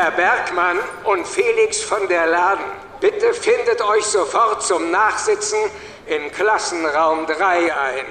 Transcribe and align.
Herr 0.00 0.12
Bergmann 0.12 0.76
und 1.02 1.26
Felix 1.26 1.82
von 1.82 2.06
der 2.08 2.28
Laden, 2.28 2.64
bitte 3.00 3.34
findet 3.34 3.82
euch 3.82 4.04
sofort 4.04 4.62
zum 4.62 4.92
Nachsitzen 4.92 5.58
im 6.06 6.30
Klassenraum 6.30 7.26
3 7.26 7.34
ein. 7.74 8.06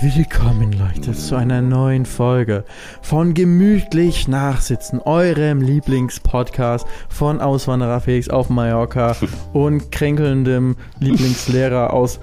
Willkommen, 0.00 0.72
Leute, 0.72 1.12
zu 1.12 1.36
einer 1.36 1.62
neuen 1.62 2.04
Folge 2.04 2.64
von 3.00 3.32
Gemütlich 3.32 4.26
Nachsitzen, 4.26 5.00
eurem 5.02 5.60
Lieblingspodcast 5.60 6.84
von 7.10 7.40
Auswanderer 7.40 8.00
Felix 8.00 8.28
auf 8.28 8.48
Mallorca 8.48 9.14
und 9.52 9.92
kränkelndem 9.92 10.74
Lieblingslehrer 10.98 11.92
aus 11.92 12.18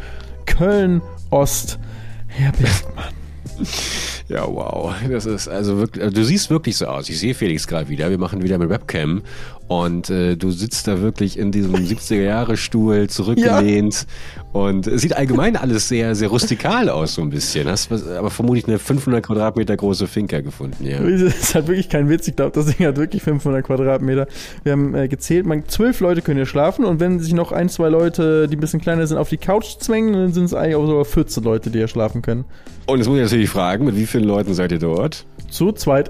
Köln-Ost, 0.45 1.79
Herr 2.27 2.51
Bergmann. 2.51 3.18
Ja, 4.29 4.45
wow. 4.45 4.93
Das 5.09 5.25
ist 5.25 5.47
also 5.47 5.77
wirklich, 5.77 6.03
also 6.03 6.15
du 6.15 6.23
siehst 6.23 6.51
wirklich 6.51 6.77
so 6.77 6.85
aus. 6.85 7.09
Ich 7.09 7.19
sehe 7.19 7.33
Felix 7.33 7.65
gerade 7.65 7.89
wieder. 7.89 8.11
Wir 8.11 8.19
machen 8.19 8.43
wieder 8.43 8.59
mit 8.59 8.69
Webcam 8.69 9.23
und 9.69 10.09
äh, 10.09 10.35
du 10.35 10.49
sitzt 10.49 10.87
da 10.87 10.99
wirklich 10.99 11.37
in 11.37 11.51
diesem 11.51 11.75
70er-Jahre-Stuhl 11.75 13.07
zurückgelehnt 13.07 14.07
ja. 14.35 14.43
und 14.59 14.87
es 14.87 15.03
sieht 15.03 15.15
allgemein 15.15 15.55
alles 15.55 15.87
sehr, 15.87 16.15
sehr 16.15 16.29
rustikal 16.29 16.89
aus, 16.89 17.13
so 17.13 17.21
ein 17.21 17.29
bisschen. 17.29 17.67
Hast 17.67 17.91
aber 17.91 18.31
vermutlich 18.31 18.67
eine 18.67 18.79
500 18.79 19.23
Quadratmeter 19.23 19.77
große 19.77 20.07
Finca 20.07 20.41
gefunden, 20.41 20.85
ja. 20.85 20.99
Das 20.99 21.21
ist 21.21 21.55
halt 21.55 21.67
wirklich 21.67 21.87
kein 21.87 22.09
Witz. 22.09 22.27
Ich 22.27 22.35
glaube, 22.35 22.51
das 22.51 22.65
Ding 22.65 22.85
hat 22.85 22.97
wirklich 22.97 23.21
500 23.21 23.63
Quadratmeter. 23.63 24.27
Wir 24.63 24.71
haben 24.71 24.95
äh, 24.95 25.07
gezählt, 25.07 25.45
man, 25.45 25.67
zwölf 25.67 25.99
Leute 25.99 26.23
können 26.23 26.37
hier 26.37 26.47
schlafen 26.47 26.83
und 26.83 26.99
wenn 26.99 27.19
sich 27.19 27.33
noch 27.33 27.51
ein, 27.51 27.69
zwei 27.69 27.89
Leute, 27.89 28.47
die 28.47 28.57
ein 28.57 28.59
bisschen 28.59 28.81
kleiner 28.81 29.05
sind, 29.05 29.17
auf 29.17 29.29
die 29.29 29.37
Couch 29.37 29.77
zwängen, 29.77 30.13
dann 30.13 30.33
sind 30.33 30.45
es 30.45 30.55
eigentlich 30.55 30.75
auch 30.75 30.87
sogar 30.87 31.05
14 31.05 31.43
Leute, 31.43 31.69
die 31.69 31.77
hier 31.77 31.87
schlafen 31.87 32.23
können. 32.23 32.45
Und 32.87 32.97
jetzt 32.97 33.07
muss 33.07 33.17
ich 33.17 33.23
natürlich 33.23 33.49
fragen, 33.51 33.85
mit 33.85 33.95
wie 33.95 34.07
vielen 34.07 34.23
Leuten 34.23 34.55
seid 34.55 34.71
ihr 34.71 34.79
dort? 34.79 35.27
Zu 35.51 35.71
zweit. 35.73 36.09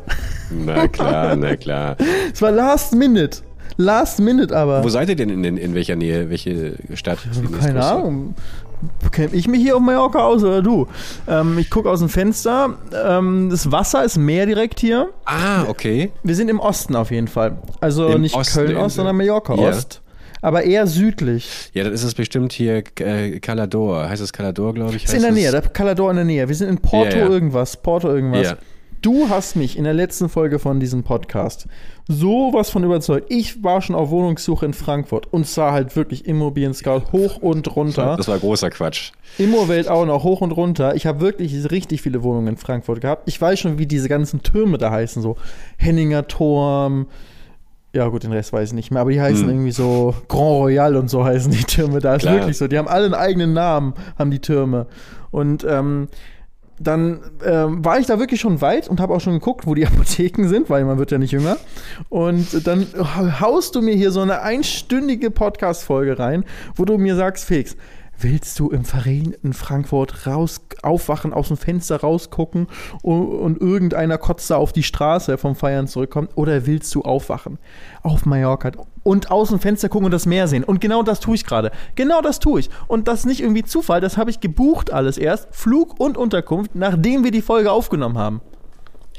Na 0.50 0.88
klar, 0.88 1.36
na 1.36 1.58
klar. 1.58 1.98
Es 2.34 2.42
war 2.42 2.52
last 2.52 2.96
minute. 2.96 3.49
Last 3.80 4.20
minute 4.20 4.54
aber. 4.54 4.84
Wo 4.84 4.90
seid 4.90 5.08
ihr 5.08 5.16
denn 5.16 5.30
in, 5.30 5.56
in 5.56 5.74
welcher 5.74 5.96
Nähe? 5.96 6.30
Welche 6.30 6.74
Stadt? 6.96 7.20
Keine 7.62 7.82
Ahnung. 7.82 8.36
Kenne 9.14 9.34
ich 9.34 9.48
mich 9.48 9.62
hier 9.62 9.78
auf 9.78 9.82
Mallorca 9.82 10.20
aus 10.20 10.44
oder 10.44 10.62
du? 10.62 10.88
Ähm, 11.30 11.58
ich 11.58 11.70
gucke 11.70 11.90
aus 11.90 12.00
dem 12.00 12.10
Fenster. 12.10 12.78
Ähm, 13.06 13.48
das 13.50 13.72
Wasser 13.72 14.04
ist 14.04 14.18
Meer 14.18 14.46
direkt 14.46 14.82
hier. 14.82 15.08
Ah, 15.24 15.64
okay. 15.70 16.12
Wir 16.24 16.36
sind 16.36 16.50
im 16.50 16.60
Osten 16.60 16.94
auf 16.98 17.10
jeden 17.10 17.30
Fall. 17.30 17.58
Also 17.80 18.10
Im 18.10 18.22
nicht 18.22 18.36
Köln-Ost, 18.54 18.98
sondern 18.98 19.16
Mallorca-Ost. 19.16 20.02
Aber 20.42 20.64
eher 20.64 20.86
südlich. 20.86 21.72
Ja, 21.74 21.86
dann 21.86 21.94
ist 21.94 22.04
es 22.04 22.16
bestimmt 22.16 22.52
hier 22.52 22.84
äh, 23.00 23.40
Calador. 23.40 24.10
Heißt 24.10 24.22
es 24.22 24.34
Calador, 24.34 24.74
glaube 24.74 24.98
ich? 24.98 25.06
Ist 25.06 25.14
in 25.14 25.22
der 25.22 25.32
Nähe, 25.32 25.52
der 25.52 25.62
Calador 25.62 26.10
in 26.10 26.18
der 26.18 26.26
Nähe. 26.26 26.50
Wir 26.50 26.56
sind 26.56 26.68
in 26.68 26.80
Porto 26.80 27.16
ja, 27.16 27.24
ja. 27.24 27.30
irgendwas. 27.30 27.78
Porto 27.78 28.10
irgendwas. 28.10 28.58
Du 29.02 29.30
hast 29.30 29.56
mich 29.56 29.78
in 29.78 29.86
der 29.86 29.94
letzten 29.94 30.28
Folge 30.28 30.60
von 30.60 30.82
diesem 30.82 31.04
Podcast 31.04 31.68
sowas 32.10 32.72
von 32.72 32.84
überzeugt. 32.84 33.28
Ich 33.30 33.64
war 33.64 33.82
schon 33.82 33.96
auf 33.96 34.10
Wohnungssuche 34.10 34.66
in 34.66 34.74
Frankfurt 34.74 35.32
und 35.32 35.46
sah 35.46 35.72
halt 35.72 35.96
wirklich 35.96 36.26
Immobilien 36.26 36.74
Scout 36.74 37.12
hoch 37.12 37.38
und 37.38 37.76
runter. 37.76 38.18
Das 38.18 38.28
war 38.28 38.40
großer 38.40 38.72
Quatsch. 38.72 39.12
Immowelt 39.38 39.88
auch 39.88 40.08
noch 40.08 40.24
hoch 40.24 40.42
und 40.42 40.52
runter. 40.52 40.96
Ich 40.96 41.06
habe 41.06 41.22
wirklich 41.22 41.70
richtig 41.70 42.02
viele 42.02 42.24
Wohnungen 42.24 42.48
in 42.48 42.58
Frankfurt 42.58 43.02
gehabt. 43.02 43.28
Ich 43.28 43.40
weiß 43.40 43.60
schon, 43.60 43.78
wie 43.78 43.86
diese 43.86 44.10
ganzen 44.10 44.42
Türme 44.42 44.80
da 44.80 44.90
heißen, 44.90 45.22
so 45.22 45.38
Henninger 45.78 46.28
Turm. 46.28 47.06
Ja, 47.94 48.08
gut, 48.08 48.24
den 48.24 48.32
Rest 48.32 48.54
weiß 48.54 48.70
ich 48.70 48.76
nicht 48.76 48.90
mehr, 48.90 49.02
aber 49.02 49.12
die 49.12 49.22
heißen 49.22 49.44
hm. 49.44 49.50
irgendwie 49.50 49.72
so 49.72 50.16
Grand 50.28 50.50
Royal 50.50 50.96
und 50.96 51.12
so 51.12 51.24
heißen 51.24 51.52
die 51.52 51.64
Türme. 51.64 52.00
Da 52.00 52.16
ist 52.16 52.24
Klar. 52.24 52.36
wirklich 52.36 52.58
so. 52.58 52.68
Die 52.68 52.80
haben 52.80 52.88
alle 52.88 53.06
einen 53.06 53.14
eigenen 53.14 53.54
Namen, 53.54 53.94
haben 54.18 54.32
die 54.32 54.40
Türme. 54.40 54.88
Und 55.30 55.64
ähm, 55.64 56.08
dann 56.80 57.20
ähm, 57.46 57.84
war 57.84 58.00
ich 58.00 58.08
da 58.08 58.20
wirklich 58.20 58.40
schon 58.40 58.62
weit 58.62 58.88
und 58.88 59.00
habe 59.00 59.14
auch 59.14 59.22
schon 59.22 59.34
geguckt, 59.34 59.68
wo 59.68 59.76
die 59.76 59.86
Apotheken 59.88 60.48
sind, 60.48 60.70
weil 60.70 60.86
man 60.86 60.98
wird 60.98 61.12
ja 61.12 61.18
nicht 61.18 61.32
jünger. 61.32 61.58
Und 62.10 62.66
dann 62.66 62.88
haust 63.40 63.76
du 63.76 63.82
mir 63.82 63.96
hier 63.96 64.12
so 64.12 64.22
eine 64.22 64.42
einstündige 64.42 65.30
Podcast-Folge 65.32 66.18
rein, 66.18 66.46
wo 66.76 66.86
du 66.86 66.98
mir 66.98 67.16
sagst, 67.16 67.46
Felix, 67.46 67.76
willst 68.22 68.60
du 68.60 68.70
im 68.70 68.86
verregneten 68.86 69.54
Frankfurt 69.54 70.28
raus 70.28 70.62
aufwachen, 70.82 71.34
aus 71.34 71.50
dem 71.50 71.58
Fenster 71.58 71.98
rausgucken 72.02 72.68
und, 73.02 73.28
und, 73.28 73.62
irgendeiner 73.62 74.18
kotzt 74.18 74.50
da 74.50 74.58
auf 74.58 74.74
die 74.74 74.84
Straße 74.84 75.38
vom 75.38 75.56
Feiern 75.56 75.88
zurückkommt? 75.88 76.32
Oder 76.36 76.66
willst 76.66 76.94
du 76.96 77.02
aufwachen 77.02 77.60
auf 78.04 78.26
Mallorca 78.26 78.72
und 79.04 79.32
aus 79.32 79.50
dem 79.50 79.60
Fenster 79.60 79.90
gucken 79.90 80.06
und 80.06 80.12
das 80.12 80.26
Meer 80.26 80.48
sehen? 80.48 80.64
Und 80.64 80.82
genau 80.82 81.04
das 81.04 81.20
tue 81.20 81.36
ich 81.36 81.46
gerade. 81.46 81.72
Genau 81.96 82.22
das 82.22 82.40
tue 82.40 82.62
ich. 82.62 82.70
Und 82.88 83.08
das 83.08 83.20
ist 83.20 83.26
nicht 83.26 83.42
irgendwie 83.42 83.64
Zufall, 83.64 84.02
das 84.02 84.18
habe 84.18 84.30
ich 84.30 84.40
gebucht 84.40 84.92
alles 84.92 85.18
erst, 85.18 85.48
Flug 85.52 86.00
und 86.00 86.18
Unterkunft, 86.18 86.76
nachdem 86.76 87.24
wir 87.24 87.32
die 87.32 87.42
Folge 87.42 87.72
aufgenommen 87.72 88.18
haben. 88.18 88.42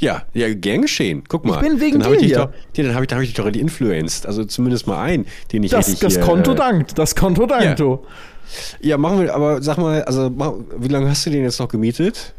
Ja, 0.00 0.22
ja, 0.32 0.52
gern 0.54 0.82
geschehen. 0.82 1.24
Guck 1.28 1.44
mal. 1.44 1.56
Ich 1.56 1.60
bin 1.60 1.78
wegen 1.78 2.00
dann 2.00 2.12
dir 2.12 2.18
hier. 2.18 2.36
Doch, 2.36 2.50
ja, 2.74 2.84
dann 2.84 2.94
habe 2.94 3.04
ich, 3.04 3.12
hab 3.12 3.20
ich 3.20 3.34
dich 3.34 3.36
doch 3.36 3.46
influenced. 3.46 4.26
Also 4.26 4.44
zumindest 4.44 4.86
mal 4.86 4.98
einen, 5.02 5.26
den 5.52 5.62
ich 5.62 5.70
das, 5.70 5.88
richtig 5.88 6.00
Das 6.00 6.14
hier, 6.14 6.22
Konto 6.22 6.52
äh, 6.52 6.54
dankt. 6.54 6.98
Das 6.98 7.14
Konto 7.14 7.44
dankt, 7.44 7.64
ja. 7.64 7.74
du. 7.74 8.00
Ja, 8.80 8.98
machen 8.98 9.20
wir, 9.20 9.34
aber 9.34 9.62
sag 9.62 9.78
mal, 9.78 10.02
also 10.04 10.30
wie 10.78 10.88
lange 10.88 11.08
hast 11.08 11.26
du 11.26 11.30
den 11.30 11.42
jetzt 11.42 11.60
noch 11.60 11.68
gemietet? 11.68 12.34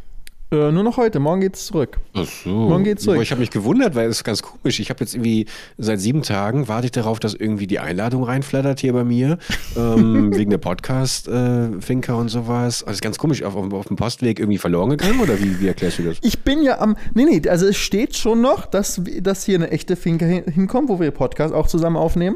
Äh, 0.53 0.69
nur 0.73 0.83
noch 0.83 0.97
heute, 0.97 1.21
morgen 1.21 1.39
geht's 1.39 1.67
zurück. 1.67 1.97
Ach 2.13 2.25
so. 2.25 2.49
Morgen 2.49 2.83
geht's 2.83 3.03
zurück. 3.03 3.21
ich 3.21 3.31
habe 3.31 3.39
mich 3.39 3.51
gewundert, 3.51 3.95
weil 3.95 4.09
es 4.09 4.17
ist 4.17 4.23
ganz 4.25 4.41
komisch. 4.41 4.81
Ich 4.81 4.89
habe 4.89 4.99
jetzt 4.99 5.15
irgendwie 5.15 5.45
seit 5.77 6.01
sieben 6.01 6.23
Tagen 6.23 6.67
warte 6.67 6.87
ich 6.87 6.91
darauf, 6.91 7.21
dass 7.21 7.33
irgendwie 7.33 7.67
die 7.67 7.79
Einladung 7.79 8.25
reinflattert 8.25 8.81
hier 8.81 8.91
bei 8.91 9.05
mir. 9.05 9.37
ähm, 9.77 10.35
wegen 10.35 10.49
der 10.49 10.57
Podcast-Finker 10.57 12.13
äh, 12.13 12.17
und 12.17 12.27
sowas. 12.27 12.83
Also 12.83 12.95
ist 12.95 13.01
ganz 13.01 13.17
komisch, 13.17 13.43
auf, 13.43 13.55
auf, 13.55 13.71
auf, 13.71 13.85
dem 13.85 13.95
Postweg 13.95 14.39
irgendwie 14.39 14.57
verloren 14.57 14.89
gegangen 14.89 15.21
oder 15.21 15.39
wie, 15.39 15.61
wie 15.61 15.67
erklärst 15.69 15.99
du 15.99 16.03
das? 16.03 16.17
Ich 16.21 16.39
bin 16.39 16.61
ja 16.61 16.81
am. 16.81 16.97
Nee, 17.13 17.23
nee, 17.23 17.47
also 17.47 17.65
es 17.65 17.77
steht 17.77 18.17
schon 18.17 18.41
noch, 18.41 18.65
dass, 18.65 19.01
dass 19.21 19.45
hier 19.45 19.55
eine 19.55 19.71
echte 19.71 19.95
Finker 19.95 20.25
hinkommt, 20.25 20.89
wo 20.89 20.99
wir 20.99 21.11
Podcast 21.11 21.53
auch 21.53 21.67
zusammen 21.67 21.95
aufnehmen. 21.95 22.35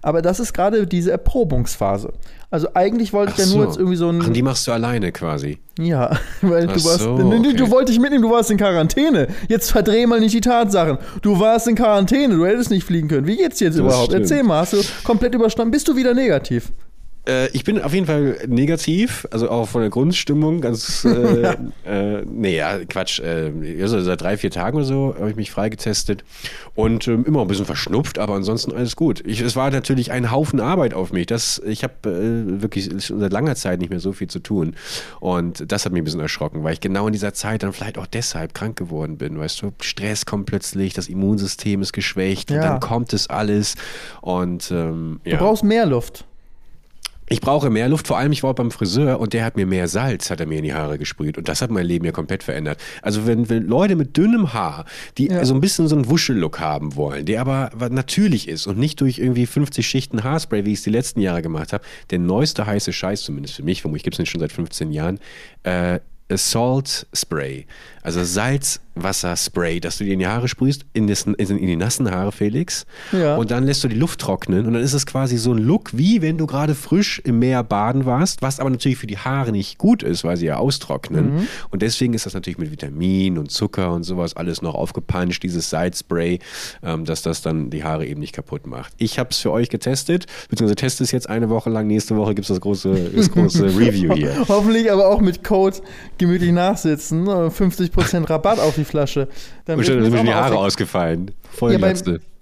Aber 0.00 0.22
das 0.22 0.40
ist 0.40 0.54
gerade 0.54 0.86
diese 0.86 1.10
Erprobungsphase. 1.10 2.14
Also 2.52 2.68
eigentlich 2.74 3.14
wollte 3.14 3.32
Ach 3.34 3.38
ich 3.38 3.46
ja 3.46 3.56
nur 3.56 3.64
jetzt 3.64 3.78
irgendwie 3.78 3.96
so 3.96 4.10
ein. 4.10 4.20
Ach, 4.22 4.28
die 4.28 4.42
machst 4.42 4.66
du 4.66 4.72
alleine 4.72 5.10
quasi. 5.10 5.58
Ja, 5.78 6.18
weil 6.42 6.68
Ach 6.68 6.74
du 6.74 6.84
warst. 6.84 7.00
So, 7.00 7.14
okay. 7.14 7.54
Du 7.54 7.70
wolltest 7.70 7.96
dich 7.96 7.98
mitnehmen, 7.98 8.22
du 8.22 8.30
warst 8.30 8.50
in 8.50 8.58
Quarantäne. 8.58 9.28
Jetzt 9.48 9.72
verdreh 9.72 10.04
mal 10.04 10.20
nicht 10.20 10.34
die 10.34 10.42
Tatsachen. 10.42 10.98
Du 11.22 11.40
warst 11.40 11.66
in 11.66 11.76
Quarantäne, 11.76 12.36
du 12.36 12.44
hättest 12.44 12.70
nicht 12.70 12.84
fliegen 12.84 13.08
können. 13.08 13.26
Wie 13.26 13.38
geht's 13.38 13.56
dir 13.56 13.64
jetzt 13.64 13.78
das 13.78 13.80
überhaupt? 13.80 14.10
Stimmt. 14.10 14.20
Erzähl 14.20 14.42
mal, 14.42 14.60
hast 14.60 14.74
du 14.74 14.82
komplett 15.02 15.34
überstanden? 15.34 15.70
Bist 15.70 15.88
du 15.88 15.96
wieder 15.96 16.12
negativ? 16.12 16.72
Äh, 17.26 17.48
ich 17.50 17.62
bin 17.64 17.80
auf 17.80 17.94
jeden 17.94 18.06
Fall 18.06 18.38
negativ, 18.48 19.26
also 19.30 19.48
auch 19.48 19.68
von 19.68 19.80
der 19.80 19.90
Grundstimmung 19.90 20.60
ganz, 20.60 21.04
äh, 21.04 21.56
äh, 21.84 22.24
nee, 22.26 22.56
ja, 22.56 22.78
Quatsch, 22.84 23.20
äh, 23.20 23.52
also 23.80 24.00
seit 24.00 24.20
drei, 24.20 24.36
vier 24.36 24.50
Tagen 24.50 24.76
oder 24.76 24.86
so 24.86 25.14
habe 25.16 25.30
ich 25.30 25.36
mich 25.36 25.50
freigetestet 25.50 26.24
und 26.74 27.06
ähm, 27.06 27.24
immer 27.24 27.42
ein 27.42 27.46
bisschen 27.46 27.64
verschnupft, 27.64 28.18
aber 28.18 28.34
ansonsten 28.34 28.72
alles 28.72 28.96
gut. 28.96 29.22
Ich, 29.24 29.40
es 29.40 29.54
war 29.54 29.70
natürlich 29.70 30.10
ein 30.10 30.32
Haufen 30.32 30.60
Arbeit 30.60 30.94
auf 30.94 31.12
mich, 31.12 31.26
das, 31.26 31.62
ich 31.64 31.84
habe 31.84 32.10
äh, 32.10 32.62
wirklich 32.62 32.90
seit 32.98 33.32
langer 33.32 33.54
Zeit 33.54 33.78
nicht 33.78 33.90
mehr 33.90 34.00
so 34.00 34.12
viel 34.12 34.28
zu 34.28 34.40
tun 34.40 34.74
und 35.20 35.70
das 35.70 35.84
hat 35.84 35.92
mich 35.92 36.02
ein 36.02 36.04
bisschen 36.04 36.20
erschrocken, 36.20 36.64
weil 36.64 36.74
ich 36.74 36.80
genau 36.80 37.06
in 37.06 37.12
dieser 37.12 37.34
Zeit 37.34 37.62
dann 37.62 37.72
vielleicht 37.72 37.98
auch 37.98 38.06
deshalb 38.06 38.52
krank 38.52 38.76
geworden 38.76 39.16
bin, 39.16 39.38
weißt 39.38 39.62
du, 39.62 39.72
Stress 39.80 40.26
kommt 40.26 40.46
plötzlich, 40.46 40.92
das 40.92 41.08
Immunsystem 41.08 41.82
ist 41.82 41.92
geschwächt 41.92 42.50
ja. 42.50 42.56
und 42.56 42.62
dann 42.62 42.80
kommt 42.80 43.12
es 43.12 43.30
alles 43.30 43.76
und 44.22 44.72
ähm, 44.72 45.20
ja. 45.24 45.36
Du 45.36 45.44
brauchst 45.44 45.62
mehr 45.62 45.86
Luft. 45.86 46.24
Ich 47.32 47.40
brauche 47.40 47.70
mehr 47.70 47.88
Luft, 47.88 48.08
vor 48.08 48.18
allem 48.18 48.30
ich 48.30 48.42
war 48.42 48.54
beim 48.54 48.70
Friseur 48.70 49.18
und 49.18 49.32
der 49.32 49.46
hat 49.46 49.56
mir 49.56 49.64
mehr 49.64 49.88
Salz, 49.88 50.30
hat 50.30 50.40
er 50.40 50.46
mir 50.46 50.58
in 50.58 50.64
die 50.64 50.74
Haare 50.74 50.98
gesprüht 50.98 51.38
und 51.38 51.48
das 51.48 51.62
hat 51.62 51.70
mein 51.70 51.86
Leben 51.86 52.04
ja 52.04 52.12
komplett 52.12 52.42
verändert. 52.42 52.78
Also 53.00 53.26
wenn, 53.26 53.48
wenn 53.48 53.66
Leute 53.66 53.96
mit 53.96 54.18
dünnem 54.18 54.52
Haar, 54.52 54.84
die 55.16 55.28
ja. 55.28 55.42
so 55.46 55.54
ein 55.54 55.62
bisschen 55.62 55.88
so 55.88 55.96
einen 55.96 56.10
Wuschellook 56.10 56.60
haben 56.60 56.94
wollen, 56.94 57.24
der 57.24 57.40
aber 57.40 57.70
natürlich 57.88 58.48
ist 58.48 58.66
und 58.66 58.78
nicht 58.78 59.00
durch 59.00 59.18
irgendwie 59.18 59.46
50 59.46 59.86
Schichten 59.86 60.24
Haarspray, 60.24 60.66
wie 60.66 60.72
ich 60.72 60.80
es 60.80 60.84
die 60.84 60.90
letzten 60.90 61.20
Jahre 61.20 61.40
gemacht 61.40 61.72
habe, 61.72 61.82
der 62.10 62.18
neueste 62.18 62.66
heiße 62.66 62.92
Scheiß 62.92 63.22
zumindest 63.22 63.54
für 63.54 63.62
mich, 63.62 63.80
vermutlich 63.80 64.02
gibt 64.02 64.14
es 64.14 64.18
den 64.18 64.26
schon 64.26 64.40
seit 64.40 64.52
15 64.52 64.92
Jahren, 64.92 65.18
äh, 65.62 66.00
Salt 66.36 67.06
Spray, 67.14 67.66
also 68.02 68.24
Salzwasserspray, 68.94 69.80
dass 69.80 69.98
du 69.98 70.04
dir 70.04 70.12
in 70.12 70.18
die 70.18 70.26
Haare 70.26 70.48
sprühst, 70.48 70.84
in, 70.92 71.06
das, 71.06 71.22
in, 71.22 71.58
die 71.58 71.76
nassen 71.76 72.10
Haare, 72.10 72.32
Felix. 72.32 72.86
Ja. 73.12 73.36
Und 73.36 73.50
dann 73.50 73.64
lässt 73.64 73.82
du 73.84 73.88
die 73.88 73.96
Luft 73.96 74.20
trocknen 74.20 74.66
und 74.66 74.74
dann 74.74 74.82
ist 74.82 74.92
es 74.92 75.06
quasi 75.06 75.36
so 75.36 75.52
ein 75.52 75.58
Look, 75.58 75.96
wie 75.96 76.22
wenn 76.22 76.38
du 76.38 76.46
gerade 76.46 76.74
frisch 76.74 77.20
im 77.24 77.38
Meer 77.38 77.62
baden 77.62 78.04
warst, 78.04 78.42
was 78.42 78.60
aber 78.60 78.70
natürlich 78.70 78.98
für 78.98 79.06
die 79.06 79.18
Haare 79.18 79.52
nicht 79.52 79.78
gut 79.78 80.02
ist, 80.02 80.24
weil 80.24 80.36
sie 80.36 80.46
ja 80.46 80.56
austrocknen. 80.56 81.36
Mhm. 81.36 81.46
Und 81.70 81.82
deswegen 81.82 82.14
ist 82.14 82.26
das 82.26 82.34
natürlich 82.34 82.58
mit 82.58 82.70
Vitamin 82.70 83.38
und 83.38 83.50
Zucker 83.50 83.92
und 83.92 84.04
sowas 84.04 84.36
alles 84.36 84.62
noch 84.62 84.74
aufgepanscht, 84.74 85.42
dieses 85.42 85.70
Salzspray, 85.70 86.38
ähm, 86.82 87.04
dass 87.04 87.22
das 87.22 87.42
dann 87.42 87.70
die 87.70 87.84
Haare 87.84 88.06
eben 88.06 88.20
nicht 88.20 88.34
kaputt 88.34 88.66
macht. 88.66 88.92
Ich 88.98 89.18
habe 89.18 89.30
es 89.30 89.38
für 89.38 89.50
euch 89.50 89.68
getestet, 89.68 90.26
beziehungsweise 90.48 90.76
teste 90.76 91.04
es 91.04 91.10
jetzt 91.10 91.28
eine 91.28 91.48
Woche 91.48 91.70
lang. 91.70 91.86
Nächste 91.86 92.16
Woche 92.16 92.34
gibt 92.34 92.44
es 92.44 92.48
das 92.48 92.60
große, 92.60 93.10
das 93.14 93.30
große 93.30 93.64
Review 93.78 94.14
hier. 94.14 94.44
Hoffentlich 94.48 94.90
aber 94.90 95.08
auch 95.08 95.20
mit 95.20 95.44
Code 95.44 95.78
gemütlich 96.18 96.52
nachsitzen. 96.52 97.26
50% 97.26 98.28
Rabatt 98.28 98.58
auf 98.58 98.74
die 98.74 98.81
Flasche. 98.84 99.28
Dann 99.64 99.78
und 99.78 99.84
schon 99.84 100.02
sind 100.02 100.12
mir 100.12 100.24
die 100.24 100.34
Haare 100.34 100.56
ausgefallen. 100.56 101.30
Voll 101.50 101.72
ja, 101.72 101.78
bei, 101.78 101.94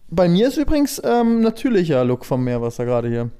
bei, 0.08 0.28
mir 0.28 0.48
ist 0.48 0.56
übrigens 0.56 1.00
ähm, 1.04 1.40
natürlicher 1.40 2.04
Look 2.04 2.24
vom 2.24 2.44
Meerwasser 2.44 2.84
gerade 2.84 3.08
hier. 3.08 3.30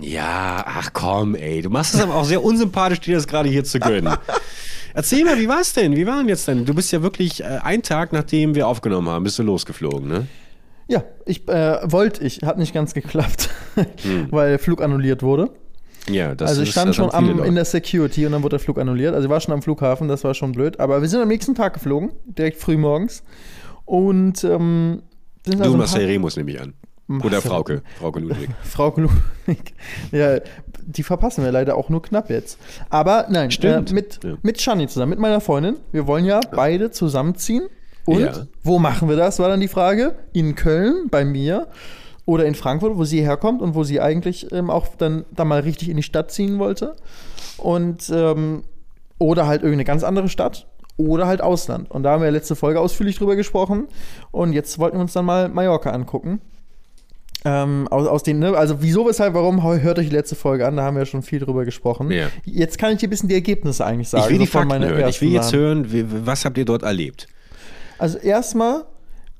Ja, 0.00 0.64
ach 0.66 0.90
komm, 0.92 1.34
ey. 1.34 1.62
Du 1.62 1.70
machst 1.70 1.94
es 1.94 2.00
aber 2.00 2.14
auch 2.14 2.24
sehr 2.24 2.42
unsympathisch, 2.42 3.00
dir 3.00 3.16
das 3.16 3.26
gerade 3.26 3.48
hier 3.48 3.64
zu 3.64 3.80
gönnen. 3.80 4.16
Erzähl 4.94 5.24
mal, 5.24 5.38
wie 5.38 5.48
war's 5.48 5.72
denn? 5.72 5.96
Wie 5.96 6.06
war 6.06 6.18
denn 6.18 6.28
jetzt 6.28 6.46
denn? 6.48 6.64
Du 6.64 6.74
bist 6.74 6.92
ja 6.92 7.02
wirklich 7.02 7.42
äh, 7.42 7.58
einen 7.62 7.82
Tag, 7.82 8.12
nachdem 8.12 8.54
wir 8.54 8.66
aufgenommen 8.66 9.08
haben, 9.08 9.24
bist 9.24 9.38
du 9.38 9.42
losgeflogen, 9.42 10.08
ne? 10.08 10.26
Ja, 10.88 11.04
ich 11.24 11.48
äh, 11.48 11.78
wollte 11.84 12.24
ich, 12.24 12.40
hat 12.42 12.58
nicht 12.58 12.74
ganz 12.74 12.94
geklappt, 12.94 13.50
hm. 13.76 14.26
weil 14.30 14.58
Flug 14.58 14.82
annulliert 14.82 15.22
wurde. 15.22 15.50
Ja, 16.08 16.34
das 16.34 16.50
Also 16.50 16.62
ich 16.62 16.70
stand 16.70 16.94
schon 16.94 17.12
am, 17.12 17.42
in 17.44 17.54
der 17.54 17.64
Security 17.64 18.24
und 18.26 18.32
dann 18.32 18.42
wurde 18.42 18.56
der 18.56 18.60
Flug 18.60 18.78
annulliert. 18.78 19.14
Also 19.14 19.26
ich 19.26 19.30
war 19.30 19.40
schon 19.40 19.52
am 19.54 19.62
Flughafen, 19.62 20.08
das 20.08 20.24
war 20.24 20.34
schon 20.34 20.52
blöd. 20.52 20.80
Aber 20.80 21.02
wir 21.02 21.08
sind 21.08 21.20
am 21.20 21.28
nächsten 21.28 21.54
Tag 21.54 21.74
geflogen, 21.74 22.10
direkt 22.26 22.58
früh 22.58 22.76
morgens. 22.76 23.22
Und 23.84 24.42
ähm, 24.44 25.02
sind 25.44 25.58
Du 25.60 25.64
also 25.64 25.76
Marcel 25.76 26.06
Remus 26.06 26.36
nehme 26.36 26.50
ich 26.52 26.60
an. 26.60 26.74
Oder 27.08 27.18
Marcel- 27.36 27.40
Frauke, 27.50 27.82
Frauke 27.98 28.20
Ludwig. 28.20 28.48
Frau 28.62 28.94
Ludwig. 28.96 29.74
Ja, 30.12 30.38
die 30.86 31.02
verpassen 31.02 31.42
wir 31.44 31.50
leider 31.52 31.76
auch 31.76 31.88
nur 31.88 32.02
knapp 32.02 32.30
jetzt. 32.30 32.58
Aber 32.88 33.26
nein, 33.30 33.50
Stimmt. 33.50 33.90
Äh, 33.90 33.94
mit, 33.94 34.20
Ja. 34.22 34.36
mit 34.42 34.60
Shani 34.60 34.86
zusammen, 34.86 35.10
mit 35.10 35.18
meiner 35.18 35.40
Freundin. 35.40 35.76
Wir 35.92 36.06
wollen 36.06 36.24
ja 36.24 36.38
beide 36.52 36.90
zusammenziehen. 36.92 37.62
Und 38.06 38.20
Ja. 38.20 38.46
wo 38.62 38.78
machen 38.78 39.08
wir 39.08 39.16
das, 39.16 39.38
war 39.40 39.48
dann 39.48 39.60
die 39.60 39.68
Frage. 39.68 40.14
In 40.32 40.54
Köln, 40.54 41.08
bei 41.10 41.24
mir. 41.24 41.66
Oder 42.30 42.44
in 42.44 42.54
Frankfurt, 42.54 42.96
wo 42.96 43.02
sie 43.02 43.22
herkommt 43.22 43.60
und 43.60 43.74
wo 43.74 43.82
sie 43.82 44.00
eigentlich 44.00 44.52
ähm, 44.52 44.70
auch 44.70 44.86
dann, 44.96 45.24
dann 45.32 45.48
mal 45.48 45.62
richtig 45.62 45.88
in 45.88 45.96
die 45.96 46.04
Stadt 46.04 46.30
ziehen 46.30 46.60
wollte. 46.60 46.94
Und 47.56 48.08
ähm, 48.14 48.62
oder 49.18 49.48
halt 49.48 49.62
irgendeine 49.62 49.84
ganz 49.84 50.04
andere 50.04 50.28
Stadt. 50.28 50.68
Oder 50.96 51.26
halt 51.26 51.40
Ausland. 51.40 51.90
Und 51.90 52.04
da 52.04 52.12
haben 52.12 52.22
wir 52.22 52.30
letzte 52.30 52.54
Folge 52.54 52.78
ausführlich 52.78 53.18
drüber 53.18 53.34
gesprochen. 53.34 53.88
Und 54.30 54.52
jetzt 54.52 54.78
wollten 54.78 54.98
wir 54.98 55.00
uns 55.00 55.12
dann 55.12 55.24
mal 55.24 55.48
Mallorca 55.48 55.90
angucken. 55.90 56.40
Ähm, 57.44 57.88
aus, 57.90 58.06
aus 58.06 58.22
den, 58.22 58.38
ne, 58.38 58.56
also 58.56 58.80
wieso, 58.80 59.08
weshalb, 59.08 59.34
warum, 59.34 59.60
hört 59.64 59.98
euch 59.98 60.08
die 60.08 60.14
letzte 60.14 60.36
Folge 60.36 60.68
an, 60.68 60.76
da 60.76 60.84
haben 60.84 60.96
wir 60.96 61.04
schon 61.06 61.22
viel 61.22 61.40
drüber 61.40 61.64
gesprochen. 61.64 62.12
Ja. 62.12 62.28
Jetzt 62.44 62.78
kann 62.78 62.92
ich 62.92 62.98
dir 62.98 63.08
ein 63.08 63.10
bisschen 63.10 63.28
die 63.28 63.34
Ergebnisse 63.34 63.84
eigentlich 63.84 64.08
sagen. 64.08 64.26
Ich 64.26 64.30
will 64.30 64.38
die 64.38 64.44
so 64.44 64.52
Fakten 64.52 64.84
hören. 64.84 65.08
Ich 65.08 65.20
will 65.20 65.32
jetzt 65.32 65.52
hören, 65.52 65.86
was 66.26 66.44
habt 66.44 66.58
ihr 66.58 66.64
dort 66.64 66.84
erlebt? 66.84 67.26
Also 67.98 68.18
erstmal 68.18 68.84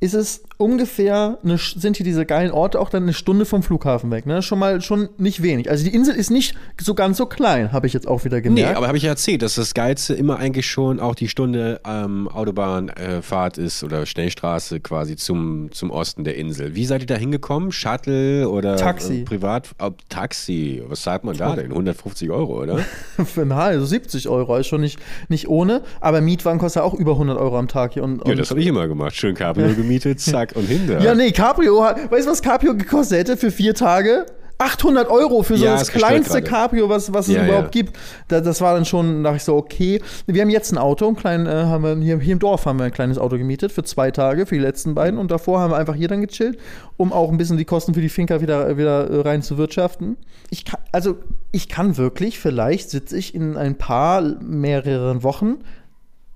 ist 0.00 0.14
es 0.14 0.42
ungefähr, 0.60 1.38
eine, 1.42 1.56
sind 1.58 1.96
hier 1.96 2.04
diese 2.04 2.26
geilen 2.26 2.50
Orte 2.50 2.78
auch 2.80 2.90
dann 2.90 3.04
eine 3.04 3.14
Stunde 3.14 3.46
vom 3.46 3.62
Flughafen 3.62 4.10
weg. 4.10 4.26
Ne? 4.26 4.42
Schon 4.42 4.58
mal 4.58 4.80
schon 4.82 5.08
nicht 5.16 5.42
wenig. 5.42 5.70
Also 5.70 5.84
die 5.84 5.94
Insel 5.94 6.14
ist 6.14 6.30
nicht 6.30 6.54
so 6.78 6.94
ganz 6.94 7.16
so 7.16 7.26
klein, 7.26 7.72
habe 7.72 7.86
ich 7.86 7.92
jetzt 7.94 8.06
auch 8.06 8.24
wieder 8.24 8.36
Nee, 8.36 8.42
gemerkt. 8.42 8.76
aber 8.76 8.86
habe 8.86 8.98
ich 8.98 9.04
ja 9.04 9.10
erzählt, 9.10 9.42
dass 9.42 9.54
das 9.54 9.72
Geilste 9.74 10.14
immer 10.14 10.38
eigentlich 10.38 10.66
schon 10.66 11.00
auch 11.00 11.14
die 11.14 11.28
Stunde 11.28 11.80
ähm, 11.86 12.28
Autobahnfahrt 12.28 13.58
ist 13.58 13.82
oder 13.82 14.04
Schnellstraße 14.04 14.80
quasi 14.80 15.16
zum, 15.16 15.72
zum 15.72 15.90
Osten 15.90 16.24
der 16.24 16.36
Insel. 16.36 16.74
Wie 16.74 16.84
seid 16.84 17.00
ihr 17.02 17.06
da 17.06 17.16
hingekommen? 17.16 17.72
Shuttle 17.72 18.48
oder 18.48 18.76
Taxi. 18.76 19.20
Äh, 19.20 19.24
Privat? 19.24 19.70
Äh, 19.78 19.90
Taxi. 20.08 20.82
Was 20.86 21.02
zahlt 21.02 21.24
man 21.24 21.36
da 21.36 21.56
denn? 21.56 21.70
150 21.70 22.30
Euro, 22.30 22.60
oder? 22.62 22.78
Für 23.24 23.42
ein 23.42 23.52
also 23.52 23.86
70 23.86 24.28
Euro 24.28 24.56
ist 24.56 24.66
schon 24.66 24.80
nicht, 24.80 24.98
nicht 25.28 25.48
ohne. 25.48 25.82
Aber 26.00 26.20
Mietwagen 26.20 26.58
kostet 26.58 26.80
ja 26.80 26.86
auch 26.86 26.94
über 26.94 27.12
100 27.12 27.38
Euro 27.38 27.58
am 27.58 27.68
Tag 27.68 27.94
hier. 27.94 28.02
Und, 28.02 28.24
Ja, 28.24 28.32
und 28.32 28.38
das 28.38 28.50
habe 28.50 28.60
ich 28.60 28.66
immer 28.66 28.88
gemacht. 28.88 29.14
Schön 29.16 29.34
Cabrio 29.34 29.74
gemietet, 29.74 30.20
zack 30.20 30.49
und 30.54 30.66
hinter. 30.66 31.00
Ja, 31.00 31.14
nee, 31.14 31.32
Cabrio, 31.32 31.82
hat- 31.84 32.10
weißt 32.10 32.26
du, 32.26 32.30
was 32.32 32.42
Cabrio 32.42 32.74
gekostet 32.76 33.18
hätte 33.18 33.36
für 33.36 33.50
vier 33.50 33.74
Tage? 33.74 34.26
800 34.58 35.08
Euro 35.08 35.42
für 35.42 35.56
so 35.56 35.64
Ja, 35.64 35.72
das 35.78 35.90
kleinste. 35.90 36.42
Cabrio, 36.42 36.86
was, 36.90 37.10
was 37.14 37.28
es 37.28 37.34
Ja, 37.34 37.44
überhaupt 37.46 37.74
ja. 37.74 37.80
gibt. 37.82 37.96
Da, 38.28 38.42
das 38.42 38.60
war 38.60 38.74
dann 38.74 38.84
schon, 38.84 39.24
dachte 39.24 39.38
ich 39.38 39.44
so, 39.44 39.56
okay. 39.56 40.02
Wir 40.26 40.42
haben 40.42 40.50
jetzt 40.50 40.70
ein 40.70 40.76
Auto, 40.76 41.08
ein 41.08 41.16
klein, 41.16 41.46
äh, 41.46 41.50
haben 41.50 41.82
wir 41.82 41.96
hier, 41.96 42.18
hier 42.20 42.34
im 42.34 42.40
Dorf 42.40 42.66
haben 42.66 42.78
wir 42.78 42.84
ein 42.84 42.92
kleines 42.92 43.16
Auto 43.16 43.38
gemietet 43.38 43.72
für 43.72 43.84
zwei 43.84 44.10
Tage, 44.10 44.44
für 44.44 44.54
die 44.56 44.60
letzten 44.60 44.94
beiden. 44.94 45.18
Und 45.18 45.30
davor 45.30 45.60
haben 45.60 45.70
wir 45.72 45.78
einfach 45.78 45.94
hier 45.94 46.08
dann 46.08 46.20
gechillt, 46.20 46.58
um 46.98 47.10
auch 47.10 47.30
ein 47.30 47.38
bisschen 47.38 47.56
die 47.56 47.64
Kosten 47.64 47.94
für 47.94 48.02
die 48.02 48.10
Finca 48.10 48.42
wieder, 48.42 48.76
wieder 48.76 49.08
äh, 49.08 49.20
rein 49.22 49.40
zu 49.40 49.56
wirtschaften. 49.56 50.18
Ich 50.50 50.66
kann, 50.66 50.80
also 50.92 51.16
ich 51.52 51.70
kann 51.70 51.96
wirklich, 51.96 52.38
vielleicht 52.38 52.90
sitze 52.90 53.16
ich 53.16 53.34
in 53.34 53.56
ein 53.56 53.76
paar, 53.78 54.20
mehreren 54.42 55.22
Wochen, 55.22 55.60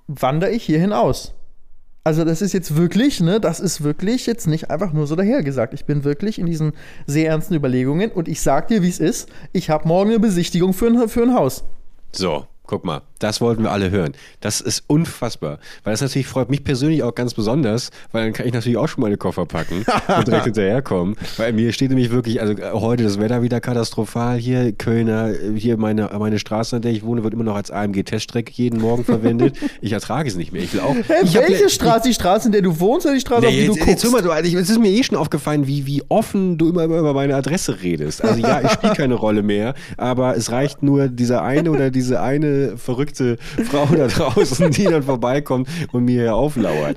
wandere 0.07 0.51
ich 0.53 0.63
hierhin 0.63 0.95
aus. 0.95 1.35
Also 2.07 2.25
das 2.25 2.43
ist 2.43 2.53
jetzt 2.53 2.77
wirklich, 2.77 3.21
ne, 3.21 3.41
das 3.41 3.61
ist 3.61 3.83
wirklich 3.83 4.27
jetzt 4.27 4.47
nicht 4.47 4.71
einfach 4.71 4.93
nur 4.93 5.07
so 5.07 5.17
dahergesagt. 5.17 5.73
Ich 5.73 5.87
bin 5.87 6.05
wirklich 6.05 6.39
in 6.39 6.45
diesen 6.45 6.75
sehr 7.07 7.31
ernsten 7.31 7.55
Überlegungen 7.55 8.11
und 8.11 8.29
ich 8.29 8.43
sag 8.43 8.69
dir, 8.69 8.83
wie 8.83 8.91
es 8.91 9.01
ist. 9.01 9.31
Ich 9.55 9.71
habe 9.71 9.89
morgen 9.89 10.11
eine 10.11 10.21
Besichtigung 10.21 10.75
für 10.75 10.87
ein, 10.87 11.09
für 11.09 11.23
ein 11.23 11.33
Haus. 11.33 11.65
So, 12.13 12.47
guck 12.67 12.85
mal, 12.85 13.01
das 13.25 13.41
wollten 13.41 13.63
wir 13.63 13.73
alle 13.73 13.91
hören. 13.91 14.13
Das 14.41 14.61
ist 14.61 14.85
unfassbar. 14.87 15.59
Weil 15.83 15.95
das 15.95 16.03
natürlich 16.03 16.27
freut 16.27 16.51
mich 16.51 16.63
persönlich 16.63 17.03
auch 17.03 17.15
ganz 17.15 17.33
besonders, 17.35 17.91
weil 18.13 18.25
dann 18.25 18.33
kann 18.35 18.47
ich 18.47 18.53
natürlich 18.53 18.77
auch 18.77 18.87
schon 18.87 19.01
meine 19.03 19.17
Koffer 19.17 19.47
packen 19.47 19.85
und 20.19 20.27
direkt 20.29 20.45
hinterherkommen. 20.45 21.17
Weil 21.39 21.53
mir 21.55 21.73
steht 21.73 21.89
nämlich 21.89 22.11
wirklich, 22.11 22.41
also 22.43 22.53
äh, 22.53 22.73
heute 22.73 23.03
das 23.05 23.19
Wetter 23.19 23.43
wieder 23.43 23.61
katastrophal 23.61 24.37
hier. 24.37 24.73
Kölner, 24.73 25.31
äh, 25.31 25.59
hier 25.59 25.77
meine, 25.79 26.11
meine 26.19 26.39
Straße, 26.39 26.77
an 26.77 26.83
der 26.83 26.93
ich 26.93 27.03
wohne, 27.05 27.25
wird 27.25 27.33
immer 27.35 27.45
noch 27.45 27.57
als 27.57 27.71
AMG-Teststrecke 27.71 28.53
jeden 28.55 28.81
Morgen 28.81 29.05
verwendet. 29.05 29.57
Ich 29.81 29.93
ertrage 29.93 30.29
es 30.29 30.37
nicht 30.37 30.53
mehr. 30.53 30.63
Ich 30.63 30.73
will 30.73 30.81
auch. 30.81 30.95
Hä, 30.95 31.03
ich 31.25 31.37
hab 31.37 31.47
welche 31.49 31.65
ja- 31.65 31.69
Straße? 31.69 32.09
Die 32.09 32.15
Straße, 32.15 32.47
in 32.49 32.53
der 32.53 32.63
du 32.63 32.79
wohnst 32.81 33.07
oder 33.07 33.15
die 33.15 33.21
Straße, 33.21 33.47
auf 33.47 33.53
Nee, 33.53 33.63
die 33.63 33.67
du 33.67 33.75
jetzt, 33.75 33.87
jetzt 33.87 34.03
guckst? 34.03 34.05
hör 34.05 34.11
mal, 34.13 34.23
du, 34.23 34.31
also, 34.31 34.59
es 34.59 34.71
ist 34.71 34.79
mir 34.81 34.91
eh 34.91 35.03
schon 35.03 35.17
aufgefallen, 35.19 35.67
wie, 35.67 35.87
wie 35.87 36.03
offen 36.09 36.57
du 36.59 36.69
immer, 36.71 36.85
immer 36.85 36.99
über 36.99 37.13
meine 37.15 37.35
Adresse 37.35 37.83
redest. 37.83 38.23
Also 38.25 38.41
ja, 38.41 38.61
ich 38.63 38.71
spiele 38.71 38.95
keine 38.95 39.15
Rolle 39.15 39.43
mehr, 39.43 39.75
aber 39.97 40.37
es 40.37 40.51
reicht 40.53 40.83
nur 40.83 41.09
dieser 41.09 41.43
eine 41.43 41.71
oder 41.71 41.91
diese 41.91 42.21
eine 42.21 42.77
verrückte 42.77 43.14
Frau 43.71 43.87
da 43.97 44.07
draußen, 44.09 44.71
die 44.71 44.85
dann 44.85 45.03
vorbeikommt 45.03 45.69
und 45.93 46.05
mir 46.05 46.23
hier 46.23 46.35
auflauert. 46.35 46.97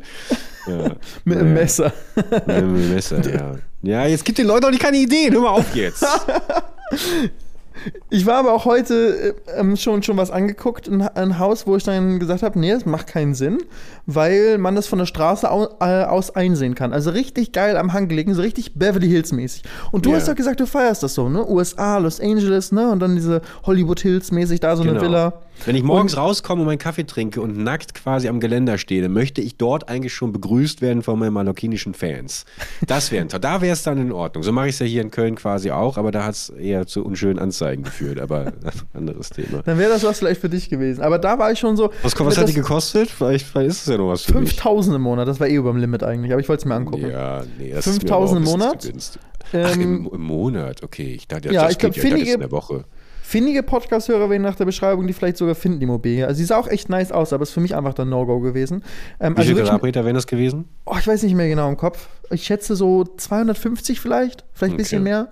Ja, 0.68 0.96
Mit 1.24 1.38
einem 1.38 1.54
naja, 1.54 1.62
Messer. 1.62 1.94
Mit 2.16 2.50
einem 2.50 2.94
Messer, 2.94 3.22
ja. 3.34 3.56
Ja, 3.84 4.06
jetzt 4.06 4.25
gibt 4.25 4.38
den 4.38 4.48
Leuten 4.48 4.62
doch 4.64 4.72
nicht 4.72 4.81
keine 4.81 4.98
Ideen. 4.98 5.34
Hör 5.34 5.42
mal 5.42 5.50
auf 5.52 5.74
jetzt. 5.75 6.06
Ich 8.10 8.25
war 8.25 8.36
aber 8.38 8.54
auch 8.54 8.66
heute 8.66 9.36
äh, 9.56 9.60
ähm, 9.60 9.78
schon, 9.78 10.02
schon 10.02 10.18
was 10.18 10.31
angeguckt, 10.31 10.88
ein, 10.90 11.02
ein 11.04 11.38
Haus, 11.40 11.68
wo 11.68 11.75
ich 11.78 11.84
dann 11.84 12.18
gesagt 12.19 12.42
habe, 12.42 12.60
nee, 12.60 12.72
das 12.72 12.86
macht 12.86 13.08
keinen 13.08 13.36
Sinn, 13.36 13.60
weil 14.08 14.58
man 14.58 14.75
das 14.75 14.88
von 14.88 14.98
der 15.00 15.06
Straße 15.06 15.50
au, 15.50 15.68
äh, 15.80 16.04
aus 16.04 16.36
einsehen 16.36 16.74
kann. 16.75 16.92
Also 16.92 17.12
richtig 17.12 17.52
geil 17.52 17.78
am 17.78 17.94
Hang 17.94 18.08
gelegen, 18.08 18.34
so 18.34 18.42
richtig 18.42 18.74
Beverly 18.74 19.08
Hills 19.08 19.31
mäßig. 19.31 19.62
Und 19.92 20.06
du 20.06 20.10
Ja. 20.10 20.16
hast 20.18 20.28
doch 20.28 20.36
gesagt, 20.36 20.60
du 20.60 20.66
feierst 20.66 21.04
das 21.04 21.14
so, 21.14 21.30
ne? 21.30 21.48
USA, 21.48 22.00
Los 22.00 22.19
Angeles, 22.19 22.72
ne? 22.72 22.90
Und 22.90 23.00
dann 23.00 23.16
diese 23.16 23.42
Hollywood 23.64 24.00
Hills 24.00 24.31
mäßig, 24.31 24.60
da 24.60 24.75
so 24.75 24.81
eine 24.84 25.00
Villa. 25.00 25.34
Wenn 25.65 25.75
ich 25.75 25.83
morgens 25.83 26.15
rauskomme 26.15 26.62
und 26.62 26.68
meinen 26.68 26.77
Kaffee 26.77 27.04
trinke 27.06 27.42
und 27.42 27.57
nackt 27.57 27.94
quasi 27.94 28.27
am 28.30 28.39
Geländer 28.39 28.77
stehe, 28.77 29.01
dann 29.01 29.12
möchte 29.12 29.42
ich 29.42 29.57
dort 29.57 29.89
eigentlich 29.89 30.13
schon 30.13 30.31
begrüßt 30.31 30.81
werden 30.81 31.04
von 31.04 31.19
meinen 31.19 31.33
mallorquinischen 31.33 31.94
Fans. 31.94 32.45
Das 32.86 33.12
wäre 33.12 33.25
Da 33.25 33.62
wäre 33.62 33.74
es 33.74 33.83
dann 33.83 33.98
in 33.98 34.12
Ordnung. 34.12 34.44
So 34.44 34.51
mache 34.51 34.68
ich 34.68 34.75
es 34.75 34.80
ja 34.80 34.86
hier 34.86 35.01
in 35.01 35.12
Köln 35.12 35.36
quasi 35.36 35.71
auch, 35.71 35.98
aber 35.98 36.12
da 36.12 36.24
hat 36.24 36.36
es 36.36 36.50
eher 36.50 36.88
zu 36.88 37.04
unschönen 37.04 37.39
Anzeigen 37.39 37.83
geführt. 37.83 38.19
Aber 38.19 38.54
anderes 38.94 39.30
Thema. 39.30 39.62
Dann 39.63 39.77
wäre 39.77 39.89
das 39.89 40.04
was 40.04 40.19
vielleicht 40.19 40.39
für 40.42 40.50
dich 40.50 40.69
gewesen. 40.69 41.01
Aber 41.01 41.19
da 41.19 41.38
war 41.39 41.51
ich 41.51 41.59
schon 41.59 41.75
so. 41.75 41.92
Was, 42.04 42.18
was 42.19 42.36
das 42.36 42.38
hat 42.38 42.50
die 42.50 42.54
gekostet? 42.54 43.09
Vielleicht, 43.09 43.45
vielleicht 43.45 43.69
ist 43.71 43.81
es 43.81 43.88
ja 43.88 43.98
noch 43.98 44.09
was 44.09 44.24
für 44.24 44.39
mich. 44.39 44.51
5000 44.51 44.95
im 44.95 45.01
Monat, 45.01 45.28
das 45.28 45.40
war 45.40 45.47
eh 45.47 45.56
über 45.56 45.71
dem 45.71 45.80
Limit 45.81 46.04
eigentlich, 46.04 46.31
aber 46.31 46.40
ich 46.40 46.47
wollte 46.47 46.61
es 46.61 46.66
mir 46.66 46.76
angucken. 46.76 47.09
Ja, 47.09 47.44
nee, 47.57 47.71
das 47.73 47.83
5000 47.85 48.42
ist 48.42 48.47
mir 48.47 48.54
im 48.54 48.59
Monat? 48.59 48.83
günstig. 48.83 49.21
Ach, 49.54 49.76
Ähm, 49.76 49.81
im, 49.81 50.09
im 50.14 50.21
Monat, 50.21 50.83
okay. 50.83 51.14
Ich 51.16 51.28
dachte, 51.28 51.52
ja, 51.54 51.64
das 51.64 51.71
ich 51.73 51.78
glaub, 51.78 51.94
geht 51.94 52.04
ja, 52.04 52.09
findige- 52.09 52.33
in 52.33 52.40
der 52.42 52.52
Woche. 52.52 52.83
Findige 53.28 53.62
Podcast-Hörer 53.62 54.30
werden 54.30 54.44
nach 54.44 54.56
der 54.56 54.64
Beschreibung 54.64 55.06
die 55.06 55.12
vielleicht 55.12 55.36
sogar 55.36 55.54
finden, 55.54 55.81
die 55.81 55.84
Immobilie. 55.84 56.26
Also 56.26 56.38
sie 56.38 56.46
sah 56.46 56.56
auch 56.57 56.69
echt 56.69 56.88
nice 56.88 57.12
aus, 57.12 57.34
aber 57.34 57.44
ist 57.44 57.52
für 57.52 57.60
mich 57.60 57.76
einfach 57.76 57.94
dann 57.94 58.07
No-Go 58.07 58.40
gewesen. 58.40 58.86
Ähm, 59.19 59.34
Wie 59.34 59.40
also 59.40 59.50
viele 59.50 59.64
Quadratmeter 59.64 60.06
wären 60.06 60.16
das 60.16 60.28
gewesen? 60.28 60.64
oh, 60.86 60.96
ich 60.98 61.06
weiß 61.06 61.24
nicht 61.24 61.36
mehr 61.36 61.50
genau 61.50 61.68
im 61.68 61.76
Kopf. 61.76 62.07
Ich 62.30 62.46
schätze 62.46 62.78
so 62.78 63.04
250 63.04 64.00
vielleicht, 64.00 64.46
vielleicht 64.54 64.76
ein 64.76 64.78
bisschen 64.78 65.02
Okay. 65.02 65.10
mehr. 65.10 65.28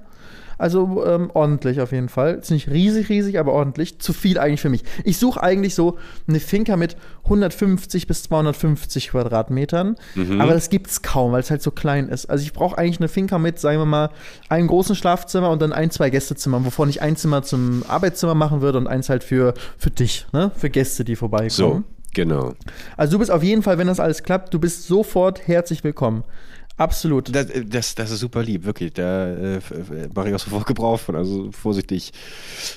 Also 0.57 1.05
ähm, 1.05 1.29
ordentlich 1.33 1.81
auf 1.81 1.91
jeden 1.91 2.09
Fall. 2.09 2.35
Ist 2.35 2.51
nicht 2.51 2.69
riesig, 2.69 3.09
riesig, 3.09 3.39
aber 3.39 3.53
ordentlich. 3.53 3.99
Zu 3.99 4.13
viel 4.13 4.37
eigentlich 4.39 4.61
für 4.61 4.69
mich. 4.69 4.83
Ich 5.03 5.17
suche 5.17 5.41
eigentlich 5.41 5.75
so 5.75 5.97
eine 6.27 6.39
Finca 6.39 6.77
mit 6.77 6.95
150 7.25 8.07
bis 8.07 8.23
250 8.23 9.09
Quadratmetern. 9.09 9.95
Mhm. 10.15 10.41
Aber 10.41 10.53
das 10.53 10.69
gibt 10.69 10.87
es 10.87 11.01
kaum, 11.01 11.31
weil 11.31 11.41
es 11.41 11.51
halt 11.51 11.61
so 11.61 11.71
klein 11.71 12.09
ist. 12.09 12.27
Also 12.27 12.43
ich 12.43 12.53
brauche 12.53 12.77
eigentlich 12.77 12.99
eine 12.99 13.07
Finca 13.07 13.37
mit, 13.37 13.59
sagen 13.59 13.79
wir 13.79 13.85
mal, 13.85 14.09
einem 14.49 14.67
großen 14.67 14.95
Schlafzimmer 14.95 15.49
und 15.49 15.61
dann 15.61 15.73
ein, 15.73 15.91
zwei 15.91 16.09
Gästezimmern, 16.09 16.65
wovon 16.65 16.89
ich 16.89 17.01
ein 17.01 17.15
Zimmer 17.15 17.43
zum 17.43 17.83
Arbeitszimmer 17.87 18.35
machen 18.35 18.61
würde 18.61 18.77
und 18.77 18.87
eins 18.87 19.09
halt 19.09 19.23
für, 19.23 19.53
für 19.77 19.91
dich, 19.91 20.25
ne? 20.33 20.51
Für 20.55 20.69
Gäste, 20.69 21.03
die 21.03 21.15
vorbeikommen. 21.15 21.49
So, 21.49 21.83
genau. 22.13 22.53
Also 22.97 23.13
du 23.13 23.19
bist 23.19 23.31
auf 23.31 23.43
jeden 23.43 23.63
Fall, 23.63 23.77
wenn 23.77 23.87
das 23.87 23.99
alles 23.99 24.23
klappt, 24.23 24.53
du 24.53 24.59
bist 24.59 24.87
sofort 24.87 25.47
herzlich 25.47 25.83
willkommen. 25.83 26.23
Absolut. 26.77 27.33
Das, 27.33 27.47
das, 27.67 27.95
das 27.95 28.11
ist 28.11 28.19
super 28.19 28.43
lieb, 28.43 28.65
wirklich. 28.65 28.91
Da 28.93 29.27
äh, 29.33 29.55
f- 29.57 29.73
mache 30.13 30.27
ich 30.29 30.35
auch 30.35 30.39
sofort 30.39 30.65
Gebrauch 30.65 30.99
von. 30.99 31.15
Also 31.15 31.49
vorsichtig. 31.51 32.11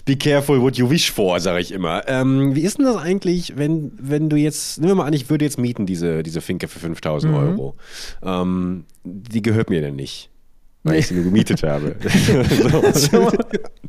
Be 0.05 0.17
careful 0.17 0.61
what 0.61 0.76
you 0.76 0.88
wish 0.88 1.11
for, 1.11 1.40
sage 1.40 1.61
ich 1.61 1.73
immer. 1.73 2.07
Ähm, 2.07 2.55
wie 2.55 2.61
ist 2.61 2.78
denn 2.78 2.85
das 2.85 2.97
eigentlich, 2.97 3.55
wenn, 3.57 3.90
wenn 4.00 4.28
du 4.28 4.37
jetzt, 4.37 4.78
nehmen 4.78 4.90
wir 4.93 4.95
mal 4.97 5.07
an, 5.07 5.12
ich 5.14 5.28
würde 5.31 5.45
jetzt 5.45 5.59
mieten, 5.59 5.85
diese, 5.85 6.23
diese 6.23 6.40
Finke 6.40 6.69
für 6.69 6.78
5000 6.78 7.33
Mhm. 7.33 7.38
Euro. 7.38 7.76
Ähm, 8.23 8.85
die 9.05 9.43
gehört 9.43 9.69
mir 9.71 9.81
denn 9.81 9.97
nicht. 9.97 10.31
Weil 10.85 11.00
ich 11.00 11.09
sie 11.09 11.14
nur 11.14 11.25
gemietet 11.25 11.64
habe. 11.64 11.97
so. 12.95 13.31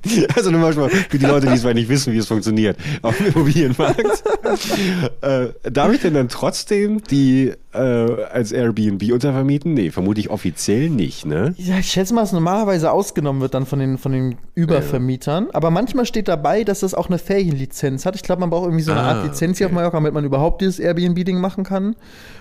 Also 0.35 0.51
nur 0.51 0.61
mal 0.61 0.73
für 0.73 1.17
die 1.17 1.25
Leute, 1.25 1.47
die 1.47 1.53
es 1.53 1.63
nicht 1.63 1.89
wissen, 1.89 2.13
wie 2.13 2.17
es 2.17 2.27
funktioniert 2.27 2.77
auf 3.01 3.17
dem 3.17 3.27
Immobilienmarkt. 3.27 3.99
äh, 5.21 5.47
darf 5.63 5.93
ich 5.93 6.01
denn 6.01 6.13
dann 6.13 6.29
trotzdem 6.29 7.03
die 7.03 7.53
äh, 7.73 7.77
als 7.77 8.51
Airbnb 8.51 9.11
untervermieten? 9.11 9.73
Nee, 9.73 9.91
vermute 9.91 10.19
ich 10.19 10.29
offiziell 10.29 10.89
nicht, 10.89 11.25
ne? 11.25 11.53
Ja, 11.57 11.79
ich 11.79 11.91
schätze 11.91 12.13
mal, 12.13 12.21
dass 12.21 12.31
normalerweise 12.31 12.91
ausgenommen 12.91 13.41
wird 13.41 13.53
dann 13.53 13.65
von 13.65 13.79
den, 13.79 13.97
von 13.97 14.11
den 14.11 14.37
Übervermietern. 14.55 15.45
Ja. 15.45 15.49
Aber 15.53 15.69
manchmal 15.69 16.05
steht 16.05 16.27
dabei, 16.27 16.63
dass 16.63 16.79
das 16.79 16.93
auch 16.93 17.07
eine 17.07 17.17
Ferienlizenz 17.17 18.05
hat. 18.05 18.15
Ich 18.15 18.23
glaube, 18.23 18.39
man 18.41 18.49
braucht 18.49 18.65
irgendwie 18.65 18.83
so 18.83 18.91
eine 18.91 19.01
ah, 19.01 19.11
Art 19.11 19.25
Lizenz 19.25 19.57
hier 19.57 19.67
okay. 19.67 19.73
auf 19.73 19.75
Mallorca, 19.75 19.97
damit 19.97 20.13
man 20.13 20.25
überhaupt 20.25 20.61
dieses 20.61 20.79
Airbnb-Ding 20.79 21.39
machen 21.39 21.63
kann. 21.63 21.95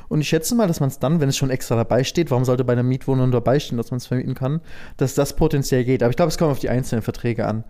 Und 0.08 0.22
ich 0.22 0.28
schätze 0.28 0.54
mal, 0.54 0.66
dass 0.66 0.80
man 0.80 0.88
es 0.88 0.98
dann, 0.98 1.20
wenn 1.20 1.28
es 1.28 1.36
schon 1.36 1.50
extra 1.50 1.76
dabei 1.76 2.02
steht, 2.02 2.30
warum 2.30 2.44
sollte 2.44 2.64
bei 2.64 2.72
einer 2.72 2.82
Mietwohnung 2.82 3.30
dabei 3.30 3.60
stehen, 3.60 3.76
dass 3.76 3.90
man 3.90 3.98
es 3.98 4.06
vermieten 4.06 4.34
kann, 4.34 4.60
dass 4.96 5.14
das 5.14 5.36
potenziell 5.36 5.84
geht. 5.84 6.02
Aber 6.02 6.10
ich 6.10 6.16
glaube, 6.16 6.30
es 6.30 6.38
kommt 6.38 6.50
auf 6.50 6.58
die 6.58 6.70
einzelnen 6.70 7.02
Verträge 7.02 7.46
an. 7.48 7.64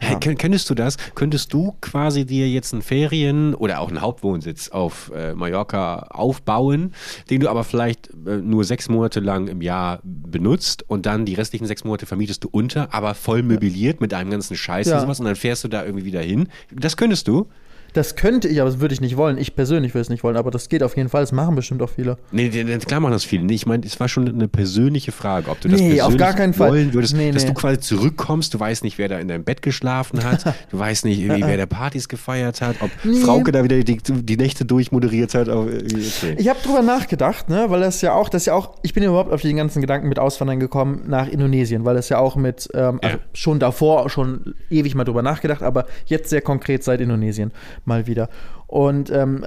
Ja. 0.00 0.18
Hey, 0.22 0.36
könntest 0.36 0.70
du 0.70 0.74
das? 0.74 0.96
Könntest 1.14 1.52
du 1.52 1.76
quasi 1.80 2.24
dir 2.24 2.48
jetzt 2.48 2.72
einen 2.72 2.82
Ferien- 2.82 3.54
oder 3.54 3.80
auch 3.80 3.88
einen 3.88 4.00
Hauptwohnsitz 4.00 4.68
auf 4.68 5.10
äh, 5.14 5.34
Mallorca 5.34 5.98
aufbauen, 6.10 6.94
den 7.30 7.40
du 7.40 7.50
aber 7.50 7.64
vielleicht 7.64 8.10
äh, 8.26 8.36
nur 8.36 8.64
sechs 8.64 8.88
Monate 8.88 9.20
lang 9.20 9.48
im 9.48 9.60
Jahr 9.60 10.00
benutzt 10.02 10.84
und 10.88 11.06
dann 11.06 11.24
die 11.24 11.34
restlichen 11.34 11.66
sechs 11.66 11.84
Monate 11.84 12.06
vermietest 12.06 12.44
du 12.44 12.48
unter, 12.50 12.94
aber 12.94 13.14
voll 13.14 13.42
möbliert 13.42 14.00
mit 14.00 14.14
einem 14.14 14.30
ganzen 14.30 14.56
Scheiß 14.56 14.86
ja. 14.88 14.96
und 14.96 15.02
sowas 15.02 15.20
und 15.20 15.26
dann 15.26 15.36
fährst 15.36 15.64
du 15.64 15.68
da 15.68 15.84
irgendwie 15.84 16.04
wieder 16.04 16.20
hin? 16.20 16.48
Das 16.72 16.96
könntest 16.96 17.28
du? 17.28 17.48
Das 17.96 18.14
könnte 18.14 18.46
ich, 18.46 18.60
aber 18.60 18.68
das 18.68 18.78
würde 18.78 18.92
ich 18.92 19.00
nicht 19.00 19.16
wollen. 19.16 19.38
Ich 19.38 19.56
persönlich 19.56 19.94
würde 19.94 20.02
es 20.02 20.10
nicht 20.10 20.22
wollen, 20.22 20.36
aber 20.36 20.50
das 20.50 20.68
geht 20.68 20.82
auf 20.82 20.98
jeden 20.98 21.08
Fall. 21.08 21.22
Das 21.22 21.32
machen 21.32 21.54
bestimmt 21.54 21.80
auch 21.80 21.88
viele. 21.88 22.18
Nee, 22.30 22.50
nee 22.52 22.76
klar 22.76 23.00
machen 23.00 23.12
das 23.12 23.24
viele. 23.24 23.44
Nee, 23.44 23.54
ich 23.54 23.64
meine, 23.64 23.86
es 23.86 23.98
war 23.98 24.06
schon 24.06 24.28
eine 24.28 24.48
persönliche 24.48 25.12
Frage, 25.12 25.48
ob 25.48 25.62
du 25.62 25.68
das 25.68 25.80
nee, 25.80 26.02
auf 26.02 26.14
gar 26.18 26.34
keinen 26.34 26.52
Fall. 26.52 26.68
wollen 26.68 26.92
würdest, 26.92 27.16
nee, 27.16 27.32
dass 27.32 27.44
nee. 27.44 27.48
du 27.48 27.54
quasi 27.54 27.80
zurückkommst, 27.80 28.52
du 28.52 28.60
weißt 28.60 28.84
nicht, 28.84 28.98
wer 28.98 29.08
da 29.08 29.18
in 29.18 29.28
deinem 29.28 29.44
Bett 29.44 29.62
geschlafen 29.62 30.24
hat, 30.24 30.44
du 30.70 30.78
weißt 30.78 31.06
nicht, 31.06 31.26
wer 31.26 31.56
der 31.56 31.64
Partys 31.64 32.06
gefeiert 32.06 32.60
hat, 32.60 32.76
ob 32.80 32.90
nee. 33.02 33.18
Frauke 33.20 33.50
da 33.50 33.64
wieder 33.64 33.82
die, 33.82 33.96
die 33.96 34.36
Nächte 34.36 34.66
durchmoderiert 34.66 35.34
hat. 35.34 35.48
Okay. 35.48 36.34
Ich 36.36 36.50
habe 36.50 36.58
drüber 36.62 36.82
nachgedacht, 36.82 37.48
ne, 37.48 37.64
weil 37.68 37.80
das 37.80 38.02
ja 38.02 38.12
auch, 38.12 38.28
das 38.28 38.44
ja 38.44 38.52
auch, 38.52 38.74
ich 38.82 38.92
bin 38.92 39.04
überhaupt 39.04 39.32
auf 39.32 39.40
den 39.40 39.56
ganzen 39.56 39.80
Gedanken 39.80 40.10
mit 40.10 40.18
Auswandern 40.18 40.60
gekommen 40.60 41.04
nach 41.06 41.28
Indonesien, 41.28 41.86
weil 41.86 41.94
das 41.94 42.10
ja 42.10 42.18
auch 42.18 42.36
mit, 42.36 42.68
ähm, 42.74 42.98
also 43.02 43.16
ja. 43.16 43.22
schon 43.32 43.58
davor 43.58 44.10
schon 44.10 44.54
ewig 44.68 44.94
mal 44.94 45.04
drüber 45.04 45.22
nachgedacht, 45.22 45.62
aber 45.62 45.86
jetzt 46.04 46.28
sehr 46.28 46.42
konkret 46.42 46.84
seit 46.84 47.00
Indonesien 47.00 47.52
mal 47.86 48.06
wieder. 48.06 48.28
Und 48.66 49.10
ähm, 49.10 49.44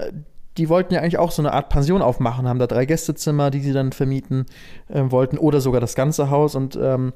die 0.57 0.69
wollten 0.69 0.93
ja 0.93 0.99
eigentlich 0.99 1.17
auch 1.17 1.31
so 1.31 1.41
eine 1.41 1.53
Art 1.53 1.69
Pension 1.69 2.01
aufmachen, 2.01 2.47
haben 2.47 2.59
da 2.59 2.67
drei 2.67 2.85
Gästezimmer, 2.85 3.49
die 3.49 3.61
sie 3.61 3.73
dann 3.73 3.93
vermieten 3.93 4.45
äh, 4.89 5.03
wollten 5.05 5.37
oder 5.37 5.61
sogar 5.61 5.79
das 5.79 5.95
ganze 5.95 6.29
Haus. 6.29 6.55
Und 6.55 6.75
ähm, 6.75 7.13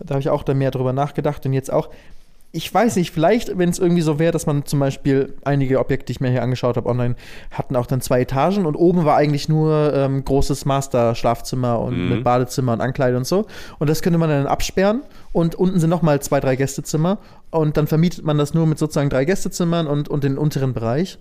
da 0.00 0.14
habe 0.14 0.20
ich 0.20 0.30
auch 0.30 0.42
da 0.42 0.54
mehr 0.54 0.70
drüber 0.70 0.92
nachgedacht 0.92 1.44
und 1.46 1.52
jetzt 1.52 1.72
auch. 1.72 1.90
Ich 2.56 2.72
weiß 2.72 2.96
nicht, 2.96 3.12
vielleicht, 3.12 3.58
wenn 3.58 3.68
es 3.68 3.78
irgendwie 3.78 4.00
so 4.00 4.18
wäre, 4.18 4.32
dass 4.32 4.46
man 4.46 4.64
zum 4.64 4.80
Beispiel 4.80 5.34
einige 5.44 5.78
Objekte, 5.78 6.06
die 6.06 6.12
ich 6.12 6.20
mir 6.20 6.30
hier 6.30 6.42
angeschaut 6.42 6.76
habe 6.76 6.88
online, 6.88 7.14
hatten 7.50 7.76
auch 7.76 7.86
dann 7.86 8.00
zwei 8.00 8.22
Etagen 8.22 8.64
und 8.64 8.76
oben 8.76 9.04
war 9.04 9.16
eigentlich 9.16 9.48
nur 9.48 9.92
ähm, 9.94 10.24
großes 10.24 10.64
Master-Schlafzimmer 10.64 11.78
und 11.78 11.98
mhm. 11.98 12.08
mit 12.08 12.24
Badezimmer 12.24 12.72
und 12.72 12.80
Ankleide 12.80 13.18
und 13.18 13.26
so. 13.26 13.46
Und 13.78 13.90
das 13.90 14.00
könnte 14.00 14.18
man 14.18 14.30
dann 14.30 14.46
absperren 14.46 15.02
und 15.32 15.54
unten 15.54 15.78
sind 15.80 15.90
nochmal 15.90 16.20
zwei, 16.22 16.40
drei 16.40 16.56
Gästezimmer 16.56 17.18
und 17.50 17.76
dann 17.76 17.86
vermietet 17.86 18.24
man 18.24 18.38
das 18.38 18.54
nur 18.54 18.66
mit 18.66 18.78
sozusagen 18.78 19.10
drei 19.10 19.26
Gästezimmern 19.26 19.86
und, 19.86 20.08
und 20.08 20.24
den 20.24 20.38
unteren 20.38 20.72
Bereich. 20.72 21.18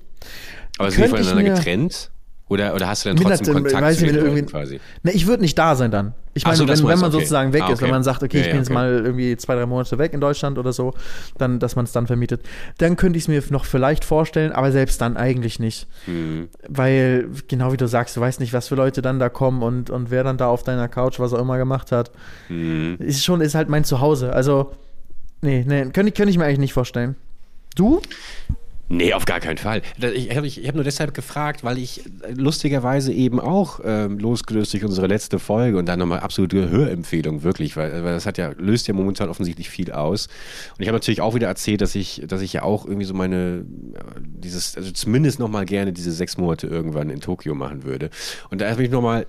Aber 0.77 0.89
sind 0.89 1.03
die 1.03 1.09
voneinander 1.09 1.43
getrennt? 1.43 2.11
Oder, 2.47 2.75
oder 2.75 2.87
hast 2.87 3.05
du 3.05 3.09
dann 3.09 3.17
trotzdem 3.17 3.53
Kontakt 3.55 3.81
weiß 3.81 3.97
zu 3.97 4.05
den 4.05 4.15
Leuten 4.15 4.45
quasi? 4.45 4.79
Ne, 5.03 5.11
ich 5.11 5.25
würde 5.25 5.41
nicht 5.41 5.57
da 5.57 5.75
sein 5.75 5.89
dann. 5.89 6.13
Ich 6.33 6.43
meine, 6.43 6.57
so, 6.57 6.67
wenn, 6.67 6.77
wenn 6.77 6.99
man 6.99 7.09
okay. 7.09 7.11
sozusagen 7.11 7.53
weg 7.53 7.61
ah, 7.61 7.65
okay. 7.65 7.73
ist, 7.73 7.81
wenn 7.81 7.89
man 7.89 8.03
sagt, 8.03 8.21
okay, 8.21 8.37
ja, 8.37 8.43
ich 8.43 8.47
bin 8.49 8.57
ja, 8.57 8.61
okay. 8.61 8.69
jetzt 8.69 8.73
mal 8.73 9.05
irgendwie 9.05 9.37
zwei, 9.37 9.55
drei 9.55 9.65
Monate 9.65 9.97
weg 9.97 10.13
in 10.13 10.21
Deutschland 10.21 10.57
oder 10.57 10.73
so, 10.73 10.93
dann, 11.37 11.59
dass 11.59 11.75
man 11.75 11.85
es 11.85 11.91
dann 11.91 12.07
vermietet, 12.07 12.41
dann 12.77 12.97
könnte 12.97 13.17
ich 13.17 13.23
es 13.23 13.27
mir 13.29 13.41
noch 13.49 13.65
vielleicht 13.65 14.05
vorstellen, 14.05 14.51
aber 14.51 14.71
selbst 14.71 15.01
dann 15.01 15.17
eigentlich 15.17 15.59
nicht. 15.59 15.87
Mhm. 16.07 16.49
Weil, 16.67 17.29
genau 17.47 17.71
wie 17.71 17.77
du 17.77 17.87
sagst, 17.87 18.17
du 18.17 18.21
weißt 18.21 18.39
nicht, 18.41 18.53
was 18.53 18.67
für 18.67 18.75
Leute 18.75 19.01
dann 19.01 19.17
da 19.17 19.29
kommen 19.29 19.63
und, 19.63 19.89
und 19.89 20.11
wer 20.11 20.23
dann 20.23 20.37
da 20.37 20.47
auf 20.47 20.63
deiner 20.63 20.87
Couch 20.87 21.19
was 21.19 21.33
auch 21.33 21.39
immer 21.39 21.57
gemacht 21.57 21.91
hat. 21.91 22.11
Mhm. 22.49 22.97
Ist 22.99 23.23
schon, 23.23 23.41
ist 23.41 23.55
halt 23.55 23.69
mein 23.69 23.85
Zuhause. 23.85 24.33
Also, 24.33 24.71
Nee, 25.45 25.63
nee, 25.67 25.83
könnte, 25.91 26.11
könnte 26.11 26.29
ich 26.31 26.37
mir 26.37 26.45
eigentlich 26.45 26.59
nicht 26.59 26.73
vorstellen. 26.73 27.15
Du? 27.75 28.01
Nee, 28.87 29.13
auf 29.13 29.25
gar 29.25 29.39
keinen 29.39 29.57
Fall. 29.57 29.81
Ich 30.13 30.35
habe 30.35 30.47
hab 30.47 30.75
nur 30.75 30.83
deshalb 30.83 31.15
gefragt, 31.15 31.63
weil 31.63 31.79
ich 31.79 32.03
lustigerweise 32.35 33.11
eben 33.11 33.39
auch 33.39 33.79
ähm, 33.83 34.19
losgelöst 34.19 34.73
durch 34.73 34.85
unsere 34.85 35.07
letzte 35.07 35.39
Folge 35.39 35.79
und 35.79 35.87
dann 35.87 35.97
nochmal 35.97 36.19
absolute 36.19 36.69
Hörempfehlung, 36.69 37.41
wirklich, 37.41 37.75
weil, 37.77 37.91
weil 38.03 38.13
das 38.13 38.27
hat 38.27 38.37
ja, 38.37 38.51
löst 38.57 38.87
ja 38.87 38.93
momentan 38.93 39.29
offensichtlich 39.29 39.71
viel 39.71 39.91
aus. 39.91 40.27
Und 40.77 40.81
ich 40.81 40.87
habe 40.87 40.97
natürlich 40.97 41.21
auch 41.21 41.33
wieder 41.33 41.47
erzählt, 41.47 41.81
dass 41.81 41.95
ich, 41.95 42.21
dass 42.27 42.41
ich 42.41 42.53
ja 42.53 42.61
auch 42.61 42.85
irgendwie 42.85 43.05
so 43.05 43.15
meine, 43.15 43.65
dieses, 44.19 44.77
also 44.77 44.91
zumindest 44.91 45.39
nochmal 45.39 45.65
gerne 45.65 45.91
diese 45.91 46.11
sechs 46.11 46.37
Monate 46.37 46.67
irgendwann 46.67 47.09
in 47.09 47.21
Tokio 47.21 47.55
machen 47.55 47.83
würde. 47.85 48.11
Und 48.51 48.61
da 48.61 48.69
habe 48.69 48.83
ich 48.83 48.91
nochmal 48.91 49.25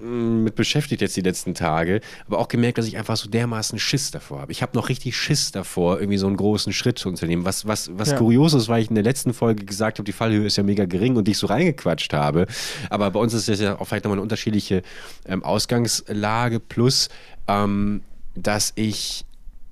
mit 0.00 0.54
beschäftigt 0.54 1.02
jetzt 1.02 1.16
die 1.16 1.22
letzten 1.22 1.54
Tage, 1.54 2.00
aber 2.26 2.38
auch 2.38 2.48
gemerkt, 2.48 2.78
dass 2.78 2.86
ich 2.86 2.96
einfach 2.96 3.16
so 3.16 3.28
dermaßen 3.28 3.78
Schiss 3.78 4.10
davor 4.10 4.40
habe. 4.40 4.52
Ich 4.52 4.62
habe 4.62 4.76
noch 4.76 4.88
richtig 4.88 5.16
Schiss 5.16 5.50
davor, 5.50 5.98
irgendwie 5.98 6.18
so 6.18 6.26
einen 6.26 6.36
großen 6.36 6.72
Schritt 6.72 6.98
zu 6.98 7.08
unternehmen. 7.08 7.44
Was, 7.44 7.66
was, 7.66 7.90
was 7.96 8.10
ja. 8.10 8.16
kurios 8.16 8.54
ist, 8.54 8.68
weil 8.68 8.82
ich 8.82 8.88
in 8.88 8.94
der 8.94 9.04
letzten 9.04 9.34
Folge 9.34 9.64
gesagt 9.64 9.98
habe, 9.98 10.04
die 10.04 10.12
Fallhöhe 10.12 10.46
ist 10.46 10.56
ja 10.56 10.62
mega 10.62 10.84
gering 10.84 11.16
und 11.16 11.26
dich 11.26 11.38
so 11.38 11.46
reingequatscht 11.46 12.12
habe. 12.12 12.46
Aber 12.90 13.10
bei 13.10 13.20
uns 13.20 13.34
ist 13.34 13.48
das 13.48 13.60
ja 13.60 13.78
auch 13.78 13.86
vielleicht 13.86 14.04
nochmal 14.04 14.18
eine 14.18 14.22
unterschiedliche 14.22 14.82
ähm, 15.26 15.42
Ausgangslage 15.42 16.60
plus, 16.60 17.08
ähm, 17.48 18.02
dass 18.34 18.72
ich 18.76 19.24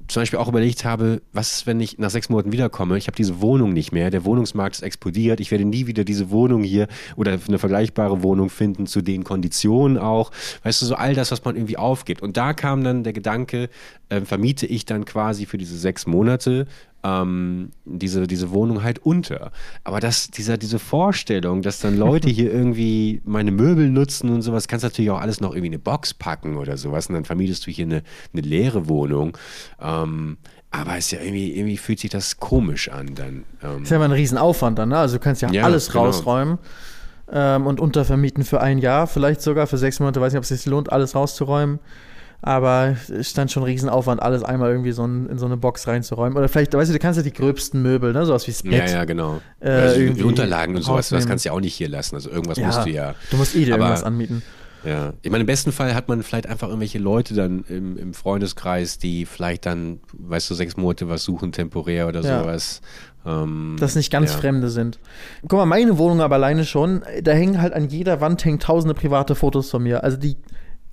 zum 0.08 0.22
Beispiel 0.22 0.38
auch 0.38 0.48
überlegt 0.48 0.84
habe, 0.84 1.22
was 1.32 1.52
ist, 1.52 1.66
wenn 1.66 1.80
ich 1.80 1.98
nach 1.98 2.10
sechs 2.10 2.28
Monaten 2.28 2.52
wiederkomme? 2.52 2.96
Ich 2.96 3.06
habe 3.06 3.16
diese 3.16 3.40
Wohnung 3.40 3.72
nicht 3.72 3.92
mehr, 3.92 4.10
der 4.10 4.24
Wohnungsmarkt 4.24 4.76
ist 4.76 4.82
explodiert, 4.82 5.40
ich 5.40 5.50
werde 5.50 5.64
nie 5.64 5.86
wieder 5.86 6.04
diese 6.04 6.30
Wohnung 6.30 6.62
hier 6.62 6.86
oder 7.16 7.38
eine 7.46 7.58
vergleichbare 7.58 8.22
Wohnung 8.22 8.50
finden 8.50 8.86
zu 8.86 9.02
den 9.02 9.24
Konditionen 9.24 9.98
auch. 9.98 10.30
Weißt 10.62 10.82
du, 10.82 10.86
so 10.86 10.94
all 10.94 11.14
das, 11.14 11.30
was 11.30 11.44
man 11.44 11.56
irgendwie 11.56 11.76
aufgibt. 11.76 12.22
Und 12.22 12.36
da 12.36 12.52
kam 12.52 12.84
dann 12.84 13.04
der 13.04 13.12
Gedanke, 13.12 13.68
äh, 14.08 14.20
vermiete 14.20 14.66
ich 14.66 14.84
dann 14.84 15.04
quasi 15.04 15.46
für 15.46 15.58
diese 15.58 15.76
sechs 15.76 16.06
Monate 16.06 16.66
ähm, 17.06 17.70
diese, 17.84 18.26
diese 18.26 18.50
Wohnung 18.50 18.82
halt 18.82 18.98
unter. 19.00 19.52
Aber 19.84 20.00
das, 20.00 20.30
dieser, 20.30 20.56
diese 20.58 20.78
Vorstellung, 20.78 21.62
dass 21.62 21.80
dann 21.80 21.96
Leute 21.96 22.28
hier 22.28 22.52
irgendwie 22.52 23.20
meine 23.24 23.52
Möbel 23.52 23.90
nutzen 23.90 24.30
und 24.30 24.42
sowas, 24.42 24.68
kannst 24.68 24.82
du 24.82 24.88
natürlich 24.88 25.10
auch 25.10 25.20
alles 25.20 25.40
noch 25.40 25.50
irgendwie 25.50 25.68
in 25.68 25.74
eine 25.74 25.78
Box 25.78 26.14
packen 26.14 26.56
oder 26.56 26.76
sowas 26.76 27.06
und 27.08 27.14
dann 27.14 27.24
vermietest 27.24 27.66
du 27.66 27.70
hier 27.70 27.86
eine, 27.86 28.02
eine 28.32 28.42
leere 28.42 28.88
Wohnung. 28.88 29.36
Ähm, 29.80 30.38
aber 30.70 30.96
es 30.96 31.06
ist 31.06 31.12
ja 31.12 31.20
irgendwie, 31.20 31.56
irgendwie 31.56 31.76
fühlt 31.76 32.00
sich 32.00 32.10
das 32.10 32.38
komisch 32.38 32.90
an 32.90 33.14
dann. 33.14 33.44
Ähm. 33.62 33.84
Ist 33.84 33.90
ja 33.90 33.96
immer 33.96 34.06
ein 34.06 34.12
Riesenaufwand 34.12 34.78
dann, 34.78 34.90
ne? 34.90 34.98
Also 34.98 35.16
du 35.16 35.22
kannst 35.22 35.42
ja, 35.42 35.50
ja 35.50 35.64
alles 35.64 35.88
genau. 35.88 36.06
rausräumen 36.06 36.58
ähm, 37.32 37.66
und 37.66 37.80
untervermieten 37.80 38.44
für 38.44 38.60
ein 38.60 38.78
Jahr, 38.78 39.06
vielleicht 39.06 39.40
sogar 39.42 39.66
für 39.66 39.78
sechs 39.78 40.00
Monate, 40.00 40.20
weiß 40.20 40.32
nicht, 40.32 40.38
ob 40.38 40.42
es 40.42 40.48
sich 40.48 40.66
lohnt, 40.66 40.92
alles 40.92 41.14
rauszuräumen. 41.14 41.78
Aber 42.42 42.96
es 43.08 43.30
stand 43.30 43.50
schon 43.50 43.62
Riesenaufwand, 43.62 44.22
alles 44.22 44.44
einmal 44.44 44.70
irgendwie 44.70 44.92
so 44.92 45.04
ein, 45.04 45.28
in 45.28 45.38
so 45.38 45.46
eine 45.46 45.56
Box 45.56 45.88
reinzuräumen. 45.88 46.36
Oder 46.36 46.48
vielleicht, 46.48 46.74
weißt 46.74 46.90
du, 46.90 46.92
du 46.92 46.98
kannst 46.98 47.16
ja 47.16 47.22
die 47.22 47.32
gröbsten 47.32 47.82
Möbel, 47.82 48.12
ne? 48.12 48.24
Sowas 48.26 48.46
wie 48.46 48.68
Bett. 48.68 48.88
Ja, 48.88 48.96
ja, 48.98 49.04
genau. 49.04 49.40
Äh, 49.60 49.70
also 49.70 50.26
Unterlagen 50.26 50.76
und 50.76 50.82
sowas, 50.82 51.08
das 51.08 51.26
kannst 51.26 51.44
du 51.44 51.48
ja 51.48 51.52
auch 51.54 51.60
nicht 51.60 51.74
hier 51.74 51.88
lassen. 51.88 52.14
Also 52.14 52.30
irgendwas 52.30 52.58
ja, 52.58 52.66
musst 52.66 52.84
du 52.84 52.90
ja. 52.90 53.14
Du 53.30 53.36
musst 53.36 53.54
eh 53.54 53.64
dir 53.64 53.72
irgendwas 53.72 54.04
anmieten. 54.04 54.42
Ja, 54.84 55.14
ich 55.22 55.30
meine, 55.30 55.42
im 55.42 55.46
besten 55.46 55.72
Fall 55.72 55.94
hat 55.94 56.08
man 56.08 56.22
vielleicht 56.22 56.46
einfach 56.46 56.68
irgendwelche 56.68 56.98
Leute 56.98 57.34
dann 57.34 57.64
im, 57.68 57.96
im 57.96 58.14
Freundeskreis, 58.14 58.98
die 58.98 59.26
vielleicht 59.26 59.66
dann, 59.66 59.98
weißt 60.12 60.48
du, 60.48 60.54
sechs 60.54 60.76
Monate 60.76 61.08
was 61.08 61.24
suchen, 61.24 61.50
temporär 61.50 62.06
oder 62.06 62.20
ja. 62.20 62.42
sowas. 62.42 62.80
Ähm, 63.24 63.76
das 63.80 63.96
nicht 63.96 64.12
ganz 64.12 64.32
ja. 64.32 64.38
Fremde 64.38 64.68
sind. 64.68 65.00
Guck 65.42 65.58
mal, 65.58 65.66
meine 65.66 65.98
Wohnung 65.98 66.20
aber 66.20 66.36
alleine 66.36 66.64
schon, 66.64 67.02
da 67.22 67.32
hängen 67.32 67.60
halt 67.60 67.72
an 67.72 67.88
jeder 67.88 68.20
Wand 68.20 68.44
hängen 68.44 68.60
tausende 68.60 68.94
private 68.94 69.34
Fotos 69.34 69.70
von 69.70 69.82
mir. 69.82 70.04
Also 70.04 70.18
die 70.18 70.36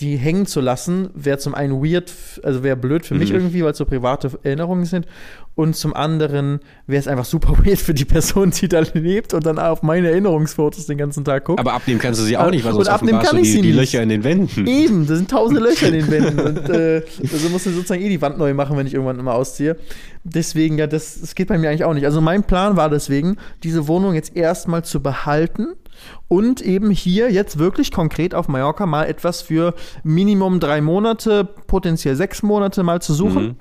die 0.03 0.17
hängen 0.17 0.45
zu 0.45 0.59
lassen, 0.59 1.09
wäre 1.13 1.37
zum 1.37 1.55
einen 1.55 1.81
weird, 1.81 2.11
also 2.43 2.61
wäre 2.61 2.75
blöd 2.75 3.05
für 3.05 3.13
mhm. 3.13 3.21
mich 3.21 3.31
irgendwie, 3.31 3.63
weil 3.63 3.71
es 3.71 3.77
so 3.77 3.85
private 3.85 4.31
Erinnerungen 4.43 4.85
sind. 4.85 5.07
Und 5.55 5.75
zum 5.75 5.93
anderen 5.93 6.59
wäre 6.87 6.99
es 6.99 7.07
einfach 7.07 7.25
super 7.25 7.53
weird 7.65 7.79
für 7.79 7.93
die 7.93 8.03
Person, 8.03 8.51
die 8.51 8.67
da 8.67 8.81
lebt 8.93 9.33
und 9.33 9.45
dann 9.45 9.59
auf 9.59 9.81
meine 9.81 10.09
Erinnerungsfotos 10.09 10.87
den 10.87 10.97
ganzen 10.97 11.23
Tag 11.23 11.45
guckt. 11.45 11.59
Aber 11.59 11.73
abnehmen 11.73 12.01
kannst 12.01 12.19
du 12.19 12.25
sie 12.25 12.35
auch 12.35 12.51
nicht, 12.51 12.65
weil 12.65 12.73
sonst 12.73 12.89
abnehmen 12.89 13.21
kann 13.21 13.37
ich 13.37 13.43
die, 13.43 13.51
sie 13.51 13.61
die 13.61 13.71
Löcher 13.71 14.01
in 14.03 14.09
den 14.09 14.25
Wänden. 14.25 14.67
Eben, 14.67 15.07
das 15.07 15.17
sind 15.17 15.31
tausende 15.31 15.61
Löcher 15.63 15.87
in 15.87 15.93
den 15.93 16.11
Wänden. 16.11 16.39
und 16.39 16.69
äh, 16.69 17.03
also 17.21 17.49
musst 17.49 17.65
du 17.65 17.71
sozusagen 17.71 18.01
eh 18.01 18.09
die 18.09 18.21
Wand 18.21 18.37
neu 18.37 18.53
machen, 18.53 18.75
wenn 18.75 18.87
ich 18.87 18.93
irgendwann 18.93 19.19
immer 19.19 19.35
ausziehe. 19.35 19.77
Deswegen, 20.25 20.77
ja, 20.79 20.87
das, 20.87 21.21
das 21.21 21.33
geht 21.33 21.47
bei 21.47 21.57
mir 21.57 21.69
eigentlich 21.69 21.85
auch 21.85 21.93
nicht. 21.93 22.05
Also 22.05 22.19
mein 22.19 22.43
Plan 22.43 22.75
war 22.75 22.89
deswegen, 22.89 23.37
diese 23.63 23.87
Wohnung 23.87 24.15
jetzt 24.15 24.35
erstmal 24.35 24.83
zu 24.83 25.01
behalten 25.01 25.67
und 26.33 26.61
eben 26.61 26.89
hier 26.89 27.31
jetzt 27.31 27.59
wirklich 27.59 27.91
konkret 27.91 28.33
auf 28.33 28.47
Mallorca 28.47 28.87
mal 28.87 29.03
etwas 29.03 29.43
für 29.43 29.75
Minimum 30.03 30.59
drei 30.59 30.81
Monate, 30.81 31.47
potenziell 31.67 32.15
sechs 32.15 32.41
Monate 32.41 32.81
mal 32.81 33.03
zu 33.03 33.13
suchen. 33.13 33.43
Mhm. 33.43 33.55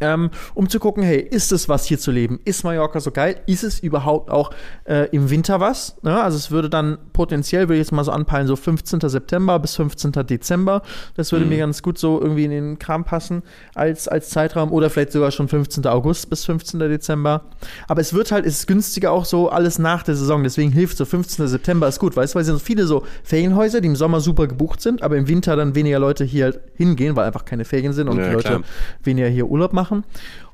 Ähm, 0.00 0.30
um 0.54 0.68
zu 0.68 0.78
gucken, 0.78 1.02
hey, 1.02 1.20
ist 1.20 1.52
es 1.52 1.68
was 1.68 1.84
hier 1.84 1.98
zu 1.98 2.10
leben? 2.10 2.40
Ist 2.44 2.64
Mallorca 2.64 3.00
so 3.00 3.10
geil? 3.10 3.40
Ist 3.46 3.64
es 3.64 3.80
überhaupt 3.80 4.30
auch 4.30 4.50
äh, 4.84 5.08
im 5.10 5.30
Winter 5.30 5.60
was? 5.60 5.96
Ja, 6.02 6.22
also 6.22 6.36
es 6.36 6.50
würde 6.50 6.70
dann 6.70 6.98
potenziell, 7.12 7.68
würde 7.68 7.74
ich 7.74 7.80
jetzt 7.80 7.92
mal 7.92 8.04
so 8.04 8.10
anpeilen, 8.10 8.46
so 8.46 8.56
15. 8.56 9.00
September 9.00 9.58
bis 9.58 9.76
15. 9.76 10.12
Dezember. 10.26 10.82
Das 11.14 11.32
würde 11.32 11.44
mhm. 11.44 11.50
mir 11.50 11.58
ganz 11.58 11.82
gut 11.82 11.98
so 11.98 12.20
irgendwie 12.20 12.44
in 12.44 12.50
den 12.50 12.78
Kram 12.78 13.04
passen 13.04 13.42
als, 13.74 14.08
als 14.08 14.30
Zeitraum 14.30 14.72
oder 14.72 14.90
vielleicht 14.90 15.12
sogar 15.12 15.30
schon 15.30 15.48
15. 15.48 15.86
August 15.86 16.30
bis 16.30 16.44
15. 16.44 16.80
Dezember. 16.80 17.44
Aber 17.88 18.00
es 18.00 18.14
wird 18.14 18.32
halt, 18.32 18.46
es 18.46 18.60
ist 18.60 18.66
günstiger 18.66 19.12
auch 19.12 19.24
so 19.24 19.50
alles 19.50 19.78
nach 19.78 20.02
der 20.02 20.16
Saison. 20.16 20.42
Deswegen 20.42 20.72
hilft 20.72 20.96
so 20.96 21.04
15. 21.04 21.46
September 21.46 21.88
ist 21.88 21.98
gut, 21.98 22.16
weißt 22.16 22.34
du, 22.34 22.36
weil 22.36 22.42
es 22.42 22.46
sind 22.46 22.62
viele 22.62 22.86
so 22.86 23.04
Ferienhäuser, 23.22 23.80
die 23.80 23.88
im 23.88 23.96
Sommer 23.96 24.20
super 24.20 24.46
gebucht 24.46 24.80
sind, 24.80 25.02
aber 25.02 25.16
im 25.16 25.28
Winter 25.28 25.56
dann 25.56 25.74
weniger 25.74 25.98
Leute 25.98 26.24
hier 26.24 26.44
halt 26.46 26.60
hingehen, 26.74 27.16
weil 27.16 27.26
einfach 27.26 27.44
keine 27.44 27.64
Ferien 27.64 27.92
sind 27.92 28.08
und 28.08 28.18
ja, 28.18 28.28
die 28.28 28.34
Leute 28.34 28.48
klar. 28.48 28.62
weniger 29.02 29.28
hier 29.28 29.46
Urlaub 29.46 29.72
machen 29.72 29.89
machen. 29.90 30.04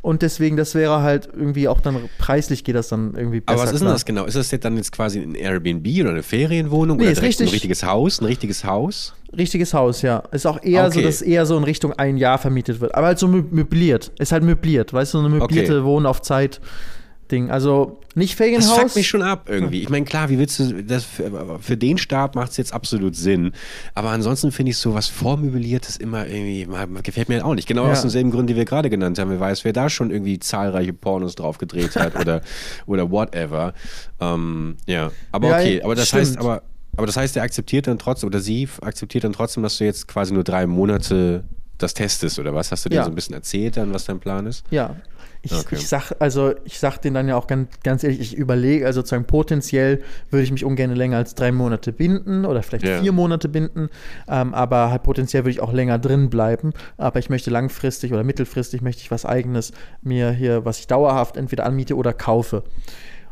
Und 0.03 0.23
deswegen, 0.23 0.57
das 0.57 0.75
wäre 0.75 1.03
halt 1.03 1.29
irgendwie 1.35 1.67
auch 1.67 1.81
dann 1.81 2.09
preislich 2.19 2.63
geht 2.63 2.77
das 2.77 2.89
dann 2.89 3.15
irgendwie 3.17 3.41
besser. 3.41 3.59
Aber 3.59 3.67
was 3.67 3.75
ist 3.75 3.81
denn 3.81 3.89
das 3.89 4.05
genau? 4.05 4.25
Ist 4.25 4.37
das 4.37 4.51
jetzt 4.51 4.65
dann 4.65 4.77
jetzt 4.77 4.93
quasi 4.93 5.21
ein 5.21 5.35
Airbnb 5.35 5.87
oder 6.01 6.11
eine 6.11 6.23
Ferienwohnung 6.23 6.99
nee, 6.99 7.05
oder 7.05 7.13
ist 7.13 7.23
richtig, 7.23 7.49
ein 7.49 7.51
richtiges 7.51 7.83
Haus? 7.83 8.21
Ein 8.21 8.27
richtiges 8.27 8.65
Haus? 8.65 9.15
Richtiges 9.37 9.75
Haus, 9.75 10.03
ja. 10.03 10.19
Ist 10.31 10.47
auch 10.47 10.63
eher 10.63 10.87
okay. 10.87 11.01
so, 11.01 11.03
dass 11.03 11.23
eher 11.23 11.45
so 11.45 11.57
in 11.59 11.65
Richtung 11.65 11.93
ein 11.95 12.17
Jahr 12.17 12.39
vermietet 12.39 12.81
wird. 12.81 12.95
Aber 12.95 13.09
halt 13.09 13.19
so 13.19 13.27
möbliert. 13.27 14.13
Ist 14.19 14.33
halt 14.33 14.45
möbliert, 14.45 14.93
weißt 14.93 15.15
du, 15.15 15.19
so 15.19 15.25
eine 15.27 15.35
möblierte 15.37 15.79
okay. 15.79 15.85
Wohnen 15.85 16.07
auf 16.07 16.23
Zeit. 16.23 16.61
Ding. 17.29 17.51
Also 17.51 18.01
nicht 18.15 18.37
Ferienhaus. 18.37 18.69
Das 18.69 18.79
fuckt 18.79 18.97
mich 18.97 19.09
schon 19.09 19.23
ab 19.23 19.49
irgendwie. 19.49 19.83
Ich 19.83 19.89
meine, 19.89 20.05
klar, 20.05 20.31
wie 20.31 20.39
willst 20.39 20.59
du 20.59 20.83
das 20.83 21.05
für, 21.05 21.59
für 21.61 21.77
den 21.77 21.99
Start 21.99 22.35
macht 22.35 22.53
es 22.53 22.57
jetzt 22.57 22.73
absolut 22.73 23.15
Sinn. 23.15 23.53
Aber 23.95 24.11
ansonsten 24.11 24.53
finde 24.53 24.71
ich 24.71 24.79
so 24.79 24.95
was 24.95 25.09
Vormöbliertes 25.09 25.97
immer 25.97 26.27
irgendwie, 26.27 26.67
gefällt 27.03 27.29
mir 27.29 27.45
auch 27.45 27.55
nicht. 27.55 27.69
Genau 27.69 27.85
ja. 27.85 27.93
aus 27.93 28.01
demselben 28.01 28.31
Grund, 28.31 28.49
die 28.49 28.57
wir 28.57 28.65
gerade 28.65 28.91
genannt 28.91 29.19
haben. 29.19 29.31
Wer 29.31 29.41
weiß, 29.41 29.65
wer 29.65 29.73
da 29.73 29.91
schon 29.91 30.11
irgendwie 30.11 30.39
zahlreiche 30.39 30.93
Pornos 30.93 31.35
drauf 31.35 31.59
gedreht 31.59 31.97
hat 31.97 32.17
oder, 32.21 32.43
oder 32.87 33.11
whatever. 33.11 33.75
Ähm, 34.21 34.77
ja, 34.87 35.11
aber 35.33 35.49
ja, 35.49 35.57
okay. 35.57 35.83
Aber 35.83 35.95
das 35.95 36.09
stimmt. 36.09 36.23
heißt, 36.23 36.39
aber, 36.39 36.63
aber 36.97 37.07
das 37.07 37.17
heißt, 37.17 37.37
er 37.37 37.43
akzeptiert 37.43 37.87
dann 37.87 37.99
trotzdem, 37.99 38.29
oder 38.29 38.41
sie 38.41 38.69
akzeptiert 38.81 39.25
dann 39.25 39.33
trotzdem, 39.33 39.63
dass 39.63 39.79
du 39.79 39.85
jetzt 39.85 40.09
quasi 40.09 40.33
nur 40.33 40.45
drei 40.45 40.67
Monate 40.67 41.45
das 41.79 41.95
testest 41.95 42.39
oder 42.39 42.55
was? 42.55 42.73
Hast 42.73 42.85
du 42.85 42.89
dir 42.89 42.97
ja. 42.97 43.05
so 43.05 43.11
ein 43.11 43.15
bisschen 43.15 43.35
erzählt 43.35 43.77
dann, 43.77 43.93
was 43.93 44.05
dein 44.05 44.21
Plan 44.21 44.47
ist? 44.47 44.65
Ja, 44.71 44.97
ich, 45.53 45.59
okay. 45.59 45.77
ich 45.77 45.89
sag, 45.89 46.13
also 46.19 46.55
ich 46.65 46.79
sag 46.79 46.99
denen 46.99 47.15
dann 47.15 47.29
ja 47.29 47.37
auch 47.37 47.47
ganz, 47.47 47.69
ganz 47.83 48.05
ehrlich, 48.05 48.21
ich 48.21 48.37
überlege, 48.37 48.87
also 48.87 49.01
sozusagen 49.01 49.25
potenziell 49.25 50.03
würde 50.31 50.43
ich 50.43 50.51
mich 50.51 50.65
ungern 50.65 50.95
länger 50.95 51.19
als 51.19 51.35
drei 51.35 51.53
Monate 51.53 51.93
binden 51.93 52.45
oder 52.45 52.63
vielleicht 52.63 52.85
yeah. 52.85 53.01
vier 53.01 53.13
Monate 53.13 53.49
binden, 53.49 53.89
ähm, 54.29 54.55
aber 54.55 54.91
halt 54.91 55.03
potenziell 55.03 55.45
würde 55.45 55.51
ich 55.51 55.61
auch 55.61 55.73
länger 55.73 55.99
drin 55.99 56.31
bleiben. 56.31 56.73
Aber 56.97 57.19
ich 57.19 57.31
möchte 57.31 57.51
langfristig 57.51 58.13
oder 58.13 58.25
mittelfristig 58.25 58.83
möchte 58.83 59.03
ich 59.03 59.11
was 59.11 59.25
eigenes 59.25 59.73
mir 60.03 60.31
hier, 60.31 60.65
was 60.65 60.79
ich 60.79 60.87
dauerhaft 60.87 61.37
entweder 61.37 61.65
anmiete 61.65 61.97
oder 61.97 62.13
kaufe. 62.13 62.65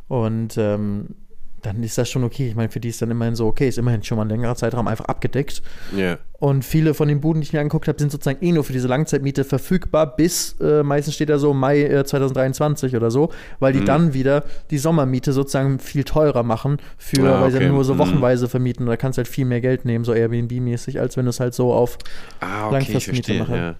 Und 0.08 0.56
ähm, 0.58 1.16
dann 1.64 1.82
ist 1.82 1.96
das 1.96 2.10
schon 2.10 2.24
okay. 2.24 2.48
Ich 2.48 2.54
meine, 2.54 2.68
für 2.68 2.80
die 2.80 2.88
ist 2.88 3.00
dann 3.00 3.10
immerhin 3.10 3.34
so, 3.34 3.46
okay, 3.46 3.68
ist 3.68 3.78
immerhin 3.78 4.02
schon 4.02 4.16
mal 4.16 4.24
ein 4.24 4.28
längerer 4.28 4.54
Zeitraum 4.54 4.86
einfach 4.86 5.06
abgedeckt. 5.06 5.62
Ja. 5.96 6.18
Und 6.38 6.64
viele 6.64 6.92
von 6.92 7.08
den 7.08 7.20
Buden, 7.20 7.40
die 7.40 7.46
ich 7.46 7.52
mir 7.52 7.60
angeguckt 7.60 7.88
habe, 7.88 7.98
sind 7.98 8.12
sozusagen 8.12 8.44
eh 8.44 8.52
nur 8.52 8.64
für 8.64 8.74
diese 8.74 8.86
Langzeitmiete 8.86 9.44
verfügbar 9.44 10.14
bis, 10.14 10.56
äh, 10.60 10.82
meistens 10.82 11.14
steht 11.14 11.30
da 11.30 11.38
so 11.38 11.54
Mai 11.54 11.84
äh, 11.84 12.04
2023 12.04 12.94
oder 12.96 13.10
so, 13.10 13.30
weil 13.60 13.72
die 13.72 13.80
mhm. 13.80 13.86
dann 13.86 14.14
wieder 14.14 14.44
die 14.70 14.78
Sommermiete 14.78 15.32
sozusagen 15.32 15.78
viel 15.78 16.04
teurer 16.04 16.42
machen, 16.42 16.78
für, 16.98 17.34
ah, 17.34 17.40
weil 17.40 17.50
sie 17.50 17.60
nur 17.60 17.84
so 17.84 17.94
mhm. 17.94 17.98
wochenweise 17.98 18.44
mhm. 18.44 18.50
vermieten. 18.50 18.86
Da 18.86 18.96
kannst 18.96 19.16
du 19.16 19.20
halt 19.20 19.28
viel 19.28 19.46
mehr 19.46 19.62
Geld 19.62 19.86
nehmen, 19.86 20.04
so 20.04 20.12
Airbnb-mäßig, 20.12 21.00
als 21.00 21.16
wenn 21.16 21.24
du 21.24 21.30
es 21.30 21.40
halt 21.40 21.54
so 21.54 21.72
auf 21.72 21.96
ah, 22.40 22.66
okay, 22.66 22.74
Langfristmiete 22.74 23.34
machst. 23.38 23.52
Ja. 23.52 23.76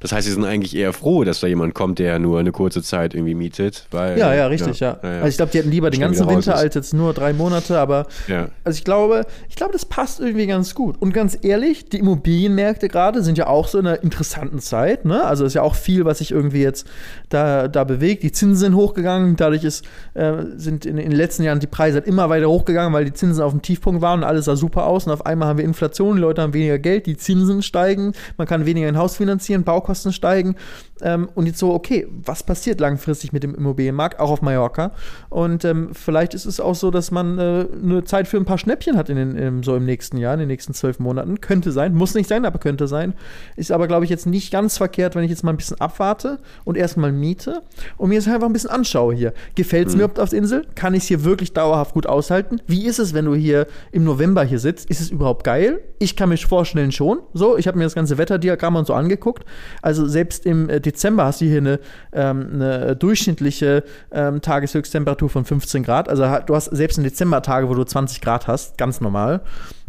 Das 0.00 0.12
heißt, 0.12 0.26
sie 0.26 0.32
sind 0.32 0.46
eigentlich 0.46 0.74
eher 0.74 0.94
froh, 0.94 1.24
dass 1.24 1.40
da 1.40 1.46
jemand 1.46 1.74
kommt, 1.74 1.98
der 1.98 2.18
nur 2.18 2.40
eine 2.40 2.52
kurze 2.52 2.82
Zeit 2.82 3.14
irgendwie 3.14 3.34
mietet. 3.34 3.86
Weil, 3.90 4.18
ja, 4.18 4.34
ja, 4.34 4.46
richtig, 4.46 4.80
ja. 4.80 4.98
ja. 5.02 5.08
Also 5.08 5.28
ich 5.28 5.36
glaube, 5.36 5.52
die 5.52 5.58
hätten 5.58 5.70
lieber 5.70 5.90
den 5.90 6.00
ganzen 6.00 6.26
Winter 6.26 6.56
als 6.56 6.74
jetzt 6.74 6.94
nur 6.94 7.12
drei 7.12 7.34
Monate, 7.34 7.78
aber 7.78 8.06
ja. 8.26 8.48
also 8.64 8.78
ich 8.78 8.84
glaube, 8.84 9.26
ich 9.50 9.56
glaube, 9.56 9.74
das 9.74 9.84
passt 9.84 10.18
irgendwie 10.18 10.46
ganz 10.46 10.74
gut. 10.74 10.96
Und 11.00 11.12
ganz 11.12 11.36
ehrlich, 11.42 11.84
die 11.90 11.98
Immobilienmärkte 11.98 12.88
gerade 12.88 13.22
sind 13.22 13.36
ja 13.36 13.46
auch 13.46 13.68
so 13.68 13.78
in 13.78 13.86
einer 13.86 14.02
interessanten 14.02 14.60
Zeit. 14.60 15.04
Ne? 15.04 15.22
Also 15.22 15.44
ist 15.44 15.52
ja 15.52 15.60
auch 15.60 15.74
viel, 15.74 16.06
was 16.06 16.18
sich 16.18 16.30
irgendwie 16.30 16.62
jetzt 16.62 16.86
da, 17.28 17.68
da 17.68 17.84
bewegt. 17.84 18.22
Die 18.22 18.32
Zinsen 18.32 18.56
sind 18.56 18.74
hochgegangen, 18.76 19.36
dadurch 19.36 19.64
ist, 19.64 19.84
äh, 20.14 20.32
sind 20.56 20.86
in, 20.86 20.96
in, 20.96 21.10
den 21.10 21.16
letzten 21.16 21.42
Jahren 21.42 21.60
die 21.60 21.66
Preise 21.66 21.98
halt 21.98 22.06
immer 22.06 22.30
weiter 22.30 22.48
hochgegangen, 22.48 22.94
weil 22.94 23.04
die 23.04 23.12
Zinsen 23.12 23.42
auf 23.42 23.52
dem 23.52 23.60
Tiefpunkt 23.60 24.00
waren 24.00 24.20
und 24.20 24.24
alles 24.24 24.46
sah 24.46 24.56
super 24.56 24.86
aus. 24.86 25.06
Und 25.06 25.12
auf 25.12 25.26
einmal 25.26 25.48
haben 25.48 25.58
wir 25.58 25.64
Inflation, 25.66 26.16
die 26.16 26.22
Leute 26.22 26.40
haben 26.40 26.54
weniger 26.54 26.78
Geld, 26.78 27.04
die 27.04 27.18
Zinsen 27.18 27.62
steigen, 27.62 28.14
man 28.38 28.46
kann 28.46 28.64
weniger 28.64 28.88
ein 28.88 28.96
Haus 28.96 29.16
finanzieren, 29.18 29.62
Baukosten 29.62 29.89
Baukosten 29.90 30.12
steigen. 30.12 30.56
Ähm, 31.02 31.28
und 31.34 31.46
jetzt 31.46 31.58
so, 31.58 31.72
okay, 31.72 32.06
was 32.10 32.42
passiert 32.42 32.78
langfristig 32.78 33.32
mit 33.32 33.42
dem 33.42 33.54
Immobilienmarkt, 33.54 34.20
auch 34.20 34.30
auf 34.30 34.42
Mallorca? 34.42 34.92
Und 35.30 35.64
ähm, 35.64 35.90
vielleicht 35.92 36.34
ist 36.34 36.44
es 36.44 36.60
auch 36.60 36.74
so, 36.74 36.90
dass 36.90 37.10
man 37.10 37.38
äh, 37.38 37.66
eine 37.82 38.04
Zeit 38.04 38.28
für 38.28 38.36
ein 38.36 38.44
paar 38.44 38.58
Schnäppchen 38.58 38.96
hat 38.96 39.08
in 39.08 39.16
den, 39.16 39.36
in, 39.36 39.62
so 39.62 39.76
im 39.76 39.86
nächsten 39.86 40.18
Jahr, 40.18 40.34
in 40.34 40.40
den 40.40 40.48
nächsten 40.48 40.74
zwölf 40.74 40.98
Monaten. 40.98 41.40
Könnte 41.40 41.72
sein, 41.72 41.94
muss 41.94 42.14
nicht 42.14 42.28
sein, 42.28 42.44
aber 42.44 42.58
könnte 42.58 42.86
sein. 42.86 43.14
Ist 43.56 43.72
aber, 43.72 43.88
glaube 43.88 44.04
ich, 44.04 44.10
jetzt 44.10 44.26
nicht 44.26 44.52
ganz 44.52 44.76
verkehrt, 44.76 45.14
wenn 45.14 45.24
ich 45.24 45.30
jetzt 45.30 45.42
mal 45.42 45.52
ein 45.52 45.56
bisschen 45.56 45.80
abwarte 45.80 46.38
und 46.64 46.76
erstmal 46.76 47.12
miete 47.12 47.62
und 47.96 48.10
mir 48.10 48.18
es 48.18 48.28
einfach 48.28 48.46
ein 48.46 48.52
bisschen 48.52 48.70
anschaue 48.70 49.14
hier. 49.14 49.32
Gefällt 49.54 49.88
es 49.88 49.94
mhm. 49.94 49.98
mir 49.98 50.04
überhaupt 50.04 50.20
auf 50.20 50.30
der 50.30 50.38
Insel? 50.38 50.66
Kann 50.74 50.94
ich 50.94 51.04
es 51.04 51.08
hier 51.08 51.24
wirklich 51.24 51.54
dauerhaft 51.54 51.94
gut 51.94 52.06
aushalten? 52.06 52.60
Wie 52.66 52.84
ist 52.86 52.98
es, 52.98 53.14
wenn 53.14 53.24
du 53.24 53.34
hier 53.34 53.66
im 53.90 54.04
November 54.04 54.44
hier 54.44 54.58
sitzt? 54.58 54.90
Ist 54.90 55.00
es 55.00 55.10
überhaupt 55.10 55.44
geil? 55.44 55.80
Ich 55.98 56.14
kann 56.16 56.28
mir 56.28 56.36
vorstellen 56.36 56.92
schon. 56.92 57.20
So, 57.32 57.56
ich 57.56 57.66
habe 57.66 57.78
mir 57.78 57.84
das 57.84 57.94
ganze 57.94 58.18
Wetterdiagramm 58.18 58.76
und 58.76 58.86
so 58.86 58.94
angeguckt. 58.94 59.44
Also 59.82 60.06
selbst 60.06 60.46
im 60.46 60.68
äh, 60.68 60.80
Dezember 60.80 61.24
hast 61.24 61.40
du 61.40 61.46
hier 61.46 61.58
eine, 61.58 61.80
ähm, 62.12 62.50
eine 62.54 62.96
durchschnittliche 62.96 63.84
ähm, 64.12 64.40
Tageshöchsttemperatur 64.40 65.30
von 65.30 65.44
15 65.44 65.82
Grad. 65.82 66.08
Also 66.08 66.24
du 66.46 66.54
hast 66.54 66.66
selbst 66.66 66.98
in 66.98 67.04
Dezember-Tage, 67.04 67.68
wo 67.68 67.74
du 67.74 67.84
20 67.84 68.20
Grad 68.20 68.46
hast, 68.46 68.78
ganz 68.78 69.00
normal. 69.00 69.40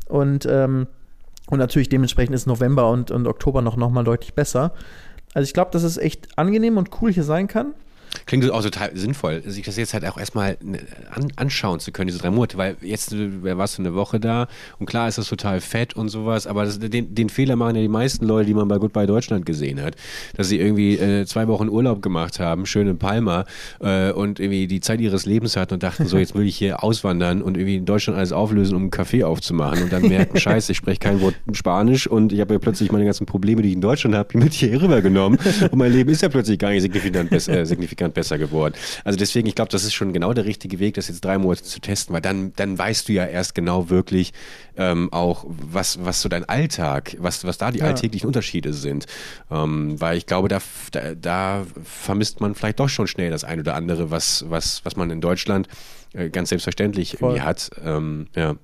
Und, 0.07 0.45
ähm, 0.45 0.87
und 1.47 1.59
natürlich 1.59 1.89
dementsprechend 1.89 2.35
ist 2.35 2.47
November 2.47 2.89
und, 2.89 3.11
und 3.11 3.27
Oktober 3.27 3.61
noch, 3.61 3.77
noch 3.77 3.89
mal 3.89 4.03
deutlich 4.03 4.33
besser. 4.33 4.73
Also 5.33 5.45
ich 5.45 5.53
glaube, 5.53 5.71
dass 5.71 5.83
es 5.83 5.97
echt 5.97 6.37
angenehm 6.37 6.77
und 6.77 6.89
cool 7.01 7.11
hier 7.11 7.23
sein 7.23 7.47
kann. 7.47 7.73
Klingt 8.25 8.49
auch 8.51 8.61
total 8.61 8.95
sinnvoll, 8.95 9.41
sich 9.45 9.65
das 9.65 9.77
jetzt 9.77 9.93
halt 9.93 10.05
auch 10.05 10.17
erstmal 10.17 10.57
ne, 10.61 10.79
an, 11.11 11.31
anschauen 11.35 11.79
zu 11.79 11.91
können, 11.91 12.07
diese 12.07 12.19
drei 12.19 12.31
Monate, 12.31 12.57
weil 12.57 12.77
jetzt 12.81 13.11
warst 13.11 13.77
du 13.77 13.81
eine 13.81 13.93
Woche 13.93 14.19
da? 14.19 14.47
Und 14.79 14.85
klar 14.85 15.07
ist 15.07 15.17
das 15.17 15.27
total 15.27 15.61
fett 15.61 15.95
und 15.95 16.09
sowas, 16.09 16.47
aber 16.47 16.65
das, 16.65 16.79
den, 16.79 17.13
den, 17.15 17.29
Fehler 17.29 17.55
machen 17.55 17.75
ja 17.75 17.81
die 17.81 17.87
meisten 17.87 18.25
Leute, 18.25 18.47
die 18.47 18.53
man 18.53 18.67
bei 18.67 18.77
Goodbye 18.77 19.07
Deutschland 19.07 19.45
gesehen 19.45 19.81
hat, 19.81 19.95
dass 20.35 20.49
sie 20.49 20.59
irgendwie 20.59 20.97
äh, 20.97 21.25
zwei 21.25 21.47
Wochen 21.47 21.69
Urlaub 21.69 22.01
gemacht 22.01 22.39
haben, 22.39 22.65
schön 22.65 22.87
in 22.87 22.97
Palma 22.97 23.45
äh, 23.79 24.11
und 24.11 24.39
irgendwie 24.39 24.67
die 24.67 24.81
Zeit 24.81 24.99
ihres 24.99 25.25
Lebens 25.25 25.55
hatten 25.55 25.75
und 25.75 25.83
dachten 25.83 26.05
so, 26.05 26.17
jetzt 26.17 26.35
will 26.35 26.45
ich 26.45 26.57
hier 26.57 26.83
auswandern 26.83 27.41
und 27.41 27.57
irgendwie 27.57 27.77
in 27.77 27.85
Deutschland 27.85 28.17
alles 28.17 28.31
auflösen, 28.31 28.75
um 28.75 28.83
einen 28.83 28.91
Kaffee 28.91 29.23
aufzumachen 29.23 29.83
und 29.83 29.93
dann 29.93 30.07
merken, 30.07 30.37
scheiße, 30.39 30.71
ich 30.73 30.77
spreche 30.77 30.99
kein 30.99 31.21
Wort 31.21 31.35
Spanisch 31.53 32.07
und 32.07 32.33
ich 32.33 32.41
habe 32.41 32.53
ja 32.53 32.59
plötzlich 32.59 32.91
meine 32.91 33.05
ganzen 33.05 33.25
Probleme, 33.25 33.61
die 33.61 33.69
ich 33.69 33.75
in 33.75 33.81
Deutschland 33.81 34.15
habe, 34.15 34.37
mit 34.37 34.53
hier 34.53 34.81
rübergenommen. 34.81 35.39
Und 35.71 35.77
mein 35.77 35.91
Leben 35.91 36.09
ist 36.09 36.21
ja 36.21 36.29
plötzlich 36.29 36.59
gar 36.59 36.71
nicht 36.71 36.81
signifikant, 36.81 37.31
äh, 37.31 37.65
signifikant 37.65 38.00
signifikant 38.01 38.13
besser 38.13 38.37
geworden. 38.37 38.73
Also 39.03 39.17
deswegen, 39.17 39.47
ich 39.47 39.55
glaube, 39.55 39.71
das 39.71 39.83
ist 39.83 39.93
schon 39.93 40.13
genau 40.13 40.33
der 40.33 40.45
richtige 40.45 40.79
Weg, 40.79 40.95
das 40.95 41.07
jetzt 41.07 41.23
drei 41.23 41.37
Monate 41.37 41.63
zu 41.63 41.79
testen, 41.79 42.13
weil 42.13 42.21
dann, 42.21 42.53
dann 42.55 42.77
weißt 42.77 43.07
du 43.07 43.13
ja 43.13 43.25
erst 43.25 43.55
genau 43.55 43.89
wirklich 43.89 44.33
ähm, 44.77 45.11
auch, 45.11 45.45
was, 45.47 46.03
was 46.03 46.21
so 46.21 46.29
dein 46.29 46.45
Alltag, 46.45 47.15
was, 47.19 47.45
was 47.45 47.57
da 47.57 47.71
die 47.71 47.79
ja. 47.79 47.85
alltäglichen 47.85 48.27
Unterschiede 48.27 48.73
sind. 48.73 49.05
Ähm, 49.49 49.99
weil 49.99 50.17
ich 50.17 50.25
glaube, 50.25 50.47
da, 50.47 50.59
da, 50.91 51.15
da 51.15 51.65
vermisst 51.83 52.41
man 52.41 52.55
vielleicht 52.55 52.79
doch 52.79 52.89
schon 52.89 53.07
schnell 53.07 53.31
das 53.31 53.43
ein 53.43 53.59
oder 53.59 53.75
andere, 53.75 54.11
was, 54.11 54.45
was, 54.49 54.83
was 54.83 54.95
man 54.95 55.09
in 55.11 55.21
Deutschland 55.21 55.67
äh, 56.13 56.29
ganz 56.29 56.49
selbstverständlich 56.49 57.17
Voll. 57.17 57.31
irgendwie 57.31 57.41
hat. 57.45 57.69
Ähm, 57.83 58.27
ja. 58.35 58.55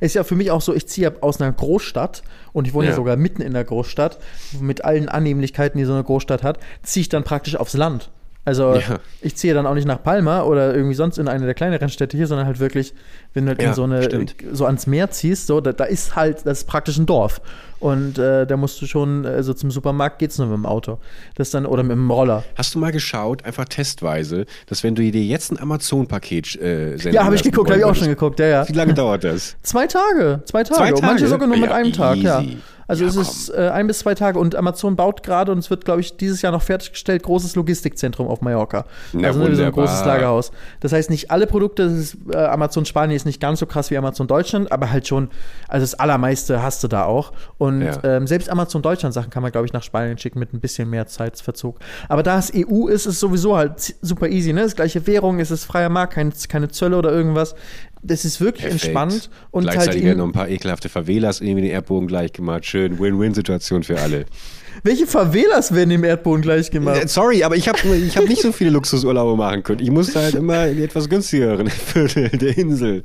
Ist 0.00 0.14
ja 0.14 0.22
für 0.22 0.36
mich 0.36 0.50
auch 0.50 0.60
so, 0.60 0.74
ich 0.74 0.86
ziehe 0.86 1.22
aus 1.22 1.40
einer 1.40 1.50
Großstadt 1.50 2.22
und 2.52 2.68
ich 2.68 2.74
wohne 2.74 2.86
ja. 2.86 2.90
ja 2.90 2.96
sogar 2.96 3.16
mitten 3.16 3.40
in 3.40 3.54
der 3.54 3.64
Großstadt, 3.64 4.18
mit 4.60 4.84
allen 4.84 5.08
Annehmlichkeiten, 5.08 5.78
die 5.78 5.84
so 5.84 5.94
eine 5.94 6.04
Großstadt 6.04 6.42
hat, 6.42 6.58
ziehe 6.82 7.02
ich 7.02 7.08
dann 7.08 7.24
praktisch 7.24 7.56
aufs 7.56 7.72
Land. 7.74 8.10
Also 8.44 8.74
ja. 8.74 8.98
ich 9.20 9.36
ziehe 9.36 9.54
dann 9.54 9.66
auch 9.66 9.74
nicht 9.74 9.86
nach 9.86 10.02
Palma 10.02 10.42
oder 10.42 10.74
irgendwie 10.74 10.94
sonst 10.94 11.16
in 11.18 11.28
eine 11.28 11.44
der 11.44 11.54
kleineren 11.54 11.88
Städte 11.88 12.16
hier, 12.16 12.26
sondern 12.26 12.46
halt 12.46 12.58
wirklich, 12.58 12.92
wenn 13.34 13.44
du 13.44 13.50
halt 13.50 13.62
ja, 13.62 13.68
in 13.68 13.74
so 13.74 13.84
eine 13.84 14.02
stimmt. 14.02 14.34
so 14.52 14.66
ans 14.66 14.88
Meer 14.88 15.10
ziehst, 15.10 15.46
so, 15.46 15.60
da, 15.60 15.72
da, 15.72 15.84
ist 15.84 16.16
halt, 16.16 16.44
das 16.44 16.58
ist 16.58 16.64
praktisch 16.66 16.98
ein 16.98 17.06
Dorf. 17.06 17.40
Und 17.78 18.18
äh, 18.18 18.44
da 18.46 18.56
musst 18.56 18.80
du 18.82 18.86
schon, 18.86 19.26
also 19.26 19.54
zum 19.54 19.70
Supermarkt 19.70 20.18
geht's 20.18 20.38
nur 20.38 20.48
mit 20.48 20.56
dem 20.56 20.66
Auto. 20.66 20.98
Das 21.36 21.50
dann, 21.50 21.66
oder 21.66 21.84
mit 21.84 21.92
dem 21.92 22.10
Roller. 22.10 22.42
Hast 22.56 22.74
du 22.74 22.80
mal 22.80 22.90
geschaut, 22.90 23.44
einfach 23.44 23.64
testweise, 23.64 24.46
dass 24.66 24.82
wenn 24.82 24.96
du 24.96 25.02
dir 25.08 25.22
jetzt 25.22 25.52
ein 25.52 25.58
Amazon-Paket 25.60 26.60
äh, 26.60 26.96
senden 26.96 27.14
Ja, 27.14 27.24
habe 27.24 27.36
ich 27.36 27.42
geguckt, 27.44 27.70
habe 27.70 27.78
ich 27.78 27.84
auch 27.84 27.94
schon 27.94 28.08
geguckt, 28.08 28.40
ja, 28.40 28.46
ja. 28.46 28.68
Wie 28.68 28.72
lange 28.72 28.94
dauert 28.94 29.22
das? 29.22 29.56
Zwei 29.62 29.86
Tage, 29.86 30.42
zwei 30.46 30.64
Tage. 30.64 30.78
Zwei 30.78 30.90
Tage? 30.90 31.06
Manche 31.06 31.28
sogar 31.28 31.46
nur 31.46 31.58
mit 31.58 31.70
einem 31.70 31.92
Tag, 31.92 32.16
easy. 32.16 32.26
ja. 32.26 32.42
Also 32.88 33.04
Ja, 33.04 33.10
es 33.10 33.16
ist 33.16 33.48
äh, 33.50 33.68
ein 33.72 33.86
bis 33.86 34.00
zwei 34.00 34.14
Tage 34.14 34.38
und 34.38 34.54
Amazon 34.54 34.96
baut 34.96 35.22
gerade 35.22 35.52
und 35.52 35.58
es 35.58 35.70
wird, 35.70 35.84
glaube 35.84 36.00
ich, 36.00 36.16
dieses 36.16 36.42
Jahr 36.42 36.52
noch 36.52 36.62
fertiggestellt, 36.62 37.22
großes 37.22 37.54
Logistikzentrum 37.56 38.26
auf 38.28 38.40
Mallorca. 38.40 38.84
Na, 39.12 39.28
also 39.28 39.38
ne, 39.40 39.44
so 39.46 39.50
ein 39.50 39.56
wunderbar. 39.58 39.84
großes 39.86 40.04
Lagerhaus. 40.04 40.52
Das 40.80 40.92
heißt, 40.92 41.10
nicht 41.10 41.30
alle 41.30 41.46
Produkte, 41.46 41.84
das 41.84 41.92
ist, 41.92 42.16
äh, 42.32 42.36
Amazon 42.36 42.84
Spanien 42.84 43.16
ist 43.16 43.26
nicht 43.26 43.40
ganz 43.40 43.60
so 43.60 43.66
krass 43.66 43.90
wie 43.90 43.96
Amazon 43.96 44.26
Deutschland, 44.26 44.70
aber 44.72 44.90
halt 44.90 45.06
schon, 45.06 45.30
also 45.68 45.84
das 45.84 45.94
allermeiste 45.94 46.62
hast 46.62 46.82
du 46.82 46.88
da 46.88 47.04
auch. 47.04 47.32
Und 47.58 47.82
Ja. 47.82 47.98
ähm, 48.04 48.26
selbst 48.26 48.48
Amazon 48.50 48.82
Deutschland 48.82 49.14
Sachen 49.14 49.30
kann 49.30 49.42
man, 49.42 49.52
glaube 49.52 49.66
ich, 49.66 49.72
nach 49.72 49.82
Spanien 49.82 50.18
schicken 50.18 50.38
mit 50.38 50.52
ein 50.52 50.60
bisschen 50.60 50.88
mehr 50.90 51.06
Zeitverzug. 51.06 51.78
Aber 52.08 52.22
da 52.22 52.38
es 52.38 52.50
EU 52.54 52.86
ist, 52.88 53.06
ist 53.06 53.14
es 53.14 53.20
sowieso 53.20 53.56
halt 53.56 53.94
super 54.02 54.28
easy, 54.28 54.52
ne? 54.52 54.62
Das 54.62 54.76
gleiche 54.76 55.06
Währung, 55.06 55.40
es 55.40 55.50
ist 55.50 55.64
freier 55.64 55.88
Markt, 55.88 56.14
kein, 56.14 56.32
keine 56.48 56.68
Zölle 56.68 56.96
oder 56.96 57.10
irgendwas. 57.12 57.54
Das 58.04 58.24
ist 58.24 58.40
wirklich 58.40 58.62
Perfekt. 58.64 58.84
entspannt 58.84 59.30
und 59.52 59.66
halt 59.66 59.74
Gleichzeitig 59.76 60.02
werden 60.02 60.12
in, 60.14 60.18
noch 60.18 60.26
ein 60.26 60.32
paar 60.32 60.48
ekelhafte 60.48 60.88
Favelas 60.88 61.40
irgendwie 61.40 61.62
den 61.62 61.70
Erdboden 61.70 62.08
gleich 62.08 62.32
gemacht. 62.32 62.66
Schön, 62.66 62.98
Win-Win-Situation 62.98 63.84
für 63.84 64.00
alle. 64.00 64.24
welche 64.82 65.06
Favelas 65.06 65.72
werden 65.72 65.92
im 65.92 66.02
Erdboden 66.02 66.42
gleich 66.42 66.68
Äh, 66.68 66.70
gemacht? 66.72 67.08
Sorry, 67.08 67.44
aber 67.44 67.54
ich 67.56 67.68
habe 67.68 67.78
ich 67.96 68.16
hab 68.16 68.26
nicht 68.28 68.42
so 68.42 68.50
viele 68.50 68.70
Luxusurlaube 68.70 69.36
machen 69.36 69.62
können. 69.62 69.80
Ich 69.80 69.90
musste 69.90 70.18
halt 70.20 70.34
immer 70.34 70.66
in 70.66 70.78
die 70.78 70.82
etwas 70.82 71.08
günstigeren 71.08 71.68
Viertel 71.70 72.28
der 72.30 72.58
Insel. 72.58 73.04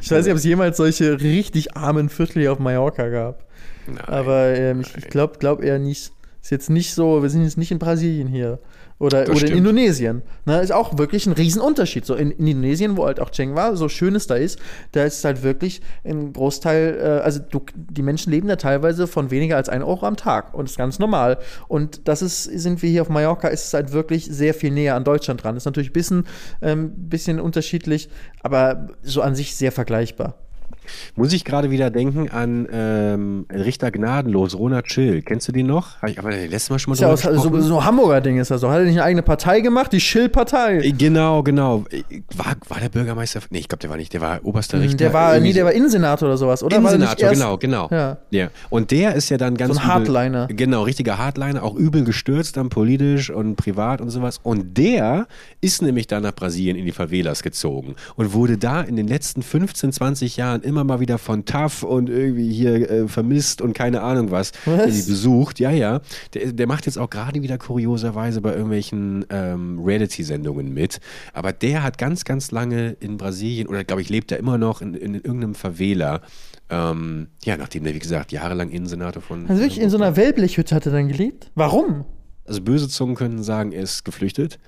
Ich 0.00 0.08
weiß 0.10 0.24
nicht, 0.24 0.32
ob 0.32 0.38
es 0.38 0.44
jemals 0.44 0.76
solche 0.76 1.20
richtig 1.20 1.76
armen 1.76 2.08
Viertel 2.08 2.42
hier 2.42 2.52
auf 2.52 2.60
Mallorca 2.60 3.08
gab. 3.08 3.44
Nein, 3.88 3.98
Aber 4.06 4.54
ähm, 4.56 4.82
ich, 4.82 4.96
ich 4.96 5.08
glaube 5.08 5.38
glaub 5.40 5.62
eher 5.62 5.80
nicht. 5.80 6.12
Ist 6.40 6.50
jetzt 6.50 6.70
nicht 6.70 6.94
so, 6.94 7.22
wir 7.22 7.30
sind 7.30 7.42
jetzt 7.42 7.58
nicht 7.58 7.72
in 7.72 7.78
Brasilien 7.80 8.28
hier. 8.28 8.60
Oder, 9.02 9.28
oder 9.28 9.48
in. 9.48 9.58
Indonesien. 9.58 10.22
Ne, 10.44 10.60
ist 10.60 10.70
auch 10.70 10.96
wirklich 10.96 11.26
ein 11.26 11.32
Riesenunterschied. 11.32 12.06
So 12.06 12.14
in, 12.14 12.30
in 12.30 12.46
Indonesien, 12.46 12.96
wo 12.96 13.04
halt 13.04 13.18
auch 13.18 13.30
Cheng 13.30 13.56
war, 13.56 13.74
so 13.74 13.88
schön 13.88 14.14
es 14.14 14.28
da 14.28 14.36
ist, 14.36 14.60
da 14.92 15.02
ist 15.02 15.24
halt 15.24 15.42
wirklich 15.42 15.82
ein 16.04 16.32
Großteil, 16.32 17.00
äh, 17.00 17.24
also 17.24 17.40
du, 17.40 17.62
die 17.74 18.02
Menschen 18.02 18.30
leben 18.30 18.46
da 18.46 18.54
teilweise 18.54 19.08
von 19.08 19.32
weniger 19.32 19.56
als 19.56 19.68
1 19.68 19.82
Euro 19.82 20.06
am 20.06 20.16
Tag. 20.16 20.54
Und 20.54 20.66
das 20.66 20.72
ist 20.72 20.78
ganz 20.78 21.00
normal. 21.00 21.38
Und 21.66 22.06
das 22.06 22.22
ist, 22.22 22.44
sind 22.44 22.80
wir 22.80 22.90
hier 22.90 23.02
auf 23.02 23.08
Mallorca, 23.08 23.48
ist 23.48 23.66
es 23.66 23.74
halt 23.74 23.92
wirklich 23.92 24.26
sehr 24.26 24.54
viel 24.54 24.70
näher 24.70 24.94
an 24.94 25.02
Deutschland 25.02 25.42
dran. 25.42 25.56
Ist 25.56 25.64
natürlich 25.64 25.90
ein 25.90 25.94
bisschen, 25.94 26.24
ähm, 26.60 26.92
bisschen 26.94 27.40
unterschiedlich, 27.40 28.08
aber 28.44 28.86
so 29.02 29.20
an 29.20 29.34
sich 29.34 29.56
sehr 29.56 29.72
vergleichbar. 29.72 30.36
Muss 31.16 31.32
ich 31.32 31.44
gerade 31.44 31.70
wieder 31.70 31.90
denken 31.90 32.28
an 32.30 32.68
ähm, 32.72 33.46
Richter 33.52 33.90
Gnadenlos, 33.90 34.56
Ronald 34.56 34.90
Schill. 34.90 35.22
Kennst 35.22 35.48
du 35.48 35.52
den 35.52 35.66
noch? 35.66 36.00
Hab 36.00 36.08
ich 36.08 36.18
aber 36.18 36.30
letztes 36.30 36.70
Mal 36.70 36.78
schon 36.78 36.90
mal 36.90 36.94
Ist 36.94 37.00
ja 37.00 37.08
aus, 37.08 37.22
so, 37.42 37.60
so 37.60 37.78
ein 37.78 37.84
Hamburger 37.84 38.20
Ding 38.20 38.38
ist 38.38 38.50
das 38.50 38.60
so. 38.60 38.70
Hat 38.70 38.78
er 38.78 38.84
nicht 38.84 38.92
eine 38.94 39.04
eigene 39.04 39.22
Partei 39.22 39.60
gemacht? 39.60 39.92
Die 39.92 40.00
Schill-Partei. 40.00 40.78
Äh, 40.78 40.92
Genau, 40.92 41.42
genau. 41.42 41.84
Äh, 41.90 42.02
War, 42.36 42.54
war 42.68 42.80
der 42.80 42.88
Bürgermeister? 42.88 43.40
Nee, 43.50 43.58
ich 43.58 43.68
glaube, 43.68 43.80
der 43.80 43.90
war 43.90 43.96
nicht. 43.96 44.12
Der 44.12 44.20
war 44.20 44.40
oberster 44.44 44.78
Richter. 44.78 44.92
Hm, 44.92 44.98
Der 44.98 45.12
war, 45.12 45.38
nee, 45.40 45.52
der 45.52 45.64
war 45.64 45.72
Innensenator 45.72 46.28
oder 46.28 46.38
sowas, 46.38 46.62
oder? 46.62 46.76
Innensenator, 46.76 47.30
genau, 47.30 47.56
genau. 47.58 47.88
Ja. 47.90 48.18
ja. 48.30 48.48
Und 48.70 48.90
der 48.90 49.14
ist 49.14 49.28
ja 49.28 49.36
dann 49.36 49.56
ganz 49.56 49.74
So 49.74 49.80
ein 49.80 49.86
Hardliner. 49.86 50.44
Übel, 50.44 50.56
genau, 50.56 50.82
richtiger 50.82 51.18
Hardliner, 51.18 51.62
auch 51.62 51.74
übel 51.74 52.04
gestürzt 52.04 52.56
dann 52.56 52.68
politisch 52.68 53.30
und 53.30 53.56
privat 53.56 54.00
und 54.00 54.10
sowas. 54.10 54.40
Und 54.42 54.78
der 54.78 55.26
ist 55.60 55.82
nämlich 55.82 56.06
dann 56.06 56.22
nach 56.22 56.34
Brasilien 56.34 56.76
in 56.76 56.84
die 56.86 56.92
Favelas 56.92 57.42
gezogen 57.42 57.94
und 58.16 58.32
wurde 58.32 58.58
da 58.58 58.80
in 58.80 58.96
den 58.96 59.08
letzten 59.08 59.42
15, 59.42 59.92
20 59.92 60.36
Jahren 60.36 60.62
immer 60.62 60.71
mal 60.72 61.00
wieder 61.00 61.18
von 61.18 61.44
TAF 61.44 61.82
und 61.82 62.08
irgendwie 62.08 62.52
hier 62.52 62.90
äh, 62.90 63.08
vermisst 63.08 63.60
und 63.62 63.72
keine 63.72 64.02
Ahnung 64.02 64.30
was, 64.30 64.52
Was? 64.64 64.80
irgendwie 64.80 65.10
besucht. 65.10 65.60
Ja, 65.60 65.70
ja. 65.70 66.00
Der, 66.34 66.52
der 66.52 66.66
macht 66.66 66.86
jetzt 66.86 66.98
auch 66.98 67.10
gerade 67.10 67.42
wieder 67.42 67.58
kurioserweise 67.58 68.40
bei 68.40 68.52
irgendwelchen 68.52 69.24
ähm, 69.30 69.78
Reality-Sendungen 69.78 70.72
mit. 70.72 71.00
Aber 71.32 71.52
der 71.52 71.82
hat 71.82 71.98
ganz, 71.98 72.24
ganz 72.24 72.50
lange 72.50 72.96
in 73.00 73.16
Brasilien, 73.16 73.68
oder 73.68 73.84
glaube 73.84 74.02
ich, 74.02 74.08
lebt 74.08 74.32
er 74.32 74.38
immer 74.38 74.58
noch 74.58 74.80
in, 74.80 74.94
in 74.94 75.14
irgendeinem 75.14 75.54
Favela. 75.54 76.20
Ähm, 76.70 77.28
ja, 77.44 77.56
nachdem 77.56 77.84
der, 77.84 77.94
wie 77.94 77.98
gesagt, 77.98 78.32
jahrelang 78.32 78.70
Innensenator 78.70 79.22
von. 79.22 79.46
Also 79.48 79.60
wirklich 79.60 79.80
in 79.80 79.90
so 79.90 79.98
einer 79.98 80.16
Wellblechhütte 80.16 80.74
hat 80.74 80.86
er 80.86 80.92
dann 80.92 81.08
gelebt? 81.08 81.50
Warum? 81.54 82.06
Also 82.44 82.60
böse 82.60 82.88
Zungen 82.88 83.14
können 83.14 83.42
sagen, 83.42 83.72
er 83.72 83.82
ist 83.82 84.04
geflüchtet. 84.04 84.58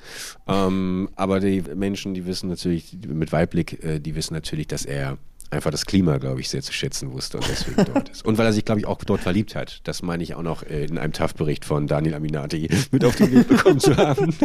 Ähm, 0.46 1.08
aber 1.16 1.40
die 1.40 1.62
Menschen, 1.74 2.14
die 2.14 2.24
wissen 2.24 2.48
natürlich, 2.48 2.96
mit 3.06 3.32
Weitblick, 3.32 3.82
äh, 3.82 3.98
die 4.00 4.14
wissen 4.14 4.34
natürlich, 4.34 4.68
dass 4.68 4.84
er 4.84 5.18
einfach 5.50 5.70
das 5.70 5.87
Klima, 5.87 6.18
glaube 6.18 6.40
ich, 6.40 6.48
sehr 6.48 6.62
zu 6.62 6.72
schätzen 6.72 7.12
wusste 7.12 7.38
und 7.38 7.48
deswegen 7.48 7.85
dort 7.94 8.09
ist. 8.09 8.24
Und 8.24 8.38
weil 8.38 8.46
er 8.46 8.52
sich, 8.52 8.64
glaube 8.64 8.80
ich, 8.80 8.87
auch 8.87 9.02
dort 9.04 9.20
verliebt 9.20 9.54
hat. 9.54 9.80
Das 9.85 10.02
meine 10.02 10.22
ich 10.22 10.35
auch 10.35 10.42
noch 10.42 10.62
äh, 10.62 10.85
in 10.85 10.98
einem 10.98 11.12
TAF-Bericht 11.12 11.64
von 11.64 11.87
Daniel 11.87 12.14
Aminati 12.14 12.68
mit 12.90 13.04
auf 13.04 13.16
den 13.16 13.33
Weg 13.33 13.48
bekommen 13.48 13.80
zu 13.80 13.96
haben. 13.96 14.35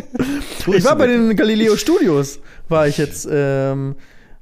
Ich 0.68 0.84
war 0.84 0.96
bei 0.96 1.08
den 1.08 1.36
Galileo 1.36 1.76
Studios, 1.76 2.40
war 2.68 2.88
ich 2.88 2.98
jetzt, 2.98 3.28
ähm, 3.30 3.96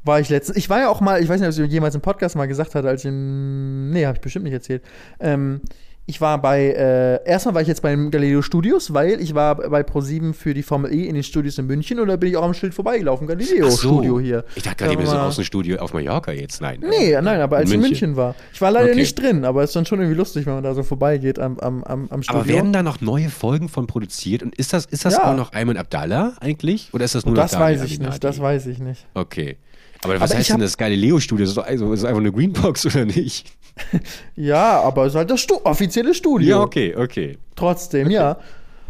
war 0.03 0.19
ich 0.19 0.29
letztens. 0.29 0.57
Ich 0.57 0.69
war 0.69 0.79
ja 0.79 0.89
auch 0.89 0.99
mal, 0.99 1.21
ich 1.21 1.29
weiß 1.29 1.39
nicht, 1.39 1.57
ob 1.57 1.65
ich 1.65 1.71
jemals 1.71 1.95
im 1.95 2.01
Podcast 2.01 2.35
mal 2.35 2.47
gesagt 2.47 2.75
hatte, 2.75 2.87
als 2.87 3.05
ich 3.05 3.11
nee, 3.11 4.05
habe 4.05 4.17
ich 4.17 4.21
bestimmt 4.21 4.43
nicht 4.43 4.53
erzählt. 4.53 4.83
Ähm, 5.19 5.61
ich 6.09 6.21
war 6.21 6.41
bei, 6.41 6.67
äh, 6.69 7.29
erstmal 7.29 7.55
war 7.55 7.61
ich 7.61 7.67
jetzt 7.67 7.81
beim 7.81 8.09
Galileo 8.11 8.41
Studios, 8.41 8.93
weil 8.93 9.19
ich 9.19 9.35
war 9.35 9.55
bei 9.55 9.81
Pro7 9.81 10.33
für 10.33 10.53
die 10.53 10.63
Formel 10.63 10.93
E 10.93 11.05
in 11.05 11.15
den 11.15 11.23
Studios 11.23 11.57
in 11.57 11.67
München 11.67 11.99
und 11.99 12.07
da 12.07 12.15
bin 12.15 12.29
ich 12.29 12.37
auch 12.37 12.43
am 12.43 12.53
Schild 12.53 12.73
vorbeigelaufen, 12.73 13.27
Galileo 13.27 13.69
so. 13.69 13.89
Studio 13.89 14.17
hier. 14.17 14.45
Ich 14.55 14.63
dachte 14.63 14.85
gerade, 14.85 14.97
wir 14.97 15.05
sind 15.05 15.17
war- 15.17 15.27
Außenstudio 15.27 15.77
auf 15.79 15.93
Mallorca 15.93 16.31
jetzt. 16.31 16.61
Nein. 16.61 16.79
Nee, 16.79 17.13
Also, 17.13 17.29
nein, 17.29 17.41
aber 17.41 17.57
als 17.57 17.69
ich 17.69 17.75
in 17.75 17.81
München 17.81 18.15
war. 18.15 18.35
Ich 18.53 18.61
war 18.61 18.71
leider 18.71 18.85
Okay. 18.91 18.95
nicht 18.95 19.15
drin, 19.21 19.43
aber 19.43 19.63
es 19.63 19.71
ist 19.71 19.75
dann 19.75 19.85
schon 19.85 19.99
irgendwie 19.99 20.17
lustig, 20.17 20.45
wenn 20.45 20.53
man 20.53 20.63
da 20.63 20.73
so 20.73 20.81
vorbeigeht 20.83 21.39
am, 21.39 21.59
am, 21.59 21.83
am, 21.83 22.07
am 22.09 22.23
Studio. 22.23 22.39
Aber 22.41 22.47
werden 22.49 22.71
da 22.71 22.83
noch 22.83 23.01
neue 23.01 23.27
Folgen 23.29 23.67
von 23.67 23.85
produziert? 23.85 24.43
Und 24.43 24.55
ist 24.55 24.71
das, 24.71 24.85
ist 24.85 25.03
das 25.03 25.15
Ja. 25.15 25.29
auch 25.31 25.35
noch 25.35 25.51
Ayman 25.51 25.75
Abdallah 25.75 26.33
eigentlich? 26.39 26.89
Oder 26.93 27.03
ist 27.03 27.15
das 27.15 27.25
nur 27.25 27.35
das 27.35 27.51
noch 27.51 27.59
Daniel 27.59 27.81
weiß 27.81 27.91
ich 27.91 27.99
nicht, 27.99 28.23
das 28.23 28.39
weiß 28.39 28.65
ich 28.67 28.79
nicht. 28.79 29.05
Okay. 29.13 29.57
Aber 30.03 30.19
was 30.19 30.31
Aber 30.31 30.39
heißt 30.39 30.49
denn 30.51 30.59
das 30.59 30.77
Galileo-Studio? 30.77 31.45
Ist, 31.45 31.57
also, 31.57 31.91
ist 31.93 32.03
einfach 32.05 32.19
eine 32.19 32.31
Greenbox 32.31 32.85
oder 32.85 33.05
nicht? 33.05 33.51
Ja, 34.35 34.81
aber 34.81 35.05
es 35.05 35.13
ist 35.13 35.17
halt 35.17 35.29
das 35.29 35.41
Stu 35.41 35.57
offizielle 35.63 36.15
Studio. 36.15 36.49
Ja, 36.49 36.61
okay, 36.61 36.95
okay. 36.95 37.37
Trotzdem, 37.55 38.09
ja. 38.09 38.37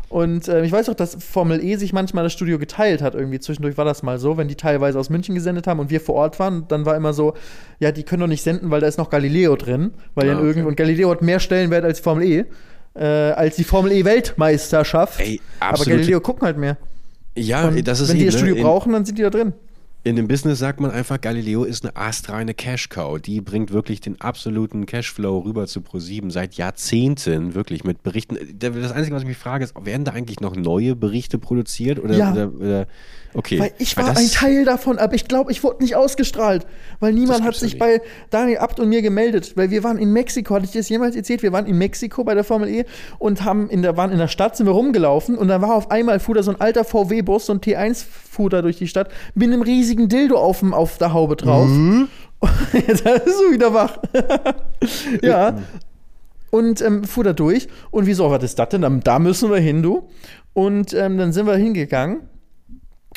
Und 0.10 0.48
äh, 0.48 0.64
ich 0.64 0.72
weiß 0.72 0.88
auch, 0.88 0.94
dass 0.94 1.18
Formel 1.22 1.62
E 1.62 1.76
sich 1.76 1.92
manchmal 1.92 2.24
das 2.24 2.32
Studio 2.32 2.58
geteilt 2.58 3.02
hat. 3.02 3.14
Irgendwie 3.14 3.40
zwischendurch 3.42 3.78
war 3.78 3.84
das 3.84 4.02
mal 4.04 4.18
so, 4.18 4.38
wenn 4.38 4.48
die 4.48 4.56
teilweise 4.56 4.98
aus 4.98 5.10
München 5.10 5.36
gesendet 5.36 5.68
haben 5.68 5.80
und 5.82 5.90
wir 5.90 6.00
vor 6.00 6.16
Ort 6.16 6.40
waren, 6.40 6.66
dann 6.70 6.86
war 6.86 6.96
immer 6.96 7.12
so, 7.12 7.34
ja, 7.80 7.92
die 7.92 8.04
können 8.04 8.22
doch 8.22 8.28
nicht 8.28 8.44
senden, 8.44 8.72
weil 8.72 8.80
da 8.80 8.88
ist 8.88 8.98
noch 8.98 9.10
Galileo 9.10 9.58
drin. 9.58 9.92
Weil 10.16 10.30
Ah, 10.30 10.36
dann 10.36 10.44
irgend 10.44 10.60
okay. 10.60 10.68
und 10.70 10.78
Galileo 10.78 11.12
hat 11.12 11.22
mehr 11.22 11.42
Stellenwert 11.42 11.84
als 11.84 11.98
die 11.98 12.04
Formel 12.04 12.24
E. 12.24 12.46
Äh, 12.96 13.04
als 13.04 13.58
die 13.58 13.66
Formel 13.66 13.92
E 13.92 14.06
Weltmeisterschaft. 14.06 15.20
Ey, 15.20 15.42
Aber 15.60 15.72
absolut. 15.72 15.98
Galileo 16.00 16.22
gucken 16.22 16.46
halt 16.46 16.58
mehr. 16.58 16.78
Ja, 17.36 17.68
Und 17.68 17.86
das 17.86 18.00
ist 18.00 18.10
wenn 18.10 18.18
die 18.20 18.26
das 18.28 18.36
Studio 18.36 18.56
ne? 18.56 18.62
brauchen, 18.62 18.94
dann 18.94 19.04
sind 19.04 19.18
die 19.18 19.24
da 19.24 19.30
drin. 19.30 19.52
In, 20.08 20.16
dem 20.16 20.28
Business 20.30 20.60
sagt 20.60 20.80
man 20.80 20.90
einfach, 20.92 21.20
Galileo 21.20 21.66
ist 21.66 21.84
eine 21.84 21.96
astreine 21.98 22.54
Cash-Cow. 22.54 23.20
Die 23.20 23.42
bringt 23.42 23.74
wirklich 23.74 24.00
den 24.00 24.22
absoluten 24.22 24.86
Cashflow 24.86 25.40
rüber 25.40 25.68
zu 25.68 25.82
ProSieben 25.82 26.32
seit 26.32 26.54
Jahrzehnten, 26.54 27.56
wirklich 27.56 27.84
mit 27.84 28.04
Berichten. 28.04 28.38
Das 28.58 28.94
Einzige, 28.94 29.16
was 29.16 29.24
ich 29.24 29.28
mich 29.28 29.38
frage, 29.38 29.66
ist, 29.66 29.74
werden 29.86 30.06
da 30.06 30.14
eigentlich 30.14 30.40
noch 30.40 30.56
neue 30.56 30.96
Berichte 30.96 31.38
produziert? 31.40 32.00
Oder, 32.00 32.16
Ja. 32.16 32.32
oder, 32.32 32.54
oder 32.54 32.88
okay. 33.38 33.60
Weil 33.60 33.72
ich 33.78 33.96
war 33.96 34.10
ein 34.18 34.28
Teil 34.30 34.66
davon, 34.66 34.98
aber 34.98 35.14
ich 35.14 35.28
glaube, 35.28 35.52
ich 35.52 35.64
wurde 35.64 35.82
nicht 35.84 35.96
ausgestrahlt, 35.96 36.68
weil 37.00 37.14
niemand 37.14 37.44
hat 37.44 37.56
sich 37.56 37.78
bei 37.80 38.02
Daniel 38.30 38.58
Abt 38.58 38.80
und 38.82 38.90
mir 38.90 39.02
gemeldet, 39.02 39.54
weil 39.56 39.70
wir 39.72 39.84
waren 39.86 39.98
in 39.98 40.12
Mexiko, 40.12 40.56
hatte 40.56 40.66
ich 40.66 40.72
das 40.72 40.90
jemals 40.90 41.16
erzählt? 41.16 41.44
Wir 41.44 41.54
waren 41.54 41.66
in 41.68 41.78
Mexiko 41.78 42.24
bei 42.26 42.34
der 42.34 42.44
Formel 42.44 42.68
E 42.68 42.86
und 43.20 43.44
haben 43.46 43.70
in 43.70 43.82
der, 43.82 43.96
waren 43.96 44.12
in 44.12 44.18
der 44.18 44.28
Stadt, 44.28 44.58
sind 44.58 44.66
wir 44.66 44.74
rumgelaufen 44.74 45.38
und 45.38 45.48
dann 45.48 45.62
war 45.62 45.74
auf 45.76 45.90
einmal, 45.92 46.20
fuhr 46.20 46.36
da 46.36 46.44
so 46.44 46.52
ein 46.52 46.60
alter 46.60 46.84
VW-Bus, 46.84 47.46
so 47.46 47.54
ein 47.54 47.62
T1 47.62 48.04
fuhr 48.30 48.50
da 48.50 48.62
durch 48.62 48.78
die 48.78 48.88
Stadt, 48.88 49.10
mit 49.36 49.48
einem 49.48 49.62
riesigen 49.62 50.10
Dildo 50.10 50.38
auf, 50.38 50.60
dem, 50.60 50.74
auf 50.74 50.98
der 50.98 51.14
Haube 51.14 51.36
drauf. 51.38 51.68
Mhm. 51.68 52.08
Jetzt 52.74 53.02
ist 53.06 53.40
du 53.40 53.52
wieder 53.54 53.74
wach. 53.74 53.98
ja. 55.22 55.58
Und 56.50 56.82
ähm, 56.82 57.04
fuhr 57.04 57.24
da 57.24 57.34
durch. 57.34 57.68
Und 57.92 58.06
wieso, 58.06 58.30
was 58.32 58.44
ist 58.44 58.58
das 58.58 58.70
denn? 58.70 58.82
Da- 58.82 58.90
Da 58.90 59.20
müssen 59.20 59.50
wir 59.50 59.58
hin, 59.58 59.82
du. 59.84 60.08
Und 60.54 60.94
ähm, 60.94 61.18
dann 61.18 61.34
sind 61.34 61.46
wir 61.46 61.56
hingegangen. 61.56 62.22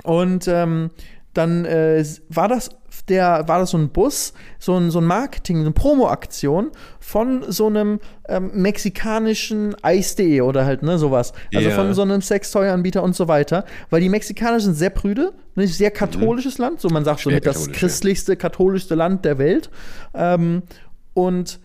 Und 0.02 0.48
ähm, 0.48 0.90
dann 1.34 1.64
äh, 1.64 2.04
war 2.28 2.48
das 2.48 2.70
der 3.08 3.44
war 3.46 3.58
das 3.58 3.70
so 3.70 3.78
ein 3.78 3.90
Bus, 3.90 4.32
so 4.58 4.76
ein, 4.76 4.90
so 4.90 5.00
ein 5.00 5.04
Marketing, 5.04 5.56
so 5.58 5.62
eine 5.62 5.72
Promo-Aktion 5.72 6.70
von 6.98 7.44
so 7.50 7.66
einem 7.66 8.00
ähm, 8.28 8.50
mexikanischen 8.54 9.74
Eis.de 9.82 10.40
oder 10.42 10.64
halt, 10.64 10.82
ne, 10.82 10.98
sowas. 10.98 11.32
Also 11.54 11.68
Ja. 11.68 11.74
von 11.74 11.92
so 11.94 12.02
einem 12.02 12.22
Sextoy-Anbieter 12.22 13.02
und 13.02 13.14
so 13.14 13.28
weiter. 13.28 13.64
Weil 13.90 14.00
die 14.00 14.08
Mexikaner 14.08 14.60
sind 14.60 14.74
sehr 14.74 14.90
prüde, 14.90 15.32
ein 15.56 15.66
sehr 15.66 15.90
katholisches 15.90 16.58
Land, 16.58 16.80
so 16.80 16.88
man 16.88 17.04
sagt 17.04 17.20
so 17.20 17.30
Schwer 17.30 17.36
mit 17.36 17.46
das 17.46 17.70
christlichste, 17.70 18.36
katholischste 18.36 18.94
Land 18.94 19.24
der 19.24 19.38
Welt. 19.38 19.70
Ähm, 20.14 20.62
und 21.14 21.60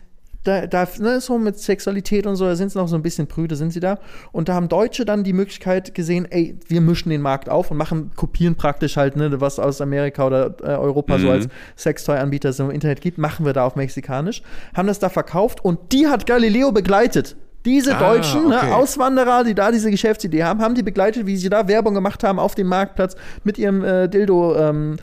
da, 0.46 0.66
da 0.68 0.88
ne, 1.00 1.20
so 1.20 1.38
mit 1.38 1.60
Sexualität 1.60 2.26
und 2.26 2.38
so, 2.38 2.46
da 2.46 2.56
sind 2.56 2.72
sie 2.72 2.78
noch 2.80 2.88
so 2.88 2.96
ein 2.96 3.02
bisschen 3.02 3.28
prüde, 3.28 3.56
sind 3.58 3.74
sie 3.74 3.82
da. 3.82 4.00
Und 4.32 4.48
da 4.48 4.54
haben 4.54 4.70
Deutsche 4.70 5.04
dann 5.04 5.24
die 5.26 5.34
Möglichkeit 5.34 5.94
gesehen, 5.94 6.26
ey, 6.30 6.58
wir 6.68 6.80
mischen 6.80 7.10
den 7.10 7.22
Markt 7.22 7.50
auf 7.50 7.72
und 7.72 7.78
machen, 7.78 8.12
kopieren 8.16 8.56
praktisch 8.56 8.96
halt, 8.96 9.18
ne, 9.18 9.42
was 9.42 9.60
aus 9.60 9.82
Amerika 9.82 10.26
oder 10.26 10.56
äh, 10.64 10.68
Europa 10.68 11.18
so 11.20 11.26
Mhm. 11.26 11.32
als 11.32 11.48
Sextoy-Anbieter 11.76 12.54
so 12.54 12.64
im 12.66 12.72
Internet 12.72 13.02
gibt, 13.02 13.18
machen 13.18 13.46
wir 13.46 13.54
da 13.54 13.66
auf 13.66 13.76
Mexikanisch. 13.76 14.42
Haben 14.76 14.88
das 14.88 15.00
da 15.00 15.10
verkauft 15.10 15.64
und 15.66 15.92
die 15.92 16.08
hat 16.08 16.26
Galileo 16.26 16.72
begleitet. 16.72 17.36
Diese 17.66 17.96
Ah, 17.98 18.00
Deutschen, 18.14 18.46
okay. 18.46 18.68
ne, 18.68 18.76
Auswanderer, 18.76 19.44
die 19.44 19.56
da 19.56 19.72
diese 19.72 19.90
Geschäftsidee 19.90 20.44
haben, 20.44 20.62
haben 20.62 20.76
die 20.76 20.84
begleitet, 20.84 21.26
wie 21.26 21.36
sie 21.36 21.50
da 21.50 21.68
Werbung 21.68 21.96
gemacht 21.96 22.24
haben 22.24 22.38
auf 22.38 22.54
dem 22.54 22.68
Marktplatz 22.68 23.16
mit 23.44 23.58
ihrem 23.58 23.84
äh, 23.84 24.08
Dildo 24.08 24.56
ähm, 24.56 24.98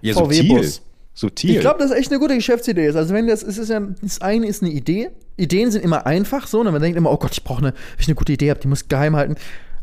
Ja. 0.00 0.14
VW-Bus. 0.14 0.80
Subtil. 1.16 1.50
Ich 1.50 1.60
glaube, 1.60 1.78
das 1.80 1.90
ist 1.90 1.96
echt 1.96 2.10
eine 2.10 2.20
gute 2.20 2.34
Geschäftsidee 2.34 2.86
ist. 2.86 2.94
Also 2.94 3.12
wenn 3.12 3.26
das, 3.26 3.42
es 3.42 3.58
ist 3.58 3.70
ja, 3.70 3.80
das 3.80 4.20
eine 4.20 4.46
ist 4.46 4.62
eine 4.62 4.70
Idee. 4.70 5.10
Ideen 5.36 5.70
sind 5.70 5.82
immer 5.82 6.06
einfach 6.06 6.46
so, 6.46 6.60
und 6.60 6.70
man 6.70 6.80
denkt 6.80 6.96
immer, 6.96 7.10
oh 7.10 7.16
Gott, 7.16 7.32
ich 7.32 7.42
brauche 7.42 7.58
eine, 7.58 7.74
ich 7.98 8.06
eine 8.06 8.14
gute 8.14 8.32
Idee 8.32 8.50
habe, 8.50 8.60
die 8.60 8.68
muss 8.68 8.86
geheim 8.88 9.16
halten. 9.16 9.36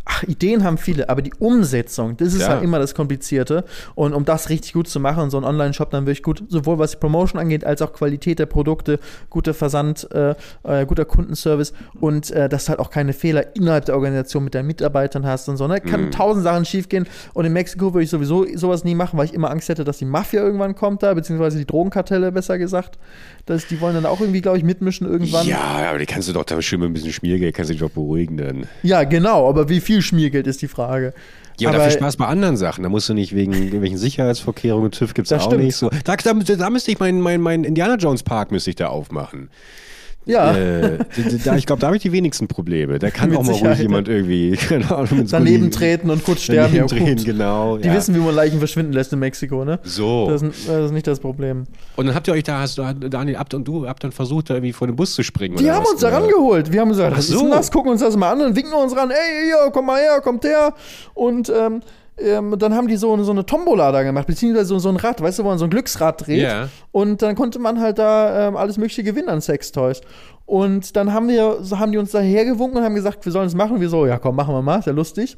Ach, 0.05 0.23
Ideen 0.23 0.65
haben 0.65 0.77
viele, 0.77 1.07
aber 1.07 1.21
die 1.21 1.33
Umsetzung, 1.39 2.17
das 2.17 2.33
ist 2.33 2.41
Ja. 2.41 2.49
halt 2.49 2.63
immer 2.63 2.77
das 2.77 2.93
Komplizierte. 2.93 3.63
Und 3.95 4.13
um 4.13 4.25
das 4.25 4.49
richtig 4.49 4.73
gut 4.73 4.89
zu 4.89 4.99
machen, 4.99 5.29
so 5.29 5.37
ein 5.37 5.45
Online-Shop 5.45 5.91
dann 5.91 6.05
wirklich 6.05 6.23
gut, 6.23 6.43
sowohl 6.49 6.77
was 6.77 6.91
die 6.91 6.97
Promotion 6.97 7.39
angeht, 7.39 7.63
als 7.63 7.81
auch 7.81 7.93
Qualität 7.93 8.37
der 8.37 8.45
Produkte, 8.45 8.99
guter 9.29 9.53
Versand, 9.53 10.09
äh, 10.11 10.35
äh, 10.63 10.85
guter 10.85 11.05
Kundenservice 11.05 11.71
und 12.01 12.31
äh, 12.31 12.49
dass 12.49 12.65
du 12.65 12.69
halt 12.71 12.79
auch 12.79 12.89
keine 12.89 13.13
Fehler 13.13 13.55
innerhalb 13.55 13.85
der 13.85 13.95
Organisation 13.95 14.43
mit 14.43 14.55
deinen 14.55 14.67
Mitarbeitern 14.67 15.25
hast 15.25 15.47
und 15.47 15.55
so. 15.55 15.67
Ne? 15.67 15.79
Mhm. 15.81 15.89
Kann 15.89 16.11
tausend 16.11 16.43
Sachen 16.43 16.65
schiefgehen. 16.65 17.07
Und 17.33 17.45
in 17.45 17.53
Mexiko 17.53 17.93
würde 17.93 18.03
ich 18.03 18.09
sowieso 18.09 18.45
sowas 18.55 18.83
nie 18.83 18.95
machen, 18.95 19.17
weil 19.17 19.25
ich 19.25 19.33
immer 19.33 19.51
Angst 19.51 19.69
hätte, 19.69 19.85
dass 19.85 19.99
die 19.99 20.05
Mafia 20.05 20.41
irgendwann 20.41 20.75
kommt 20.75 21.01
da, 21.03 21.13
beziehungsweise 21.13 21.57
die 21.57 21.65
Drogenkartelle, 21.65 22.31
besser 22.33 22.57
gesagt. 22.57 22.99
Das, 23.45 23.67
die 23.67 23.79
wollen 23.79 23.95
dann 23.95 24.05
auch 24.05 24.19
irgendwie, 24.21 24.41
glaube 24.41 24.57
ich, 24.57 24.63
mitmischen 24.65 25.07
irgendwann. 25.09 25.45
Ja, 25.47 25.59
aber 25.89 25.99
die 25.99 26.05
kannst 26.05 26.27
du 26.27 26.33
doch 26.33 26.43
da 26.45 26.61
schön 26.61 26.79
mit 26.81 26.89
ein 26.89 26.93
bisschen 26.93 27.11
Schmiergeld, 27.13 27.55
kannst 27.55 27.69
du 27.69 27.73
dich 27.73 27.81
doch 27.81 27.89
beruhigen 27.89 28.37
dann. 28.37 28.67
Ja, 28.83 29.03
genau, 29.03 29.47
aber 29.49 29.67
wie 29.69 29.79
viel 29.79 29.92
Schmiergeld 30.01 30.47
ist 30.47 30.61
die 30.61 30.67
Frage. 30.67 31.13
Ja, 31.59 31.69
aber 31.69 31.77
aber 31.77 31.85
dafür 31.85 31.99
Spaß 31.99 32.17
bei 32.17 32.25
anderen 32.25 32.57
Sachen. 32.57 32.83
Da 32.83 32.89
musst 32.89 33.09
du 33.09 33.13
nicht 33.13 33.35
wegen 33.35 33.53
irgendwelchen 33.53 33.97
Sicherheitsvorkehrungen, 33.97 34.91
TÜV 34.91 35.13
gibt 35.13 35.31
es 35.31 35.33
auch 35.33 35.45
stimmt. 35.45 35.63
nicht. 35.63 35.75
So. 35.75 35.89
Da, 36.03 36.15
da, 36.15 36.33
da 36.33 36.69
müsste 36.69 36.91
ich 36.91 36.99
meinen 36.99 37.21
mein, 37.21 37.41
mein 37.41 37.63
Indiana 37.63 37.95
Jones 37.95 38.23
Park 38.23 38.51
müsste 38.51 38.71
ich 38.71 38.75
da 38.75 38.87
aufmachen. 38.87 39.49
Ja, 40.25 40.53
Äh, 40.55 40.99
da, 41.43 41.55
ich 41.55 41.65
glaube, 41.65 41.79
da 41.79 41.87
habe 41.87 41.97
ich 41.97 42.01
die 42.03 42.11
wenigsten 42.11 42.47
Probleme. 42.47 42.99
Da 42.99 43.09
kann 43.09 43.29
Mit 43.29 43.39
auch 43.39 43.43
mal 43.43 43.53
Sicherheit, 43.53 43.77
ruhig 43.77 43.81
jemand 43.81 44.07
irgendwie 44.07 44.51
keine 44.57 44.89
Ahnung, 44.95 45.19
ins 45.19 45.31
daneben 45.31 45.71
treten 45.71 46.09
und 46.09 46.23
kurz 46.23 46.41
sterben. 46.43 46.75
Ja, 46.75 46.85
drehen, 46.85 47.23
genau. 47.23 47.77
Die 47.77 47.87
ja. 47.87 47.93
wissen, 47.93 48.15
wie 48.15 48.19
man 48.19 48.33
Leichen 48.35 48.59
verschwinden 48.59 48.93
lässt 48.93 49.11
in 49.13 49.19
Mexiko, 49.19 49.65
ne? 49.65 49.79
so. 49.83 50.27
Das 50.29 50.41
ist, 50.41 50.67
das 50.67 50.85
ist 50.85 50.91
nicht 50.91 51.07
das 51.07 51.19
Problem. 51.19 51.65
und 51.95 52.05
dann 52.05 52.15
habt 52.15 52.27
ihr 52.27 52.33
euch 52.33 52.43
da, 52.43 52.59
hast 52.59 52.77
du, 52.77 52.93
Daniel, 53.09 53.37
ab 53.37 53.53
und 53.53 53.67
du 53.67 53.87
habt 53.87 54.03
dann 54.03 54.11
versucht, 54.11 54.49
da 54.49 54.55
irgendwie 54.55 54.73
vor 54.73 54.87
den 54.87 54.95
Bus 54.95 55.13
zu 55.13 55.23
springen. 55.23 55.57
Die 55.57 55.65
oder 55.65 55.75
haben 55.75 55.83
was? 55.83 55.91
uns 55.93 56.01
da 56.01 56.09
rangeholt. 56.09 56.71
Wir 56.71 56.81
haben 56.81 56.89
gesagt, 56.89 57.11
Ach 57.13 57.17
was 57.17 57.25
ist 57.29 57.33
so. 57.33 57.41
denn 57.41 57.51
das? 57.51 57.71
Gucken 57.71 57.91
uns 57.91 58.01
das 58.01 58.15
mal 58.15 58.31
an 58.31 58.41
und 58.41 58.55
winken 58.55 58.73
uns 58.73 58.95
ran. 58.95 59.09
Ey, 59.11 59.45
hier, 59.45 59.71
komm 59.71 59.85
mal 59.87 59.99
her, 59.99 60.21
kommt 60.21 60.43
her. 60.43 60.73
Und 61.13 61.49
ähm, 61.55 61.81
ähm, 62.17 62.55
dann 62.59 62.73
haben 62.75 62.87
die 62.87 62.97
so, 62.97 63.21
so 63.23 63.31
eine 63.31 63.45
Tombola 63.45 63.91
da 63.91 64.03
gemacht, 64.03 64.27
beziehungsweise 64.27 64.65
so, 64.67 64.79
so 64.79 64.89
ein 64.89 64.97
Rad, 64.97 65.21
weißt 65.21 65.39
du, 65.39 65.43
wo 65.43 65.49
man 65.49 65.57
so 65.57 65.65
ein 65.65 65.69
Glücksrad 65.69 66.25
dreht. 66.27 66.41
Ja. 66.41 66.69
Und 66.91 67.21
dann 67.21 67.35
konnte 67.35 67.59
man 67.59 67.79
halt 67.79 67.97
da 67.97 68.47
ähm, 68.47 68.55
alles 68.55 68.77
Mögliche 68.77 69.03
gewinnen 69.03 69.29
an 69.29 69.41
Sextoys. 69.41 70.01
Und 70.45 70.97
dann 70.97 71.13
haben 71.13 71.29
wir, 71.29 71.59
so 71.61 71.79
haben 71.79 71.93
die 71.93 71.97
uns 71.97 72.11
da 72.11 72.19
hergewunken 72.19 72.77
und 72.77 72.83
haben 72.83 72.95
gesagt, 72.95 73.23
wir 73.23 73.31
sollen 73.31 73.47
es 73.47 73.55
machen. 73.55 73.79
Wir 73.79 73.87
so, 73.87 74.05
ja 74.05 74.19
komm, 74.19 74.35
machen 74.35 74.53
wir 74.53 74.61
mal, 74.61 74.79
ist 74.79 74.85
ja 74.87 74.91
lustig. 74.91 75.37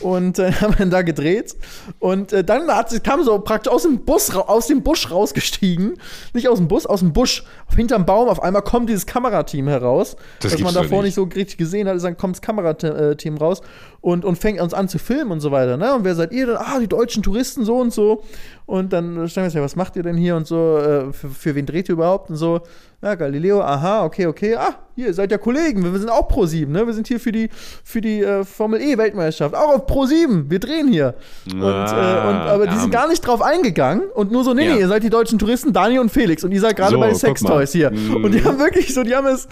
Und 0.00 0.40
äh, 0.40 0.50
haben 0.60 0.74
dann 0.76 0.90
da 0.90 1.02
gedreht. 1.02 1.54
Und 2.00 2.32
äh, 2.32 2.42
dann 2.42 2.66
hat, 2.68 2.90
sie- 2.90 2.98
kam 2.98 3.22
so 3.22 3.38
praktisch 3.38 3.72
aus 3.72 3.84
dem 3.84 4.00
Bus, 4.00 4.34
aus 4.34 4.66
dem 4.66 4.82
Busch 4.82 5.10
rausgestiegen. 5.10 5.94
Nicht 6.34 6.48
aus 6.48 6.58
dem 6.58 6.66
Bus, 6.66 6.86
aus 6.86 7.00
dem 7.00 7.12
Busch. 7.12 7.44
Hinterm 7.74 8.04
Baum 8.04 8.28
auf 8.28 8.42
einmal 8.42 8.62
kommt 8.62 8.88
dieses 8.90 9.06
Kamerateam 9.06 9.68
heraus. 9.68 10.16
Das 10.40 10.52
was 10.54 10.60
man 10.60 10.74
davor 10.74 10.98
nicht. 10.98 11.04
nicht 11.04 11.14
so 11.14 11.22
richtig 11.22 11.56
gesehen 11.56 11.88
hat. 11.88 12.02
Dann 12.02 12.16
kommt 12.16 12.36
das 12.36 12.42
Kamerateam 12.42 13.36
raus 13.36 13.62
und, 14.02 14.24
und 14.24 14.36
fängt 14.36 14.60
uns 14.60 14.74
an 14.74 14.88
zu 14.88 14.98
filmen 14.98 15.30
und 15.30 15.40
so 15.40 15.50
weiter. 15.52 15.76
Ne? 15.78 15.94
Und 15.94 16.04
wer 16.04 16.14
seid 16.14 16.32
ihr 16.32 16.46
denn? 16.46 16.56
Ah, 16.58 16.78
die 16.80 16.88
deutschen 16.88 17.22
Touristen 17.22 17.64
so 17.64 17.76
und 17.78 17.92
so. 17.92 18.22
Und 18.66 18.92
dann 18.92 19.28
stellen 19.28 19.44
wir 19.44 19.48
uns 19.48 19.54
ja, 19.54 19.62
was 19.62 19.76
macht 19.76 19.96
ihr 19.96 20.02
denn 20.02 20.16
hier 20.16 20.36
und 20.36 20.46
so? 20.46 20.78
Äh, 20.78 21.12
für, 21.12 21.28
für 21.30 21.54
wen 21.54 21.66
dreht 21.66 21.88
ihr 21.88 21.94
überhaupt? 21.94 22.30
Und 22.30 22.36
so, 22.36 22.60
ja, 23.02 23.16
Galileo, 23.16 23.60
aha, 23.60 24.04
okay, 24.04 24.26
okay. 24.26 24.54
Ah, 24.56 24.76
hier, 24.94 25.08
ihr 25.08 25.14
seid 25.14 25.30
ja 25.32 25.38
Kollegen. 25.38 25.82
Wir, 25.82 25.98
sind 25.98 26.08
auch 26.08 26.28
Pro 26.28 26.46
7, 26.46 26.70
ne? 26.70 26.86
Wir 26.86 26.94
sind 26.94 27.08
hier 27.08 27.18
für 27.18 27.32
die, 27.32 27.48
für 27.84 28.00
die 28.00 28.22
äh, 28.22 28.44
Formel 28.44 28.80
E-Weltmeisterschaft. 28.80 29.54
Auch 29.56 29.74
auf 29.74 29.86
Pro 29.86 30.06
7. 30.06 30.48
Wir 30.48 30.60
drehen 30.60 30.88
hier. 30.88 31.14
Und, 31.52 31.60
äh, 31.60 31.64
und, 31.64 31.66
aber 31.66 32.66
die 32.66 32.74
ja. 32.74 32.80
sind 32.80 32.92
gar 32.92 33.08
nicht 33.08 33.20
drauf 33.26 33.42
eingegangen 33.42 34.04
und 34.14 34.30
nur 34.30 34.44
so, 34.44 34.54
nee, 34.54 34.66
Ja. 34.68 34.74
nee, 34.74 34.80
ihr 34.80 34.88
seid 34.88 35.02
die 35.02 35.10
deutschen 35.10 35.38
Touristen, 35.38 35.72
Daniel 35.72 36.00
und 36.00 36.10
Felix. 36.10 36.44
Und 36.44 36.52
ihr 36.52 36.60
seid 36.60 36.76
gerade 36.76 36.92
So, 36.92 37.00
bei 37.00 37.12
Sextoys 37.12 37.74
mal. 37.74 37.78
hier. 37.78 37.90
Mhm. 37.90 38.24
Und 38.24 38.32
die 38.32 38.44
haben 38.44 38.58
wirklich 38.58 38.94
so, 38.94 39.02
die 39.02 39.14
haben 39.16 39.26
es, 39.26 39.48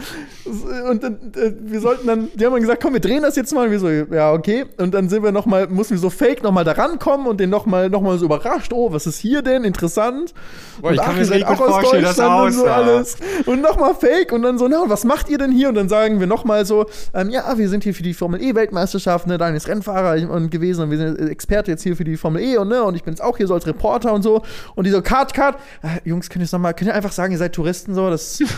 und 0.89 1.03
äh, 1.03 1.53
wir 1.61 1.81
sollten 1.81 2.07
dann, 2.07 2.29
die 2.35 2.47
haben 2.47 2.53
dann 2.53 2.63
gesagt, 2.63 2.81
komm, 2.83 2.93
wir 2.95 3.01
drehen 3.01 3.23
das 3.23 3.35
jetzt 3.37 3.53
mal. 3.53 3.67
Und 3.67 3.73
wir 3.73 3.81
so, 3.81 3.89
ja, 3.89 4.33
okay. 4.33 4.40
Und 4.79 4.93
dann 4.95 5.09
sind 5.09 5.23
wir 5.23 5.33
noch 5.33 5.47
mal, 5.47 5.69
mussten 5.69 5.95
wir 5.95 5.99
so 5.99 6.11
fake 6.11 6.43
noch 6.43 6.53
mal 6.53 6.65
da 6.65 6.73
rankommen 6.73 7.27
und 7.27 7.41
den 7.41 7.51
noch 7.51 7.67
mal, 7.67 7.89
noch 7.89 8.01
mal 8.01 8.19
so 8.19 8.27
überrascht. 8.27 8.73
Oh, 8.73 8.93
was 8.93 9.07
ist 9.07 9.19
hier 9.19 9.43
denn? 9.43 9.65
Interessant. 9.65 10.35
Boah, 10.81 10.93
ich 10.93 10.99
und 10.99 11.05
kann 11.05 11.15
ach, 11.15 11.21
mir 11.21 11.39
das 11.39 11.43
auch 11.45 11.61
aus 11.61 11.91
Deutschland 11.91 12.19
und 12.19 12.53
so 12.53 12.63
aussah. 12.63 12.75
alles. 12.75 13.17
Und 13.47 13.63
noch 13.63 13.79
mal 13.79 13.95
fake. 13.95 14.33
Und 14.33 14.43
dann 14.43 14.59
so, 14.59 14.69
na, 14.69 14.85
was 14.87 15.05
macht 15.05 15.29
ihr 15.29 15.39
denn 15.39 15.53
hier? 15.53 15.69
Und 15.69 15.75
dann 15.75 15.89
sagen 15.89 16.21
wir 16.21 16.27
noch 16.27 16.45
mal 16.45 16.65
so, 16.65 16.87
ähm, 17.15 17.31
ja, 17.31 17.57
wir 17.57 17.69
sind 17.69 17.85
hier 17.85 17.95
für 17.95 18.03
die 18.03 18.15
Formel 18.15 18.43
E-Weltmeisterschaft, 18.43 19.27
ne? 19.27 19.39
Daniel 19.39 19.57
ist 19.57 19.69
Rennfahrer 19.69 20.31
und 20.31 20.51
gewesen 20.51 20.85
und 20.85 20.91
wir 20.91 20.99
sind 20.99 21.31
Experte 21.31 21.71
jetzt 21.71 21.83
hier 21.83 21.97
für 21.97 22.05
die 22.05 22.17
Formel 22.17 22.43
E 22.43 22.57
und 22.57 22.69
ne, 22.69 22.83
und 22.83 22.95
ich 22.95 23.03
bin 23.03 23.13
jetzt 23.13 23.23
auch 23.23 23.37
hier 23.37 23.47
so 23.47 23.55
als 23.55 23.67
Reporter 23.67 24.13
und 24.13 24.23
so. 24.23 24.43
Und 24.75 24.87
die 24.87 24.91
so, 24.91 25.03
Cut, 25.03 25.35
Cut. 25.35 25.57
Äh, 25.83 26.09
Jungs, 26.09 26.29
könnt 26.29 26.43
ihr 26.43 26.45
es 26.45 26.53
noch 26.53 26.61
mal, 26.61 26.73
könnt 26.73 26.91
ihr 26.91 26.95
einfach 26.95 27.13
sagen, 27.13 27.33
ihr 27.33 27.39
seid 27.39 27.55
Touristen 27.55 27.95
so? 27.95 28.11
Das 28.11 28.41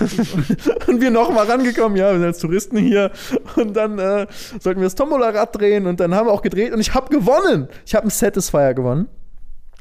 und 0.87 1.01
wir 1.01 1.11
noch 1.11 1.33
mal 1.33 1.47
rangekommen, 1.47 1.97
ja, 1.97 2.11
wir 2.11 2.18
sind 2.18 2.27
als 2.27 2.38
Touristen 2.38 2.77
hier. 2.77 3.11
Und 3.57 3.75
dann 3.75 3.99
äh, 3.99 4.27
sollten 4.61 4.81
wir 4.81 4.87
das 4.87 4.95
Tombola-Rad 4.95 5.57
drehen 5.57 5.71
und 5.80 5.98
dann 6.00 6.14
haben 6.14 6.26
wir 6.26 6.32
auch 6.32 6.42
gedreht 6.42 6.72
und 6.72 6.80
ich 6.80 6.94
habe 6.94 7.08
gewonnen. 7.08 7.68
Ich 7.87 7.94
habe 7.94 8.02
einen 8.04 8.11
Satisfier 8.11 8.74
gewonnen. 8.74 9.08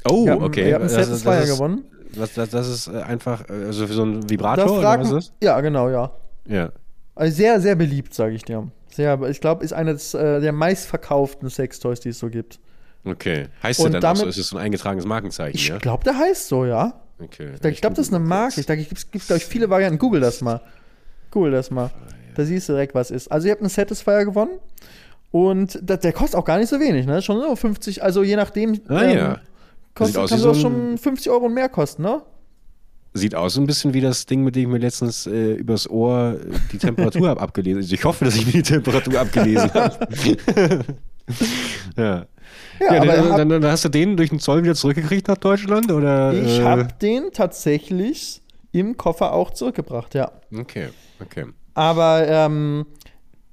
Oh, 0.08 0.24
Ich 0.24 0.30
hab- 0.30 0.42
okay. 0.42 0.68
ich 0.68 0.74
hab 0.74 0.80
einen 0.82 0.90
Das 0.92 0.98
ist- 0.98 1.06
Satisfier 1.08 1.32
das 1.40 1.48
ist- 1.48 1.54
gewonnen. 1.56 1.84
Was, 2.14 2.34
das, 2.34 2.50
das 2.50 2.68
ist 2.68 2.86
äh, 2.88 3.00
einfach, 3.02 3.48
äh, 3.48 3.52
also 3.66 3.86
für 3.86 3.92
so 3.94 4.02
ein 4.04 4.28
Vibrator 4.28 4.70
oder 4.70 4.82
fragt 4.82 5.02
was 5.04 5.10
man- 5.10 5.18
ist 5.20 5.32
Ja, 5.42 5.60
genau, 5.60 5.88
ja. 5.88 6.12
das? 6.44 6.52
Ja. 6.54 6.72
Also 7.14 7.34
sehr, 7.36 7.60
sehr 7.60 7.74
beliebt, 7.74 8.12
sage 8.12 8.34
ich 8.34 8.42
dir. 8.42 8.68
Sehr, 8.92 9.20
ich 9.22 9.40
glaube, 9.40 9.64
ist 9.64 9.72
eines 9.72 10.12
äh, 10.12 10.40
der 10.40 10.52
meistverkauften 10.52 11.48
Sextoys, 11.48 12.00
die 12.00 12.10
es 12.10 12.18
so 12.18 12.28
gibt. 12.28 12.58
Okay. 13.04 13.46
Heißt 13.62 13.80
Und 13.80 13.92
der 13.92 14.00
dann 14.00 14.12
auch 14.12 14.16
so? 14.16 14.22
damit- 14.22 14.36
Ist 14.36 14.40
es 14.44 14.48
so 14.48 14.56
ein 14.58 14.64
eingetragenes 14.64 15.06
Markenzeichen, 15.06 15.56
Ich 15.56 15.68
ja? 15.68 15.78
glaube, 15.78 16.04
der 16.04 16.18
heißt 16.18 16.48
so, 16.48 16.66
ja. 16.66 17.00
Okay. 17.22 17.52
Ich 17.70 17.80
glaube, 17.80 17.96
das 17.96 18.08
ist 18.08 18.14
eine 18.14 18.22
Marke. 18.24 18.60
Ich 18.60 18.66
denke, 18.66 18.86
es 18.94 19.10
gibt, 19.10 19.26
glaube 19.26 19.38
ich, 19.38 19.46
viele 19.46 19.70
Varianten. 19.70 19.98
Google 19.98 20.20
das 20.20 20.40
mal. 20.42 20.60
Google 21.30 21.52
das 21.52 21.70
mal. 21.70 21.90
Da 22.34 22.44
siehst 22.44 22.68
du 22.68 22.72
direkt, 22.72 22.94
was 22.94 23.10
ist. 23.10 23.30
Also, 23.30 23.46
ihr 23.46 23.52
habt 23.52 23.60
einen 23.62 23.68
Satisfier 23.70 24.24
gewonnen. 24.24 24.58
Und 25.32 25.78
da, 25.82 25.96
der 25.96 26.12
kostet 26.12 26.36
auch 26.38 26.44
gar 26.44 26.58
nicht 26.58 26.68
so 26.68 26.78
wenig, 26.78 27.06
ne? 27.06 27.20
Schon 27.22 27.40
so 27.40 27.56
50, 27.56 28.02
also 28.04 28.22
je 28.22 28.36
nachdem. 28.36 28.78
Ah, 28.88 29.02
ja. 29.04 29.40
Kostet, 29.94 30.16
kann 30.16 30.28
das 30.28 30.40
so 30.40 30.50
ein- 30.50 30.54
schon 30.54 30.98
50 30.98 31.30
Euro 31.32 31.46
und 31.46 31.54
mehr 31.54 31.68
kosten, 31.68 32.02
ne? 32.02 32.22
Sieht 33.14 33.34
aus 33.34 33.54
so 33.54 33.60
ein 33.60 33.66
bisschen 33.66 33.92
wie 33.92 34.00
das 34.00 34.24
Ding, 34.24 34.42
mit 34.42 34.56
dem 34.56 34.62
ich 34.62 34.68
mir 34.68 34.78
letztens 34.78 35.26
äh, 35.26 35.52
übers 35.54 35.88
Ohr 35.90 36.36
äh, 36.40 36.54
die 36.72 36.78
Temperatur 36.78 37.28
habe 37.30 37.40
abgelesen. 37.40 37.82
Also 37.82 37.94
ich 37.94 38.04
hoffe, 38.04 38.24
dass 38.24 38.36
ich 38.36 38.46
mir 38.46 38.52
die 38.52 38.62
Temperatur 38.62 39.20
abgelesen 39.20 39.72
habe. 39.74 39.98
ja. 41.96 42.26
Ja, 42.80 42.94
Ja, 42.94 42.96
aber 43.02 43.06
dann, 43.06 43.28
habt- 43.30 43.38
dann, 43.38 43.48
dann 43.48 43.64
hast 43.66 43.84
du 43.84 43.88
den 43.88 44.16
durch 44.16 44.30
den 44.30 44.38
Zoll 44.40 44.62
wieder 44.62 44.74
zurückgekriegt 44.74 45.28
nach 45.28 45.36
Deutschland? 45.36 45.90
Oder, 45.92 46.32
Ich 46.32 46.58
äh, 46.58 46.62
habe 46.64 46.88
den 47.00 47.30
tatsächlich 47.32 48.42
im 48.72 48.96
Koffer 48.96 49.32
auch 49.32 49.50
zurückgebracht, 49.50 50.14
ja. 50.14 50.30
Okay, 50.58 50.88
okay. 51.20 51.46
Aber 51.74 52.26
ähm, 52.26 52.86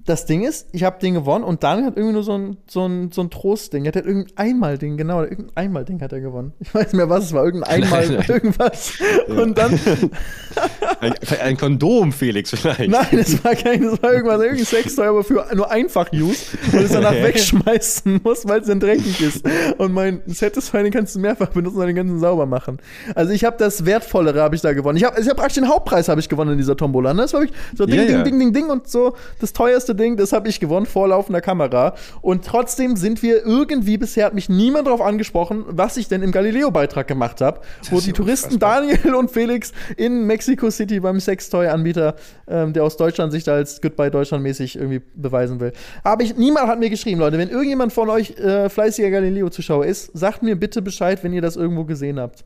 das 0.09 0.25
Ding 0.25 0.43
ist, 0.43 0.67
ich 0.71 0.83
habe 0.83 0.99
den 0.99 1.13
gewonnen 1.13 1.43
und 1.43 1.63
Daniel 1.63 1.85
hat 1.85 1.95
irgendwie 1.97 2.13
nur 2.13 2.23
so 2.23 2.33
ein, 2.37 2.57
so 2.67 2.85
ein, 2.87 3.11
so 3.11 3.21
ein 3.21 3.29
Trostding. 3.29 3.85
Er 3.85 3.89
hat 3.89 3.95
irgendein 3.95 4.35
Einmal-Ding, 4.37 4.97
genau, 4.97 5.21
irgendein 5.21 5.51
Einmal-Ding 5.55 6.01
hat 6.01 6.11
er 6.11 6.19
gewonnen. 6.19 6.53
Ich 6.59 6.73
weiß 6.73 6.85
nicht 6.87 6.93
mehr, 6.95 7.09
was 7.09 7.25
es 7.25 7.33
war, 7.33 7.45
irgendein 7.45 7.83
Einmal, 7.83 8.07
Nein, 8.07 8.15
nein. 8.17 8.25
irgendwas. 8.27 8.93
Und 9.27 9.57
dann, 9.57 9.79
Ein, 11.01 11.13
ein 11.41 11.57
Kondom, 11.57 12.11
Felix, 12.11 12.49
vielleicht. 12.49 12.89
nein, 12.89 13.07
es 13.11 13.41
war 13.43 13.55
kein, 13.55 13.83
es 13.83 14.01
war 14.03 14.11
irgendwas, 14.13 14.41
irgendein 14.41 14.65
Sextoy, 14.65 15.05
aber 15.07 15.23
für 15.23 15.45
nur 15.55 15.71
Einfach-Use, 15.71 16.57
weil 16.71 16.83
es 16.83 16.91
danach 16.91 17.13
wegschmeißen 17.13 18.19
muss, 18.23 18.45
weil 18.47 18.59
es 18.61 18.67
dann 18.67 18.79
dreckig 18.81 19.21
ist. 19.21 19.45
Und 19.77 19.93
mein 19.93 20.21
Satisfy, 20.25 20.83
den 20.83 20.91
kannst 20.91 21.15
du 21.15 21.19
mehrfach 21.19 21.49
benutzen 21.49 21.77
und 21.79 21.87
den 21.87 21.95
ganzen 21.95 22.19
sauber 22.19 22.45
machen. 22.45 22.79
Also 23.15 23.31
ich 23.31 23.45
habe 23.45 23.55
das 23.57 23.85
Wertvollere 23.85 24.41
habe 24.41 24.55
ich 24.55 24.61
da 24.61 24.73
gewonnen. 24.73 24.97
Ich 24.97 25.03
habe 25.05 25.21
ich 25.21 25.29
hab 25.29 25.37
praktisch 25.37 25.55
den 25.55 25.69
Hauptpreis 25.69 26.09
habe 26.09 26.19
ich 26.19 26.27
gewonnen 26.27 26.51
in 26.53 26.57
dieser 26.57 26.75
Tombola. 26.75 27.13
Ne? 27.13 27.21
Das 27.21 27.33
war 27.33 27.41
wirklich 27.41 27.57
so 27.77 27.85
Ding, 27.85 27.95
Ja, 27.95 28.05
Ding, 28.05 28.15
ja. 28.17 28.23
Ding, 28.23 28.39
Ding, 28.39 28.53
Ding 28.53 28.69
und 28.69 28.87
so 28.89 29.15
das 29.39 29.53
teuerste 29.53 29.95
Ding, 29.99 30.17
das 30.17 30.33
habe 30.33 30.49
ich 30.49 30.59
gewonnen 30.59 30.87
vor 30.87 31.07
laufender 31.07 31.41
Kamera. 31.41 31.93
Und 32.21 32.45
trotzdem 32.45 32.95
sind 32.95 33.21
wir 33.21 33.45
irgendwie, 33.45 33.97
bisher 33.97 34.25
hat 34.25 34.33
mich 34.33 34.49
niemand 34.49 34.87
darauf 34.87 35.01
angesprochen, 35.01 35.65
was 35.67 35.97
ich 35.97 36.07
denn 36.07 36.23
im 36.23 36.31
Galileo-Beitrag 36.31 37.07
gemacht 37.07 37.41
habe, 37.41 37.61
wo 37.91 37.99
die 37.99 38.13
Touristen 38.13 38.55
unfassbar. 38.55 38.81
Daniel 38.81 39.15
und 39.15 39.29
Felix 39.29 39.71
in 39.97 40.25
Mexico 40.25 40.71
City 40.71 40.99
beim 40.99 41.19
Sextoy-Anbieter, 41.19 42.15
ähm, 42.47 42.73
der 42.73 42.83
aus 42.83 42.97
Deutschland 42.97 43.31
sich 43.31 43.43
da 43.43 43.53
als 43.53 43.81
Goodbye 43.81 44.09
Deutschland 44.09 44.43
mäßig 44.43 44.75
irgendwie 44.75 45.01
beweisen 45.13 45.59
will. 45.59 45.73
Aber 46.03 46.23
ich, 46.23 46.35
niemand 46.35 46.67
hat 46.67 46.79
mir 46.79 46.89
geschrieben, 46.89 47.19
Leute, 47.19 47.37
wenn 47.37 47.49
irgendjemand 47.49 47.93
von 47.93 48.09
euch 48.09 48.31
äh, 48.37 48.69
fleißiger 48.69 49.11
Galileo-Zuschauer 49.11 49.85
ist, 49.85 50.17
sagt 50.17 50.41
mir 50.41 50.55
bitte 50.55 50.81
Bescheid, 50.81 51.23
wenn 51.23 51.33
ihr 51.33 51.41
das 51.41 51.55
irgendwo 51.55 51.83
gesehen 51.83 52.19
habt. 52.19 52.43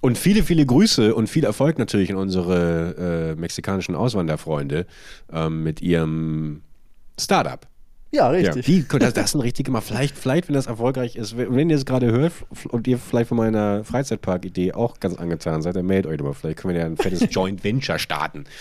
Und 0.00 0.16
viele, 0.16 0.42
viele 0.42 0.64
Grüße 0.64 1.14
und 1.14 1.28
viel 1.28 1.44
Erfolg 1.44 1.78
natürlich 1.78 2.10
an 2.10 2.16
unsere 2.16 3.34
äh, 3.36 3.40
mexikanischen 3.40 3.94
Auswanderfreunde 3.94 4.86
ähm, 5.32 5.62
mit 5.64 5.82
ihrem 5.82 6.62
Startup. 7.18 7.66
Ja, 8.10 8.28
richtig. 8.30 8.66
Ja, 8.66 8.74
die, 8.74 8.98
das, 8.98 9.12
das 9.12 9.24
ist 9.26 9.34
ein 9.34 9.40
richtiger 9.42 9.70
Mal. 9.70 9.82
Vielleicht, 9.82 10.16
vielleicht, 10.16 10.48
wenn 10.48 10.54
das 10.54 10.66
erfolgreich 10.66 11.16
ist, 11.16 11.36
wenn 11.36 11.68
ihr 11.68 11.76
es 11.76 11.84
gerade 11.84 12.10
hört 12.10 12.32
und 12.68 12.86
ihr 12.88 12.96
vielleicht 12.98 13.28
von 13.28 13.36
meiner 13.36 13.84
Freizeitpark-Idee 13.84 14.72
auch 14.72 14.98
ganz 14.98 15.14
angetan 15.16 15.60
seid, 15.60 15.76
dann 15.76 15.84
meldet 15.84 16.10
euch 16.10 16.20
mal. 16.20 16.32
Vielleicht 16.32 16.58
können 16.58 16.72
wir 16.72 16.80
ja 16.80 16.86
ein 16.86 16.96
fettes 16.96 17.26
Joint 17.30 17.64
Venture 17.64 17.98
starten. 17.98 18.44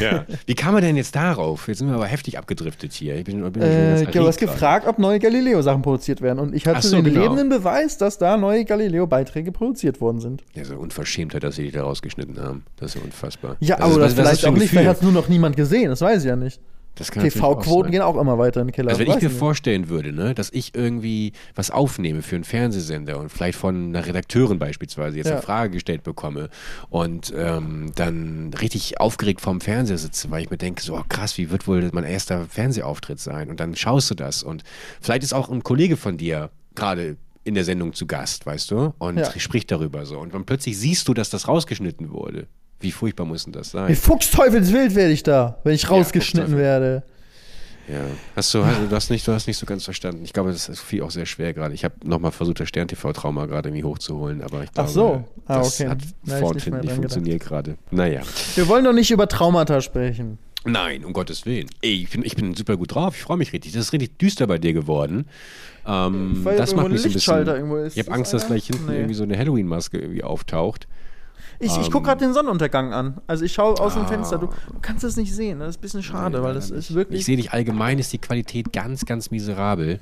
Ja. 0.00 0.26
Wie 0.46 0.54
kam 0.54 0.74
man 0.74 0.82
denn 0.82 0.96
jetzt 0.96 1.16
darauf? 1.16 1.66
Jetzt 1.66 1.78
sind 1.78 1.88
wir 1.88 1.94
aber 1.96 2.06
heftig 2.06 2.38
abgedriftet 2.38 2.92
hier. 2.92 3.16
Ich 3.16 3.24
bin, 3.24 3.42
bin 3.52 3.62
äh, 3.62 4.06
du 4.06 4.26
hast 4.26 4.38
gefragt, 4.38 4.86
ob 4.86 4.98
neue 4.98 5.18
Galileo-Sachen 5.18 5.82
produziert 5.82 6.20
werden. 6.20 6.38
Und 6.38 6.54
ich 6.54 6.66
hatte 6.66 6.86
so, 6.86 6.96
den 6.96 7.06
genau. 7.06 7.22
lebenden 7.22 7.48
Beweis, 7.48 7.98
dass 7.98 8.16
da 8.18 8.36
neue 8.36 8.64
Galileo-Beiträge 8.64 9.50
produziert 9.50 10.00
worden 10.00 10.20
sind. 10.20 10.44
Ja, 10.54 10.64
so 10.64 10.76
Unverschämtheit, 10.76 11.42
dass 11.42 11.56
sie 11.56 11.64
die 11.64 11.70
da 11.72 11.82
rausgeschnitten 11.82 12.40
haben. 12.40 12.64
Das 12.76 12.90
ist 12.90 13.00
ja 13.00 13.02
unfassbar. 13.02 13.56
Ja, 13.60 13.76
Das 13.76 13.84
aber 13.86 13.94
ist- 14.06 14.16
das 14.18 14.26
vielleicht 14.26 14.46
auch 14.46 14.52
nicht. 14.52 14.70
Vielleicht 14.70 14.88
hat 14.88 14.96
es 14.98 15.02
nur 15.02 15.12
noch 15.12 15.28
niemand 15.28 15.56
gesehen. 15.56 15.88
Das 15.90 16.00
weiß 16.00 16.22
ich 16.22 16.28
ja 16.28 16.36
nicht. 16.36 16.60
TV-Quoten 16.98 17.90
gehen 17.90 18.02
auch 18.02 18.16
immer 18.20 18.38
weiter 18.38 18.60
in 18.60 18.68
den 18.68 18.72
Keller. 18.72 18.90
Also 18.90 19.00
wenn 19.00 19.08
ich 19.08 19.22
mir 19.22 19.28
nicht. 19.28 19.38
vorstellen 19.38 19.88
würde, 19.88 20.12
ne, 20.12 20.34
dass 20.34 20.50
ich 20.52 20.74
irgendwie 20.74 21.32
was 21.54 21.70
aufnehme 21.70 22.22
für 22.22 22.34
einen 22.36 22.44
Fernsehsender 22.44 23.18
und 23.18 23.30
vielleicht 23.30 23.58
von 23.58 23.88
einer 23.88 24.06
Redakteurin 24.06 24.58
beispielsweise 24.58 25.16
jetzt 25.16 25.26
Ja. 25.26 25.34
eine 25.34 25.42
Frage 25.42 25.70
gestellt 25.72 26.02
bekomme 26.02 26.48
und 26.90 27.32
ähm, 27.36 27.92
dann 27.94 28.52
richtig 28.60 29.00
aufgeregt 29.00 29.40
vorm 29.40 29.60
Fernseher 29.60 29.98
sitze, 29.98 30.30
weil 30.30 30.42
ich 30.42 30.50
mir 30.50 30.58
denke, 30.58 30.82
so 30.82 30.96
oh, 30.96 31.02
krass, 31.08 31.38
wie 31.38 31.50
wird 31.50 31.66
wohl 31.66 31.88
mein 31.92 32.04
erster 32.04 32.44
Fernsehauftritt 32.46 33.20
sein? 33.20 33.50
Und 33.50 33.60
dann 33.60 33.74
schaust 33.76 34.10
du 34.10 34.14
das 34.14 34.42
und 34.42 34.62
vielleicht 35.00 35.22
ist 35.22 35.32
auch 35.32 35.48
ein 35.48 35.62
Kollege 35.62 35.96
von 35.96 36.16
dir 36.16 36.50
gerade 36.74 37.16
in 37.44 37.54
der 37.54 37.64
Sendung 37.64 37.94
zu 37.94 38.06
Gast, 38.06 38.44
weißt 38.44 38.70
du, 38.70 38.92
und 38.98 39.16
Ja. 39.18 39.32
spricht 39.38 39.70
darüber 39.70 40.04
so. 40.04 40.18
Und 40.18 40.34
dann 40.34 40.44
plötzlich 40.44 40.76
siehst 40.78 41.08
du, 41.08 41.14
dass 41.14 41.30
das 41.30 41.48
rausgeschnitten 41.48 42.10
wurde. 42.10 42.46
Wie 42.80 42.92
furchtbar 42.92 43.24
muss 43.26 43.44
denn 43.44 43.52
das 43.52 43.68
Wie 43.74 43.78
sein? 43.78 43.96
Fuchsteufelswild 43.96 44.94
werde 44.94 45.12
ich 45.12 45.22
da, 45.22 45.58
wenn 45.64 45.74
ich 45.74 45.90
rausgeschnitten 45.90 46.50
Fuchsteufel. 46.50 46.64
werde. 46.64 47.02
Ja, 47.88 48.00
hast 48.36 48.52
du, 48.52 48.66
hast, 48.66 48.76
du, 48.78 48.94
hast 48.94 49.10
nicht, 49.10 49.26
du 49.26 49.32
hast 49.32 49.46
nicht 49.46 49.56
so 49.56 49.64
ganz 49.64 49.84
verstanden. 49.84 50.22
Ich 50.22 50.34
glaube, 50.34 50.52
das 50.52 50.68
ist 50.68 50.80
viel 50.80 51.02
auch 51.02 51.10
sehr 51.10 51.24
schwer 51.24 51.54
gerade. 51.54 51.74
Ich 51.74 51.84
habe 51.84 51.94
nochmal 52.04 52.32
versucht, 52.32 52.60
das 52.60 52.68
Stern-TV-Trauma 52.68 53.46
gerade 53.46 53.70
irgendwie 53.70 53.84
hochzuholen, 53.84 54.42
aber 54.42 54.62
ich 54.62 54.72
glaube, 54.72 54.90
so. 54.90 55.24
Ah, 55.46 55.58
das 55.58 55.80
okay. 55.80 55.88
hat 55.90 55.98
Na, 56.24 56.36
vorne 56.38 56.56
nicht 56.56 56.70
nicht, 56.70 56.92
funktioniert 56.92 57.40
gerade. 57.42 57.78
Naja. 57.90 58.20
Wir 58.56 58.68
wollen 58.68 58.84
doch 58.84 58.92
nicht 58.92 59.10
über 59.10 59.26
Traumata 59.26 59.80
sprechen. 59.80 60.36
Nein, 60.66 61.02
um 61.04 61.14
Gottes 61.14 61.46
Willen. 61.46 61.66
Ey, 61.80 62.02
ich 62.02 62.10
bin, 62.10 62.24
ich 62.24 62.36
bin 62.36 62.54
super 62.54 62.76
gut 62.76 62.94
drauf. 62.94 63.16
Ich 63.16 63.22
freue 63.22 63.38
mich 63.38 63.54
richtig. 63.54 63.72
Das 63.72 63.86
ist 63.86 63.92
richtig 63.94 64.18
düster 64.18 64.46
bei 64.46 64.58
dir 64.58 64.74
geworden. 64.74 65.26
Ähm, 65.86 66.44
Weil 66.44 66.58
das 66.58 66.74
macht 66.74 66.90
mich 66.90 67.00
so 67.00 67.08
ein 67.08 67.12
bisschen. 67.14 67.88
Ich 67.94 67.98
habe 68.00 68.12
Angst, 68.12 68.34
dass 68.34 68.42
einer? 68.42 68.50
gleich 68.56 68.66
hinten 68.66 68.86
Nee. 68.86 68.96
irgendwie 68.96 69.14
so 69.14 69.22
eine 69.22 69.38
Halloween-Maske 69.38 69.98
irgendwie 69.98 70.24
auftaucht. 70.24 70.86
Ich, 71.58 71.76
ich 71.76 71.86
Ähm. 71.86 71.92
gucke 71.92 72.06
gerade 72.06 72.24
den 72.24 72.32
Sonnenuntergang 72.34 72.92
an. 72.92 73.18
Also 73.26 73.44
ich 73.44 73.52
schaue 73.52 73.78
aus 73.80 73.94
dem 73.94 74.02
Ah. 74.04 74.06
Fenster. 74.08 74.38
Du, 74.38 74.46
du 74.46 74.78
kannst 74.80 75.04
es 75.04 75.16
nicht 75.16 75.34
sehen. 75.34 75.58
Das 75.60 75.70
ist 75.70 75.78
ein 75.78 75.80
bisschen 75.80 76.02
schade, 76.02 76.42
weil 76.42 76.54
das 76.54 76.70
ist 76.70 76.94
wirklich. 76.94 77.20
Ich 77.20 77.26
sehe 77.26 77.36
dich 77.36 77.52
allgemein, 77.52 77.98
ist 77.98 78.12
die 78.12 78.18
Qualität 78.18 78.72
ganz, 78.72 79.04
ganz 79.04 79.30
miserabel. 79.30 80.00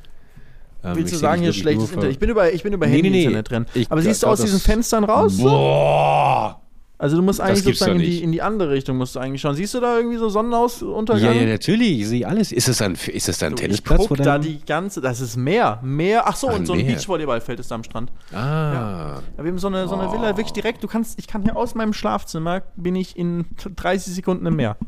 Ähm, 0.85 0.97
Willst 0.97 1.13
ich 1.13 1.19
du 1.19 1.21
sagen, 1.21 1.43
hier 1.43 1.53
schlechtes 1.53 1.91
Internet? 1.91 2.11
Ich 2.13 2.19
bin 2.19 2.29
über, 2.31 2.53
ich 2.53 2.63
bin 2.63 2.73
über 2.73 2.87
Nee, 2.87 3.01
nee, 3.03 3.11
nee. 3.11 3.25
Handy-Internet 3.25 3.51
drin. 3.51 3.67
Ich 3.75 3.91
Aber 3.91 4.03
siehst 4.03 4.23
du 4.23 4.27
aus 4.27 4.41
diesen 4.41 4.61
Fenstern 4.61 5.05
raus? 5.05 5.39
Boah! 5.39 6.61
Also 6.99 7.17
du 7.17 7.23
musst 7.23 7.43
eigentlich 7.43 7.63
sozusagen 7.63 8.01
in 8.01 8.07
die, 8.07 8.23
in 8.23 8.33
die 8.33 8.41
andere 8.41 8.71
Richtung 8.71 8.97
musst 8.97 9.15
du 9.15 9.19
eigentlich 9.21 9.43
schauen. 9.43 9.55
Siehst 9.55 9.75
du 9.75 9.81
da 9.81 9.99
irgendwie 9.99 10.17
so 10.17 10.31
Sonnenuntergang? 10.31 11.23
Ja, 11.23 11.33
ja, 11.43 11.47
natürlich. 11.47 12.01
Ich 12.01 12.09
sehe 12.09 12.27
alles. 12.27 12.53
Ist 12.53 12.69
es 12.69 12.79
dann, 12.79 12.95
ist 12.95 13.29
es 13.29 13.37
dann 13.39 13.53
ein 13.53 13.55
Ich 13.57 13.61
Tennisplatz? 13.61 13.99
guck 14.01 14.11
wo 14.11 14.15
da 14.15 14.39
die 14.39 14.61
ganze, 14.65 15.03
das 15.03 15.21
ist 15.21 15.37
Meer, 15.37 15.79
Meer. 15.83 16.23
Ach 16.27 16.37
so, 16.37 16.49
Ach, 16.49 16.55
und 16.59 16.65
so 16.65 16.73
ein. 16.73 16.87
Beachvolleyballfeld 16.87 17.61
ist 17.61 17.71
da 17.71 17.75
am 17.75 17.85
Strand. 17.85 18.11
Ah. 18.33 19.21
Ja, 19.37 19.45
wir 19.45 19.51
haben 19.51 19.59
so 19.59 19.67
eine, 19.67 19.87
so 19.89 19.95
eine 19.95 20.11
Villa 20.11 20.29
wirklich 20.39 20.53
direkt. 20.53 20.83
Du 20.83 20.89
kannst, 20.89 21.19
ich 21.19 21.27
kann 21.27 21.43
hier 21.43 21.55
aus 21.57 21.75
meinem 21.75 21.93
Schlafzimmer 21.93 22.63
bin 22.77 22.97
ich 22.97 23.15
in 23.19 23.45
30 23.77 24.15
Sekunden 24.15 24.47
im 24.47 24.57
Meer. 24.57 24.79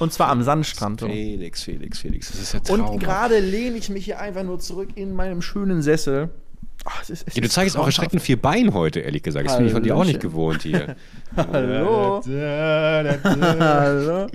Und 0.00 0.12
zwar 0.12 0.28
am 0.28 0.42
Sandstrand. 0.42 1.00
So. 1.00 1.06
Felix, 1.06 1.62
Felix, 1.62 1.98
Felix. 2.00 2.30
Das 2.30 2.40
ist 2.40 2.52
ja 2.52 2.60
Und 2.60 2.80
traumhaft. 2.82 3.00
gerade 3.00 3.38
lehne 3.40 3.76
ich 3.78 3.88
mich 3.88 4.04
hier 4.04 4.20
einfach 4.20 4.42
nur 4.44 4.58
zurück 4.58 4.90
in 4.94 5.14
meinem 5.14 5.40
schönen 5.42 5.80
Sessel. 5.82 6.28
Ach, 6.84 7.02
es 7.02 7.10
ist, 7.10 7.28
es 7.28 7.34
Ja, 7.34 7.42
du 7.42 7.48
zeigst 7.48 7.76
auch 7.76 7.86
erschreckend 7.86 8.22
viel 8.22 8.36
Bein 8.36 8.72
heute, 8.72 9.00
ehrlich 9.00 9.22
gesagt. 9.22 9.48
Das 9.48 9.56
bin 9.58 9.66
ich 9.66 9.72
von 9.72 9.82
dir 9.82 9.96
auch 9.96 10.04
nicht 10.04 10.20
gewohnt 10.20 10.62
hier. 10.62 10.96
Hallo. 11.36 12.22
Hallo. 12.26 14.26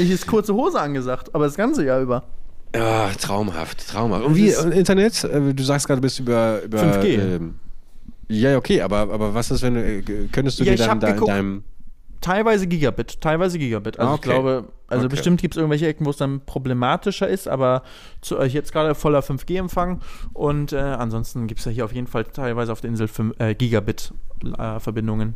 Hier 0.00 0.14
ist 0.14 0.26
kurze 0.26 0.54
Hose 0.54 0.80
angesagt, 0.80 1.34
aber 1.34 1.44
das 1.44 1.54
ganze 1.56 1.84
Jahr 1.84 2.00
über. 2.00 2.24
Ja, 2.74 3.10
traumhaft, 3.18 3.88
traumhaft. 3.88 4.24
Und 4.26 4.36
wie, 4.36 4.50
Internet? 4.50 5.24
Äh, 5.24 5.54
Du 5.54 5.62
sagst 5.62 5.86
gerade, 5.86 6.00
du 6.00 6.02
bist 6.02 6.20
über, 6.20 6.60
über 6.62 6.82
5G. 6.82 7.06
Ähm, 7.36 7.54
ja, 8.28 8.58
okay, 8.58 8.82
aber, 8.82 8.98
aber 8.98 9.32
was 9.32 9.50
ist, 9.50 9.62
wenn 9.62 9.74
du, 9.74 9.80
äh, 9.82 10.02
könntest 10.30 10.60
du 10.60 10.64
Ja, 10.64 10.72
dir 10.74 10.86
dann 10.86 11.00
da 11.00 11.06
in 11.08 11.12
geguckt. 11.14 11.30
deinem. 11.30 11.64
Teilweise 12.28 12.66
Gigabit, 12.66 13.20
teilweise 13.20 13.58
Gigabit. 13.58 13.98
Also 13.98 14.10
Ah, 14.10 14.14
ich 14.14 14.18
okay. 14.20 14.28
glaube, 14.30 14.64
also 14.88 15.06
Okay. 15.06 15.14
bestimmt 15.14 15.40
gibt 15.40 15.54
es 15.54 15.58
irgendwelche 15.58 15.86
Ecken, 15.86 16.04
wo 16.06 16.10
es 16.10 16.16
dann 16.18 16.40
problematischer 16.44 17.26
ist, 17.28 17.48
aber 17.48 17.82
zu 18.20 18.38
euch 18.38 18.52
jetzt 18.52 18.72
gerade 18.72 18.94
voller 18.94 19.20
5G-Empfang 19.22 20.00
und 20.34 20.72
äh, 20.72 20.78
ansonsten 20.78 21.46
gibt 21.46 21.60
es 21.60 21.66
ja 21.66 21.72
hier 21.72 21.84
auf 21.86 21.92
jeden 21.92 22.06
Fall 22.06 22.24
teilweise 22.24 22.70
auf 22.72 22.80
der 22.82 22.90
Insel 22.90 23.08
fünf- 23.08 23.34
äh, 23.40 23.54
Gigabit-Verbindungen. 23.54 25.34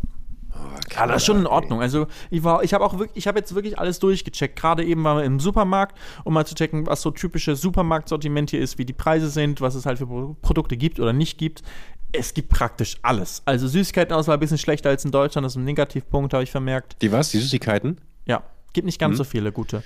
Oh, 0.55 0.59
Ja, 0.94 1.07
das 1.07 1.16
ist 1.22 1.24
schon 1.26 1.38
in 1.38 1.46
Ordnung. 1.46 1.81
Also 1.81 2.07
ich 2.31 2.44
war, 2.44 2.62
ich 2.62 2.74
habe 2.74 2.85
auch 2.85 2.92
wirklich, 2.98 3.16
ich 3.16 3.26
habe 3.26 3.38
jetzt 3.38 3.55
wirklich 3.55 3.78
alles 3.78 3.98
durchgecheckt. 4.00 4.55
Gerade 4.55 4.85
eben 4.85 5.02
waren 5.02 5.16
wir 5.16 5.24
im 5.24 5.40
Supermarkt, 5.40 5.96
um 6.24 6.35
mal 6.35 6.44
zu 6.44 6.55
checken, 6.55 6.87
was 6.87 7.00
so 7.00 7.11
typisches 7.11 7.62
Supermarktsortiment 7.62 8.50
hier 8.50 8.61
ist, 8.61 8.76
wie 8.76 8.85
die 8.85 8.92
Preise 8.92 9.31
sind, 9.31 9.62
was 9.62 9.74
es 9.74 9.87
halt 9.87 9.96
für 9.96 10.07
Pro- 10.07 10.37
Produkte 10.42 10.76
gibt 10.76 11.00
oder 11.00 11.14
nicht 11.14 11.38
gibt. 11.38 11.62
Es 12.12 12.35
gibt 12.35 12.51
praktisch 12.51 12.98
alles. 13.03 13.42
Also 13.46 13.66
Süßigkeitenauswahl 13.68 14.37
ein 14.37 14.40
bisschen 14.40 14.59
schlechter 14.59 14.90
als 14.90 15.05
in 15.05 15.11
Deutschland, 15.11 15.44
das 15.44 15.53
ist 15.55 15.57
ein 15.57 15.64
Negativpunkt, 15.64 16.35
habe 16.35 16.44
ich 16.44 16.51
vermerkt. 16.51 16.96
Die 17.01 17.11
was? 17.11 17.31
Die 17.31 17.38
Süßigkeiten? 17.38 17.98
Ja, 18.27 18.42
gibt 18.72 18.85
nicht 18.87 19.01
Mhm. 19.01 19.07
ganz 19.07 19.16
so 19.18 19.25
viele 19.25 19.51
gute. 19.53 19.83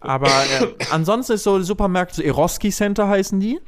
Aber 0.00 0.28
äh, 0.28 0.66
ansonsten 0.90 1.32
ist 1.34 1.44
so 1.44 1.62
Supermärkte, 1.62 2.16
so 2.16 2.22
Eroski 2.22 2.70
Center 2.70 3.08
heißen 3.08 3.40
die. 3.40 3.58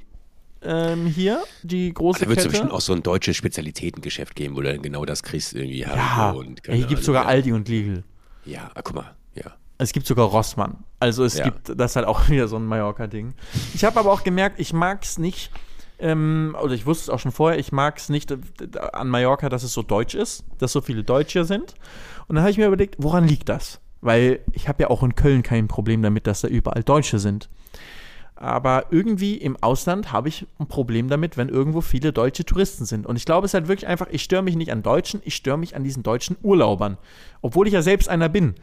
Ähm, 0.62 1.07
hier, 1.07 1.42
die 1.62 1.92
große 1.94 2.20
Da 2.20 2.29
wird 2.29 2.38
es 2.38 2.44
Kette. 2.44 2.51
bestimmt 2.53 2.72
auch 2.72 2.81
so 2.81 2.92
ein 2.92 3.03
deutsches 3.03 3.37
Spezialitätengeschäft 3.37 4.35
geben, 4.35 4.57
wo 4.57 4.62
du 4.62 4.72
dann 4.72 4.83
genau 4.83 5.05
das 5.05 5.22
kriegst, 5.22 5.55
irgendwie 5.55 5.79
ja, 5.81 6.31
und 6.33 6.62
keine 6.64 6.79
hier 6.79 6.87
gibt 6.87 7.01
es 7.01 7.07
sogar. 7.07 7.27
Aldi 7.27 7.53
und 7.53 7.68
Lidl. 7.68 8.03
Ja, 8.44 8.70
ah, 8.75 8.83
guck 8.83 8.94
mal, 8.96 9.14
ja. 9.35 9.53
Es 9.79 9.92
gibt 9.92 10.07
sogar 10.07 10.27
Rossmann. 10.27 10.79
Also 10.99 11.25
es 11.25 11.37
Ja. 11.38 11.44
gibt, 11.44 11.68
das 11.79 11.92
ist 11.92 11.96
halt 11.96 12.07
auch 12.07 12.29
wieder 12.29 12.49
so 12.49 12.57
ein 12.57 12.64
Mallorca-Ding. 12.66 13.35
Ich 13.75 13.85
habe 13.85 14.01
aber 14.01 14.11
auch 14.12 14.25
gemerkt, 14.25 14.59
ich 14.59 14.72
mag 14.72 15.05
es 15.05 15.18
nicht, 15.18 15.51
ähm, 15.99 16.57
oder 16.63 16.75
ich 16.75 16.87
wusste 16.87 17.05
es 17.05 17.11
auch 17.11 17.19
schon 17.19 17.33
vorher, 17.33 17.59
ich 17.59 17.73
mag 17.73 17.97
es 17.99 18.09
nicht 18.09 18.31
äh, 18.31 18.39
an 18.93 19.09
Mallorca, 19.09 19.49
dass 19.49 19.63
es 19.63 19.73
so 19.73 19.83
deutsch 19.83 20.15
ist, 20.15 20.45
dass 20.59 20.73
so 20.73 20.81
viele 20.81 21.05
Deutsche 21.05 21.45
sind. 21.45 21.75
Und 22.29 22.37
dann 22.37 22.43
habe 22.43 22.51
ich 22.51 22.59
mir 22.59 22.67
überlegt, 22.67 22.97
woran 22.99 23.27
liegt 23.27 23.49
das? 23.49 23.81
Weil 24.01 24.41
ich 24.53 24.69
habe 24.69 24.83
ja 24.83 24.91
auch 24.91 25.03
in 25.03 25.15
Köln 25.15 25.43
kein 25.43 25.69
Problem 25.69 26.03
damit, 26.03 26.27
dass 26.27 26.43
da 26.43 26.49
überall 26.49 26.83
Deutsche 26.83 27.19
sind. 27.19 27.49
Aber 28.35 28.87
irgendwie 28.91 29.37
im 29.37 29.57
Ausland 29.63 30.13
habe 30.13 30.29
ich 30.29 30.47
ein 30.59 30.67
Problem 30.67 31.09
damit, 31.09 31.39
wenn 31.39 31.49
irgendwo 31.49 31.81
viele 31.81 32.13
deutsche 32.13 32.45
Touristen 32.45 32.85
sind. 32.85 33.07
Und 33.07 33.17
ich 33.17 33.25
glaube, 33.25 33.47
es 33.47 33.51
ist 33.51 33.55
halt 33.55 33.69
wirklich 33.69 33.87
einfach, 33.87 34.09
ich 34.11 34.23
störe 34.23 34.43
mich 34.43 34.57
nicht 34.57 34.73
an 34.73 34.83
Deutschen, 34.83 35.23
ich 35.25 35.35
störe 35.35 35.57
mich 35.57 35.75
an 35.75 35.85
diesen 35.85 36.03
deutschen 36.03 36.37
Urlaubern. 36.43 36.99
Obwohl 37.41 37.67
ich 37.67 37.73
ja 37.73 37.81
selbst 37.81 38.11
einer 38.11 38.29
bin. 38.29 38.55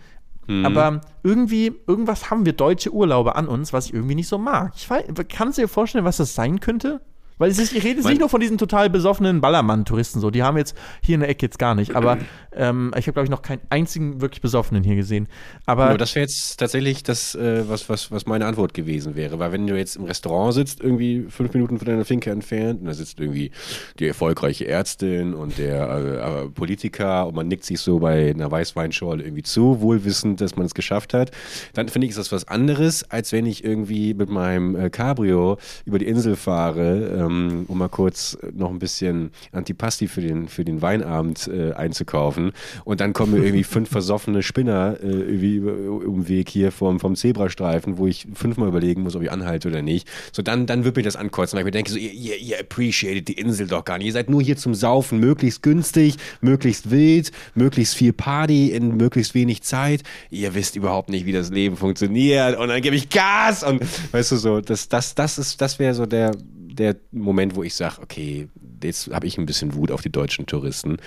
Aber 0.65 1.01
irgendwie, 1.23 1.73
irgendwas 1.87 2.29
haben 2.29 2.45
wir 2.45 2.53
deutsche 2.53 2.93
Urlauber 2.93 3.35
an 3.35 3.47
uns, 3.47 3.73
was 3.73 3.87
ich 3.87 3.93
irgendwie 3.93 4.15
nicht 4.15 4.27
so 4.27 4.37
mag. 4.37 4.73
Ich 4.75 4.89
weiß, 4.89 5.05
kannst 5.29 5.57
du 5.57 5.63
dir 5.63 5.67
vorstellen, 5.67 6.05
was 6.05 6.17
das 6.17 6.35
sein 6.35 6.59
könnte? 6.59 7.01
Weil 7.37 7.49
es 7.51 7.59
ist, 7.59 7.73
ich 7.73 7.83
rede 7.83 7.97
jetzt 7.97 8.07
nicht 8.07 8.19
nur 8.19 8.29
von 8.29 8.39
diesen 8.39 8.57
total 8.57 8.89
besoffenen 8.89 9.41
Ballermann-Touristen 9.41 10.19
so. 10.19 10.29
Die 10.29 10.43
haben 10.43 10.57
jetzt 10.57 10.75
hier 11.03 11.15
in 11.15 11.21
der 11.21 11.29
Ecke 11.29 11.45
jetzt 11.45 11.59
gar 11.59 11.75
nicht. 11.75 11.95
Aber 11.95 12.17
ähm, 12.55 12.91
ich 12.97 13.07
habe, 13.07 13.13
glaube 13.13 13.25
ich, 13.25 13.29
noch 13.29 13.41
keinen 13.41 13.61
einzigen 13.69 14.21
wirklich 14.21 14.41
Besoffenen 14.41 14.83
hier 14.83 14.95
gesehen. 14.95 15.27
Aber 15.65 15.89
Nur 15.89 15.97
das 15.97 16.15
wäre 16.15 16.23
jetzt 16.23 16.57
tatsächlich 16.57 17.03
das, 17.03 17.35
äh, 17.35 17.67
was, 17.67 17.89
was, 17.89 18.11
was 18.11 18.25
meine 18.25 18.45
Antwort 18.45 18.73
gewesen 18.73 19.15
wäre. 19.15 19.39
Weil 19.39 19.51
wenn 19.51 19.67
du 19.67 19.77
jetzt 19.77 19.95
im 19.95 20.05
Restaurant 20.05 20.53
sitzt, 20.53 20.81
irgendwie 20.81 21.25
fünf 21.29 21.53
Minuten 21.53 21.77
von 21.77 21.87
deiner 21.87 22.05
Finke 22.05 22.31
entfernt, 22.31 22.81
und 22.81 22.87
da 22.87 22.93
sitzt 22.93 23.19
irgendwie 23.19 23.51
die 23.99 24.07
erfolgreiche 24.07 24.67
Ärztin 24.67 25.33
und 25.33 25.57
der 25.57 25.89
äh, 25.89 26.43
äh, 26.43 26.49
Politiker 26.49 27.27
und 27.27 27.35
man 27.35 27.47
nickt 27.47 27.65
sich 27.65 27.79
so 27.79 27.99
bei 27.99 28.29
einer 28.31 28.51
Weißweinschorle 28.51 29.23
irgendwie 29.23 29.43
zu, 29.43 29.81
wohlwissend, 29.81 30.41
dass 30.41 30.55
man 30.55 30.65
es 30.65 30.73
geschafft 30.73 31.13
hat, 31.13 31.31
dann 31.73 31.89
finde 31.89 32.05
ich, 32.05 32.11
ist 32.11 32.19
das 32.19 32.31
was 32.31 32.47
anderes, 32.47 33.09
als 33.09 33.31
wenn 33.31 33.45
ich 33.45 33.63
irgendwie 33.63 34.13
mit 34.13 34.29
meinem 34.29 34.75
äh, 34.75 34.89
Cabrio 34.89 35.57
über 35.85 35.99
die 35.99 36.07
Insel 36.07 36.35
fahre, 36.35 37.22
ähm, 37.25 37.65
um 37.67 37.77
mal 37.77 37.89
kurz 37.89 38.37
noch 38.53 38.69
ein 38.69 38.79
bisschen 38.79 39.31
Antipasti 39.51 40.07
für 40.07 40.21
den, 40.21 40.47
für 40.47 40.65
den 40.65 40.81
Weinabend 40.81 41.47
äh, 41.47 41.73
einzukaufen. 41.73 42.51
Und 42.85 43.01
dann 43.01 43.13
kommen 43.13 43.33
mir 43.33 43.37
irgendwie 43.45 43.63
fünf 43.63 43.89
versoffene 43.89 44.43
Spinner 44.43 44.97
äh, 45.01 45.07
irgendwie 45.07 45.55
über- 45.55 45.73
um 46.07 46.23
den 46.23 46.27
Weg 46.27 46.49
hier 46.49 46.71
vom, 46.71 46.99
vom 46.99 47.15
Zebrastreifen, 47.15 47.97
wo 47.97 48.07
ich 48.07 48.27
fünfmal 48.33 48.67
überlegen 48.67 49.03
muss, 49.03 49.15
ob 49.15 49.21
ich 49.23 49.31
anhalte 49.31 49.67
oder 49.67 49.81
nicht. 49.81 50.07
So, 50.31 50.41
dann, 50.41 50.65
dann 50.65 50.83
wird 50.83 50.95
mir 50.95 51.03
das 51.03 51.15
ankotzen, 51.15 51.55
weil 51.57 51.61
ich 51.61 51.65
mir 51.65 51.71
denke, 51.71 51.91
so, 51.91 51.97
ihr, 51.97 52.11
ihr, 52.13 52.37
ihr 52.37 52.59
appreciated 52.59 53.27
die 53.27 53.33
Insel 53.33 53.67
doch 53.67 53.85
gar 53.85 53.97
nicht. 53.97 54.07
Ihr 54.07 54.13
seid 54.13 54.29
nur 54.29 54.41
hier 54.41 54.57
zum 54.57 54.73
Saufen, 54.75 55.19
möglichst 55.19 55.63
günstig, 55.63 56.15
möglichst 56.41 56.91
wild, 56.91 57.31
möglichst 57.55 57.95
viel 57.95 58.13
Party 58.13 58.71
in 58.71 58.97
möglichst 58.97 59.33
wenig 59.33 59.61
Zeit. 59.63 60.03
Ihr 60.29 60.55
wisst 60.55 60.75
überhaupt 60.75 61.09
nicht, 61.09 61.25
wie 61.25 61.31
das 61.31 61.49
Leben 61.49 61.77
funktioniert. 61.77 62.57
Und 62.57 62.67
dann 62.69 62.81
gebe 62.81 62.95
ich 62.95 63.09
Gas 63.09 63.63
und 63.63 63.81
weißt 64.11 64.31
du 64.31 64.35
so, 64.37 64.61
das, 64.61 64.89
das, 64.89 65.15
das 65.15 65.37
ist, 65.37 65.61
das 65.61 65.79
wäre 65.79 65.93
so 65.93 66.05
der, 66.05 66.31
der 66.75 66.95
Moment, 67.11 67.55
wo 67.55 67.63
ich 67.63 67.75
sage, 67.75 67.95
okay, 68.01 68.47
jetzt 68.81 69.09
habe 69.13 69.27
ich 69.27 69.37
ein 69.37 69.45
bisschen 69.45 69.73
Wut 69.75 69.91
auf 69.91 70.01
die 70.01 70.11
deutschen 70.11 70.45
Touristen. 70.45 70.97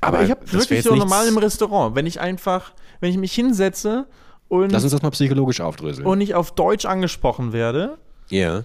Aber 0.00 0.22
ich 0.22 0.30
habe 0.30 0.40
wirklich 0.52 0.82
so 0.82 0.94
normal 0.94 1.26
im 1.28 1.38
Restaurant, 1.38 1.94
wenn 1.96 2.06
ich 2.06 2.20
einfach, 2.20 2.72
wenn 3.00 3.10
ich 3.10 3.16
mich 3.18 3.32
hinsetze 3.32 4.06
und, 4.48 4.70
Lass 4.72 4.82
uns 4.84 4.92
das 4.92 5.02
mal 5.02 5.10
psychologisch 5.10 5.60
aufdröseln. 5.60 6.06
und 6.06 6.20
ich 6.20 6.34
auf 6.34 6.52
Deutsch 6.54 6.84
angesprochen 6.86 7.52
werde. 7.52 7.98
ja. 8.28 8.64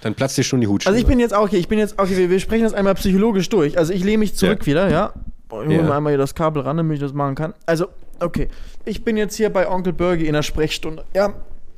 Dann 0.00 0.14
platzt 0.14 0.36
dir 0.36 0.42
schon 0.44 0.60
die 0.60 0.66
Hutschnur. 0.66 0.90
Also 0.92 1.00
ich 1.00 1.06
bin 1.06 1.18
jetzt 1.18 1.32
auch, 1.32 1.44
okay, 1.44 1.56
ich 1.56 1.66
bin 1.66 1.78
jetzt, 1.78 1.98
okay, 1.98 2.14
wir, 2.18 2.28
wir 2.28 2.38
sprechen 2.38 2.64
das 2.64 2.74
einmal 2.74 2.94
psychologisch 2.94 3.48
durch. 3.48 3.78
Also 3.78 3.94
ich 3.94 4.04
lehne 4.04 4.18
mich 4.18 4.34
zurück 4.34 4.58
Ja. 4.60 4.66
wieder, 4.66 4.90
ja. 4.90 5.14
Ich 5.48 5.50
hole 5.56 5.74
Ja. 5.74 5.82
mir 5.82 5.94
einmal 5.94 6.10
hier 6.12 6.18
das 6.18 6.34
Kabel 6.34 6.62
ran, 6.62 6.76
damit 6.76 6.96
ich 6.96 7.00
das 7.00 7.14
machen 7.14 7.34
kann. 7.34 7.54
Also, 7.64 7.86
okay. 8.20 8.48
Ich 8.84 9.02
bin 9.02 9.16
jetzt 9.16 9.34
hier 9.36 9.48
bei 9.50 9.66
Onkel 9.66 9.94
Berge 9.94 10.26
in 10.26 10.34
der 10.34 10.42
Sprechstunde. 10.42 11.06
Ja. 11.14 11.32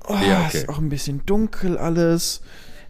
Oh, 0.09 0.15
Ja, 0.29 0.45
okay. 0.45 0.57
Ist 0.59 0.69
auch 0.69 0.79
ein 0.79 0.89
bisschen 0.89 1.25
dunkel 1.25 1.79
alles. 1.79 2.41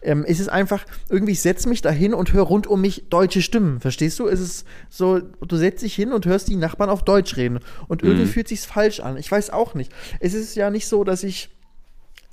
Ähm, 0.01 0.23
es 0.27 0.39
ist 0.39 0.49
einfach, 0.49 0.85
irgendwie, 1.09 1.33
ich 1.33 1.41
setze 1.41 1.67
mich 1.69 1.81
da 1.81 1.89
hin 1.89 2.13
und 2.13 2.33
höre 2.33 2.43
rund 2.43 2.67
um 2.67 2.81
mich 2.81 3.05
deutsche 3.09 3.41
Stimmen. 3.41 3.79
Verstehst 3.79 4.19
du? 4.19 4.27
Es 4.27 4.39
ist 4.39 4.65
so, 4.89 5.19
du 5.19 5.57
setzt 5.57 5.83
dich 5.83 5.95
hin 5.95 6.11
und 6.13 6.25
hörst 6.25 6.47
die 6.47 6.55
Nachbarn 6.55 6.89
auf 6.89 7.03
Deutsch 7.03 7.35
reden. 7.37 7.59
Und 7.87 8.03
irgendwie 8.03 8.23
Mhm. 8.25 8.29
fühlt 8.29 8.47
sich's 8.47 8.65
falsch 8.65 8.99
an. 8.99 9.17
Ich 9.17 9.31
weiß 9.31 9.49
auch 9.51 9.73
nicht. 9.73 9.91
Es 10.19 10.33
ist 10.33 10.55
ja 10.55 10.69
nicht 10.69 10.87
so, 10.87 11.03
dass 11.03 11.23
ich 11.23 11.49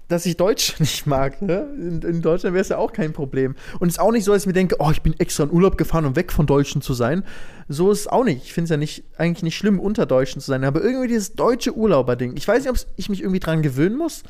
dass 0.07 0.27
ich 0.27 0.37
Deutsch 0.37 0.79
nicht 0.81 1.07
mag. 1.07 1.41
Ne? 1.41 1.67
In, 1.79 2.03
in 2.03 2.21
Deutschland 2.21 2.53
wäre 2.53 2.61
es 2.61 2.69
ja 2.69 2.77
auch 2.77 2.93
kein 2.93 3.15
Problem. 3.15 3.57
Und 3.81 3.89
es 3.89 3.95
ist 3.95 3.99
auch 4.01 4.13
nicht 4.13 4.25
so, 4.25 4.33
dass 4.35 4.43
ich 4.43 4.47
mir 4.47 4.53
denke, 4.53 4.77
oh, 4.79 4.91
ich 4.91 5.01
bin 5.01 5.19
extra 5.19 5.45
in 5.45 5.51
Urlaub 5.51 5.79
gefahren, 5.79 6.05
um 6.05 6.15
weg 6.15 6.31
von 6.31 6.45
Deutschen 6.47 6.83
zu 6.83 6.93
sein. 6.93 7.25
So 7.69 7.91
ist 7.91 8.01
es 8.01 8.07
auch 8.09 8.23
nicht. 8.23 8.45
Ich 8.45 8.53
finde 8.53 8.65
es 8.65 8.71
ja 8.71 8.77
nicht, 8.77 9.05
eigentlich 9.17 9.43
nicht 9.43 9.57
schlimm, 9.57 9.81
unter 9.81 10.05
Deutschen 10.05 10.43
zu 10.43 10.47
sein. 10.51 10.63
Aber 10.65 10.83
irgendwie 10.83 11.09
dieses 11.09 11.33
deutsche 11.33 11.75
Urlauberding. 11.75 12.37
Ich 12.37 12.47
weiß 12.47 12.65
nicht, 12.65 12.71
ob 12.71 12.77
ich 12.97 13.09
mich 13.09 13.23
irgendwie 13.23 13.41
dran 13.41 13.63
gewöhnen 13.63 13.97
muss. 13.97 14.25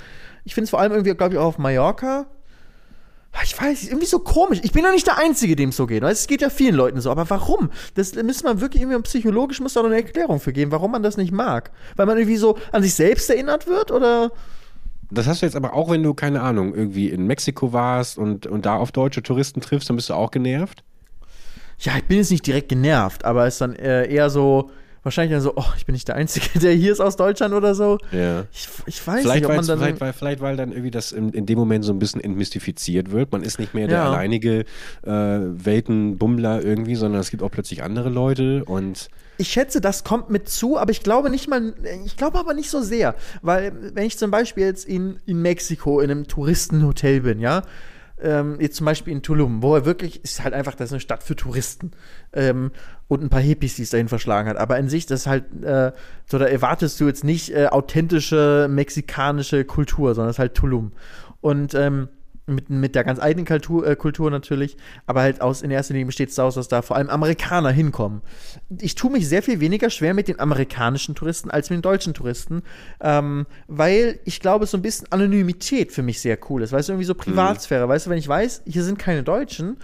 Ich 0.44 0.54
finde 0.54 0.66
es 0.66 0.70
vor 0.70 0.78
allem 0.78 0.92
irgendwie, 0.92 1.12
glaube 1.14 1.34
ich, 1.34 1.40
auch 1.40 1.46
auf 1.46 1.58
Mallorca. 1.58 2.26
Ich 3.42 3.60
weiß, 3.60 3.82
nicht, 3.82 3.90
irgendwie 3.90 4.06
so 4.06 4.20
komisch. 4.20 4.60
Ich 4.62 4.72
bin 4.72 4.84
ja 4.84 4.92
nicht 4.92 5.06
der 5.06 5.18
Einzige, 5.18 5.56
dem 5.56 5.70
es 5.70 5.76
so 5.76 5.86
geht. 5.86 6.02
Weißt? 6.02 6.20
Es 6.20 6.26
geht 6.26 6.40
ja 6.40 6.50
vielen 6.50 6.74
Leuten 6.74 7.00
so. 7.00 7.10
Aber 7.10 7.28
warum? 7.28 7.70
Das 7.94 8.14
müsste 8.14 8.44
man 8.44 8.60
wirklich 8.60 8.82
irgendwie 8.82 9.00
psychologisch 9.02 9.60
muss 9.60 9.74
da 9.74 9.80
noch 9.80 9.88
eine 9.88 9.96
Erklärung 9.96 10.40
für 10.40 10.52
geben, 10.52 10.70
warum 10.70 10.92
man 10.92 11.02
das 11.02 11.16
nicht 11.16 11.32
mag. 11.32 11.70
Weil 11.96 12.06
man 12.06 12.16
irgendwie 12.16 12.36
so 12.36 12.56
an 12.72 12.82
sich 12.82 12.94
selbst 12.94 13.28
erinnert 13.28 13.66
wird 13.66 13.90
oder 13.90 14.30
Das 15.10 15.26
hast 15.26 15.42
du 15.42 15.46
jetzt 15.46 15.56
aber 15.56 15.74
auch, 15.74 15.90
wenn 15.90 16.02
du, 16.02 16.14
keine 16.14 16.42
Ahnung, 16.42 16.74
irgendwie 16.74 17.10
in 17.10 17.26
Mexiko 17.26 17.72
warst 17.72 18.18
und, 18.18 18.46
und 18.46 18.66
da 18.66 18.76
auf 18.76 18.92
deutsche 18.92 19.22
Touristen 19.22 19.60
triffst, 19.60 19.88
dann 19.88 19.96
bist 19.96 20.10
du 20.10 20.14
auch 20.14 20.30
genervt? 20.30 20.84
Ja, 21.80 21.96
ich 21.96 22.04
bin 22.04 22.18
jetzt 22.18 22.30
nicht 22.30 22.46
direkt 22.46 22.68
genervt, 22.68 23.24
aber 23.24 23.46
es 23.46 23.54
ist 23.54 23.60
dann 23.60 23.74
äh, 23.74 24.06
eher 24.06 24.30
so, 24.30 24.70
wahrscheinlich 25.04 25.32
dann 25.32 25.42
so, 25.42 25.52
oh, 25.56 25.64
ich 25.76 25.86
bin 25.86 25.92
nicht 25.92 26.08
der 26.08 26.16
Einzige, 26.16 26.58
der 26.58 26.72
hier 26.72 26.92
ist 26.92 27.00
aus 27.00 27.16
Deutschland 27.16 27.54
oder 27.54 27.74
so. 27.74 27.98
Ja. 28.10 28.44
Ich, 28.52 28.68
ich 28.86 29.06
weiß 29.06 29.22
Vielleicht, 29.22 29.42
nicht, 29.42 29.50
ob 29.50 29.56
man 29.56 29.66
dann. 29.66 29.78
vielleicht, 29.78 30.00
weil, 30.00 30.12
vielleicht, 30.12 30.40
weil 30.40 30.56
dann 30.56 30.72
irgendwie 30.72 30.90
das 30.90 31.12
in, 31.12 31.30
in 31.30 31.46
dem 31.46 31.58
Moment 31.58 31.84
so 31.84 31.92
ein 31.92 31.98
bisschen 31.98 32.20
entmystifiziert 32.20 33.12
wird. 33.12 33.30
Man 33.32 33.42
ist 33.42 33.58
nicht 33.58 33.74
mehr 33.74 33.86
der 33.86 33.98
Ja. 33.98 34.08
alleinige 34.10 34.64
äh, 35.02 35.08
Weltenbummler 35.08 36.62
irgendwie, 36.64 36.94
sondern 36.94 37.20
es 37.20 37.30
gibt 37.30 37.42
auch 37.42 37.50
plötzlich 37.50 37.82
andere 37.82 38.08
Leute 38.08 38.64
und 38.64 39.08
ich 39.36 39.48
schätze, 39.48 39.80
das 39.80 40.04
kommt 40.04 40.30
mit 40.30 40.48
zu, 40.48 40.78
aber 40.78 40.92
ich 40.92 41.02
glaube 41.02 41.28
nicht 41.28 41.48
mal, 41.48 41.74
ich 42.04 42.16
glaube 42.16 42.38
aber 42.38 42.54
nicht 42.54 42.70
so 42.70 42.80
sehr. 42.82 43.16
Weil, 43.42 43.72
wenn 43.94 44.04
ich 44.06 44.16
zum 44.16 44.30
Beispiel 44.30 44.64
jetzt 44.64 44.84
in, 44.86 45.18
in 45.26 45.42
Mexiko 45.42 45.98
in 46.00 46.10
einem 46.10 46.28
Touristenhotel 46.28 47.22
bin, 47.22 47.40
ja, 47.40 47.62
ähm, 48.22 48.58
jetzt 48.60 48.76
zum 48.76 48.84
Beispiel 48.86 49.12
in 49.12 49.22
Tulum, 49.22 49.60
wo 49.60 49.74
er 49.74 49.84
wirklich, 49.84 50.22
ist 50.22 50.44
halt 50.44 50.54
einfach, 50.54 50.76
das 50.76 50.90
ist 50.90 50.92
eine 50.92 51.00
Stadt 51.00 51.24
für 51.24 51.34
Touristen 51.34 51.90
ähm, 52.32 52.70
und 53.08 53.22
ein 53.22 53.28
paar 53.28 53.40
Hippies, 53.40 53.76
die 53.76 53.82
es 53.82 53.90
dahin 53.90 54.08
verschlagen 54.08 54.48
hat. 54.48 54.56
Aber 54.56 54.78
in 54.78 54.88
sich, 54.88 55.06
das 55.06 55.20
ist 55.20 55.26
halt, 55.26 55.44
äh, 55.62 55.92
so 56.26 56.38
da 56.38 56.46
erwartest 56.46 57.00
du 57.00 57.06
jetzt 57.06 57.24
nicht 57.24 57.50
äh, 57.50 57.66
authentische 57.66 58.66
mexikanische 58.70 59.64
Kultur, 59.64 60.14
sondern 60.14 60.30
es 60.30 60.36
ist 60.36 60.40
halt 60.40 60.54
Tulum. 60.54 60.92
Und 61.40 61.74
ähm, 61.74 62.08
mit, 62.46 62.70
mit 62.70 62.94
der 62.94 63.04
ganz 63.04 63.20
eigenen 63.20 63.46
Kultur, 63.46 63.86
äh, 63.86 63.96
Kultur 63.96 64.30
natürlich, 64.30 64.76
aber 65.06 65.22
halt 65.22 65.40
aus 65.40 65.62
in 65.62 65.70
erster 65.70 65.94
Linie 65.94 66.06
besteht 66.06 66.28
es 66.28 66.34
daraus, 66.34 66.54
dass 66.54 66.68
da 66.68 66.82
vor 66.82 66.96
allem 66.96 67.08
Amerikaner 67.08 67.70
hinkommen. 67.70 68.22
Ich 68.80 68.94
tue 68.94 69.10
mich 69.10 69.28
sehr 69.28 69.42
viel 69.42 69.60
weniger 69.60 69.90
schwer 69.90 70.14
mit 70.14 70.28
den 70.28 70.40
amerikanischen 70.40 71.14
Touristen 71.14 71.50
als 71.50 71.70
mit 71.70 71.78
den 71.78 71.82
deutschen 71.82 72.14
Touristen, 72.14 72.62
ähm, 73.00 73.46
weil 73.66 74.20
ich 74.24 74.40
glaube, 74.40 74.66
so 74.66 74.76
ein 74.76 74.82
bisschen 74.82 75.10
Anonymität 75.10 75.92
für 75.92 76.02
mich 76.02 76.20
sehr 76.20 76.38
cool 76.50 76.62
ist. 76.62 76.72
Weißt 76.72 76.88
du, 76.88 76.92
irgendwie 76.92 77.06
so 77.06 77.14
Privatsphäre. 77.14 77.88
Weißt 77.88 78.06
du, 78.06 78.10
wenn 78.10 78.18
ich 78.18 78.28
weiß, 78.28 78.62
hier 78.66 78.84
sind 78.84 78.98
keine 78.98 79.22
Deutschen, 79.22 79.76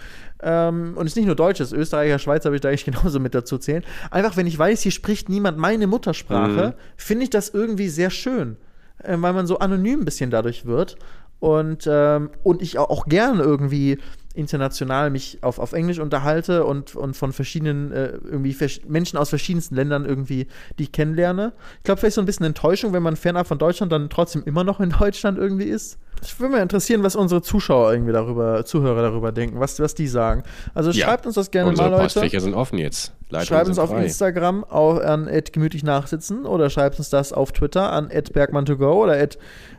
ähm, 0.42 0.94
und 0.96 1.06
es 1.06 1.12
ist 1.12 1.16
nicht 1.16 1.26
nur 1.26 1.36
Deutsch, 1.36 1.60
es 1.60 1.72
ist 1.72 1.78
Österreicher, 1.78 2.18
Schweizer 2.18 2.46
habe 2.46 2.56
ich 2.56 2.62
da 2.62 2.68
eigentlich 2.68 2.84
genauso 2.86 3.20
mit 3.20 3.34
dazu 3.34 3.58
zählen. 3.58 3.84
Einfach, 4.10 4.36
wenn 4.36 4.46
ich 4.46 4.58
weiß, 4.58 4.82
hier 4.82 4.92
spricht 4.92 5.28
niemand 5.28 5.58
meine 5.58 5.86
Muttersprache, 5.86 6.74
finde 6.96 7.24
ich 7.24 7.30
das 7.30 7.50
irgendwie 7.50 7.88
sehr 7.88 8.10
schön, 8.10 8.56
äh, 9.02 9.16
weil 9.18 9.32
man 9.32 9.46
so 9.46 9.58
anonym 9.58 10.00
ein 10.00 10.04
bisschen 10.04 10.30
dadurch 10.30 10.66
wird. 10.66 10.96
Und, 11.40 11.88
ähm, 11.90 12.30
und 12.42 12.62
ich 12.62 12.78
auch, 12.78 13.06
gerne 13.06 13.42
irgendwie 13.42 13.98
international 14.34 15.10
mich 15.10 15.38
auf, 15.42 15.58
auf 15.58 15.72
Englisch 15.72 15.98
unterhalte 15.98 16.64
und, 16.64 16.94
und 16.94 17.16
von 17.16 17.32
verschiedenen, 17.32 17.90
äh, 17.92 18.12
irgendwie 18.24 18.52
vers 18.52 18.80
Menschen 18.86 19.16
aus 19.16 19.30
verschiedensten 19.30 19.74
Ländern 19.74 20.04
irgendwie, 20.04 20.46
die 20.78 20.84
ich 20.84 20.92
kennenlerne. 20.92 21.52
Ich 21.78 21.84
glaube, 21.84 22.00
vielleicht 22.00 22.14
so 22.14 22.20
ein 22.20 22.26
bisschen 22.26 22.46
Enttäuschung, 22.46 22.92
wenn 22.92 23.02
man 23.02 23.16
fernab 23.16 23.46
von 23.46 23.58
Deutschland 23.58 23.90
dann 23.90 24.10
trotzdem 24.10 24.42
immer 24.44 24.64
noch 24.64 24.80
in 24.80 24.90
Deutschland 24.90 25.38
irgendwie 25.38 25.64
ist. 25.64 25.98
Ich 26.22 26.38
würde 26.38 26.54
mich 26.54 26.62
interessieren, 26.62 27.02
was 27.02 27.16
unsere 27.16 27.42
Zuschauer 27.42 27.92
irgendwie 27.92 28.12
darüber, 28.12 28.64
Zuhörer 28.64 29.02
darüber 29.02 29.32
denken, 29.32 29.58
was, 29.60 29.78
was 29.80 29.94
die 29.94 30.06
sagen. 30.06 30.42
Also 30.74 30.90
Ja. 30.90 31.06
schreibt 31.06 31.26
uns 31.26 31.34
das 31.34 31.50
gerne 31.50 31.70
unsere 31.70 31.88
mal, 31.88 31.96
Leute. 31.96 32.04
Postfächer 32.04 32.40
sind 32.40 32.54
offen 32.54 32.78
jetzt. 32.78 33.12
Leitungen 33.30 33.46
Schreibt 33.46 33.68
uns 33.68 33.78
auf 33.78 33.90
frei. 33.90 34.04
Instagram 34.04 34.64
auch 34.64 34.98
an 35.00 35.28
gemütlich 35.52 35.84
nachsitzen 35.84 36.46
oder 36.46 36.68
schreibt 36.68 36.98
uns 36.98 37.10
das 37.10 37.32
auf 37.32 37.52
Twitter 37.52 37.92
an 37.92 38.08
bergman2go 38.08 38.92
oder 39.02 39.16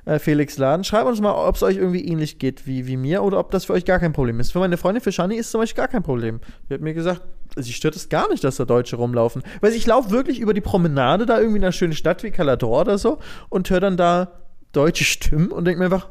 äh, 0.06 0.20
felixladen. 0.20 0.84
Schreibt 0.84 1.08
uns 1.08 1.20
mal, 1.22 1.34
ob 1.34 1.56
es 1.56 1.64
euch 1.64 1.76
irgendwie 1.76 2.06
ähnlich 2.08 2.40
geht 2.40 2.66
wie, 2.66 2.88
wie 2.88 2.98
mir 2.98 3.24
oder 3.24 3.40
ob 3.40 3.52
das 3.52 3.66
für 3.66 3.74
euch 3.74 3.86
gar 3.86 4.00
kein 4.00 4.14
Problem 4.14 4.40
ist. 4.40 4.52
Für 4.52 4.60
meine 4.60 4.78
Freundin, 4.78 5.02
für 5.04 5.12
Shani 5.12 5.36
ist 5.36 5.52
zum 5.52 5.62
Beispiel 5.62 5.78
gar 5.82 5.90
kein 5.90 6.04
Problem. 6.04 6.40
Sie 6.70 6.74
hat 6.74 6.82
mir 6.82 6.94
gesagt, 6.94 7.22
sie 7.58 7.74
stört 7.74 7.96
es 7.98 8.08
gar 8.08 8.30
nicht, 8.30 8.44
dass 8.44 8.56
da 8.56 8.64
Deutsche 8.66 8.96
rumlaufen. 8.96 9.44
Weil 9.60 9.74
ich 9.74 9.86
laufe 9.86 10.12
wirklich 10.12 10.40
über 10.40 10.54
die 10.54 10.62
Promenade 10.62 11.26
da 11.26 11.38
irgendwie 11.38 11.58
in 11.58 11.64
einer 11.64 11.74
schönen 11.74 11.94
Stadt 11.94 12.24
wie 12.24 12.32
Calador 12.32 12.82
oder 12.82 12.98
so 12.98 13.20
und 13.50 13.70
höre 13.70 13.82
dann 13.82 13.98
da 13.98 14.32
deutsche 14.72 15.04
Stimmen 15.04 15.52
und 15.52 15.66
denke 15.66 15.80
mir 15.80 15.86
einfach, 15.86 16.08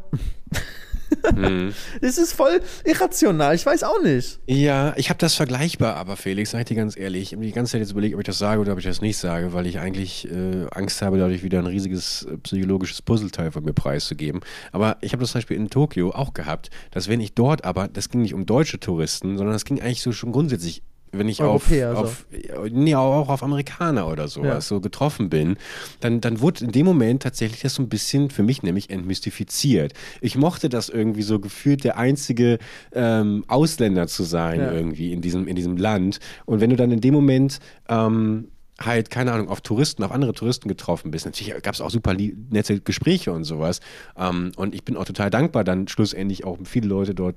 Mhm. 1.35 1.75
das 2.01 2.19
ist 2.19 2.33
voll 2.33 2.61
irrational. 2.85 3.55
Ich 3.55 3.67
weiß 3.67 3.83
auch 3.83 4.03
nicht. 4.03 4.39
Ja, 4.47 4.95
ich 4.97 5.11
habe 5.11 5.19
das 5.19 5.35
vergleichbar, 5.35 5.97
aber 5.97 6.17
Felix, 6.17 6.51
sag 6.51 6.61
ich 6.61 6.65
dir 6.67 6.77
ganz 6.77 6.97
ehrlich, 6.97 7.23
ich 7.23 7.33
habe 7.33 7.45
die 7.45 7.53
ganze 7.53 7.73
Zeit 7.73 7.81
jetzt 7.81 7.93
überlegt, 7.93 8.15
ob 8.15 8.21
ich 8.21 8.27
das 8.27 8.39
sage 8.39 8.61
oder 8.61 8.73
ob 8.73 8.79
ich 8.79 8.85
das 8.85 9.01
nicht 9.01 9.19
sage, 9.19 9.53
weil 9.53 9.67
ich 9.67 9.79
eigentlich 9.79 10.31
äh, 10.31 10.67
Angst 10.73 11.03
habe, 11.03 11.19
dadurch 11.19 11.43
wieder 11.43 11.59
ein 11.59 11.67
riesiges 11.67 12.25
äh, 12.31 12.37
psychologisches 12.39 13.03
Puzzleteil 13.03 13.51
von 13.51 13.65
mir 13.65 13.73
preiszugeben. 13.73 14.41
Aber 14.73 14.99
ich 15.01 15.13
habe 15.13 15.23
das 15.23 15.33
zum 15.33 15.39
Beispiel 15.41 15.57
in 15.57 15.69
Tokio 15.71 16.11
auch 16.11 16.33
gehabt, 16.33 16.71
dass 16.91 17.09
wenn 17.09 17.21
ich 17.21 17.35
dort 17.35 17.65
aber, 17.65 17.89
das 17.89 18.09
ging 18.09 18.23
nicht 18.23 18.35
um 18.35 18.47
deutsche 18.47 18.79
Touristen, 18.79 19.37
sondern 19.37 19.55
das 19.55 19.65
ging 19.65 19.81
eigentlich 19.81 20.03
so 20.03 20.13
schon 20.13 20.33
grundsätzlich 20.33 20.83
wenn 21.13 21.29
ich 21.29 21.43
Europäer, 21.43 21.97
auf, 21.99 22.27
auf 22.57 22.71
nee, 22.71 22.95
auch 22.95 23.29
auf 23.29 23.43
Amerikaner 23.43 24.07
oder 24.09 24.29
sowas 24.29 24.49
Ja. 24.49 24.61
so 24.61 24.81
getroffen 24.81 25.29
bin, 25.29 25.57
dann, 26.01 26.21
dann 26.21 26.41
wurde 26.41 26.65
in 26.65 26.73
dem 26.73 26.87
Moment 26.87 27.23
tatsächlich 27.23 27.61
das 27.63 27.75
so 27.75 27.83
ein 27.83 27.89
bisschen 27.89 28.31
für 28.31 28.43
mich 28.43 28.63
nämlich 28.63 28.91
entmystifiziert. 28.91 29.93
Ich 30.21 30.37
mochte 30.37 30.69
das 30.69 30.89
irgendwie 30.89 31.23
so 31.23 31.41
gefühlt 31.41 31.85
der 31.85 31.97
einzige 31.99 32.59
ähm, 32.93 33.45
Ausländer 33.49 34.07
zu 34.07 34.23
sein 34.23 34.61
Ja. 34.61 34.73
irgendwie 34.73 35.13
in 35.13 35.21
diesem, 35.21 35.47
in 35.49 35.57
diesem 35.57 35.77
Land. 35.77 36.21
Und 36.47 36.61
wenn 36.61 36.71
du 36.71 36.77
dann 36.77 36.91
in 36.93 37.01
dem 37.01 37.15
Moment 37.15 37.59
ähm, 37.89 38.49
halt, 38.83 39.11
keine 39.11 39.33
Ahnung, 39.33 39.49
auf 39.49 39.61
Touristen, 39.61 40.03
auf 40.03 40.13
andere 40.13 40.33
Touristen 40.33 40.69
getroffen 40.69 41.11
bist. 41.11 41.27
Natürlich 41.27 41.55
gab 41.63 41.75
es 41.75 41.81
auch 41.81 41.91
super 41.91 42.15
nette 42.15 42.81
Gespräche 42.81 43.33
und 43.33 43.45
sowas. 43.45 43.81
Ähm, 44.17 44.53
und 44.57 44.75
ich 44.75 44.85
bin 44.85 44.97
auch 44.97 45.05
total 45.05 45.31
dankbar, 45.31 45.65
dann 45.65 45.89
schlussendlich 45.89 46.45
auch 46.45 46.59
viele 46.65 46.89
Leute 46.89 47.15
dort, 47.15 47.37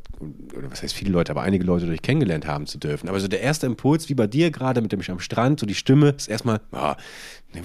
oder 0.57 0.71
was 0.71 0.81
heißt 0.81 0.93
viele 0.93 1.11
Leute, 1.11 1.31
aber 1.31 1.41
einige 1.41 1.65
Leute 1.65 1.85
dort 1.85 2.01
kennengelernt 2.03 2.47
haben 2.47 2.65
zu 2.65 2.77
dürfen. 2.77 3.09
Aber 3.09 3.19
so 3.19 3.27
der 3.27 3.41
erste 3.41 3.65
Impuls, 3.65 4.09
wie 4.09 4.15
bei 4.15 4.27
dir 4.27 4.51
gerade 4.51 4.81
mit 4.81 4.91
dem 4.91 5.03
am 5.09 5.19
Strand, 5.19 5.59
so 5.59 5.65
die 5.65 5.75
Stimme, 5.75 6.09
ist 6.09 6.29
erstmal, 6.29 6.61
ah, 6.71 6.95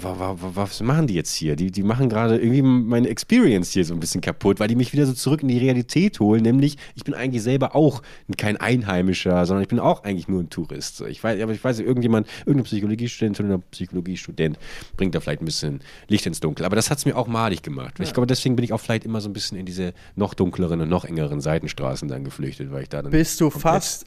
was 0.03 0.81
machen 0.83 1.07
die 1.07 1.15
jetzt 1.15 1.35
hier? 1.35 1.57
Die, 1.57 1.71
die 1.71 1.83
machen 1.83 2.09
gerade 2.09 2.37
irgendwie 2.37 2.63
meine 2.63 3.09
Experience 3.09 3.71
hier 3.71 3.85
so 3.85 3.95
ein 3.95 4.01
bisschen 4.01 4.21
kaputt, 4.21 4.61
weil 4.61 4.69
die 4.69 4.77
mich 4.77 4.93
wieder 4.93 5.07
so 5.07 5.13
zurück 5.13 5.43
in 5.43 5.49
die 5.49 5.59
Realität 5.59 6.21
holen, 6.21 6.43
nämlich 6.43 6.77
ich 6.95 7.05
bin 7.05 7.15
eigentlich 7.15 7.43
selber 7.43 7.75
auch 7.75 8.03
kein 8.37 8.57
Einheimischer, 8.57 9.47
sondern 9.47 9.63
ich 9.63 9.69
bin 9.69 9.79
auch 9.79 10.05
eigentlich 10.05 10.29
nur 10.29 10.43
ein 10.43 10.51
Tourist. 10.51 11.01
Ich 11.03 11.23
weiß, 11.23 11.41
aber 11.43 11.53
ich 11.53 11.63
weiß, 11.63 11.81
irgendjemand, 11.81 12.27
irgendein 12.41 12.65
Psychologiestudent 12.65 13.41
oder 13.41 13.59
Psychologiestudent 13.59 14.59
bringt 14.97 15.15
da 15.15 15.21
vielleicht 15.21 15.43
ein 15.43 15.47
bisschen 15.47 15.81
Licht 16.09 16.27
ins 16.27 16.41
Dunkel. 16.41 16.67
Aber 16.67 16.77
das 16.77 16.91
hat 16.91 16.99
es 16.99 17.07
mir 17.07 17.17
auch 17.17 17.27
malig 17.27 17.63
gemacht. 17.63 17.95
Ich 18.01 18.13
glaube, 18.13 18.27
deswegen 18.27 18.57
bin 18.57 18.65
ich 18.65 18.73
auch 18.73 18.81
vielleicht 18.81 19.05
immer 19.05 19.21
so 19.21 19.29
ein 19.29 19.33
bisschen 19.33 19.59
in 19.59 19.67
diese 19.67 19.95
noch 20.17 20.35
dunkleren 20.35 20.81
und 20.81 20.89
noch 20.89 21.05
engeren 21.05 21.41
Seitenstraßen 21.41 22.09
dann 22.09 22.25
geflüchtet, 22.25 22.71
weil 22.71 22.83
ich 22.83 22.89
da 22.89 23.03
dann. 23.03 23.11
Bis 23.11 23.37
du 23.37 23.51
fast 23.51 24.07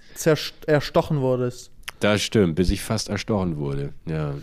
erstochen 0.67 1.21
wurdest. 1.21 1.71
Das 2.01 2.23
stimmt, 2.23 2.55
bis 2.55 2.71
ich 2.71 2.81
fast 2.81 3.09
erstochen 3.09 3.57
wurde. 3.57 3.93
Ja. 4.07 4.31
ja. 4.31 4.35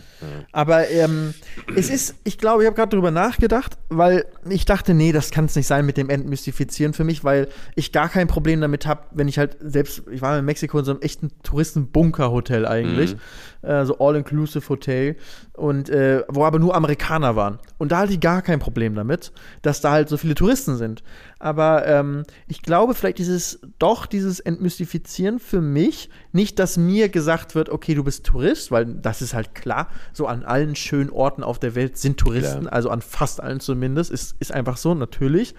Aber 0.53 0.89
ähm, 0.89 1.33
es 1.75 1.89
ist, 1.89 2.15
ich 2.23 2.37
glaube, 2.37 2.63
ich 2.63 2.67
habe 2.67 2.75
gerade 2.75 2.95
drüber 2.95 3.11
nachgedacht, 3.11 3.77
weil 3.89 4.25
ich 4.49 4.63
dachte, 4.63 4.93
nee, 4.93 5.11
das 5.11 5.29
kann 5.29 5.45
es 5.45 5.57
nicht 5.57 5.67
sein 5.67 5.85
mit 5.85 5.97
dem 5.97 6.09
Entmystifizieren 6.09 6.93
für 6.93 7.03
mich, 7.03 7.25
weil 7.25 7.49
ich 7.75 7.91
gar 7.91 8.07
kein 8.07 8.27
Problem 8.27 8.61
damit 8.61 8.87
habe, 8.87 9.03
wenn 9.11 9.27
ich 9.27 9.37
halt 9.37 9.57
selbst, 9.59 10.03
ich 10.09 10.21
war 10.21 10.39
in 10.39 10.45
Mexiko 10.45 10.79
in 10.79 10.85
so 10.85 10.91
einem 10.91 11.01
echten 11.01 11.31
Touristenbunker-Hotel 11.43 12.65
eigentlich, 12.65 13.17
äh, 13.61 13.83
so 13.83 13.99
All-Inclusive-Hotel 13.99 15.17
und 15.53 15.89
äh, 15.89 16.23
wo 16.29 16.45
aber 16.45 16.59
nur 16.59 16.75
Amerikaner 16.75 17.35
waren. 17.35 17.59
Und 17.77 17.91
da 17.91 17.99
hatte 17.99 18.13
ich 18.13 18.21
gar 18.21 18.41
kein 18.41 18.59
Problem 18.59 18.95
damit, 18.95 19.33
dass 19.61 19.81
da 19.81 19.91
halt 19.91 20.07
so 20.07 20.15
viele 20.15 20.35
Touristen 20.35 20.77
sind. 20.77 21.03
Aber 21.39 21.85
ähm, 21.87 22.23
ich 22.47 22.61
glaube, 22.61 22.93
vielleicht 22.93 23.17
dieses, 23.17 23.59
doch 23.79 24.05
dieses 24.05 24.39
Entmystifizieren 24.39 25.39
für 25.39 25.61
mich, 25.61 26.09
nicht, 26.31 26.59
dass 26.59 26.77
mir 26.77 27.09
gesagt 27.09 27.48
gesagt 27.49 27.55
wird, 27.55 27.69
okay, 27.69 27.95
du 27.95 28.03
bist 28.03 28.25
Tourist, 28.25 28.71
weil 28.71 28.85
das 28.85 29.21
ist 29.21 29.33
halt 29.33 29.55
klar, 29.55 29.89
so 30.13 30.27
an 30.27 30.43
allen 30.43 30.75
schönen 30.75 31.09
Orten 31.09 31.43
auf 31.43 31.59
der 31.59 31.75
Welt 31.75 31.97
sind 31.97 32.17
Touristen, 32.17 32.61
Klar. 32.61 32.73
also 32.73 32.89
an 32.89 33.01
fast 33.01 33.41
allen 33.41 33.59
zumindest, 33.59 34.11
ist, 34.11 34.35
ist 34.39 34.51
einfach 34.51 34.77
so, 34.77 34.93
natürlich. 34.93 35.55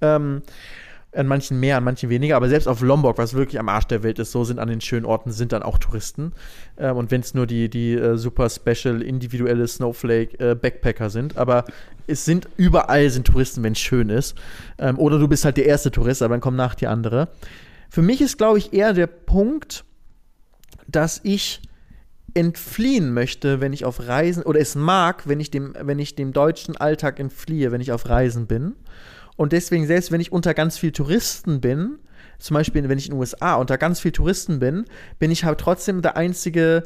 Ähm, 0.00 0.42
an 1.12 1.28
manchen 1.28 1.60
mehr, 1.60 1.76
an 1.76 1.84
manchen 1.84 2.10
weniger, 2.10 2.34
aber 2.34 2.48
selbst 2.48 2.66
auf 2.66 2.80
Lombok, 2.80 3.18
was 3.18 3.34
wirklich 3.34 3.60
am 3.60 3.68
Arsch 3.68 3.84
der 3.84 4.02
Welt 4.02 4.18
ist, 4.18 4.32
so 4.32 4.42
sind 4.42 4.58
an 4.58 4.68
den 4.68 4.80
schönen 4.80 5.06
Orten 5.06 5.30
sind 5.30 5.52
dann 5.52 5.62
auch 5.62 5.78
Touristen. 5.78 6.32
Ähm, 6.76 6.96
und 6.96 7.12
wenn 7.12 7.20
es 7.20 7.34
nur 7.34 7.46
die, 7.46 7.68
die 7.68 7.92
äh, 7.92 8.16
super 8.16 8.50
special 8.50 9.00
individuelle 9.00 9.68
Snowflake 9.68 10.40
äh, 10.40 10.54
Backpacker 10.56 11.10
sind, 11.10 11.36
aber 11.36 11.66
es 12.08 12.24
sind 12.24 12.48
überall 12.56 13.10
sind 13.10 13.28
Touristen, 13.28 13.62
wenn 13.62 13.74
es 13.74 13.78
schön 13.78 14.08
ist. 14.08 14.34
Ähm, 14.78 14.98
oder 14.98 15.20
du 15.20 15.28
bist 15.28 15.44
halt 15.44 15.56
der 15.56 15.66
erste 15.66 15.92
Tourist, 15.92 16.20
aber 16.20 16.34
dann 16.34 16.40
kommen 16.40 16.56
nach 16.56 16.74
dir 16.74 16.90
andere. 16.90 17.28
Für 17.90 18.02
mich 18.02 18.20
ist, 18.20 18.38
glaube 18.38 18.58
ich, 18.58 18.72
eher 18.72 18.92
der 18.92 19.06
Punkt, 19.06 19.84
dass 20.88 21.20
ich 21.22 21.62
entfliehen 22.34 23.12
möchte, 23.12 23.60
wenn 23.60 23.72
ich 23.72 23.84
auf 23.84 24.06
Reisen 24.06 24.42
oder 24.42 24.60
es 24.60 24.74
mag, 24.74 25.28
wenn 25.28 25.40
ich 25.40 25.50
dem, 25.50 25.74
wenn 25.80 25.98
ich 25.98 26.16
dem 26.16 26.32
deutschen 26.32 26.76
Alltag 26.76 27.20
entfliehe, 27.20 27.70
wenn 27.70 27.80
ich 27.80 27.92
auf 27.92 28.08
Reisen 28.08 28.46
bin. 28.46 28.74
Und 29.36 29.52
deswegen, 29.52 29.86
selbst 29.86 30.12
wenn 30.12 30.20
ich 30.20 30.32
unter 30.32 30.54
ganz 30.54 30.78
viel 30.78 30.92
Touristen 30.92 31.60
bin, 31.60 31.98
zum 32.38 32.54
Beispiel, 32.54 32.88
wenn 32.88 32.98
ich 32.98 33.06
in 33.06 33.12
den 33.12 33.20
USA 33.20 33.54
unter 33.54 33.78
ganz 33.78 34.00
viel 34.00 34.12
Touristen 34.12 34.58
bin, 34.58 34.84
bin 35.18 35.30
ich 35.30 35.44
halt 35.44 35.60
trotzdem 35.60 36.02
der 36.02 36.16
Einzige, 36.16 36.82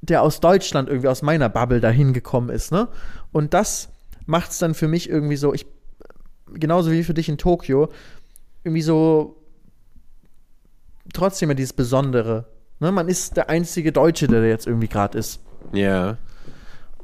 der 0.00 0.22
aus 0.22 0.40
Deutschland 0.40 0.88
irgendwie 0.88 1.08
aus 1.08 1.22
meiner 1.22 1.48
Bubble 1.48 1.80
dahin 1.80 2.12
gekommen 2.12 2.48
ist, 2.48 2.72
ne? 2.72 2.88
Und 3.32 3.54
das 3.54 3.88
macht 4.26 4.52
es 4.52 4.58
dann 4.58 4.74
für 4.74 4.88
mich 4.88 5.08
irgendwie 5.08 5.36
so, 5.36 5.52
ich, 5.52 5.66
genauso 6.52 6.90
wie 6.92 7.04
für 7.04 7.14
dich 7.14 7.28
in 7.28 7.38
Tokio, 7.38 7.88
irgendwie 8.64 8.82
so 8.82 9.42
trotzdem 11.12 11.50
ja 11.50 11.54
dieses 11.54 11.72
Besondere. 11.72 12.46
Ne? 12.82 12.90
Man 12.90 13.06
ist 13.06 13.36
der 13.36 13.48
einzige 13.48 13.92
Deutsche, 13.92 14.26
der 14.26 14.40
da 14.40 14.46
jetzt 14.48 14.66
irgendwie 14.66 14.88
gerade 14.88 15.16
ist. 15.16 15.40
Ja. 15.72 16.16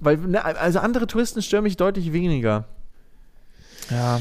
Weil, 0.00 0.16
ne, 0.16 0.44
also 0.44 0.80
andere 0.80 1.06
Touristen 1.06 1.40
stören 1.40 1.62
mich 1.62 1.76
deutlich 1.76 2.12
weniger. 2.12 2.64
Ja. 3.88 4.20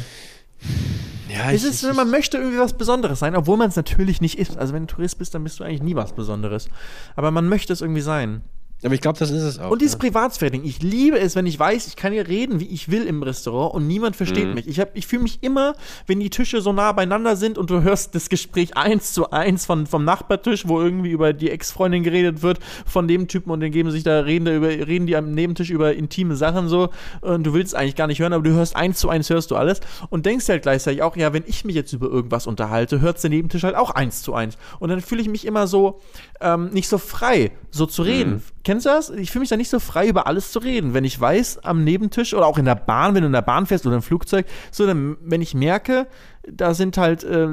Ja, 1.28 1.52
Es 1.52 1.64
ist, 1.64 1.84
man 1.96 2.12
möchte 2.12 2.38
irgendwie 2.38 2.60
was 2.60 2.78
Besonderes 2.78 3.18
sein, 3.18 3.36
obwohl 3.36 3.58
man 3.58 3.70
es 3.70 3.76
natürlich 3.76 4.22
nicht 4.22 4.38
ist. 4.38 4.56
Also 4.56 4.74
wenn 4.74 4.86
du 4.86 4.94
Tourist 4.94 5.18
bist, 5.18 5.34
dann 5.34 5.44
bist 5.44 5.60
du 5.60 5.64
eigentlich 5.64 5.82
nie 5.82 5.96
was 5.96 6.14
Besonderes. 6.14 6.70
Aber 7.16 7.32
man 7.32 7.50
möchte 7.50 7.74
es 7.74 7.82
irgendwie 7.82 8.02
sein. 8.02 8.44
Aber 8.84 8.94
ich 8.94 9.02
glaube, 9.02 9.18
das 9.18 9.32
ist 9.32 9.42
es 9.42 9.58
auch. 9.60 9.72
Und 9.72 9.82
dieses 9.82 9.94
ja. 9.94 10.00
Privatsphäre-Ding. 10.00 10.64
Ich 10.64 10.82
liebe 10.84 11.18
es, 11.20 11.36
wenn 11.36 11.46
ich 11.48 11.58
weiß, 11.60 11.88
ich 11.88 11.96
kann 11.96 12.14
hier 12.14 12.28
reden, 12.28 12.60
wie 12.60 12.68
ich 12.68 12.90
will 12.92 13.04
im 13.06 13.24
Restaurant 13.24 13.74
und 13.74 13.88
niemand 13.88 14.16
versteht 14.16 14.48
Mhm. 14.48 14.54
mich. 14.54 14.68
Ich, 14.68 14.80
hab- 14.80 14.96
ich 14.96 15.08
fühle 15.08 15.24
mich 15.24 15.40
immer, 15.42 15.74
wenn 16.06 16.20
die 16.20 16.30
Tische 16.30 16.62
so 16.62 16.72
nah 16.74 16.92
beieinander 16.92 17.36
sind 17.36 17.58
und 17.58 17.70
du 17.72 17.82
hörst 17.82 18.14
das 18.14 18.30
Gespräch 18.30 18.78
eins 18.78 19.14
zu 19.14 19.32
eins 19.32 19.66
von, 19.66 19.88
vom 19.88 20.06
Nachbartisch, 20.06 20.68
wo 20.68 20.80
irgendwie 20.80 21.10
über 21.10 21.34
die 21.34 21.50
Ex-Freundin 21.50 22.04
geredet 22.04 22.42
wird, 22.44 22.60
von 22.86 23.08
dem 23.08 23.28
Typen 23.28 23.50
und 23.52 23.62
dann 23.62 23.72
geben 23.72 23.90
sich 23.90 24.04
da, 24.04 24.20
reden, 24.20 24.46
da 24.46 24.54
über, 24.54 24.68
reden 24.68 25.08
die 25.08 25.16
am 25.16 25.32
Nebentisch 25.32 25.70
über 25.72 25.96
intime 25.96 26.36
Sachen 26.36 26.68
so 26.70 26.90
und 27.22 27.44
du 27.46 27.54
willst 27.54 27.76
eigentlich 27.76 27.96
gar 27.96 28.08
nicht 28.08 28.20
hören, 28.20 28.34
aber 28.34 28.44
du 28.44 28.52
hörst 28.52 28.76
eins 28.76 29.00
zu 29.00 29.10
eins, 29.10 29.30
hörst 29.30 29.50
du 29.52 29.56
alles 29.56 29.80
und 30.10 30.26
denkst 30.28 30.48
halt 30.50 30.62
gleichzeitig 30.62 31.02
auch, 31.02 31.16
ja, 31.18 31.34
wenn 31.34 31.44
ich 31.48 31.66
mich 31.66 31.76
jetzt 31.76 31.94
über 31.94 32.08
irgendwas 32.08 32.46
unterhalte, 32.48 33.02
hört 33.02 33.22
der 33.24 33.32
Nebentisch 33.32 33.64
halt 33.64 33.76
auch 33.76 33.90
eins 33.92 34.22
zu 34.22 34.36
eins. 34.36 34.58
Und 34.80 34.90
dann 34.90 35.02
fühle 35.02 35.22
ich 35.22 35.30
mich 35.30 35.46
immer 35.46 35.66
so, 35.66 36.00
ähm, 36.42 36.70
nicht 36.70 36.88
so 36.88 37.00
frei, 37.00 37.52
so 37.72 37.88
zu 37.88 38.04
reden. 38.04 38.44
Kennst 38.68 38.86
du 38.86 38.90
das? 38.90 39.10
Ich 39.12 39.32
fühle 39.32 39.44
mich 39.44 39.50
da 39.50 39.56
nicht 39.56 39.70
so 39.70 39.80
frei, 39.80 40.10
über 40.10 40.28
alles 40.28 40.52
zu 40.52 40.60
reden. 40.60 40.94
Wenn 40.94 41.06
ich 41.06 41.18
weiß, 41.18 41.60
am 41.60 41.86
Nebentisch 41.86 42.34
oder 42.34 42.46
auch 42.46 42.58
in 42.58 42.66
der 42.66 42.76
Bahn, 42.76 43.16
wenn 43.16 43.22
du 43.22 43.28
in 43.28 43.32
der 43.32 43.42
Bahn 43.42 43.66
fährst 43.66 43.86
oder 43.86 43.96
im 43.96 44.02
Flugzeug, 44.02 44.46
so, 44.72 44.86
dann, 44.86 45.16
wenn 45.22 45.42
ich 45.42 45.54
merke, 45.54 46.06
da 46.46 46.74
sind 46.74 46.98
halt 46.98 47.24
äh, 47.24 47.48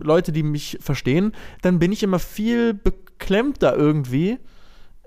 Leute, 0.00 0.32
die 0.32 0.42
mich 0.42 0.78
verstehen, 0.80 1.32
dann 1.60 1.78
bin 1.78 1.92
ich 1.92 2.02
immer 2.02 2.18
viel 2.18 2.72
beklemmter 2.72 3.76
irgendwie, 3.76 4.38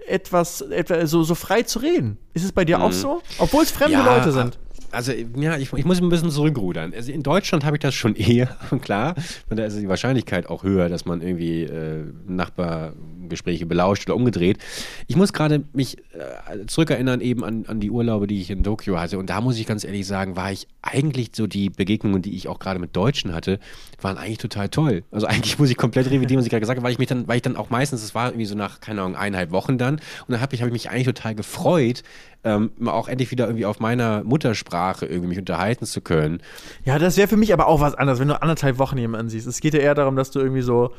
etwas, 0.06 0.62
etwa 0.62 1.08
so, 1.08 1.24
so 1.24 1.34
frei 1.34 1.64
zu 1.64 1.80
reden. 1.80 2.20
Ist 2.36 2.46
es 2.46 2.52
bei 2.52 2.64
dir 2.64 2.84
auch 2.84 2.92
so? 2.92 3.24
Obwohl 3.40 3.64
es 3.64 3.72
fremde 3.72 3.94
Ja, 3.94 4.16
Leute 4.16 4.32
sind. 4.32 4.60
Also, 4.92 5.12
ja, 5.12 5.58
ich, 5.58 5.74
ich 5.74 5.86
muss 5.86 6.00
ein 6.00 6.10
bisschen 6.10 6.30
zurückrudern. 6.30 6.94
Also 6.96 7.12
in 7.12 7.24
Deutschland 7.24 7.66
habe 7.66 7.78
ich 7.78 7.82
das 7.82 7.96
schon 7.96 8.16
eher, 8.18 8.56
klar. 8.84 9.16
Und 9.50 9.58
da 9.58 9.66
ist 9.66 9.80
die 9.80 9.90
Wahrscheinlichkeit 9.90 10.48
auch 10.48 10.62
höher, 10.62 10.90
dass 10.90 11.06
man 11.06 11.22
irgendwie 11.22 11.64
äh, 11.64 12.04
Nachbargespräche 13.34 13.66
belauscht 13.66 14.08
oder 14.08 14.16
umgedreht. 14.16 14.58
Ich 15.08 15.16
muss 15.16 15.34
gerade 15.34 15.64
mich 15.74 15.98
äh, 15.98 16.66
zurückerinnern 16.68 17.22
eben 17.22 17.44
an, 17.44 17.66
an 17.68 17.80
die 17.80 17.90
Urlaube, 17.90 18.28
die 18.28 18.42
ich 18.42 18.50
in 18.50 18.64
Tokio 18.64 19.00
hatte. 19.00 19.18
Und 19.18 19.30
da 19.30 19.42
muss 19.42 19.58
ich 19.58 19.66
ganz 19.66 19.84
ehrlich 19.84 20.06
sagen, 20.08 20.36
war 20.36 20.52
ich 20.52 20.68
eigentlich 20.82 21.32
so 21.34 21.48
die 21.48 21.70
Begegnungen, 21.70 22.22
die 22.22 22.36
ich 22.36 22.48
auch 22.48 22.60
gerade 22.60 22.80
mit 22.80 22.96
Deutschen 22.96 23.34
hatte, 23.34 23.60
waren 24.02 24.18
eigentlich 24.18 24.38
total 24.38 24.70
toll. 24.70 25.04
Also 25.12 25.28
eigentlich 25.28 25.60
muss 25.60 25.70
ich 25.70 25.78
komplett 25.78 26.08
revidieren, 26.08 26.40
was 26.40 26.46
ich 26.46 26.52
gerade 26.52 26.62
gesagt 26.62 26.78
habe, 26.78 26.86
weil 26.86 26.94
ich 26.94 27.00
mich 27.00 27.08
dann, 27.08 27.28
weil 27.28 27.38
ich 27.38 27.42
dann 27.42 27.56
auch 27.56 27.70
meistens, 27.70 28.04
es 28.04 28.16
war 28.16 28.30
irgendwie 28.30 28.46
so 28.46 28.56
nach, 28.56 28.80
keine 28.80 29.02
Ahnung, 29.02 29.16
eineinhalb 29.16 29.52
Wochen 29.52 29.78
dann. 29.78 29.96
Und 29.96 30.02
dann 30.30 30.42
habe 30.42 30.56
ich, 30.56 30.62
hab 30.62 30.68
ich 30.68 30.74
mich 30.74 30.90
eigentlich 30.90 31.08
total 31.08 31.36
gefreut, 31.36 32.04
ähm, 32.46 32.72
auch 32.86 33.08
endlich 33.08 33.32
wieder 33.32 33.46
irgendwie 33.46 33.66
auf 33.66 33.80
meiner 33.80 34.24
Muttersprache 34.24 35.06
irgendwie 35.06 35.30
mich 35.30 35.40
unterhalten 35.40 35.86
zu 35.86 36.02
können. 36.02 36.42
Ja, 36.84 37.00
das 37.00 37.16
wäre 37.16 37.28
für 37.28 37.38
mich 37.38 37.54
aber 37.54 37.68
auch 37.68 37.80
was 37.80 37.96
anderes, 37.96 38.20
wenn 38.20 38.28
du 38.28 38.42
anderthalb 38.42 38.80
Wochen 38.80 38.98
jemanden 38.98 39.30
siehst. 39.30 39.48
Es 39.48 39.62
geht 39.62 39.74
ja 39.74 39.80
eher 39.80 39.96
darum, 39.96 40.16
dass 40.18 40.32
du 40.32 40.40
irgendwie 40.40 40.62
so 40.62 40.92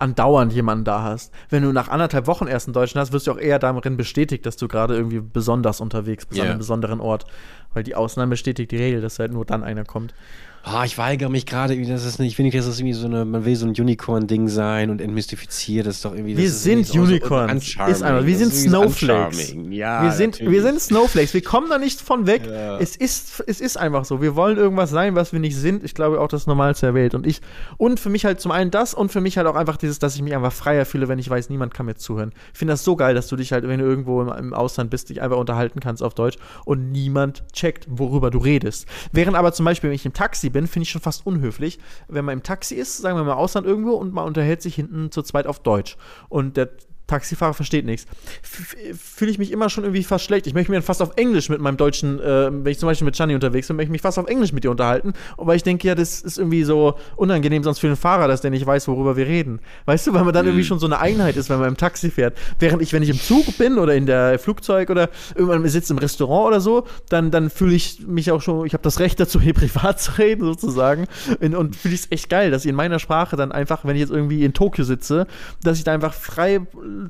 andauernd 0.00 0.52
jemanden 0.52 0.84
da 0.84 1.02
hast. 1.02 1.32
Wenn 1.48 1.62
du 1.62 1.72
nach 1.72 1.88
anderthalb 1.88 2.26
Wochen 2.26 2.46
erst 2.46 2.66
einen 2.66 2.74
Deutschen 2.74 3.00
hast, 3.00 3.12
wirst 3.12 3.26
du 3.26 3.32
auch 3.32 3.38
eher 3.38 3.58
darin 3.58 3.96
bestätigt, 3.96 4.46
dass 4.46 4.56
du 4.56 4.66
gerade 4.68 4.94
irgendwie 4.96 5.20
besonders 5.20 5.80
unterwegs 5.80 6.26
bist 6.26 6.40
an 6.40 6.46
Ja. 6.46 6.50
einem 6.52 6.58
besonderen 6.58 7.00
Ort. 7.00 7.26
Weil 7.74 7.82
die 7.84 7.94
Ausnahme 7.94 8.30
bestätigt 8.30 8.72
die 8.72 8.76
Regel, 8.78 9.00
dass 9.00 9.18
halt 9.18 9.32
nur 9.32 9.44
dann 9.44 9.62
einer 9.62 9.84
kommt. 9.84 10.14
Ah, 10.62 10.84
ich 10.84 10.98
weigere 10.98 11.30
mich 11.30 11.46
gerade, 11.46 11.74
das 11.86 12.04
ist 12.04 12.18
nicht, 12.18 12.28
ich 12.32 12.36
finde 12.36 12.48
nicht, 12.48 12.58
dass 12.58 12.66
das 12.66 12.78
irgendwie 12.78 12.92
so 12.92 13.06
eine, 13.06 13.24
man 13.24 13.46
will 13.46 13.56
so 13.56 13.64
ein 13.64 13.70
Unicorn-Ding 13.70 14.48
sein 14.48 14.90
und 14.90 15.00
entmystifiziert, 15.00 15.86
das 15.86 15.96
ist 15.96 16.04
doch 16.04 16.14
irgendwie. 16.14 16.36
Wir 16.36 16.44
ist 16.44 16.62
sind 16.62 16.86
so- 16.86 16.92
so 16.92 17.00
Unicorns. 17.00 17.52
uncharming. 17.52 17.94
Ist 17.94 18.02
einfach, 18.02 18.26
wir 18.26 18.32
Das 18.34 18.38
sind 18.40 18.52
ist 18.52 18.62
so 18.64 18.68
Snowflakes. 18.68 19.54
Ja, 19.70 20.02
wir, 20.02 20.12
sind, 20.12 20.32
natürlich. 20.32 20.52
wir 20.52 20.62
sind 20.62 20.80
Snowflakes. 20.82 21.32
Wir 21.32 21.42
kommen 21.42 21.70
da 21.70 21.78
nicht 21.78 22.02
von 22.02 22.26
weg. 22.26 22.42
Ja. 22.46 22.78
Es, 22.78 22.94
ist, 22.94 23.42
es 23.46 23.62
ist 23.62 23.78
einfach 23.78 24.04
so. 24.04 24.20
Wir 24.20 24.36
wollen 24.36 24.58
irgendwas 24.58 24.90
sein, 24.90 25.14
was 25.14 25.32
wir 25.32 25.40
nicht 25.40 25.56
sind. 25.56 25.82
Ich 25.82 25.94
glaube 25.94 26.20
auch 26.20 26.28
das 26.28 26.46
Normalste 26.46 26.86
der 26.86 26.94
Welt. 26.94 27.14
Und 27.14 27.26
ich, 27.26 27.40
und 27.78 27.98
für 27.98 28.10
mich 28.10 28.26
halt 28.26 28.38
zum 28.42 28.52
einen 28.52 28.70
das 28.70 28.92
und 28.92 29.10
für 29.10 29.22
mich 29.22 29.38
halt 29.38 29.46
auch 29.46 29.56
einfach 29.56 29.78
dieses, 29.78 29.98
dass 29.98 30.14
ich 30.14 30.20
mich 30.20 30.36
einfach 30.36 30.52
freier 30.52 30.84
fühle, 30.84 31.08
wenn 31.08 31.18
ich 31.18 31.30
weiß, 31.30 31.48
niemand 31.48 31.72
kann 31.72 31.86
mir 31.86 31.94
zuhören. 31.94 32.32
Ich 32.52 32.58
finde 32.58 32.74
das 32.74 32.84
so 32.84 32.96
geil, 32.96 33.14
dass 33.14 33.28
du 33.28 33.36
dich 33.36 33.52
halt, 33.52 33.66
wenn 33.66 33.80
du 33.80 33.86
irgendwo 33.86 34.20
im, 34.20 34.28
im 34.28 34.52
Ausland 34.52 34.90
bist, 34.90 35.08
dich 35.08 35.22
einfach 35.22 35.38
unterhalten 35.38 35.80
kannst 35.80 36.02
auf 36.02 36.12
Deutsch 36.12 36.36
und 36.66 36.92
niemand 36.92 37.44
checkt, 37.54 37.86
worüber 37.88 38.30
du 38.30 38.38
redest. 38.38 38.86
Während 39.10 39.36
aber 39.38 39.52
zum 39.54 39.64
Beispiel, 39.64 39.88
wenn 39.88 39.94
ich 39.94 40.04
im 40.04 40.12
Taxi 40.12 40.49
bin, 40.50 40.66
finde 40.66 40.84
ich 40.84 40.90
schon 40.90 41.00
fast 41.00 41.26
unhöflich, 41.26 41.78
wenn 42.08 42.24
man 42.24 42.34
im 42.34 42.42
Taxi 42.42 42.74
ist, 42.74 42.98
sagen 42.98 43.16
wir 43.16 43.24
mal 43.24 43.34
Ausland 43.34 43.66
irgendwo 43.66 43.92
und 43.92 44.12
man 44.12 44.26
unterhält 44.26 44.62
sich 44.62 44.74
hinten 44.74 45.10
zu 45.10 45.22
zweit 45.22 45.46
auf 45.46 45.60
Deutsch. 45.60 45.96
Und 46.28 46.56
der 46.56 46.70
Taxifahrer 47.10 47.54
versteht 47.54 47.84
nichts. 47.84 48.06
Fühle 48.42 49.30
ich 49.30 49.38
mich 49.38 49.50
immer 49.50 49.68
schon 49.68 49.84
irgendwie 49.84 50.04
fast 50.04 50.24
schlecht. 50.24 50.46
Ich 50.46 50.54
möchte 50.54 50.70
mich 50.70 50.78
dann 50.78 50.84
fast 50.84 51.02
auf 51.02 51.12
Englisch 51.16 51.48
mit 51.48 51.60
meinem 51.60 51.76
deutschen, 51.76 52.20
äh, 52.20 52.50
wenn 52.52 52.70
ich 52.70 52.78
zum 52.78 52.88
Beispiel 52.88 53.04
mit 53.04 53.16
Gianni 53.16 53.34
unterwegs 53.34 53.66
bin, 53.66 53.76
möchte 53.76 53.88
ich 53.88 53.92
mich 53.92 54.02
fast 54.02 54.18
auf 54.18 54.26
Englisch 54.26 54.52
mit 54.52 54.64
dir 54.64 54.70
unterhalten, 54.70 55.12
weil 55.36 55.56
ich 55.56 55.62
denke, 55.62 55.88
ja, 55.88 55.94
das 55.94 56.20
ist 56.20 56.38
irgendwie 56.38 56.62
so 56.62 56.94
unangenehm 57.16 57.62
sonst 57.62 57.80
für 57.80 57.88
den 57.88 57.96
Fahrer, 57.96 58.28
dass 58.28 58.40
der 58.40 58.50
nicht 58.50 58.64
weiß, 58.64 58.88
worüber 58.88 59.16
wir 59.16 59.26
reden. 59.26 59.60
Weißt 59.86 60.06
du, 60.06 60.14
weil 60.14 60.24
man 60.24 60.32
dann 60.32 60.46
irgendwie 60.46 60.64
schon 60.64 60.78
so 60.78 60.86
eine 60.86 61.00
Einheit 61.00 61.36
ist, 61.36 61.50
wenn 61.50 61.58
man 61.58 61.68
im 61.68 61.76
Taxi 61.76 62.10
fährt. 62.10 62.36
Während 62.58 62.80
ich, 62.82 62.92
wenn 62.92 63.02
ich 63.02 63.10
im 63.10 63.20
Zug 63.20 63.58
bin 63.58 63.78
oder 63.78 63.94
in 63.94 64.06
der 64.06 64.38
Flugzeug 64.38 64.90
oder 64.90 65.10
irgendwann 65.34 65.66
sitze 65.68 65.92
im 65.92 65.98
Restaurant 65.98 66.48
oder 66.48 66.60
so, 66.60 66.86
dann, 67.08 67.30
dann 67.30 67.50
fühle 67.50 67.74
ich 67.74 68.06
mich 68.06 68.30
auch 68.30 68.40
schon, 68.40 68.66
ich 68.66 68.72
habe 68.72 68.82
das 68.82 69.00
Recht 69.00 69.18
dazu, 69.18 69.40
hier 69.40 69.54
privat 69.60 70.00
zu 70.00 70.12
reden, 70.18 70.44
sozusagen. 70.44 71.06
Und, 71.40 71.54
und 71.54 71.76
fühle 71.76 71.94
ich 71.94 72.02
es 72.02 72.06
echt 72.10 72.30
geil, 72.30 72.50
dass 72.50 72.64
ich 72.64 72.70
in 72.70 72.76
meiner 72.76 72.98
Sprache 72.98 73.36
dann 73.36 73.52
einfach, 73.52 73.84
wenn 73.84 73.96
ich 73.96 74.00
jetzt 74.00 74.12
irgendwie 74.12 74.44
in 74.44 74.52
Tokio 74.52 74.84
sitze, 74.84 75.26
dass 75.62 75.78
ich 75.78 75.84
da 75.84 75.92
einfach 75.92 76.14
frei 76.14 76.60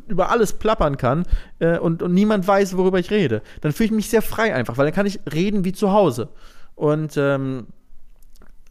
über 0.08 0.30
alles 0.30 0.52
plappern 0.54 0.96
kann 0.96 1.24
äh, 1.58 1.78
und, 1.78 2.02
und 2.02 2.14
niemand 2.14 2.46
weiß, 2.46 2.76
worüber 2.76 2.98
ich 2.98 3.10
rede. 3.10 3.42
Dann 3.60 3.72
fühle 3.72 3.86
ich 3.86 3.92
mich 3.92 4.10
sehr 4.10 4.22
frei 4.22 4.54
einfach, 4.54 4.78
weil 4.78 4.86
dann 4.86 4.94
kann 4.94 5.06
ich 5.06 5.20
reden 5.32 5.64
wie 5.64 5.72
zu 5.72 5.92
Hause. 5.92 6.28
Und 6.74 7.16
ähm, 7.16 7.66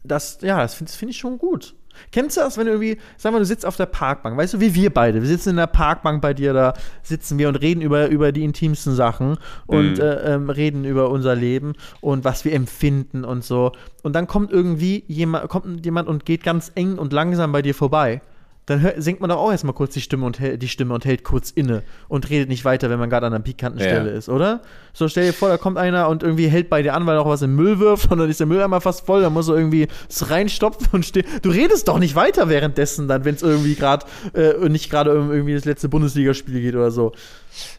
das, 0.02 0.38
ja, 0.40 0.58
das 0.58 0.74
finde 0.74 0.92
find 0.92 1.10
ich 1.10 1.18
schon 1.18 1.38
gut. 1.38 1.74
Kennst 2.12 2.36
du 2.36 2.40
das, 2.40 2.56
wenn 2.56 2.66
du 2.66 2.72
irgendwie, 2.72 2.98
sag 3.16 3.32
mal, 3.32 3.40
du 3.40 3.44
sitzt 3.44 3.66
auf 3.66 3.76
der 3.76 3.86
Parkbank, 3.86 4.36
weißt 4.36 4.54
du, 4.54 4.60
wie 4.60 4.74
wir 4.74 4.90
beide, 4.94 5.20
wir 5.20 5.28
sitzen 5.28 5.50
in 5.50 5.56
der 5.56 5.66
Parkbank 5.66 6.22
bei 6.22 6.32
dir, 6.32 6.52
da 6.52 6.72
sitzen 7.02 7.36
wir 7.36 7.48
und 7.48 7.56
reden 7.56 7.82
über, 7.82 8.08
über 8.08 8.32
die 8.32 8.44
intimsten 8.44 8.94
Sachen 8.94 9.36
und 9.66 9.94
Mhm. 9.96 10.00
äh, 10.00 10.34
ähm, 10.34 10.50
reden 10.50 10.84
über 10.84 11.10
unser 11.10 11.34
Leben 11.34 11.74
und 12.00 12.24
was 12.24 12.44
wir 12.44 12.52
empfinden 12.52 13.24
und 13.24 13.44
so. 13.44 13.72
Und 14.02 14.14
dann 14.14 14.26
kommt 14.26 14.50
irgendwie 14.50 15.04
jemand, 15.08 15.48
kommt 15.48 15.84
jemand 15.84 16.08
und 16.08 16.24
geht 16.24 16.42
ganz 16.44 16.72
eng 16.74 16.96
und 16.96 17.12
langsam 17.12 17.52
bei 17.52 17.60
dir 17.60 17.74
vorbei. 17.74 18.22
Dann 18.70 18.80
hör, 18.82 18.94
senkt 19.02 19.20
man 19.20 19.28
doch 19.30 19.36
auch 19.38 19.50
erstmal 19.50 19.74
kurz 19.74 19.94
die 19.94 20.00
Stimme 20.00 20.24
und 20.26 20.38
hält, 20.38 20.62
die 20.62 20.68
Stimme 20.68 20.94
und 20.94 21.04
hält 21.04 21.24
kurz 21.24 21.50
inne 21.50 21.82
und 22.08 22.30
redet 22.30 22.48
nicht 22.48 22.64
weiter, 22.64 22.88
wenn 22.88 22.98
man 23.00 23.10
gerade 23.10 23.26
an 23.26 23.34
einer 23.34 23.42
pikanten 23.42 23.80
Ja. 23.80 23.86
Stelle 23.88 24.10
ist, 24.10 24.28
oder? 24.28 24.62
So 24.92 25.08
stell 25.08 25.26
dir 25.26 25.32
vor, 25.32 25.48
da 25.48 25.56
kommt 25.56 25.76
einer 25.76 26.08
und 26.08 26.22
irgendwie 26.22 26.46
hält 26.48 26.70
bei 26.70 26.82
dir 26.82 26.94
an, 26.94 27.04
weil 27.06 27.16
er 27.16 27.22
auch 27.22 27.28
was 27.28 27.42
im 27.42 27.56
Müll 27.56 27.78
wirft 27.80 28.10
und 28.12 28.18
dann 28.18 28.30
ist 28.30 28.40
der 28.40 28.46
Mülleimer 28.46 28.80
fast 28.80 29.04
voll, 29.06 29.22
dann 29.22 29.32
muss 29.32 29.48
er 29.48 29.56
irgendwie 29.56 29.88
es 30.08 30.30
reinstopfen 30.30 30.88
und 30.92 31.04
stehen. 31.04 31.24
Du 31.42 31.50
redest 31.50 31.88
doch 31.88 31.98
nicht 31.98 32.14
weiter 32.14 32.48
währenddessen 32.48 33.08
dann, 33.08 33.24
wenn 33.24 33.34
es 33.34 33.42
irgendwie 33.42 33.74
gerade 33.74 34.06
äh, 34.34 34.68
nicht 34.68 34.88
gerade 34.90 35.10
irgendwie 35.10 35.54
das 35.54 35.64
letzte 35.64 35.88
Bundesligaspiel 35.88 36.60
geht 36.60 36.74
oder 36.76 36.90
so. 36.90 37.12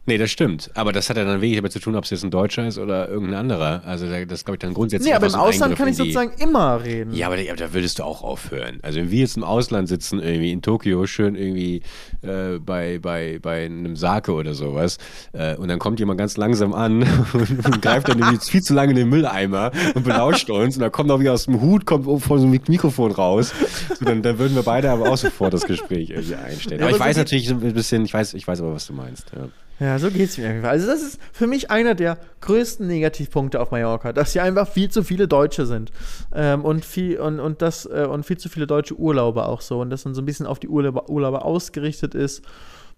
Nee, 0.06 0.18
das 0.18 0.30
stimmt. 0.32 0.70
Aber 0.74 0.92
das 0.92 1.10
hat 1.10 1.16
ja 1.18 1.24
dann 1.24 1.40
wenig 1.42 1.56
damit 1.56 1.72
zu 1.72 1.80
tun, 1.80 1.96
ob 1.96 2.04
es 2.04 2.10
jetzt 2.10 2.24
ein 2.24 2.32
Deutscher 2.32 2.68
ist 2.68 2.78
oder 2.78 3.08
irgendein 3.08 3.40
anderer. 3.40 3.84
Also 3.86 4.08
da- 4.10 4.26
das 4.26 4.44
glaube 4.44 4.56
ich 4.56 4.60
dann 4.60 4.74
grundsätzlich 4.74 5.10
Nee, 5.10 5.16
aber 5.16 5.28
im 5.28 5.32
so 5.32 5.38
Ausland 5.38 5.76
kann 5.78 5.88
ich 5.88 5.96
sozusagen 5.96 6.34
immer 6.42 6.84
reden. 6.84 7.14
Ja, 7.14 7.28
aber 7.28 7.38
aber 7.38 7.56
da 7.56 7.74
würdest 7.74 8.00
du 8.00 8.04
auch 8.04 8.22
aufhören. 8.22 8.80
Also 8.82 9.00
wenn 9.00 9.12
wir 9.12 9.20
jetzt 9.20 9.38
im 9.38 9.44
Ausland 9.44 9.88
sitzen, 9.88 10.20
irgendwie 10.20 10.52
in 10.52 10.62
Tokio 10.62 10.81
Tokio 10.82 11.06
schön 11.06 11.36
irgendwie 11.36 11.82
äh, 12.22 12.58
bei, 12.60 13.00
bei, 13.00 13.40
bei 13.42 13.66
einem 13.66 13.96
Sake 13.96 14.32
oder 14.32 14.54
sowas. 14.54 14.98
Äh, 15.34 15.56
und 15.56 15.68
dann 15.68 15.80
kommt 15.80 16.00
jemand 16.00 16.18
ganz 16.18 16.38
langsam 16.38 16.74
an 16.74 17.04
und, 17.34 17.66
und 17.66 17.82
greift 17.82 18.10
dann 18.10 18.20
irgendwie 18.20 18.44
viel 18.44 18.62
zu 18.62 18.74
lange 18.74 18.92
in 18.92 18.98
den 18.98 19.10
Mülleimer 19.10 19.72
und 19.94 20.04
belauscht 20.04 20.50
uns. 20.50 20.76
Und 20.76 20.82
dann 20.82 20.92
kommt 20.92 21.12
auch 21.12 21.20
wieder 21.20 21.34
aus 21.34 21.46
dem 21.46 21.62
Hut, 21.62 21.86
kommt 21.86 22.06
vor 22.06 22.40
so 22.40 22.46
einem 22.46 22.60
Mikrofon 22.68 23.12
raus. 23.12 23.54
So, 23.98 24.06
dann, 24.06 24.22
dann 24.22 24.40
würden 24.40 24.56
wir 24.56 24.64
beide 24.64 24.90
aber 24.90 25.10
auch 25.10 25.18
sofort 25.18 25.54
das 25.54 25.66
Gespräch 25.66 26.10
irgendwie 26.10 26.36
einstellen. 26.36 26.82
Aber, 26.82 26.92
ich 26.92 27.00
weiß 27.00 27.18
natürlich 27.18 27.50
ein 27.50 27.60
bisschen, 27.60 28.04
ich 28.06 28.14
weiß, 28.14 28.34
ich 28.34 28.48
weiß 28.48 28.62
aber, 28.62 28.74
was 28.74 28.88
du 28.88 28.94
meinst. 28.94 29.32
Ja. 29.36 29.48
Ja, 29.82 29.98
so 29.98 30.12
geht 30.12 30.30
es 30.30 30.38
mir 30.38 30.46
irgendwie. 30.46 30.68
Also, 30.68 30.86
das 30.86 31.02
ist 31.02 31.20
für 31.34 31.48
mich 31.48 31.72
einer 31.72 31.96
der 31.96 32.20
größten 32.42 32.86
Negativpunkte 32.86 33.60
auf 33.60 33.72
Mallorca, 33.72 34.14
dass 34.14 34.32
hier 34.32 34.44
einfach 34.44 34.68
viel 34.68 34.92
zu 34.92 35.04
viele 35.04 35.28
Deutsche 35.28 35.66
sind. 35.66 35.92
Ähm, 36.36 36.64
und, 36.64 36.86
viel, 36.86 37.20
und, 37.20 37.40
und, 37.40 37.64
das, 37.64 37.88
äh, 37.88 38.06
und 38.08 38.24
viel 38.24 38.38
zu 38.38 38.48
viele 38.48 38.68
deutsche 38.68 38.94
Urlauber 38.94 39.50
auch 39.50 39.62
so. 39.62 39.82
Und 39.82 39.90
dass 39.90 40.06
man 40.06 40.14
so 40.14 40.22
ein 40.22 40.26
bisschen 40.26 40.46
auf 40.46 40.60
die 40.60 40.68
Urlauber, 40.68 41.10
Urlauber 41.10 41.46
ausgerichtet 41.46 42.14
ist. 42.14 42.44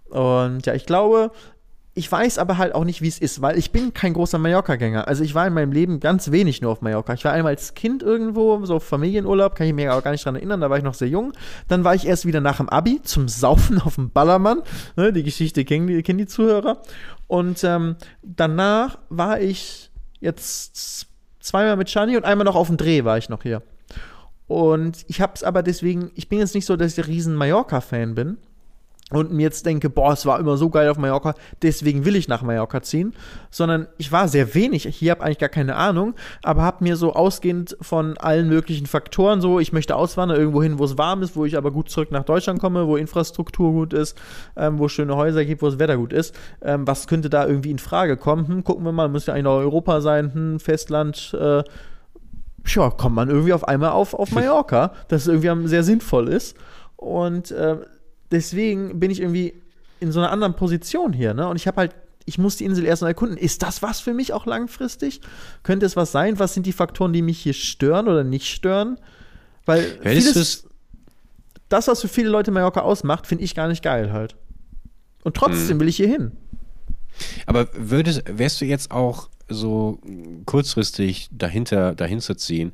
Und 0.10 0.66
ja, 0.66 0.74
ich 0.74 0.86
glaube, 0.86 1.32
ich 1.96 2.12
weiß 2.12 2.40
aber 2.40 2.58
halt 2.58 2.74
auch 2.74 2.86
nicht, 2.86 3.04
wie 3.04 3.08
es 3.08 3.20
ist, 3.20 3.42
weil 3.42 3.58
ich 3.58 3.72
bin 3.72 3.94
kein 3.94 4.14
großer 4.14 4.40
Mallorca-Gänger. 4.40 5.08
Also 5.08 5.24
ich 5.24 5.36
war 5.36 5.46
in 5.46 5.54
meinem 5.54 5.72
Leben 5.72 6.00
ganz 6.00 6.32
wenig 6.32 6.60
nur 6.60 6.72
auf 6.72 6.82
Mallorca. 6.82 7.14
Ich 7.14 7.24
war 7.24 7.34
einmal 7.34 7.52
als 7.52 7.76
Kind 7.76 8.02
irgendwo, 8.02 8.66
so 8.66 8.80
Familienurlaub, 8.80 9.54
kann 9.54 9.68
ich 9.68 9.74
mir 9.74 9.92
aber 9.92 10.02
gar 10.02 10.12
nicht 10.12 10.26
dran 10.26 10.36
erinnern, 10.36 10.60
da 10.60 10.72
war 10.72 10.78
ich 10.78 10.84
noch 10.84 10.96
sehr 10.96 11.08
jung. 11.08 11.34
Dann 11.68 11.84
war 11.84 11.94
ich 11.94 12.08
erst 12.08 12.26
wieder 12.26 12.42
nach 12.42 12.58
dem 12.58 12.68
Abi 12.68 13.02
zum 13.04 13.28
Saufen 13.28 13.80
auf 13.80 13.96
dem 13.96 14.10
Ballermann. 14.10 14.64
Ne, 14.96 15.14
die 15.14 15.22
Geschichte 15.22 15.66
kennen 15.66 15.86
die, 15.86 16.02
kennen 16.02 16.18
die 16.18 16.26
Zuhörer. 16.26 16.82
Und 17.28 17.64
ähm, 17.64 17.96
danach 18.24 18.98
war 19.10 19.40
ich 19.40 19.92
jetzt 20.20 21.08
zweimal 21.40 21.78
mit 21.78 21.92
Shani 21.92 22.18
und 22.18 22.26
einmal 22.26 22.46
noch 22.46 22.56
auf 22.56 22.68
dem 22.68 22.78
Dreh 22.78 23.04
war 23.04 23.20
ich 23.20 23.30
noch 23.30 23.44
hier. 23.44 23.62
Und 24.48 25.06
ich 25.08 25.22
habe 25.22 25.34
es 25.36 25.44
aber 25.44 25.62
deswegen, 25.62 26.12
ich 26.16 26.28
bin 26.28 26.40
jetzt 26.40 26.56
nicht 26.56 26.66
so, 26.66 26.76
dass 26.76 26.90
ich 26.90 26.96
der 26.96 27.08
riesen 27.08 27.36
Mallorca-Fan 27.36 28.16
bin 28.16 28.38
und 29.16 29.32
mir 29.32 29.44
jetzt 29.44 29.66
denke, 29.66 29.90
boah, 29.90 30.14
es 30.14 30.26
war 30.26 30.40
immer 30.40 30.58
so 30.58 30.70
geil 30.70 30.90
auf 30.90 30.98
Mallorca, 30.98 31.36
deswegen 31.62 32.06
will 32.06 32.16
ich 32.16 32.28
nach 32.28 32.42
Mallorca 32.42 32.82
ziehen, 32.82 33.14
sondern 33.50 33.88
ich 33.98 34.12
war 34.12 34.28
sehr 34.28 34.56
wenig, 34.56 34.84
hier 34.84 35.12
habe 35.12 35.24
eigentlich 35.24 35.40
gar 35.40 35.50
keine 35.50 35.76
Ahnung, 35.76 36.16
aber 36.42 36.64
habe 36.64 36.84
mir 36.84 36.96
so 36.96 37.14
ausgehend 37.14 37.78
von 37.82 38.18
allen 38.18 38.48
möglichen 38.48 38.86
Faktoren 38.86 39.42
so, 39.42 39.60
ich 39.60 39.74
möchte 39.74 39.96
auswandern 39.96 40.38
irgendwo 40.38 40.64
hin, 40.64 40.80
wo 40.80 40.86
es 40.86 40.98
warm 40.98 41.22
ist, 41.22 41.36
wo 41.36 41.46
ich 41.46 41.58
aber 41.58 41.72
gut 41.72 41.90
zurück 41.90 42.12
nach 42.12 42.24
Deutschland 42.24 42.60
komme, 42.60 42.88
wo 42.88 42.98
Infrastruktur 42.98 43.72
gut 43.72 43.94
ist, 43.94 44.18
ähm, 44.56 44.80
wo 44.80 44.86
es 44.86 44.92
schöne 44.92 45.16
Häuser 45.16 45.46
gibt, 45.46 45.62
wo 45.62 45.68
das 45.68 45.80
Wetter 45.80 45.98
gut 45.98 46.14
ist, 46.14 46.36
ähm, 46.62 46.88
was 46.88 47.08
könnte 47.08 47.30
da 47.30 47.46
irgendwie 47.48 47.72
in 47.72 47.80
Frage 47.80 48.18
kommen? 48.18 48.48
Hm, 48.48 48.64
gucken 48.64 48.84
wir 48.86 48.92
mal, 48.92 49.10
muss 49.10 49.26
ja 49.26 49.34
eigentlich 49.34 49.44
noch 49.44 49.58
Europa 49.58 50.02
sein, 50.02 50.34
hm, 50.34 50.60
Festland, 50.60 51.36
äh, 51.40 51.64
ja, 52.66 52.90
kommt 52.90 53.16
man 53.16 53.30
irgendwie 53.30 53.54
auf 53.54 53.68
einmal 53.68 53.92
auf, 53.92 54.14
auf 54.14 54.32
Mallorca, 54.32 54.94
das 55.10 55.28
irgendwie 55.28 55.68
sehr 55.68 55.84
sinnvoll 55.84 56.30
ist. 56.30 56.56
Und 56.96 57.52
äh, 57.52 57.78
deswegen 58.34 59.00
bin 59.00 59.12
ich 59.12 59.22
irgendwie 59.22 59.54
in 60.00 60.12
so 60.12 60.20
einer 60.20 60.32
anderen 60.32 60.56
Position 60.56 61.14
hier, 61.14 61.34
ne? 61.34 61.48
Und 61.48 61.56
ich 61.56 61.68
habe 61.68 61.78
halt, 61.78 61.96
ich 62.26 62.38
muss 62.38 62.58
die 62.58 62.66
Insel 62.66 62.86
erstmal 62.86 63.12
erkunden. 63.12 63.38
Ist 63.38 63.64
das 63.64 63.82
was 63.82 64.00
für 64.00 64.14
mich 64.14 64.34
auch 64.34 64.46
langfristig? 64.46 65.22
Könnte 65.64 65.86
es 65.86 65.96
was 65.96 66.12
sein? 66.12 66.40
Was 66.40 66.54
sind 66.54 66.66
die 66.66 66.74
Faktoren, 66.74 67.14
die 67.14 67.22
mich 67.22 67.40
hier 67.40 67.54
stören 67.54 68.08
oder 68.08 68.24
nicht 68.24 68.48
stören? 68.48 68.98
Weil 69.66 69.84
vieles, 70.02 70.68
das, 71.70 71.88
was 71.88 72.02
für 72.02 72.08
viele 72.08 72.30
Leute 72.30 72.52
Mallorca 72.52 72.82
ausmacht, 72.82 73.28
finde 73.28 73.44
ich 73.44 73.56
gar 73.56 73.68
nicht 73.68 73.84
geil 73.84 74.12
halt. 74.12 74.36
Und 75.24 75.36
trotzdem 75.36 75.72
hm. 75.72 75.80
will 75.80 75.88
ich 75.88 75.98
hier 75.98 76.08
hin. 76.08 76.32
Aber 77.46 77.68
würdest, 77.74 78.24
wärst 78.28 78.60
du 78.62 78.66
jetzt 78.66 78.92
auch 78.92 79.30
so 79.48 80.00
kurzfristig 80.46 81.30
dahinter, 81.32 81.96
dahin 81.96 82.20
zu 82.20 82.36
ziehen, 82.36 82.74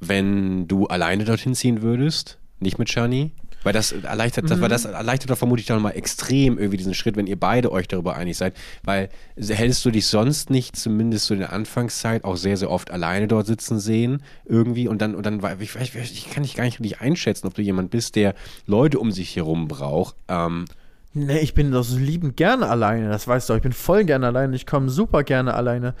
wenn 0.00 0.68
du 0.68 0.86
alleine 0.86 1.24
dorthin 1.24 1.54
ziehen 1.54 1.82
würdest? 1.82 2.38
Nicht 2.60 2.78
mit 2.78 2.90
Shani? 2.90 3.32
Weil 3.64 3.72
das 3.72 3.92
erleichtert, 3.92 4.44
mhm. 4.44 4.48
das, 4.48 4.60
weil 4.60 4.68
das 4.68 4.84
erleichtert 4.84 5.30
doch 5.30 5.38
vermutlich 5.38 5.66
dann 5.66 5.80
mal 5.82 5.90
extrem 5.90 6.58
irgendwie 6.58 6.76
diesen 6.76 6.94
Schritt, 6.94 7.16
wenn 7.16 7.26
ihr 7.26 7.38
beide 7.38 7.70
euch 7.72 7.88
darüber 7.88 8.16
einig 8.16 8.36
seid. 8.36 8.54
Weil 8.82 9.08
hättest 9.36 9.84
du 9.84 9.90
dich 9.90 10.06
sonst 10.06 10.50
nicht, 10.50 10.76
zumindest 10.76 11.26
so 11.26 11.34
in 11.34 11.40
der 11.40 11.52
Anfangszeit, 11.52 12.24
auch 12.24 12.36
sehr, 12.36 12.56
sehr 12.56 12.70
oft 12.70 12.90
alleine 12.90 13.28
dort 13.28 13.46
sitzen 13.46 13.78
sehen, 13.78 14.22
irgendwie. 14.44 14.88
Und 14.88 15.02
dann, 15.02 15.14
und 15.14 15.26
dann 15.26 15.40
ich, 15.60 15.76
ich, 15.76 15.94
ich 15.94 16.30
kann 16.30 16.42
dich 16.42 16.54
gar 16.54 16.64
nicht 16.64 16.80
richtig 16.80 17.00
einschätzen, 17.00 17.46
ob 17.46 17.54
du 17.54 17.62
jemand 17.62 17.90
bist, 17.90 18.16
der 18.16 18.34
Leute 18.66 18.98
um 18.98 19.12
sich 19.12 19.36
herum 19.36 19.68
braucht. 19.68 20.16
Ähm, 20.28 20.66
Nee, 21.14 21.40
ich 21.40 21.52
bin 21.52 21.72
doch 21.72 21.82
so 21.82 21.98
liebend 21.98 22.38
gerne 22.38 22.68
alleine, 22.68 23.10
das 23.10 23.28
weißt 23.28 23.50
du, 23.50 23.54
ich 23.54 23.60
bin 23.60 23.74
voll 23.74 24.04
gerne 24.06 24.28
alleine, 24.28 24.56
ich 24.56 24.64
komme 24.64 24.88
super 24.88 25.24
gerne 25.24 25.52
alleine 25.52 25.94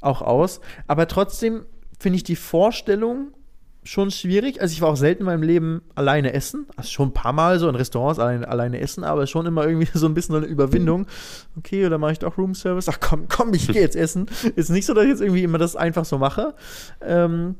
auch 0.00 0.22
aus. 0.22 0.60
Aber 0.86 1.06
trotzdem 1.06 1.66
finde 1.98 2.16
ich 2.16 2.24
die 2.24 2.36
Vorstellung 2.36 3.32
schon 3.84 4.10
schwierig. 4.10 4.60
Also 4.60 4.72
ich 4.72 4.80
war 4.80 4.88
auch 4.88 4.96
selten 4.96 5.22
in 5.22 5.26
meinem 5.26 5.42
Leben 5.42 5.82
alleine 5.94 6.32
essen. 6.32 6.66
Also 6.76 6.90
schon 6.90 7.08
ein 7.10 7.12
paar 7.12 7.32
Mal 7.32 7.58
so 7.58 7.68
in 7.68 7.74
Restaurants 7.74 8.18
alleine, 8.18 8.48
alleine 8.48 8.80
essen, 8.80 9.04
aber 9.04 9.26
schon 9.26 9.46
immer 9.46 9.66
irgendwie 9.66 9.88
so 9.94 10.06
ein 10.06 10.14
bisschen 10.14 10.32
so 10.32 10.38
eine 10.38 10.46
Überwindung. 10.46 11.06
Okay, 11.56 11.86
oder 11.86 11.98
mache 11.98 12.12
ich 12.12 12.18
doch 12.18 12.38
Roomservice? 12.38 12.88
Ach 12.88 12.98
komm, 13.00 13.28
komm, 13.28 13.52
ich 13.52 13.68
gehe 13.68 13.82
jetzt 13.82 13.96
essen. 13.96 14.26
Ist 14.56 14.70
nicht 14.70 14.86
so, 14.86 14.94
dass 14.94 15.04
ich 15.04 15.10
jetzt 15.10 15.20
irgendwie 15.20 15.44
immer 15.44 15.58
das 15.58 15.76
einfach 15.76 16.04
so 16.04 16.18
mache. 16.18 16.54
Ähm, 17.02 17.56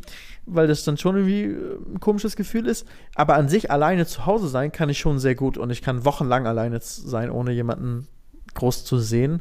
weil 0.47 0.67
das 0.67 0.85
dann 0.85 0.97
schon 0.97 1.17
irgendwie 1.17 1.45
äh, 1.45 1.95
ein 1.95 2.01
komisches 2.01 2.37
Gefühl 2.37 2.67
ist. 2.67 2.87
Aber 3.15 3.35
an 3.35 3.49
sich 3.49 3.71
alleine 3.71 4.07
zu 4.07 4.27
Hause 4.27 4.49
sein 4.49 4.73
kann 4.73 4.89
ich 4.89 4.99
schon 4.99 5.19
sehr 5.19 5.35
gut 5.35 5.59
und 5.59 5.71
ich 5.71 5.83
kann 5.83 6.05
wochenlang 6.05 6.47
alleine 6.47 6.81
sein, 6.81 7.31
ohne 7.31 7.53
jemanden 7.53 8.09
groß 8.55 8.85
zu 8.85 8.99
sehen. 8.99 9.41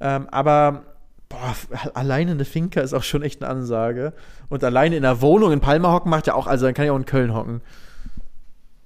Ähm, 0.00 0.28
aber 0.30 0.95
boah, 1.28 1.54
alleine 1.94 2.32
eine 2.32 2.44
Finca 2.44 2.80
ist 2.80 2.94
auch 2.94 3.02
schon 3.02 3.22
echt 3.22 3.42
eine 3.42 3.50
Ansage. 3.50 4.12
Und 4.48 4.62
alleine 4.64 4.96
in 4.96 5.02
der 5.02 5.20
Wohnung 5.20 5.52
in 5.52 5.60
Palma 5.60 5.92
hocken 5.92 6.10
macht 6.10 6.26
ja 6.26 6.34
auch, 6.34 6.46
also 6.46 6.66
dann 6.66 6.74
kann 6.74 6.84
ich 6.84 6.90
auch 6.90 6.96
in 6.96 7.06
Köln 7.06 7.34
hocken. 7.34 7.60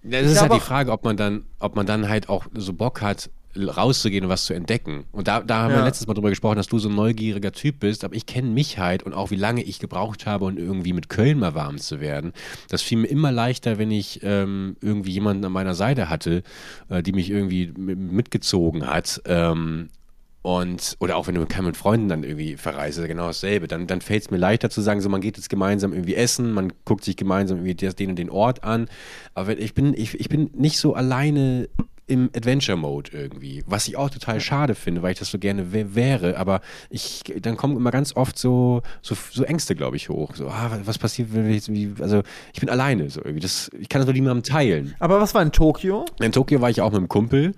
Ja, 0.03 0.22
das 0.22 0.32
ist 0.32 0.41
halt 0.41 0.53
die 0.53 0.61
Frage, 0.61 0.93
ob 0.93 1.05
man 1.05 1.16
dann, 1.16 1.45
ob 1.59 1.76
man 1.76 1.86
dann 1.86 2.09
halt 2.09 2.28
auch 2.28 2.47
so 2.55 2.72
Bock 2.72 3.03
hat, 3.03 3.30
rauszugehen 3.57 4.24
und 4.24 4.30
was 4.30 4.45
zu 4.45 4.55
entdecken. 4.55 5.05
Und 5.12 5.26
da, 5.28 5.41
da 5.41 5.62
haben 5.62 5.72
ja. 5.72 5.78
wir 5.78 5.84
letztes 5.84 6.07
Mal 6.07 6.14
drüber 6.14 6.30
gesprochen, 6.30 6.57
dass 6.57 6.68
du 6.68 6.78
so 6.78 6.88
ein 6.88 6.95
neugieriger 6.95 7.53
Typ 7.53 7.80
bist, 7.80 8.05
aber 8.05 8.14
ich 8.14 8.26
kenne 8.26 8.49
mich 8.49 8.78
halt 8.78 9.03
und 9.03 9.12
auch 9.12 9.30
wie 9.30 9.36
lange 9.36 9.62
ich 9.62 9.80
gebraucht 9.80 10.26
habe, 10.26 10.45
um 10.45 10.57
irgendwie 10.57 10.93
mit 10.93 11.09
Köln 11.09 11.38
mal 11.38 11.55
warm 11.55 11.78
zu 11.78 12.01
werden. 12.01 12.32
Das 12.68 12.82
fiel 12.82 12.99
mir 12.99 13.09
immer 13.09 13.32
leichter, 13.32 13.78
wenn 13.78 13.91
ich 13.91 14.20
ähm, 14.22 14.76
irgendwie 14.80 15.11
jemanden 15.11 15.45
an 15.45 15.53
meiner 15.53 15.74
Seite 15.74 16.09
hatte, 16.09 16.43
äh, 16.88 17.03
die 17.03 17.12
mich 17.12 17.30
irgendwie 17.30 17.72
mitgezogen 17.76 18.86
hat. 18.86 19.20
Ähm, 19.26 19.88
und, 20.43 20.97
oder 21.01 21.16
auch 21.16 21.26
wenn 21.26 21.34
du 21.34 21.41
mit 21.41 21.76
Freunden 21.76 22.09
dann 22.09 22.24
irgendwie 22.24 22.57
verreist, 22.57 22.99
genau 23.07 23.26
dasselbe. 23.26 23.68
Dann, 23.68 23.86
dann 23.86 24.01
fällt 24.01 24.22
es 24.22 24.30
mir 24.30 24.38
leichter 24.38 24.70
zu 24.70 24.80
sagen, 24.80 25.01
so 25.03 25.11
man 25.11 25.20
geht 25.20 25.36
jetzt 25.36 25.51
gemeinsam 25.51 25.93
irgendwie 25.93 26.14
essen, 26.14 26.53
man 26.53 26.72
guckt 26.86 27.05
sich 27.05 27.16
gemeinsam 27.16 27.59
irgendwie 27.59 27.74
den 27.74 28.11
und 28.11 28.18
den 28.18 28.30
Ort 28.30 28.64
an. 28.64 28.88
Aber 29.34 29.59
ich 29.59 29.74
bin, 29.74 29.93
ich, 29.93 30.18
ich 30.18 30.30
bin 30.30 30.51
nicht 30.55 30.78
so 30.78 30.95
alleine 30.95 31.68
im 32.11 32.29
Adventure-Mode 32.37 33.13
irgendwie, 33.13 33.63
was 33.67 33.87
ich 33.87 33.97
auch 33.97 34.11
total 34.11 34.41
schade 34.41 34.75
finde, 34.75 35.03
weil 35.03 35.13
ich 35.13 35.19
das 35.19 35.31
so 35.31 35.39
gerne 35.39 35.73
wäre, 35.73 36.37
aber 36.37 36.61
ich, 36.91 37.23
dann 37.41 37.57
kommen 37.57 37.77
immer 37.77 37.93
ganz 37.93 38.17
oft 38.17 38.37
so, 38.37 38.83
so, 39.01 39.17
so 39.31 39.45
Ängste, 39.45 39.77
glaube 39.77 39.97
ich, 39.97 40.09
hoch. 40.09 40.35
So, 40.35 40.49
ah, 40.49 40.79
was 40.85 40.99
passiert, 40.99 41.29
wenn 41.33 41.49
ich 41.49 41.55
jetzt 41.55 41.73
wie, 41.73 41.95
also 42.01 42.23
ich 42.53 42.61
bin 42.61 42.69
alleine, 42.69 43.09
so 43.11 43.21
irgendwie, 43.21 43.41
das, 43.41 43.71
ich 43.79 43.89
kann 43.89 44.01
das 44.01 44.07
nur 44.07 44.15
niemandem 44.15 44.43
teilen. 44.43 44.95
Aber 44.99 45.21
was 45.21 45.35
war 45.35 45.43
in 45.43 45.53
Tokio? 45.53 46.05
In 46.21 46.33
Tokio 46.33 46.61
war 46.61 46.69
ich 46.69 46.81
auch 46.81 46.91
mit 46.91 46.99
einem 46.99 47.09
Kumpel. 47.09 47.53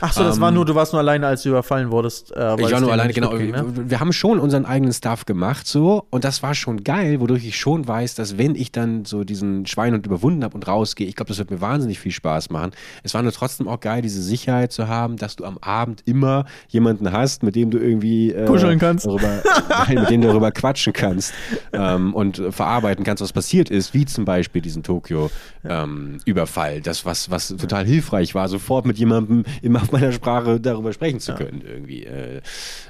Ach 0.00 0.12
so, 0.12 0.24
das 0.24 0.36
ähm, 0.36 0.42
war 0.42 0.50
nur, 0.50 0.64
du 0.64 0.74
warst 0.74 0.92
nur 0.92 1.00
alleine, 1.00 1.26
als 1.26 1.42
du 1.42 1.50
überfallen 1.50 1.90
wurdest. 1.90 2.34
Äh, 2.34 2.54
ich 2.60 2.72
war 2.72 2.80
nur 2.80 2.92
alleine, 2.92 3.12
genau. 3.12 3.36
Ging, 3.36 3.50
ne? 3.50 3.64
Wir 3.90 4.00
haben 4.00 4.12
schon 4.14 4.38
unseren 4.38 4.64
eigenen 4.64 4.94
Stuff 4.94 5.26
gemacht, 5.26 5.66
so, 5.66 6.06
und 6.08 6.24
das 6.24 6.42
war 6.42 6.54
schon 6.54 6.82
geil, 6.82 7.20
wodurch 7.20 7.44
ich 7.44 7.58
schon 7.58 7.86
weiß, 7.86 8.14
dass 8.14 8.38
wenn 8.38 8.54
ich 8.54 8.72
dann 8.72 9.04
so 9.04 9.22
diesen 9.22 9.66
Schweinhund 9.66 10.06
überwunden 10.06 10.44
habe 10.44 10.54
und 10.54 10.66
rausgehe, 10.66 11.06
ich 11.06 11.14
glaube, 11.14 11.28
das 11.28 11.38
wird 11.38 11.50
mir 11.50 11.60
wahnsinnig 11.60 12.00
viel 12.00 12.12
Spaß 12.12 12.48
machen. 12.50 12.72
Es 13.02 13.12
war 13.12 13.22
nur 13.22 13.32
trotzdem 13.32 13.68
auch 13.68 13.80
geil, 13.80 13.97
diese 14.02 14.22
Sicherheit 14.22 14.72
zu 14.72 14.88
haben, 14.88 15.16
dass 15.16 15.36
du 15.36 15.44
am 15.44 15.58
Abend 15.58 16.02
immer 16.06 16.44
jemanden 16.68 17.12
hast, 17.12 17.42
mit 17.42 17.56
dem 17.56 17.70
du 17.70 17.78
irgendwie 17.78 18.32
äh, 18.32 18.46
kuscheln 18.46 18.78
kannst, 18.78 19.06
darüber, 19.06 19.42
nein, 19.68 20.00
mit 20.00 20.10
dem 20.10 20.20
du 20.20 20.28
darüber 20.28 20.50
quatschen 20.52 20.92
kannst 20.92 21.32
ähm, 21.72 22.14
und 22.14 22.42
verarbeiten 22.50 23.04
kannst, 23.04 23.22
was 23.22 23.32
passiert 23.32 23.70
ist, 23.70 23.94
wie 23.94 24.06
zum 24.06 24.24
Beispiel 24.24 24.62
diesen 24.62 24.82
Tokio-Überfall. 24.82 26.76
Ähm, 26.76 26.82
das, 26.82 27.04
was, 27.04 27.30
was 27.30 27.48
total 27.48 27.86
hilfreich 27.86 28.34
war, 28.34 28.48
sofort 28.48 28.86
mit 28.86 28.98
jemandem 28.98 29.44
immer 29.62 29.82
auf 29.82 29.92
meiner 29.92 30.12
Sprache 30.12 30.60
darüber 30.60 30.92
sprechen 30.92 31.20
zu 31.20 31.34
können, 31.34 31.62
ja. 31.64 31.70
irgendwie. 31.70 32.04
Äh, 32.04 32.40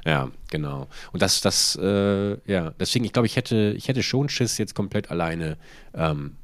ja, 0.05 0.29
genau. 0.51 0.87
Und 1.13 1.23
das, 1.23 1.41
das, 1.41 1.79
äh, 1.81 2.37
ja, 2.51 2.73
deswegen, 2.79 3.05
ich 3.05 3.13
glaube, 3.13 3.27
ich 3.27 3.37
hätte, 3.37 3.75
ich 3.77 3.89
hätte 3.89 4.03
schon 4.03 4.29
Schiss, 4.29 4.59
jetzt 4.59 4.75
komplett 4.75 5.11
alleine 5.11 5.57
ähm, 5.95 6.37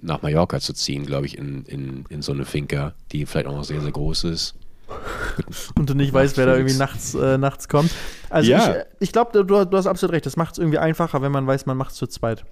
nach 0.00 0.22
Mallorca 0.22 0.60
zu 0.60 0.72
ziehen, 0.72 1.06
glaube 1.06 1.26
ich, 1.26 1.38
in, 1.38 1.64
in, 1.64 2.04
in 2.08 2.22
so 2.22 2.32
eine 2.32 2.44
Finca, 2.44 2.94
die 3.12 3.26
vielleicht 3.26 3.46
auch 3.46 3.54
noch 3.54 3.64
sehr, 3.64 3.80
sehr 3.80 3.92
groß 3.92 4.24
ist. 4.24 4.54
Und 5.76 5.90
du 5.90 5.94
nicht 5.94 6.12
weißt, 6.12 6.36
wer 6.36 6.46
da 6.46 6.56
irgendwie 6.56 6.76
nachts, 6.76 7.14
äh, 7.14 7.38
nachts 7.38 7.68
kommt. 7.68 7.90
Also 8.30 8.50
ja. 8.50 8.76
ich, 8.76 8.84
ich 9.00 9.12
glaube, 9.12 9.44
du, 9.44 9.64
du, 9.64 9.76
hast 9.76 9.86
absolut 9.86 10.14
recht. 10.14 10.26
Das 10.26 10.36
macht 10.36 10.52
es 10.52 10.58
irgendwie 10.58 10.78
einfacher, 10.78 11.20
wenn 11.22 11.32
man 11.32 11.46
weiß, 11.46 11.66
man 11.66 11.76
macht 11.76 11.92
es 11.92 11.96
zu 11.96 12.06
zweit. 12.06 12.44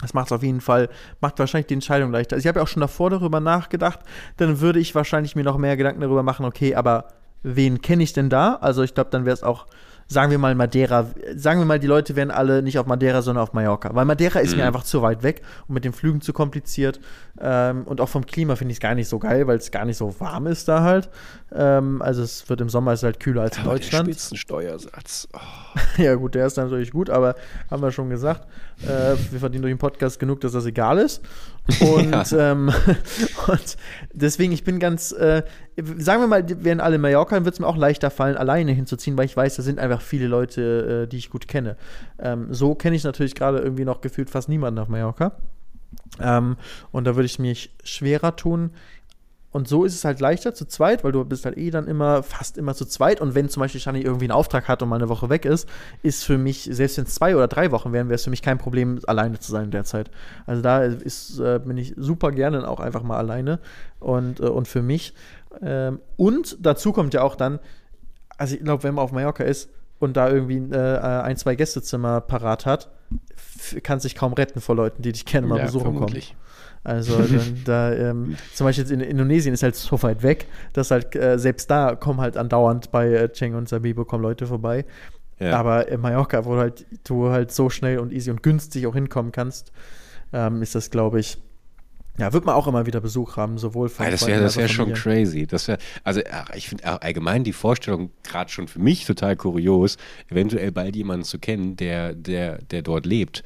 Das 0.00 0.14
macht 0.14 0.26
es 0.26 0.32
auf 0.32 0.42
jeden 0.42 0.60
Fall, 0.60 0.88
macht 1.20 1.38
wahrscheinlich 1.38 1.68
die 1.68 1.74
Entscheidung 1.74 2.10
leichter. 2.10 2.34
Also 2.34 2.44
ich 2.44 2.48
habe 2.48 2.58
ja 2.58 2.64
auch 2.64 2.68
schon 2.68 2.80
davor 2.80 3.10
darüber 3.10 3.40
nachgedacht, 3.40 4.00
dann 4.36 4.60
würde 4.60 4.80
ich 4.80 4.94
wahrscheinlich 4.94 5.36
mir 5.36 5.44
noch 5.44 5.58
mehr 5.58 5.76
Gedanken 5.76 6.00
darüber 6.00 6.24
machen, 6.24 6.44
okay, 6.44 6.74
aber 6.74 7.08
wen 7.44 7.80
kenne 7.80 8.02
ich 8.02 8.12
denn 8.12 8.28
da? 8.28 8.56
Also 8.56 8.82
ich 8.82 8.94
glaube, 8.94 9.10
dann 9.10 9.24
wäre 9.24 9.34
es 9.34 9.44
auch 9.44 9.66
sagen 10.08 10.30
wir 10.30 10.38
mal 10.38 10.54
Madeira, 10.54 11.06
sagen 11.36 11.60
wir 11.60 11.64
mal, 11.64 11.78
die 11.78 11.86
Leute 11.86 12.16
wären 12.16 12.30
alle 12.30 12.62
nicht 12.62 12.78
auf 12.78 12.86
Madeira, 12.86 13.22
sondern 13.22 13.42
auf 13.42 13.52
Mallorca. 13.52 13.94
Weil 13.94 14.04
Madeira 14.04 14.40
ist 14.40 14.52
Mhm. 14.52 14.58
mir 14.58 14.66
einfach 14.66 14.82
zu 14.84 15.02
weit 15.02 15.22
weg 15.22 15.42
und 15.68 15.74
mit 15.74 15.84
den 15.84 15.92
Flügen 15.92 16.20
zu 16.20 16.32
kompliziert. 16.32 17.00
Ähm, 17.40 17.84
und 17.84 18.00
auch 18.00 18.08
vom 18.08 18.26
Klima 18.26 18.56
finde 18.56 18.72
ich 18.72 18.76
es 18.76 18.80
gar 18.80 18.94
nicht 18.94 19.08
so 19.08 19.18
geil, 19.18 19.46
weil 19.46 19.56
es 19.56 19.70
gar 19.70 19.84
nicht 19.84 19.96
so 19.96 20.14
warm 20.20 20.46
ist 20.46 20.68
da 20.68 20.82
halt. 20.82 21.08
Ähm, 21.54 22.02
also 22.02 22.22
es 22.22 22.48
wird 22.48 22.60
im 22.60 22.68
Sommer 22.68 22.92
ist 22.92 23.02
halt 23.02 23.20
kühler 23.20 23.42
als 23.42 23.56
in 23.56 23.62
Aber 23.64 23.72
der 23.74 23.78
Deutschland. 23.80 24.06
Spitzensteuersatz. 24.08 25.28
Oh. 25.32 25.71
Ja, 25.96 26.14
gut, 26.14 26.34
der 26.34 26.46
ist 26.46 26.56
natürlich 26.56 26.90
gut, 26.90 27.10
aber 27.10 27.34
haben 27.70 27.82
wir 27.82 27.92
schon 27.92 28.10
gesagt. 28.10 28.46
Äh, 28.82 29.16
wir 29.30 29.40
verdienen 29.40 29.62
durch 29.62 29.72
den 29.72 29.78
Podcast 29.78 30.18
genug, 30.18 30.40
dass 30.40 30.52
das 30.52 30.66
egal 30.66 30.98
ist. 30.98 31.22
Und, 31.80 32.32
ähm, 32.38 32.72
und 33.48 33.76
deswegen, 34.12 34.52
ich 34.52 34.64
bin 34.64 34.78
ganz, 34.78 35.12
äh, 35.12 35.42
sagen 35.76 36.22
wir 36.22 36.26
mal, 36.26 36.44
wären 36.64 36.80
alle 36.80 36.96
in 36.96 37.00
Mallorca, 37.00 37.34
dann 37.34 37.44
wird 37.44 37.54
es 37.54 37.60
mir 37.60 37.66
auch 37.66 37.76
leichter 37.76 38.10
fallen, 38.10 38.36
alleine 38.36 38.72
hinzuziehen, 38.72 39.16
weil 39.16 39.26
ich 39.26 39.36
weiß, 39.36 39.56
da 39.56 39.62
sind 39.62 39.78
einfach 39.78 40.00
viele 40.00 40.26
Leute, 40.26 41.04
äh, 41.04 41.08
die 41.08 41.18
ich 41.18 41.30
gut 41.30 41.48
kenne. 41.48 41.76
Ähm, 42.18 42.48
so 42.50 42.74
kenne 42.74 42.96
ich 42.96 43.04
natürlich 43.04 43.34
gerade 43.34 43.58
irgendwie 43.58 43.84
noch 43.84 44.00
gefühlt 44.00 44.30
fast 44.30 44.48
niemanden 44.48 44.78
auf 44.80 44.88
Mallorca. 44.88 45.32
Ähm, 46.20 46.56
und 46.90 47.04
da 47.04 47.16
würde 47.16 47.26
ich 47.26 47.38
mich 47.38 47.74
schwerer 47.84 48.36
tun. 48.36 48.70
Und 49.52 49.68
so 49.68 49.84
ist 49.84 49.94
es 49.94 50.04
halt 50.04 50.18
leichter 50.20 50.54
zu 50.54 50.64
zweit, 50.64 51.04
weil 51.04 51.12
du 51.12 51.24
bist 51.24 51.44
halt 51.44 51.58
eh 51.58 51.70
dann 51.70 51.86
immer, 51.86 52.22
fast 52.22 52.56
immer 52.56 52.74
zu 52.74 52.86
zweit. 52.86 53.20
Und 53.20 53.34
wenn 53.34 53.50
zum 53.50 53.60
Beispiel 53.60 53.80
Shani 53.80 54.00
irgendwie 54.00 54.24
einen 54.24 54.32
Auftrag 54.32 54.66
hat 54.66 54.82
und 54.82 54.88
mal 54.88 54.96
eine 54.96 55.10
Woche 55.10 55.28
weg 55.28 55.44
ist, 55.44 55.68
ist 56.02 56.24
für 56.24 56.38
mich, 56.38 56.68
selbst 56.72 56.96
wenn 56.96 57.04
es 57.04 57.14
zwei 57.14 57.36
oder 57.36 57.48
drei 57.48 57.70
Wochen 57.70 57.92
wären, 57.92 58.08
wäre 58.08 58.14
es 58.14 58.24
für 58.24 58.30
mich 58.30 58.40
kein 58.42 58.56
Problem, 58.56 59.00
alleine 59.06 59.38
zu 59.38 59.52
sein 59.52 59.70
derzeit. 59.70 60.10
Also 60.46 60.62
da 60.62 60.82
ist, 60.82 61.38
äh, 61.38 61.60
bin 61.64 61.76
ich 61.76 61.92
super 61.96 62.32
gerne 62.32 62.66
auch 62.66 62.80
einfach 62.80 63.02
mal 63.02 63.18
alleine 63.18 63.60
und, 64.00 64.40
äh, 64.40 64.44
und 64.44 64.68
für 64.68 64.82
mich. 64.82 65.14
Ähm, 65.60 66.00
und 66.16 66.56
dazu 66.60 66.92
kommt 66.92 67.12
ja 67.12 67.22
auch 67.22 67.36
dann, 67.36 67.58
also 68.38 68.54
ich 68.54 68.62
glaube, 68.62 68.84
wenn 68.84 68.94
man 68.94 69.04
auf 69.04 69.12
Mallorca 69.12 69.44
ist 69.44 69.68
und 69.98 70.16
da 70.16 70.30
irgendwie 70.30 70.58
äh, 70.74 70.98
ein, 70.98 71.36
zwei 71.36 71.56
Gästezimmer 71.56 72.22
parat 72.22 72.64
hat, 72.64 72.90
kann 73.82 74.00
sich 74.00 74.14
kaum 74.14 74.32
retten 74.32 74.62
vor 74.62 74.76
Leuten, 74.76 75.02
die 75.02 75.12
dich 75.12 75.26
gerne 75.26 75.46
mal 75.46 75.58
Ja, 75.58 75.66
besuchen 75.66 75.94
kommen. 75.96 76.22
Also 76.84 77.16
dann, 77.16 77.60
da, 77.64 77.92
ähm, 77.92 78.36
zum 78.54 78.66
Beispiel 78.66 78.82
jetzt 78.84 78.90
in 78.90 79.00
Indonesien 79.00 79.54
ist 79.54 79.62
halt 79.62 79.76
so 79.76 80.02
weit 80.02 80.22
weg, 80.22 80.46
dass 80.72 80.90
halt 80.90 81.14
äh, 81.14 81.38
selbst 81.38 81.70
da 81.70 81.94
kommen 81.94 82.20
halt 82.20 82.36
andauernd 82.36 82.90
bei 82.90 83.08
äh, 83.08 83.28
Cheng 83.32 83.54
und 83.54 83.68
Sabibo 83.68 84.04
kommen 84.04 84.22
Leute 84.22 84.46
vorbei. 84.46 84.84
Ja. 85.38 85.58
Aber 85.58 85.88
in 85.88 86.00
Mallorca, 86.00 86.44
wo 86.44 86.54
du 86.54 86.60
halt, 86.60 86.86
du 87.04 87.30
halt 87.30 87.52
so 87.52 87.70
schnell 87.70 87.98
und 87.98 88.12
easy 88.12 88.30
und 88.30 88.42
günstig 88.42 88.86
auch 88.86 88.94
hinkommen 88.94 89.32
kannst, 89.32 89.72
ähm, 90.32 90.62
ist 90.62 90.74
das, 90.74 90.90
glaube 90.90 91.20
ich, 91.20 91.38
ja, 92.18 92.30
wird 92.34 92.44
man 92.44 92.54
auch 92.54 92.66
immer 92.66 92.84
wieder 92.84 93.00
Besuch 93.00 93.36
haben, 93.38 93.56
sowohl 93.56 93.88
von 93.88 94.04
Ja, 94.04 94.10
das 94.10 94.26
wäre 94.26 94.42
das 94.42 94.58
wär 94.58 94.68
schon 94.68 94.92
crazy. 94.92 95.46
Das 95.46 95.66
wär, 95.66 95.78
also 96.04 96.20
ach, 96.30 96.50
ich 96.54 96.68
finde 96.68 97.02
allgemein 97.02 97.42
die 97.42 97.54
Vorstellung 97.54 98.10
gerade 98.22 98.50
schon 98.50 98.68
für 98.68 98.80
mich 98.80 99.06
total 99.06 99.34
kurios, 99.34 99.96
eventuell 100.30 100.72
bald 100.72 100.94
jemanden 100.94 101.24
zu 101.24 101.38
kennen, 101.38 101.74
der, 101.76 102.14
der, 102.14 102.58
der 102.58 102.82
dort 102.82 103.06
lebt. 103.06 103.42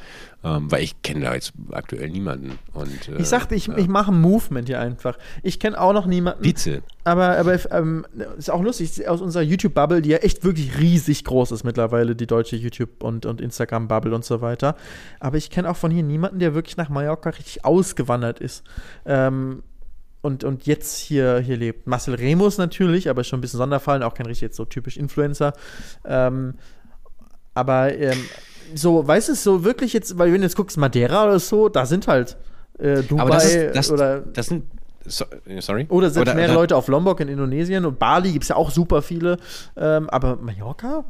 Ähm, 0.46 0.70
weil 0.70 0.84
ich 0.84 1.02
kenne 1.02 1.24
da 1.24 1.34
jetzt 1.34 1.54
aktuell 1.72 2.08
niemanden. 2.08 2.56
Und, 2.72 3.08
äh, 3.08 3.16
Ich 3.20 3.26
sagte, 3.26 3.56
ich, 3.56 3.66
ja. 3.66 3.76
ich 3.76 3.88
mache 3.88 4.12
ein 4.12 4.20
Movement 4.20 4.68
hier 4.68 4.78
einfach. 4.78 5.18
Ich 5.42 5.58
kenne 5.58 5.80
auch 5.80 5.92
noch 5.92 6.06
niemanden. 6.06 6.42
Bitte. 6.42 6.82
Aber, 7.02 7.36
aber 7.36 7.58
ähm, 7.72 8.06
ist 8.38 8.50
auch 8.50 8.62
lustig, 8.62 9.08
aus 9.08 9.20
unserer 9.20 9.42
YouTube-Bubble, 9.42 10.02
die 10.02 10.10
ja 10.10 10.18
echt 10.18 10.44
wirklich 10.44 10.78
riesig 10.78 11.24
groß 11.24 11.50
ist 11.50 11.64
mittlerweile, 11.64 12.14
die 12.14 12.28
deutsche 12.28 12.54
YouTube- 12.54 13.02
und, 13.02 13.26
und 13.26 13.40
Instagram-Bubble 13.40 14.14
und 14.14 14.24
so 14.24 14.40
weiter. 14.40 14.76
Aber 15.18 15.36
ich 15.36 15.50
kenne 15.50 15.68
auch 15.68 15.76
von 15.76 15.90
hier 15.90 16.04
niemanden, 16.04 16.38
der 16.38 16.54
wirklich 16.54 16.76
nach 16.76 16.90
Mallorca 16.90 17.30
richtig 17.30 17.64
ausgewandert 17.64 18.38
ist. 18.38 18.62
Ähm, 19.04 19.64
und, 20.20 20.44
und 20.44 20.66
jetzt 20.66 20.96
hier, 20.96 21.38
hier 21.40 21.56
lebt. 21.56 21.88
Marcel 21.88 22.14
Remus 22.14 22.56
natürlich, 22.56 23.10
aber 23.10 23.24
schon 23.24 23.38
ein 23.38 23.42
bisschen 23.42 23.58
Sonderfall, 23.58 24.04
auch 24.04 24.14
kein 24.14 24.26
richtig 24.26 24.42
jetzt 24.42 24.56
so 24.56 24.64
typisch 24.64 24.96
Influencer. 24.96 25.54
Ähm, 26.04 26.54
aber 27.54 27.96
ähm, 27.96 28.18
so, 28.74 29.06
weißt 29.06 29.28
du, 29.30 29.34
so 29.34 29.64
wirklich 29.64 29.92
jetzt, 29.92 30.18
weil 30.18 30.32
wenn 30.32 30.40
du 30.40 30.46
jetzt 30.46 30.56
guckst, 30.56 30.76
Madeira 30.76 31.24
oder 31.24 31.38
so, 31.38 31.68
da 31.68 31.86
sind 31.86 32.06
halt 32.08 32.36
äh, 32.78 33.02
Dubai 33.02 33.22
Aber 33.22 33.30
das, 33.34 33.54
ist, 33.54 33.76
das, 33.76 33.90
oder 33.90 34.20
das 34.20 34.46
sind. 34.46 34.64
So, 35.08 35.24
äh, 35.46 35.60
sorry? 35.60 35.86
oder 35.88 36.10
selbst 36.10 36.34
mehrere 36.34 36.54
da- 36.54 36.60
Leute 36.60 36.76
auf 36.76 36.88
Lombok 36.88 37.20
in 37.20 37.28
Indonesien 37.28 37.84
und 37.84 37.98
Bali 37.98 38.32
gibt 38.32 38.42
es 38.42 38.48
ja 38.48 38.56
auch 38.56 38.70
super 38.70 39.02
viele. 39.02 39.36
Ähm, 39.76 40.10
aber 40.10 40.36
Mallorca? 40.36 41.04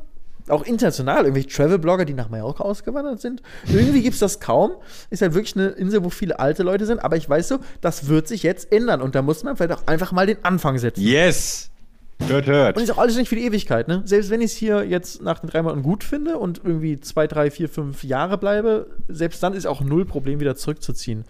Auch 0.49 0.63
international, 0.65 1.23
irgendwelche 1.25 1.49
Travel-Blogger, 1.49 2.05
die 2.05 2.15
nach 2.15 2.29
Mallorca 2.29 2.63
ausgewandert 2.63 3.21
sind. 3.21 3.43
Irgendwie 3.67 4.03
gibt 4.03 4.15
es 4.15 4.21
das 4.21 4.39
kaum. 4.39 4.73
Ist 5.11 5.23
halt 5.23 5.35
wirklich 5.35 5.57
eine 5.57 5.69
Insel, 5.71 6.05
wo 6.05 6.11
viele 6.11 6.39
alte 6.39 6.63
Leute 6.63 6.87
sind. 6.87 7.03
Aber 7.03 7.17
ich 7.17 7.29
weiß 7.29 7.49
so, 7.49 7.59
das 7.81 8.07
wird 8.07 8.29
sich 8.29 8.45
jetzt 8.45 8.71
ändern. 8.71 9.01
Und 9.03 9.17
da 9.17 9.23
muss 9.23 9.43
man 9.43 9.57
vielleicht 9.57 9.73
auch 9.73 9.87
einfach 9.89 10.13
mal 10.13 10.27
den 10.27 10.45
Anfang 10.45 10.79
setzen. 10.79 11.01
Yes! 11.01 11.71
Hört, 12.19 12.47
hört. 12.47 12.77
Und 12.77 12.83
ist 12.83 12.91
auch 12.91 12.99
alles 12.99 13.17
nicht 13.17 13.29
für 13.29 13.37
die 13.37 13.45
Ewigkeit, 13.45 13.89
ne? 13.89 14.03
Selbst 14.05 14.31
wenn 14.31 14.41
ich 14.41 14.53
es 14.53 14.57
hier 14.57 14.85
jetzt 14.85 15.23
nach 15.23 15.39
den 15.39 15.51
drei 15.51 15.63
Monaten 15.63 15.83
gut 15.83 16.03
finde 16.03 16.39
und 16.39 16.63
irgendwie 16.65 16.99
zwei, 16.99 17.27
drei, 17.27 17.51
vier, 17.51 17.69
fünf 17.69 18.05
Jahre 18.05 18.39
bleibe, 18.39 18.87
selbst 19.09 19.43
dann 19.43 19.53
ist 19.53 19.67
auch 19.67 19.83
null 19.83 20.07
Problem, 20.07 20.41
wieder 20.41 20.57
zurückzuziehen. 20.57 21.25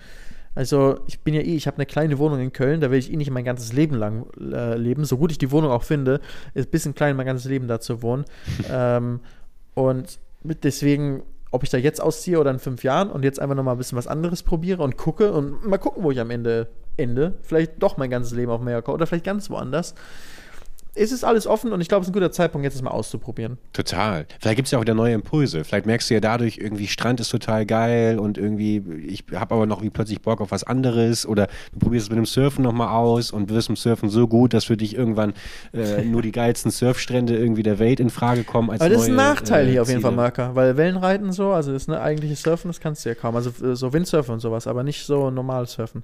Also, 0.54 1.00
ich 1.06 1.20
bin 1.20 1.34
ja 1.34 1.42
eh, 1.42 1.54
ich 1.56 1.66
habe 1.66 1.76
eine 1.76 1.86
kleine 1.86 2.18
Wohnung 2.18 2.40
in 2.40 2.52
Köln, 2.52 2.80
da 2.80 2.90
will 2.90 2.98
ich 2.98 3.12
eh 3.12 3.16
nicht 3.16 3.30
mein 3.30 3.44
ganzes 3.44 3.72
Leben 3.72 3.96
lang 3.96 4.26
äh, 4.40 4.76
leben. 4.76 5.04
So 5.04 5.18
gut 5.18 5.30
ich 5.32 5.38
die 5.38 5.50
Wohnung 5.50 5.70
auch 5.70 5.82
finde, 5.82 6.20
ist 6.54 6.68
ein 6.68 6.70
bisschen 6.70 6.94
klein, 6.94 7.16
mein 7.16 7.26
ganzes 7.26 7.50
Leben 7.50 7.68
da 7.68 7.80
zu 7.80 8.00
wohnen. 8.00 8.24
ähm, 8.70 9.20
und 9.74 10.18
mit 10.44 10.64
deswegen, 10.64 11.24
ob 11.50 11.62
ich 11.62 11.68
da 11.68 11.78
jetzt 11.78 12.00
ausziehe 12.00 12.38
oder 12.38 12.52
in 12.52 12.58
fünf 12.58 12.84
Jahren 12.84 13.10
und 13.10 13.24
jetzt 13.24 13.40
einfach 13.40 13.56
noch 13.56 13.64
mal 13.64 13.72
ein 13.72 13.78
bisschen 13.78 13.98
was 13.98 14.06
anderes 14.06 14.42
probiere 14.42 14.82
und 14.82 14.96
gucke 14.96 15.32
und 15.32 15.66
mal 15.66 15.78
gucken, 15.78 16.04
wo 16.04 16.10
ich 16.10 16.20
am 16.20 16.30
Ende 16.30 16.68
ende. 16.96 17.34
Vielleicht 17.42 17.82
doch 17.82 17.98
mein 17.98 18.08
ganzes 18.08 18.32
Leben 18.32 18.50
auf 18.50 18.62
Mallorca 18.62 18.92
oder 18.92 19.06
vielleicht 19.06 19.26
ganz 19.26 19.50
woanders 19.50 19.94
es 20.96 21.12
ist 21.12 21.24
alles 21.24 21.46
offen 21.46 21.72
und 21.72 21.80
ich 21.80 21.88
glaube, 21.88 22.02
es 22.02 22.08
ist 22.08 22.10
ein 22.10 22.14
guter 22.14 22.32
Zeitpunkt, 22.32 22.64
jetzt 22.64 22.74
es 22.74 22.82
mal 22.82 22.90
auszuprobieren. 22.90 23.58
Total. 23.72 24.26
Vielleicht 24.40 24.56
gibt 24.56 24.66
es 24.66 24.72
ja 24.72 24.78
auch 24.78 24.82
wieder 24.82 24.94
neue 24.94 25.14
Impulse. 25.14 25.64
Vielleicht 25.64 25.86
merkst 25.86 26.10
du 26.10 26.14
ja 26.14 26.20
dadurch, 26.20 26.58
irgendwie 26.58 26.86
Strand 26.86 27.20
ist 27.20 27.30
total 27.30 27.66
geil 27.66 28.18
und 28.18 28.38
irgendwie, 28.38 28.82
ich 29.06 29.24
habe 29.34 29.54
aber 29.54 29.66
noch 29.66 29.82
wie 29.82 29.90
plötzlich 29.90 30.20
Bock 30.22 30.40
auf 30.40 30.50
was 30.50 30.64
anderes 30.64 31.26
oder 31.26 31.48
du 31.72 31.78
probierst 31.78 32.06
es 32.06 32.10
mit 32.10 32.18
dem 32.18 32.26
Surfen 32.26 32.64
nochmal 32.64 32.88
aus 32.88 33.30
und 33.30 33.50
wirst 33.50 33.68
im 33.68 33.76
Surfen 33.76 34.08
so 34.08 34.26
gut, 34.26 34.54
dass 34.54 34.64
für 34.64 34.76
dich 34.76 34.96
irgendwann 34.96 35.34
äh, 35.72 36.02
nur 36.02 36.22
die 36.22 36.32
geilsten 36.32 36.70
Surfstrände 36.70 37.36
irgendwie 37.36 37.62
der 37.62 37.78
Welt 37.78 38.00
in 38.00 38.10
Frage 38.10 38.44
kommen. 38.44 38.70
Als 38.70 38.80
Aber 38.80 38.90
das 38.90 39.02
ist 39.02 39.08
ein 39.08 39.16
neue, 39.16 39.26
Nachteil 39.26 39.68
äh, 39.68 39.70
hier 39.72 39.82
auf 39.82 39.88
jeden 39.88 40.00
Fall. 40.00 40.12
Marker, 40.12 40.54
weil 40.54 40.76
Wellenreiten 40.76 41.32
so, 41.32 41.52
also 41.52 41.72
das 41.72 41.88
ne, 41.88 42.00
eigentliche 42.00 42.36
Surfen, 42.36 42.68
das 42.68 42.80
kannst 42.80 43.04
du 43.04 43.10
ja 43.10 43.14
kaum. 43.14 43.36
Also 43.36 43.50
äh, 43.64 43.76
so 43.76 43.92
Windsurfen 43.92 44.34
und 44.34 44.40
sowas, 44.40 44.66
aber 44.66 44.82
nicht 44.82 45.04
so 45.04 45.30
normal 45.30 45.66
surfen. 45.66 46.02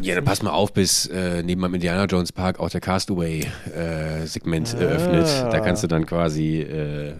Ja, 0.00 0.14
dann 0.14 0.24
pass 0.24 0.42
mal 0.42 0.50
auf, 0.50 0.72
bis 0.72 1.06
äh, 1.06 1.42
neben 1.42 1.62
dem 1.62 1.74
Indiana 1.74 2.04
Jones 2.06 2.32
Park 2.32 2.58
auch 2.58 2.70
der 2.70 2.80
Castaway-Segment 4.24 4.74
eröffnet. 4.74 5.52
Da 5.52 5.60
kannst 5.60 5.82
du 5.82 5.86
dann 5.86 6.06
quasi 6.06 6.60
äh, 6.60 7.12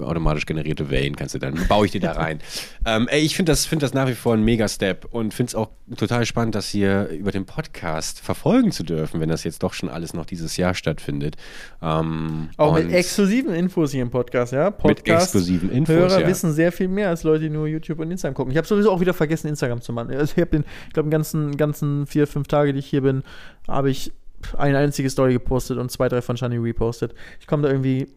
automatisch 0.00 0.46
generierte 0.46 0.90
Wellen, 0.90 1.16
kannst 1.16 1.34
du 1.34 1.38
dann, 1.38 1.54
baue 1.68 1.86
ich 1.86 1.92
dir 1.92 2.00
da 2.00 2.12
rein. 2.12 2.40
ähm, 2.86 3.08
ey, 3.08 3.20
ich 3.20 3.36
finde 3.36 3.52
das, 3.52 3.66
find 3.66 3.82
das 3.82 3.94
nach 3.94 4.08
wie 4.08 4.14
vor 4.14 4.34
ein 4.34 4.42
Mega-Step 4.42 5.06
und 5.10 5.34
finde 5.34 5.48
es 5.50 5.54
auch 5.54 5.70
total 5.96 6.26
spannend, 6.26 6.54
das 6.54 6.68
hier 6.68 7.08
über 7.08 7.30
den 7.30 7.46
Podcast 7.46 8.20
verfolgen 8.20 8.72
zu 8.72 8.82
dürfen, 8.82 9.20
wenn 9.20 9.28
das 9.28 9.44
jetzt 9.44 9.62
doch 9.62 9.72
schon 9.72 9.88
alles 9.88 10.14
noch 10.14 10.26
dieses 10.26 10.56
Jahr 10.56 10.74
stattfindet. 10.74 11.36
Ähm, 11.82 12.50
Auch 12.56 12.74
mit 12.74 12.92
exklusiven 12.92 13.54
Infos 13.54 13.92
hier 13.92 14.02
im 14.02 14.10
Podcast, 14.10 14.52
ja? 14.52 14.70
Podcast 14.70 15.34
exklusiven 15.34 15.70
Infos, 15.70 15.94
Hörer 15.94 16.20
ja. 16.20 16.26
wissen 16.26 16.52
sehr 16.52 16.72
viel 16.72 16.88
mehr 16.88 17.08
als 17.08 17.22
Leute, 17.22 17.44
die 17.44 17.50
nur 17.50 17.66
YouTube 17.66 17.98
und 18.00 18.10
Instagram 18.10 18.34
gucken. 18.34 18.52
Ich 18.52 18.58
habe 18.58 18.66
sowieso 18.66 18.90
auch 18.90 19.00
wieder 19.00 19.14
vergessen, 19.14 19.48
Instagram 19.48 19.80
zu 19.80 19.92
machen. 19.92 20.10
Also 20.10 20.32
ich 20.36 20.40
habe 20.40 20.50
den, 20.50 20.64
ich 20.86 20.92
glaube, 20.92 21.08
den 21.08 21.12
ganzen, 21.12 21.56
ganzen 21.56 22.06
vier, 22.06 22.26
fünf 22.26 22.48
Tage, 22.48 22.72
die 22.72 22.80
ich 22.80 22.86
hier 22.86 23.02
bin, 23.02 23.22
habe 23.66 23.90
ich 23.90 24.12
ein 24.56 24.74
einziges 24.74 25.12
Story 25.12 25.32
gepostet 25.32 25.78
und 25.78 25.90
zwei, 25.90 26.08
drei 26.08 26.22
von 26.22 26.36
Shani 26.36 26.56
repostet. 26.56 27.14
Ich 27.40 27.46
komme 27.46 27.64
da 27.64 27.68
irgendwie. 27.68 28.08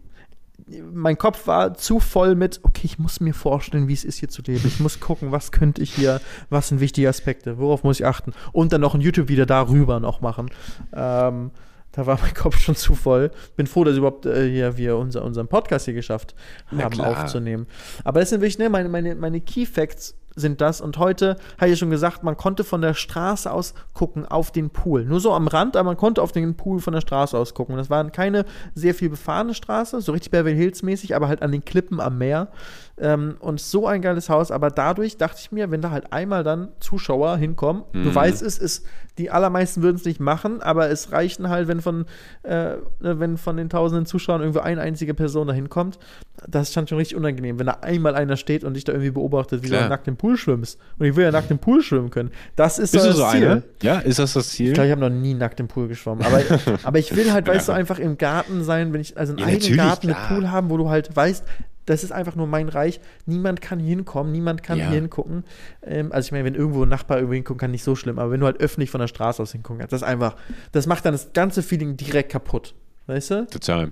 Mein 0.94 1.18
Kopf 1.18 1.48
war 1.48 1.74
zu 1.74 2.00
voll 2.00 2.36
mit, 2.36 2.60
okay, 2.62 2.84
ich 2.84 3.00
muss 3.00 3.20
mir 3.20 3.34
vorstellen, 3.34 3.88
wie 3.88 3.94
es 3.94 4.04
ist, 4.04 4.20
hier 4.20 4.30
zu 4.30 4.44
leben. 4.44 4.62
Ich 4.68 4.80
muss 4.80 5.00
gucken, 5.00 5.32
was 5.32 5.52
könnte 5.52 5.82
ich 5.82 5.96
hier, 5.96 6.22
was 6.52 6.68
sind 6.68 6.80
wichtige 6.80 7.10
Aspekte, 7.10 7.58
worauf 7.58 7.84
muss 7.84 8.00
ich 8.00 8.06
achten. 8.06 8.32
Und 8.52 8.72
dann 8.72 8.80
noch 8.80 8.94
ein 8.94 9.02
YouTube-Video 9.02 9.46
darüber 9.46 10.00
noch 10.00 10.22
machen. 10.22 10.52
Ähm, 10.94 11.50
da 11.92 12.06
war 12.06 12.20
mein 12.22 12.34
Kopf 12.36 12.60
schon 12.60 12.76
zu 12.76 12.94
voll. 12.94 13.32
Bin 13.56 13.66
froh, 13.66 13.84
dass 13.84 13.98
überhaupt 13.98 14.28
äh, 14.28 14.50
hier 14.50 14.78
wir 14.78 14.98
unser, 14.98 15.24
unseren 15.24 15.48
Podcast 15.48 15.86
hier 15.86 15.96
geschafft 15.96 16.36
haben 16.78 17.02
aufzunehmen. 17.02 17.66
Aber 18.04 18.20
das 18.20 18.30
sind 18.30 18.42
wirklich, 18.42 18.60
ne, 18.60 18.70
meine, 18.70 18.88
meine, 18.88 19.16
meine 19.16 19.42
Key 19.42 19.66
Facts 19.66 20.16
sind 20.36 20.62
das. 20.62 20.82
Und 20.82 20.98
heute 20.98 21.38
habe 21.60 21.72
ich 21.72 21.80
schon 21.80 21.90
gesagt, 21.90 22.24
man 22.24 22.38
konnte 22.38 22.64
von 22.64 22.82
der 22.82 22.94
Straße 22.94 23.52
aus 23.52 23.74
gucken 23.94 24.26
auf 24.26 24.52
den 24.52 24.70
Pool. 24.70 25.06
Nur 25.06 25.20
so 25.20 25.34
am 25.34 25.48
Rand, 25.48 25.76
aber 25.76 25.90
man 25.90 25.98
konnte 25.98 26.22
auf 26.22 26.32
den 26.32 26.56
Pool 26.56 26.80
von 26.80 26.94
der 26.94 27.02
Straße 27.02 27.38
aus 27.38 27.54
gucken. 27.54 27.78
Das 27.78 27.90
war 27.90 28.10
keine 28.12 28.46
sehr 28.74 28.94
viel 28.94 29.10
befahrene 29.10 29.54
Straße, 29.54 30.02
so 30.02 30.12
richtig 30.12 30.32
Beverly 30.32 30.56
Hills 30.56 30.84
mäßig, 30.84 31.16
aber 31.16 31.28
halt 31.28 31.42
an 31.42 31.52
den 31.52 31.66
Klippen 31.66 32.00
am 32.00 32.18
Meer. 32.18 32.50
Ähm, 32.98 33.36
und 33.40 33.60
so 33.60 33.88
ein 33.88 34.02
geiles 34.02 34.30
Haus. 34.30 34.52
Aber 34.52 34.70
dadurch 34.70 35.18
dachte 35.18 35.40
ich 35.42 35.52
mir, 35.52 35.72
wenn 35.72 35.82
da 35.82 35.92
halt 35.92 36.14
einmal 36.14 36.44
dann 36.44 36.70
Zuschauer 36.80 37.38
hinkommen, 37.38 37.84
du 37.94 38.14
weißt 38.14 38.42
es, 38.42 38.58
ist, 38.58 38.86
die 39.18 39.30
allermeisten 39.30 39.82
würden 39.82 39.98
es 39.98 40.06
nicht 40.06 40.20
machen, 40.20 40.62
aber 40.62 40.90
es 40.90 41.12
reichen 41.12 41.50
halt, 41.50 41.68
wenn 41.68 41.82
von, 41.82 42.06
äh, 42.44 42.76
wenn 43.00 43.38
von 43.38 43.58
den 43.58 43.70
tausenden 43.70 44.06
Zuschauern 44.06 44.42
irgendwie 44.42 44.62
eine 44.62 44.82
einzige 44.82 45.14
Person 45.14 45.48
da 45.48 45.54
hinkommt. 45.54 46.00
Das 46.48 46.70
ist 46.70 46.90
schon 46.90 46.98
richtig 46.98 47.18
unangenehm, 47.18 47.60
wenn 47.60 47.68
da 47.68 47.80
einmal 47.82 48.16
einer 48.16 48.38
steht 48.38 48.64
und 48.64 48.76
dich 48.76 48.84
da 48.84 48.94
irgendwie 48.94 49.12
beobachtet, 49.12 49.64
wie 49.64 49.68
Klar. 49.68 49.84
du 49.84 49.90
nackt 49.90 50.08
im 50.08 50.16
Pool 50.22 50.38
schwimmst. 50.38 50.78
Und 51.00 51.06
ich 51.08 51.16
will 51.16 51.24
ja 51.26 51.32
nackt 51.32 51.50
im 51.50 51.58
Pool 51.58 51.82
schwimmen 51.82 52.10
können. 52.12 52.32
Das 52.56 52.78
ist 52.80 52.92
Bist 52.92 53.04
du 53.06 53.10
das 53.10 53.18
so 53.18 53.28
Ziel. 53.30 53.48
einer? 53.48 53.64
Ja, 53.82 54.00
ist 54.00 54.20
das 54.20 54.34
das 54.34 54.50
Ziel? 54.50 54.68
Ich 54.70 54.74
glaube, 54.76 54.88
ich 54.88 54.92
habe 54.92 55.02
noch 55.02 55.10
nie 55.10 55.34
nackt 55.34 55.60
im 55.60 55.68
Pool 55.68 55.88
geschwommen. 55.88 56.24
Aber, 56.24 56.42
aber 56.84 57.00
ich 57.00 57.16
will 57.16 57.32
halt, 57.34 57.48
weißt 57.48 57.68
du, 57.70 57.72
einfach 57.72 57.98
im 58.00 58.18
Garten 58.18 58.64
sein, 58.64 58.94
wenn 58.94 59.02
ich, 59.02 59.18
also 59.18 59.34
einen 59.34 59.40
Ja, 59.40 59.48
eigenen 59.48 59.78
Garten 59.78 60.08
mit 60.08 60.16
klar. 60.16 60.28
Pool 60.30 60.52
haben, 60.52 60.70
wo 60.70 60.78
du 60.78 60.90
halt 60.90 61.16
weißt, 61.16 61.44
das 61.88 62.04
ist 62.04 62.12
einfach 62.12 62.36
nur 62.36 62.46
mein 62.46 62.70
Reich. 62.70 63.02
Niemand 63.26 63.60
kann 63.62 63.80
hier 63.80 63.90
hinkommen, 63.90 64.32
niemand 64.32 64.62
kann 64.62 64.78
Ja. 64.78 64.90
hier 64.90 65.02
hingucken. 65.02 65.44
Ähm, 65.84 66.12
also 66.12 66.28
ich 66.28 66.32
meine, 66.32 66.46
wenn 66.46 66.54
irgendwo 66.56 66.84
ein 66.84 66.90
Nachbar 66.90 67.18
irgendwo 67.18 67.34
hingucken 67.34 67.60
kann, 67.60 67.72
nicht 67.72 67.84
so 67.84 67.96
schlimm. 67.96 68.20
Aber 68.20 68.30
wenn 68.32 68.40
du 68.40 68.46
halt 68.46 68.62
öffentlich 68.62 68.92
von 68.92 69.02
der 69.02 69.08
Straße 69.08 69.42
aus 69.42 69.52
hingucken 69.52 69.80
kannst, 69.80 69.92
das 69.92 70.02
ist 70.04 70.08
einfach, 70.08 70.36
das 70.72 70.86
macht 70.86 71.04
dann 71.06 71.14
das 71.14 71.34
ganze 71.34 71.64
Feeling 71.64 71.98
direkt 71.98 72.32
kaputt. 72.32 72.76
Weißt 73.08 73.32
du? 73.32 73.48
Total. 73.48 73.92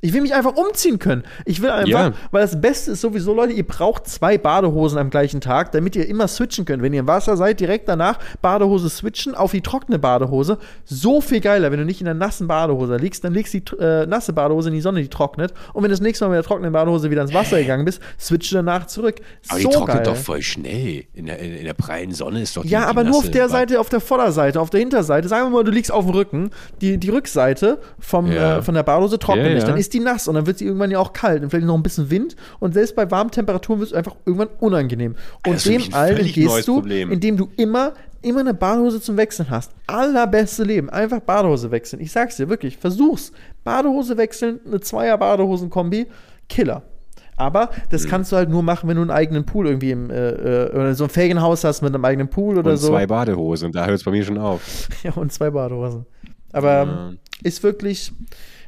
Ich 0.00 0.12
will 0.12 0.20
mich 0.20 0.32
einfach 0.32 0.54
umziehen 0.54 1.00
können. 1.00 1.24
Ich 1.44 1.60
will 1.60 1.70
einfach, 1.70 1.88
Ja. 1.88 2.12
weil 2.30 2.42
das 2.42 2.60
Beste 2.60 2.92
ist 2.92 3.00
sowieso, 3.00 3.34
Leute, 3.34 3.52
ihr 3.52 3.66
braucht 3.66 4.06
zwei 4.06 4.38
Badehosen 4.38 4.96
am 4.96 5.10
gleichen 5.10 5.40
Tag, 5.40 5.72
damit 5.72 5.96
ihr 5.96 6.06
immer 6.08 6.28
switchen 6.28 6.64
könnt. 6.64 6.84
Wenn 6.84 6.92
ihr 6.92 7.00
im 7.00 7.08
Wasser 7.08 7.36
seid, 7.36 7.58
direkt 7.58 7.88
danach 7.88 8.20
Badehose 8.40 8.88
switchen 8.90 9.34
auf 9.34 9.50
die 9.50 9.60
trockene 9.60 9.98
Badehose. 9.98 10.58
So 10.84 11.20
viel 11.20 11.40
geiler, 11.40 11.72
wenn 11.72 11.80
du 11.80 11.84
nicht 11.84 12.00
in 12.00 12.04
der 12.04 12.14
nassen 12.14 12.46
Badehose 12.46 12.96
liegst, 12.96 13.24
dann 13.24 13.34
legst 13.34 13.54
du 13.54 13.58
die 13.58 13.76
äh, 13.82 14.06
nasse 14.06 14.32
Badehose 14.32 14.68
in 14.68 14.74
die 14.76 14.80
Sonne, 14.80 15.02
die 15.02 15.08
trocknet. 15.08 15.52
Und 15.72 15.82
wenn 15.82 15.88
du 15.90 15.94
das 15.94 16.00
nächste 16.00 16.24
Mal 16.26 16.30
mit 16.30 16.36
der 16.36 16.44
trockenen 16.44 16.72
Badehose 16.72 17.10
wieder 17.10 17.22
ins 17.22 17.34
Wasser 17.34 17.58
gegangen 17.58 17.84
bist, 17.84 18.00
switche 18.20 18.54
danach 18.54 18.86
zurück. 18.86 19.16
Aber 19.48 19.60
so 19.60 19.68
die 19.68 19.74
trocknet 19.74 19.96
geil. 19.96 20.04
doch 20.06 20.16
voll 20.16 20.42
schnell. 20.42 21.06
In 21.12 21.26
der, 21.26 21.40
in, 21.40 21.54
in 21.56 21.64
der 21.64 21.74
prallen 21.74 22.12
Sonne 22.12 22.42
ist 22.42 22.56
doch 22.56 22.62
die 22.62 22.68
Ja, 22.68 22.82
die 22.82 22.86
aber 22.86 23.02
nur 23.02 23.16
auf 23.18 23.30
der 23.30 23.40
Bad- 23.42 23.50
Seite, 23.50 23.80
auf 23.80 23.88
der 23.88 24.00
Vorderseite, 24.00 24.60
auf 24.60 24.70
der 24.70 24.78
Hinterseite. 24.78 25.26
Sagen 25.26 25.46
wir 25.46 25.50
mal, 25.50 25.64
du 25.64 25.72
liegst 25.72 25.90
auf 25.90 26.04
dem 26.04 26.14
Rücken, 26.14 26.50
die, 26.80 26.98
die 26.98 27.08
Rückseite 27.10 27.78
vom, 27.98 28.30
Ja. 28.30 28.58
äh, 28.58 28.62
von 28.62 28.74
der 28.76 28.84
Badehose 28.84 29.18
trocknet 29.18 29.46
Ja, 29.48 29.54
nicht. 29.54 29.66
Dann 29.66 29.76
ist 29.76 29.87
die 29.90 30.00
nass 30.00 30.28
und 30.28 30.34
dann 30.34 30.46
wird 30.46 30.58
sie 30.58 30.64
irgendwann 30.66 30.90
ja 30.90 30.98
auch 30.98 31.12
kalt 31.12 31.42
und 31.42 31.50
vielleicht 31.50 31.66
noch 31.66 31.74
ein 31.74 31.82
bisschen 31.82 32.10
Wind. 32.10 32.36
Und 32.60 32.74
selbst 32.74 32.94
bei 32.96 33.10
warmen 33.10 33.30
Temperaturen 33.30 33.80
wird 33.80 33.90
es 33.90 33.94
einfach 33.96 34.16
irgendwann 34.26 34.48
unangenehm. 34.60 35.16
Und 35.46 35.54
Das 35.56 35.66
ist 35.66 35.86
dem 35.88 35.94
allen 35.94 36.16
entgehst 36.18 36.66
du, 36.68 36.74
Problem. 36.76 37.10
indem 37.12 37.36
du 37.36 37.48
immer, 37.56 37.92
immer 38.22 38.40
eine 38.40 38.54
Badehose 38.54 39.00
zum 39.00 39.16
Wechseln 39.16 39.50
hast. 39.50 39.72
Allerbeste 39.86 40.64
Leben. 40.64 40.90
Einfach 40.90 41.20
Badehose 41.20 41.70
wechseln. 41.70 42.00
Ich 42.02 42.12
sag's 42.12 42.36
dir 42.36 42.48
wirklich, 42.48 42.76
versuch's. 42.76 43.32
Badehose 43.64 44.16
wechseln, 44.16 44.60
eine 44.66 44.80
Zweier-Badehosen-Kombi, 44.80 46.06
Killer. 46.48 46.82
Aber 47.36 47.70
das 47.90 48.02
Hm. 48.02 48.10
kannst 48.10 48.32
du 48.32 48.36
halt 48.36 48.48
nur 48.50 48.62
machen, 48.64 48.88
wenn 48.88 48.96
du 48.96 49.02
einen 49.02 49.12
eigenen 49.12 49.46
Pool 49.46 49.68
irgendwie 49.68 49.92
im, 49.92 50.10
äh, 50.10 50.30
äh, 50.30 50.70
oder 50.74 50.94
so 50.96 51.04
ein 51.04 51.10
Ferienhaus 51.10 51.62
hast 51.62 51.82
mit 51.82 51.94
einem 51.94 52.04
eigenen 52.04 52.28
Pool 52.28 52.58
oder 52.58 52.72
Und 52.72 52.76
so. 52.78 52.88
zwei 52.88 53.06
Badehosen. 53.06 53.70
Da 53.70 53.86
hört 53.86 53.96
es 53.96 54.02
bei 54.04 54.10
mir 54.10 54.24
schon 54.24 54.38
auf. 54.38 54.88
Ja, 55.04 55.12
und 55.12 55.32
zwei 55.32 55.50
Badehosen. 55.50 56.04
Aber 56.52 57.08
ähm, 57.12 57.18
ist 57.44 57.62
wirklich 57.62 58.12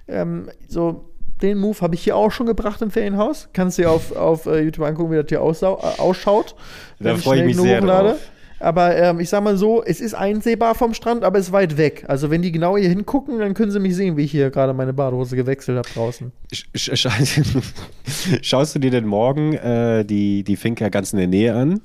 ähm, 0.06 0.48
so, 0.68 1.09
den 1.42 1.58
Move 1.58 1.80
habe 1.80 1.94
ich 1.94 2.02
hier 2.02 2.16
auch 2.16 2.30
schon 2.30 2.46
gebracht 2.46 2.82
im 2.82 2.90
Ferienhaus. 2.90 3.48
Kannst 3.52 3.78
du 3.78 3.82
dir 3.82 3.90
auf, 3.90 4.14
auf 4.14 4.46
äh, 4.46 4.60
YouTube 4.62 4.86
angucken, 4.86 5.12
wie 5.12 5.16
das 5.16 5.26
hier 5.28 5.42
aussau 5.42 5.78
äh, 5.78 6.00
ausschaut. 6.00 6.54
Da 6.98 7.06
wenn 7.06 7.16
freu 7.16 7.36
ich 7.38 7.44
mich 7.44 7.56
sehr 7.56 7.80
hochlade. 7.80 8.10
drauf. 8.10 8.20
Aber 8.62 8.94
ähm, 8.94 9.20
ich 9.20 9.30
sag 9.30 9.42
mal 9.42 9.56
so, 9.56 9.82
es 9.82 10.02
ist 10.02 10.12
einsehbar 10.12 10.74
vom 10.74 10.92
Strand, 10.92 11.24
aber 11.24 11.38
es 11.38 11.46
ist 11.46 11.52
weit 11.52 11.78
weg. 11.78 12.04
Also 12.08 12.30
wenn 12.30 12.42
die 12.42 12.52
genau 12.52 12.76
hier 12.76 12.90
hingucken, 12.90 13.38
dann 13.38 13.54
können 13.54 13.72
sie 13.72 13.80
mich 13.80 13.96
sehen, 13.96 14.18
wie 14.18 14.24
ich 14.24 14.30
hier 14.30 14.50
gerade 14.50 14.74
meine 14.74 14.92
Badehose 14.92 15.34
gewechselt 15.34 15.78
habe 15.78 15.88
draußen. 15.88 16.30
Sch 16.52 16.68
Schaust 18.42 18.74
du 18.74 18.78
dir 18.78 18.90
denn 18.90 19.06
morgen 19.06 19.54
äh, 19.54 20.04
die, 20.04 20.44
die 20.44 20.56
Finca 20.56 20.90
ganz 20.90 21.14
in 21.14 21.18
der 21.20 21.28
Nähe 21.28 21.54
an? 21.54 21.80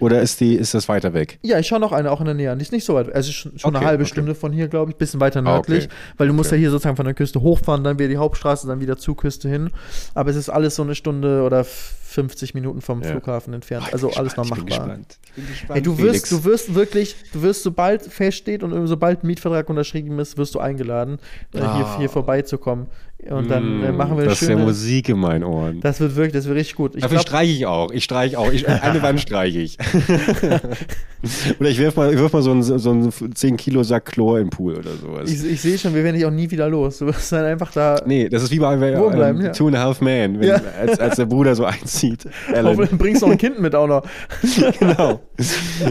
Oder 0.00 0.20
ist, 0.20 0.40
die, 0.40 0.54
ist 0.56 0.74
das 0.74 0.88
weiter 0.88 1.14
weg? 1.14 1.38
Ja, 1.42 1.58
ich 1.58 1.66
schaue 1.68 1.78
noch 1.80 1.92
eine 1.92 2.10
auch 2.10 2.20
in 2.20 2.26
der 2.26 2.34
Nähe 2.34 2.50
an. 2.50 2.58
Die 2.58 2.62
ist 2.64 2.72
nicht 2.72 2.84
so 2.84 2.94
weit. 2.94 3.12
Also 3.14 3.30
schon, 3.32 3.58
schon 3.58 3.68
Okay, 3.70 3.78
eine 3.78 3.86
halbe 3.86 4.02
okay. 4.04 4.12
Stunde 4.12 4.34
von 4.34 4.52
hier, 4.52 4.68
glaube 4.68 4.90
ich, 4.90 4.96
bisschen 4.96 5.20
weiter 5.20 5.40
Ah, 5.40 5.58
okay. 5.58 5.70
nördlich. 5.72 5.88
Weil 6.16 6.26
du 6.28 6.34
musst 6.34 6.50
ja 6.50 6.56
hier 6.56 6.70
sozusagen 6.70 6.96
von 6.96 7.04
der 7.04 7.14
Küste 7.14 7.40
hochfahren, 7.40 7.84
dann 7.84 7.98
wieder 7.98 8.08
die 8.08 8.16
Hauptstraße, 8.16 8.66
dann 8.66 8.80
wieder 8.80 8.96
zur 8.96 9.16
Küste 9.16 9.48
hin. 9.48 9.70
Aber 10.14 10.30
es 10.30 10.36
ist 10.36 10.48
alles 10.48 10.74
so 10.76 10.82
eine 10.82 10.94
Stunde 10.94 11.42
oder 11.42 11.64
50 11.64 12.52
Minuten 12.54 12.80
vom 12.82 13.00
Ja. 13.02 13.10
Flughafen 13.10 13.54
entfernt. 13.54 13.86
Oh, 13.88 13.92
also 13.92 14.10
alles 14.10 14.36
noch 14.36 14.44
gespannt, 14.44 14.68
machbar. 14.70 14.96
Ich 14.96 14.96
bin 14.96 14.96
gespannt. 15.06 15.18
Ich 15.24 15.32
bin 15.34 15.46
gespannt 15.46 15.76
Ey, 15.76 15.82
du 15.82 15.94
Felix. 15.96 16.12
wirst, 16.14 16.32
du 16.32 16.44
wirst 16.44 16.74
wirklich, 16.74 17.16
du 17.32 17.42
wirst, 17.42 17.62
sobald 17.62 18.02
feststeht 18.02 18.62
und 18.62 18.86
sobald 18.86 19.22
ein 19.24 19.26
Mietvertrag 19.28 19.70
unterschrieben 19.70 20.18
ist, 20.18 20.36
wirst 20.36 20.54
du 20.54 20.58
eingeladen, 20.58 21.18
äh, 21.54 21.58
hier, 21.58 21.64
Ah. 21.64 21.98
hier 21.98 22.08
vorbeizukommen. 22.10 22.86
Und 23.30 23.48
dann 23.50 23.84
äh, 23.84 23.92
machen 23.92 24.18
wir 24.18 24.24
Das 24.24 24.42
ist 24.42 24.48
ja. 24.48 24.56
Musik 24.56 25.08
in 25.08 25.18
meinen 25.18 25.44
Ohren. 25.44 25.80
Das 25.80 26.00
wird 26.00 26.16
wirklich, 26.16 26.32
das 26.32 26.46
wird 26.46 26.56
richtig 26.58 26.74
gut. 26.74 26.96
Ich 26.96 27.02
Dafür 27.02 27.20
streiche 27.20 27.52
ich 27.52 27.66
auch. 27.66 27.92
Ich 27.92 28.02
streiche 28.02 28.36
auch. 28.38 28.50
Ich, 28.52 28.68
eine 28.68 29.00
Wand 29.00 29.20
streiche 29.20 29.60
ich. 29.60 29.78
oder 31.60 31.68
ich 31.68 31.78
werf 31.78 31.94
mal, 31.94 32.12
ich 32.12 32.18
wirf 32.18 32.32
mal 32.32 32.42
so 32.42 32.50
einen, 32.50 32.62
so 32.62 32.90
einen 32.90 33.12
10 33.12 33.56
Kilo 33.56 33.84
Sack 33.84 34.06
Chlor 34.06 34.40
im 34.40 34.50
Pool 34.50 34.74
oder 34.74 34.90
sowas. 35.00 35.30
ich, 35.30 35.44
ich 35.44 35.60
sehe 35.60 35.78
schon, 35.78 35.94
wir 35.94 36.02
werden 36.02 36.16
dich 36.16 36.26
auch 36.26 36.32
nie 36.32 36.50
wieder 36.50 36.68
los. 36.68 36.98
Du 36.98 37.06
wirst 37.06 37.30
dann 37.30 37.44
einfach 37.44 37.70
da. 37.70 38.02
nee, 38.06 38.28
das 38.28 38.42
ist 38.42 38.50
wie 38.50 38.58
bei 38.58 38.76
Wo 38.98 39.08
bleiben, 39.10 39.38
ähm, 39.38 39.46
ja. 39.46 39.52
Two 39.52 39.68
and 39.68 39.76
a 39.76 39.80
Half 39.80 40.00
Man, 40.00 40.40
wenn, 40.40 40.48
Ja. 40.48 40.60
als, 40.80 40.98
als 40.98 41.16
der 41.16 41.26
Bruder 41.26 41.54
so 41.54 41.64
einzieht. 41.64 42.26
Alan. 42.48 42.66
Hoffentlich 42.66 42.98
bringst 42.98 43.22
du 43.22 43.26
noch 43.26 43.32
ein 43.32 43.38
Kind 43.38 43.60
mit 43.60 43.74
auch 43.76 43.86
noch. 43.86 44.02
genau. 44.80 45.20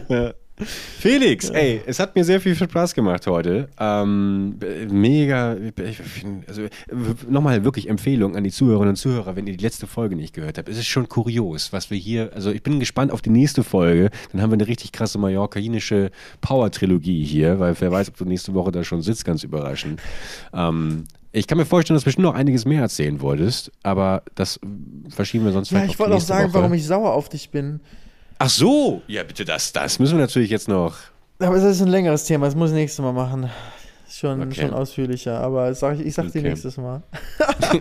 ja. 0.09 0.34
Felix, 0.66 1.49
ey, 1.49 1.82
es 1.86 1.99
hat 1.99 2.16
mir 2.16 2.24
sehr 2.24 2.39
viel 2.39 2.55
Spaß 2.55 2.93
gemacht 2.93 3.26
heute. 3.28 3.70
Ähm, 3.80 4.57
mega, 4.89 5.55
also 6.47 6.64
nochmal 7.30 7.64
wirklich 7.64 7.89
Empfehlung 7.89 8.36
an 8.36 8.43
die 8.43 8.51
Zuhörerinnen 8.51 8.89
und 8.91 8.95
Zuhörer, 8.95 9.36
wenn 9.36 9.47
ihr 9.47 9.57
die 9.57 9.64
letzte 9.64 9.88
Folge 9.88 10.16
nicht 10.16 10.34
gehört 10.34 10.57
habt. 10.57 10.70
Es 10.70 10.78
ist 10.78 10.88
schon 10.88 11.09
kurios, 11.09 11.74
was 11.74 11.89
wir 11.89 11.97
hier, 11.97 12.32
also 12.34 12.51
ich 12.51 12.64
bin 12.64 12.80
gespannt 12.80 13.12
auf 13.12 13.22
die 13.22 13.30
nächste 13.30 13.64
Folge. 13.64 14.09
Dann 14.32 14.41
haben 14.41 14.51
wir 14.51 14.55
eine 14.55 14.68
richtig 14.68 14.91
krasse 14.91 15.18
mallorquinische 15.18 16.12
Power-Trilogie 16.41 17.24
hier, 17.24 17.59
weil 17.59 17.76
wer 17.80 17.91
weiß, 17.91 18.09
ob 18.09 18.18
du 18.18 18.26
nächste 18.26 18.53
Woche 18.53 18.72
da 18.72 18.84
schon 18.84 19.01
sitzt, 19.01 19.26
ganz 19.26 19.43
überraschend. 19.43 20.01
Ähm, 20.53 21.05
ich 21.34 21.47
kann 21.47 21.57
mir 21.57 21.66
vorstellen, 21.66 21.95
dass 21.95 22.03
du 22.03 22.07
bestimmt 22.07 22.26
noch 22.26 22.36
einiges 22.36 22.66
mehr 22.66 22.82
erzählen 22.82 23.22
wolltest, 23.22 23.72
aber 23.84 24.24
das 24.36 24.59
verschieben 25.09 25.45
wir 25.45 25.53
sonst 25.53 25.72
Ja, 25.72 25.86
ich 25.86 25.97
wollte 25.97 26.16
auch 26.16 26.22
sagen, 26.22 26.49
Woche. 26.49 26.59
warum 26.59 26.74
ich 26.74 26.86
sauer 26.86 27.14
auf 27.14 27.30
dich 27.30 27.49
bin. 27.51 27.80
Ach 28.44 28.50
so, 28.50 29.04
ja 29.06 29.22
bitte 29.22 29.46
das, 29.46 29.72
das 29.72 30.00
müssen 30.00 30.18
wir 30.18 30.22
natürlich 30.22 30.50
jetzt 30.50 30.68
noch. 30.68 30.96
Aber 31.38 31.58
es 31.58 31.64
ist 31.64 31.80
ein 31.80 31.89
längeres 31.89 32.26
Thema, 32.26 32.48
das 32.48 32.56
muss 32.56 32.72
ich 32.72 32.76
nächstes 32.76 33.04
Mal 33.04 33.14
machen. 33.14 33.52
Schon, 34.14 34.41
Okay. 34.41 34.62
schon 34.62 34.74
ausführlicher, 34.74 35.39
aber 35.39 35.74
sag 35.74 35.97
ich, 35.99 36.05
ich 36.07 36.14
sag 36.14 36.26
dir 36.32 36.39
Okay. 36.39 36.49
nächstes 36.49 36.76
Mal. 36.78 37.01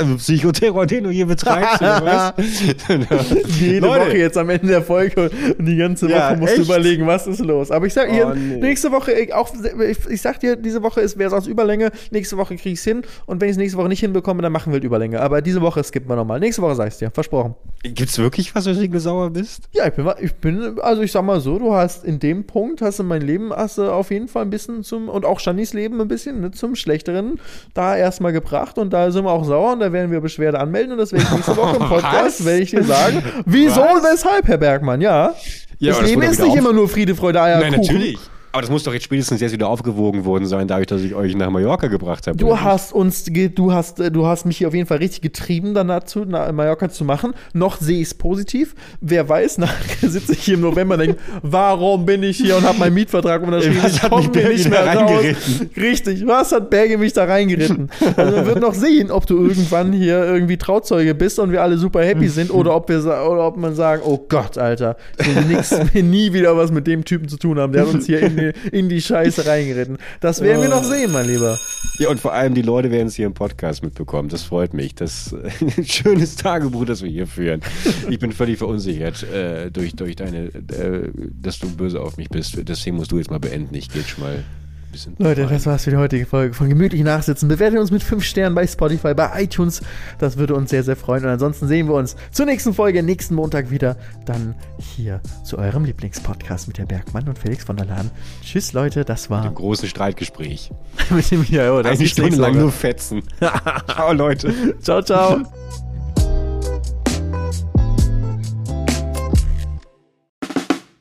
Ein 0.00 0.16
Psychoterror, 0.16 0.86
den 0.86 1.04
du 1.04 1.10
hier 1.10 1.26
betreibst, 1.26 1.80
oder 1.80 2.04
was? 2.04 2.34
Jede 3.60 3.86
Leute. 3.86 4.06
Woche 4.06 4.16
jetzt 4.18 4.36
am 4.36 4.50
Ende 4.50 4.66
der 4.66 4.82
Folge 4.82 5.30
und 5.58 5.64
die 5.64 5.76
ganze 5.76 6.06
Woche 6.06 6.14
Ja, 6.14 6.34
musst 6.36 6.56
du 6.56 6.60
echt? 6.60 6.68
überlegen, 6.68 7.06
was 7.06 7.26
ist 7.26 7.40
los. 7.40 7.70
Aber 7.70 7.86
ich 7.86 7.94
sag 7.94 8.08
Oh, 8.10 8.34
nee. 8.34 8.56
nächste 8.56 8.90
Woche, 8.92 9.12
ich, 9.12 9.32
auch, 9.32 9.50
ich, 9.88 9.98
ich 10.10 10.20
sag 10.20 10.40
dir, 10.40 10.56
diese 10.56 10.82
Woche 10.82 11.00
ist, 11.00 11.16
wäre 11.18 11.30
sonst 11.30 11.46
Überlänge, 11.46 11.90
nächste 12.10 12.36
Woche 12.36 12.56
krieg 12.56 12.72
ich's 12.72 12.84
hin 12.84 13.02
und 13.26 13.40
wenn 13.40 13.48
ich 13.48 13.52
es 13.52 13.58
nächste 13.58 13.78
Woche 13.78 13.88
nicht 13.88 14.00
hinbekomme, 14.00 14.42
dann 14.42 14.52
machen 14.52 14.70
wir 14.72 14.74
halt 14.74 14.84
Überlänge. 14.84 15.20
Aber 15.20 15.40
diese 15.42 15.60
Woche 15.62 15.82
skippen 15.84 16.08
wir 16.10 16.16
nochmal. 16.16 16.40
Nächste 16.40 16.60
Woche 16.62 16.74
sag 16.74 16.88
ich's 16.88 16.98
dir, 16.98 17.10
versprochen. 17.10 17.54
Gibt's 17.84 18.18
wirklich 18.18 18.54
was, 18.54 18.66
weswegen 18.66 18.92
du 18.92 19.00
sauer 19.00 19.30
bist? 19.30 19.68
Ja, 19.72 19.86
ich 19.86 19.92
bin, 19.94 20.10
ich 20.20 20.34
bin, 20.34 20.80
also 20.80 21.02
ich 21.02 21.12
sag 21.12 21.22
mal 21.24 21.40
so, 21.40 21.58
du 21.58 21.72
hast 21.72 22.04
in 22.04 22.18
dem 22.18 22.44
Punkt, 22.46 22.80
hast 22.82 22.98
du 22.98 23.04
mein 23.04 23.22
Leben, 23.22 23.52
hast 23.52 23.78
du 23.78 23.90
auf 23.90 24.10
jeden 24.10 24.28
Fall 24.28 24.42
ein 24.42 24.50
bisschen 24.50 24.82
zum, 24.82 25.08
und 25.08 25.24
auch 25.24 25.40
Shannys 25.52 25.72
Leben 25.74 26.00
ein 26.00 26.08
bisschen 26.08 26.40
ne, 26.40 26.50
zum 26.50 26.74
Schlechteren 26.74 27.38
da 27.74 27.94
erstmal 27.96 28.32
gebracht 28.32 28.78
und 28.78 28.90
da 28.92 29.10
sind 29.10 29.24
wir 29.24 29.30
auch 29.30 29.44
sauer 29.44 29.72
und 29.74 29.80
da 29.80 29.92
werden 29.92 30.10
wir 30.10 30.20
Beschwerde 30.20 30.58
anmelden 30.58 30.92
und 30.92 30.98
das 30.98 31.12
werde 31.12 31.26
ich 31.26 31.30
nächste 31.32 31.56
Woche 31.56 31.76
im 31.76 31.82
Podcast, 31.88 32.44
werde 32.44 32.62
ich 32.62 32.70
dir 32.70 32.82
sagen, 32.84 33.22
wieso 33.44 33.82
und 33.82 34.02
weshalb, 34.02 34.48
Herr 34.48 34.56
Bergmann, 34.58 35.00
ja. 35.02 35.34
Ja, 35.78 35.92
das 35.92 36.02
Leben 36.02 36.22
ist 36.22 36.40
nicht 36.40 36.50
auf- 36.52 36.56
immer 36.56 36.72
nur 36.72 36.88
Friede, 36.88 37.14
Freude, 37.14 37.42
Eier, 37.42 37.60
Kuchen. 37.70 38.16
Aber 38.52 38.60
das 38.60 38.70
muss 38.70 38.82
doch 38.82 38.92
jetzt 38.92 39.04
spätestens 39.04 39.40
jetzt 39.40 39.52
wieder 39.52 39.68
aufgewogen 39.68 40.26
worden 40.26 40.46
sein, 40.46 40.68
dadurch, 40.68 40.86
dass 40.86 41.00
ich 41.00 41.14
euch 41.14 41.34
nach 41.34 41.48
Mallorca 41.48 41.86
gebracht 41.86 42.26
habe. 42.26 42.36
Du 42.36 42.60
hast 42.60 42.92
uns, 42.92 43.24
du 43.24 43.72
hast, 43.72 43.98
äh, 43.98 44.10
du 44.10 44.26
hast 44.26 44.44
mich 44.44 44.58
hier 44.58 44.68
auf 44.68 44.74
jeden 44.74 44.86
Fall 44.86 44.98
richtig 44.98 45.22
getrieben, 45.22 45.72
dann 45.72 45.88
dazu, 45.88 46.26
nach 46.26 46.52
Mallorca 46.52 46.90
zu 46.90 47.04
machen. 47.04 47.32
Noch 47.54 47.78
sehe 47.80 47.96
ich 48.00 48.08
es 48.08 48.14
positiv. 48.14 48.74
Wer 49.00 49.26
weiß, 49.28 49.56
nachher 49.58 50.08
sitze 50.08 50.32
ich 50.32 50.44
hier 50.44 50.54
im 50.54 50.60
November 50.60 50.94
und 50.94 51.00
denke, 51.00 51.16
warum 51.42 52.04
bin 52.04 52.22
ich 52.22 52.36
hier 52.36 52.56
und 52.56 52.64
habe 52.64 52.78
meinen 52.78 52.92
Mietvertrag 52.94 53.42
unterschrieben? 53.46 53.78
Was 53.82 53.94
Ich 53.94 54.02
hat 54.02 54.14
mich 54.14 54.28
Berge 54.30 54.48
nicht 54.50 54.66
da 54.66 54.70
mehr 54.70 54.86
raus. 54.86 54.96
reingeritten? 55.10 55.70
Richtig, 55.76 56.26
was 56.26 56.52
hat 56.52 56.68
Berge 56.68 56.98
mich 56.98 57.14
da 57.14 57.24
reingeritten? 57.24 57.90
Also 58.16 58.36
man 58.36 58.46
wird 58.46 58.60
noch 58.60 58.74
sehen, 58.74 59.10
ob 59.10 59.26
du 59.26 59.38
irgendwann 59.46 59.92
hier 59.94 60.24
irgendwie 60.24 60.58
Trauzeuge 60.58 61.14
bist 61.14 61.38
und 61.38 61.52
wir 61.52 61.62
alle 61.62 61.78
super 61.78 62.04
happy 62.04 62.28
sind 62.28 62.50
oder 62.50 62.76
ob 62.76 62.88
wir 62.90 62.98
oder 62.98 63.46
ob 63.46 63.56
man 63.56 63.74
sagen, 63.74 64.02
oh 64.04 64.18
Gott, 64.28 64.58
Alter, 64.58 64.96
ich 65.18 65.34
will, 65.34 65.44
nix, 65.44 65.70
will 65.94 66.02
nie 66.02 66.34
wieder 66.34 66.54
was 66.56 66.70
mit 66.70 66.86
dem 66.86 67.04
Typen 67.04 67.28
zu 67.28 67.38
tun 67.38 67.58
haben. 67.58 67.72
Der 67.72 67.86
hat 67.86 67.94
uns 67.94 68.04
hier 68.06 68.20
in 68.20 68.41
die, 68.50 68.76
in 68.76 68.88
die 68.88 69.00
Scheiße 69.00 69.46
reingeritten. 69.46 69.98
Das 70.20 70.40
werden 70.40 70.62
wir 70.62 70.68
noch 70.68 70.84
sehen, 70.84 71.12
mein 71.12 71.26
Lieber. 71.26 71.58
Ja, 71.98 72.08
und 72.08 72.20
vor 72.20 72.32
allem 72.32 72.54
die 72.54 72.62
Leute 72.62 72.90
werden 72.90 73.08
es 73.08 73.14
hier 73.14 73.26
im 73.26 73.34
Podcast 73.34 73.82
mitbekommen. 73.82 74.28
Das 74.28 74.42
freut 74.42 74.74
mich. 74.74 74.94
Das 74.94 75.32
ist 75.32 75.34
ein 75.78 75.84
schönes 75.84 76.36
Tagebuch, 76.36 76.84
das 76.84 77.02
wir 77.02 77.10
hier 77.10 77.26
führen. 77.26 77.60
Ich 78.08 78.18
bin 78.18 78.32
völlig 78.32 78.58
verunsichert 78.58 79.22
äh, 79.24 79.70
durch, 79.70 79.94
durch 79.94 80.16
deine, 80.16 80.46
äh, 80.46 81.10
dass 81.40 81.58
du 81.58 81.68
böse 81.74 82.00
auf 82.00 82.16
mich 82.16 82.28
bist. 82.28 82.56
Deswegen 82.68 82.96
musst 82.96 83.12
du 83.12 83.18
jetzt 83.18 83.30
mal 83.30 83.40
beenden. 83.40 83.74
Ich 83.74 83.90
gehe 83.90 84.02
schon 84.02 84.24
mal 84.24 84.44
bisschen. 84.92 85.16
Leute, 85.18 85.46
das 85.46 85.66
war's 85.66 85.82
für 85.84 85.90
die 85.90 85.96
heutige 85.96 86.26
Folge 86.26 86.54
von 86.54 86.68
Gemütlich 86.68 87.02
Nachsitzen. 87.02 87.48
Bewertet 87.48 87.80
uns 87.80 87.90
mit 87.90 88.02
5 88.02 88.22
Sternen 88.22 88.54
bei 88.54 88.66
Spotify, 88.66 89.14
bei 89.14 89.42
iTunes. 89.42 89.80
Das 90.18 90.36
würde 90.36 90.54
uns 90.54 90.68
sehr, 90.70 90.84
sehr 90.84 90.94
freuen. 90.94 91.24
Und 91.24 91.30
ansonsten 91.30 91.66
sehen 91.66 91.88
wir 91.88 91.94
uns 91.94 92.14
zur 92.30 92.44
nächsten 92.46 92.74
Folge, 92.74 93.02
nächsten 93.02 93.34
Montag 93.34 93.70
wieder. 93.70 93.96
Dann 94.24 94.54
hier 94.78 95.20
zu 95.44 95.58
eurem 95.58 95.84
Lieblingspodcast 95.84 96.68
mit 96.68 96.78
der 96.78 96.86
Bergmann 96.86 97.28
und 97.28 97.38
Felix 97.38 97.64
von 97.64 97.76
der 97.76 97.86
Lahn. 97.86 98.10
Tschüss, 98.42 98.72
Leute, 98.72 99.04
das 99.04 99.30
war. 99.30 99.46
Im 99.46 99.54
großen 99.54 99.88
Streitgespräch. 99.88 100.70
mit 101.10 101.28
dem 101.30 101.44
ja, 101.48 101.72
oh, 101.72 101.82
das 101.82 101.92
Eine 101.92 102.04
ist 102.04 102.10
Stunde 102.12 102.36
lang 102.36 102.56
nur 102.56 102.70
fetzen. 102.70 103.22
Ciao, 103.86 104.12
Leute. 104.12 104.78
Ciao, 104.80 105.02
ciao. 105.02 105.42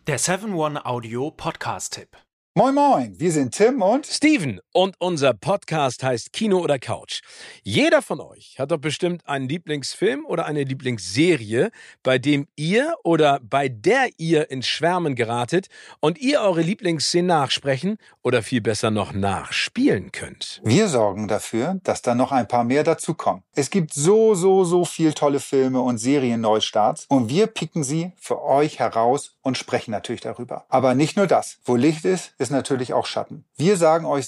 Der 0.07 0.19
7-One-Audio-Podcast-Tipp. 0.19 2.30
Moin 2.53 2.75
Moin, 2.75 3.17
wir 3.17 3.31
sind 3.31 3.53
Tim 3.55 3.81
und 3.81 4.05
Steven 4.05 4.59
und 4.73 4.95
unser 4.99 5.33
Podcast 5.33 6.03
heißt 6.03 6.33
Kino 6.33 6.59
oder 6.59 6.79
Couch. 6.79 7.21
Jeder 7.63 8.01
von 8.01 8.19
euch 8.19 8.57
hat 8.59 8.71
doch 8.71 8.77
bestimmt 8.77 9.27
einen 9.27 9.49
Lieblingsfilm 9.49 10.25
oder 10.25 10.45
eine 10.45 10.63
Lieblingsserie, 10.63 11.71
bei 12.03 12.17
dem 12.17 12.47
ihr 12.55 12.95
oder 13.03 13.39
bei 13.41 13.69
der 13.69 14.09
ihr 14.17 14.49
ins 14.49 14.67
Schwärmen 14.67 15.15
geratet 15.15 15.67
und 15.99 16.19
ihr 16.19 16.41
eure 16.41 16.61
Lieblingsszenen 16.61 17.27
nachsprechen 17.27 17.97
oder 18.23 18.43
viel 18.43 18.61
besser 18.61 18.91
noch 18.91 19.13
nachspielen 19.13 20.11
könnt. 20.11 20.61
wir 20.63 20.87
sorgen 20.87 21.27
dafür, 21.27 21.79
dass 21.83 22.01
da 22.01 22.15
noch 22.15 22.31
ein 22.31 22.47
paar 22.47 22.63
mehr 22.63 22.83
dazukommen. 22.83 23.43
Es 23.53 23.69
gibt 23.69 23.93
so, 23.93 24.35
so, 24.35 24.63
so 24.63 24.85
viel 24.85 25.13
tolle 25.13 25.39
Filme 25.39 25.81
und 25.81 25.97
Serien-Neustarts 25.97 27.05
und 27.07 27.29
wir 27.29 27.47
picken 27.47 27.83
sie 27.83 28.11
für 28.17 28.41
euch 28.41 28.79
heraus 28.79 29.35
und 29.41 29.57
sprechen 29.57 29.91
natürlich 29.91 30.21
darüber. 30.21 30.65
Aber 30.69 30.95
nicht 30.95 31.17
nur 31.17 31.27
das. 31.27 31.57
Wo 31.65 31.75
Licht 31.75 32.05
ist, 32.05 32.33
ist 32.37 32.51
natürlich 32.51 32.93
auch 32.93 33.05
Schatten. 33.05 33.45
Wir 33.55 33.77
sagen 33.77 34.05
euch 34.05 34.27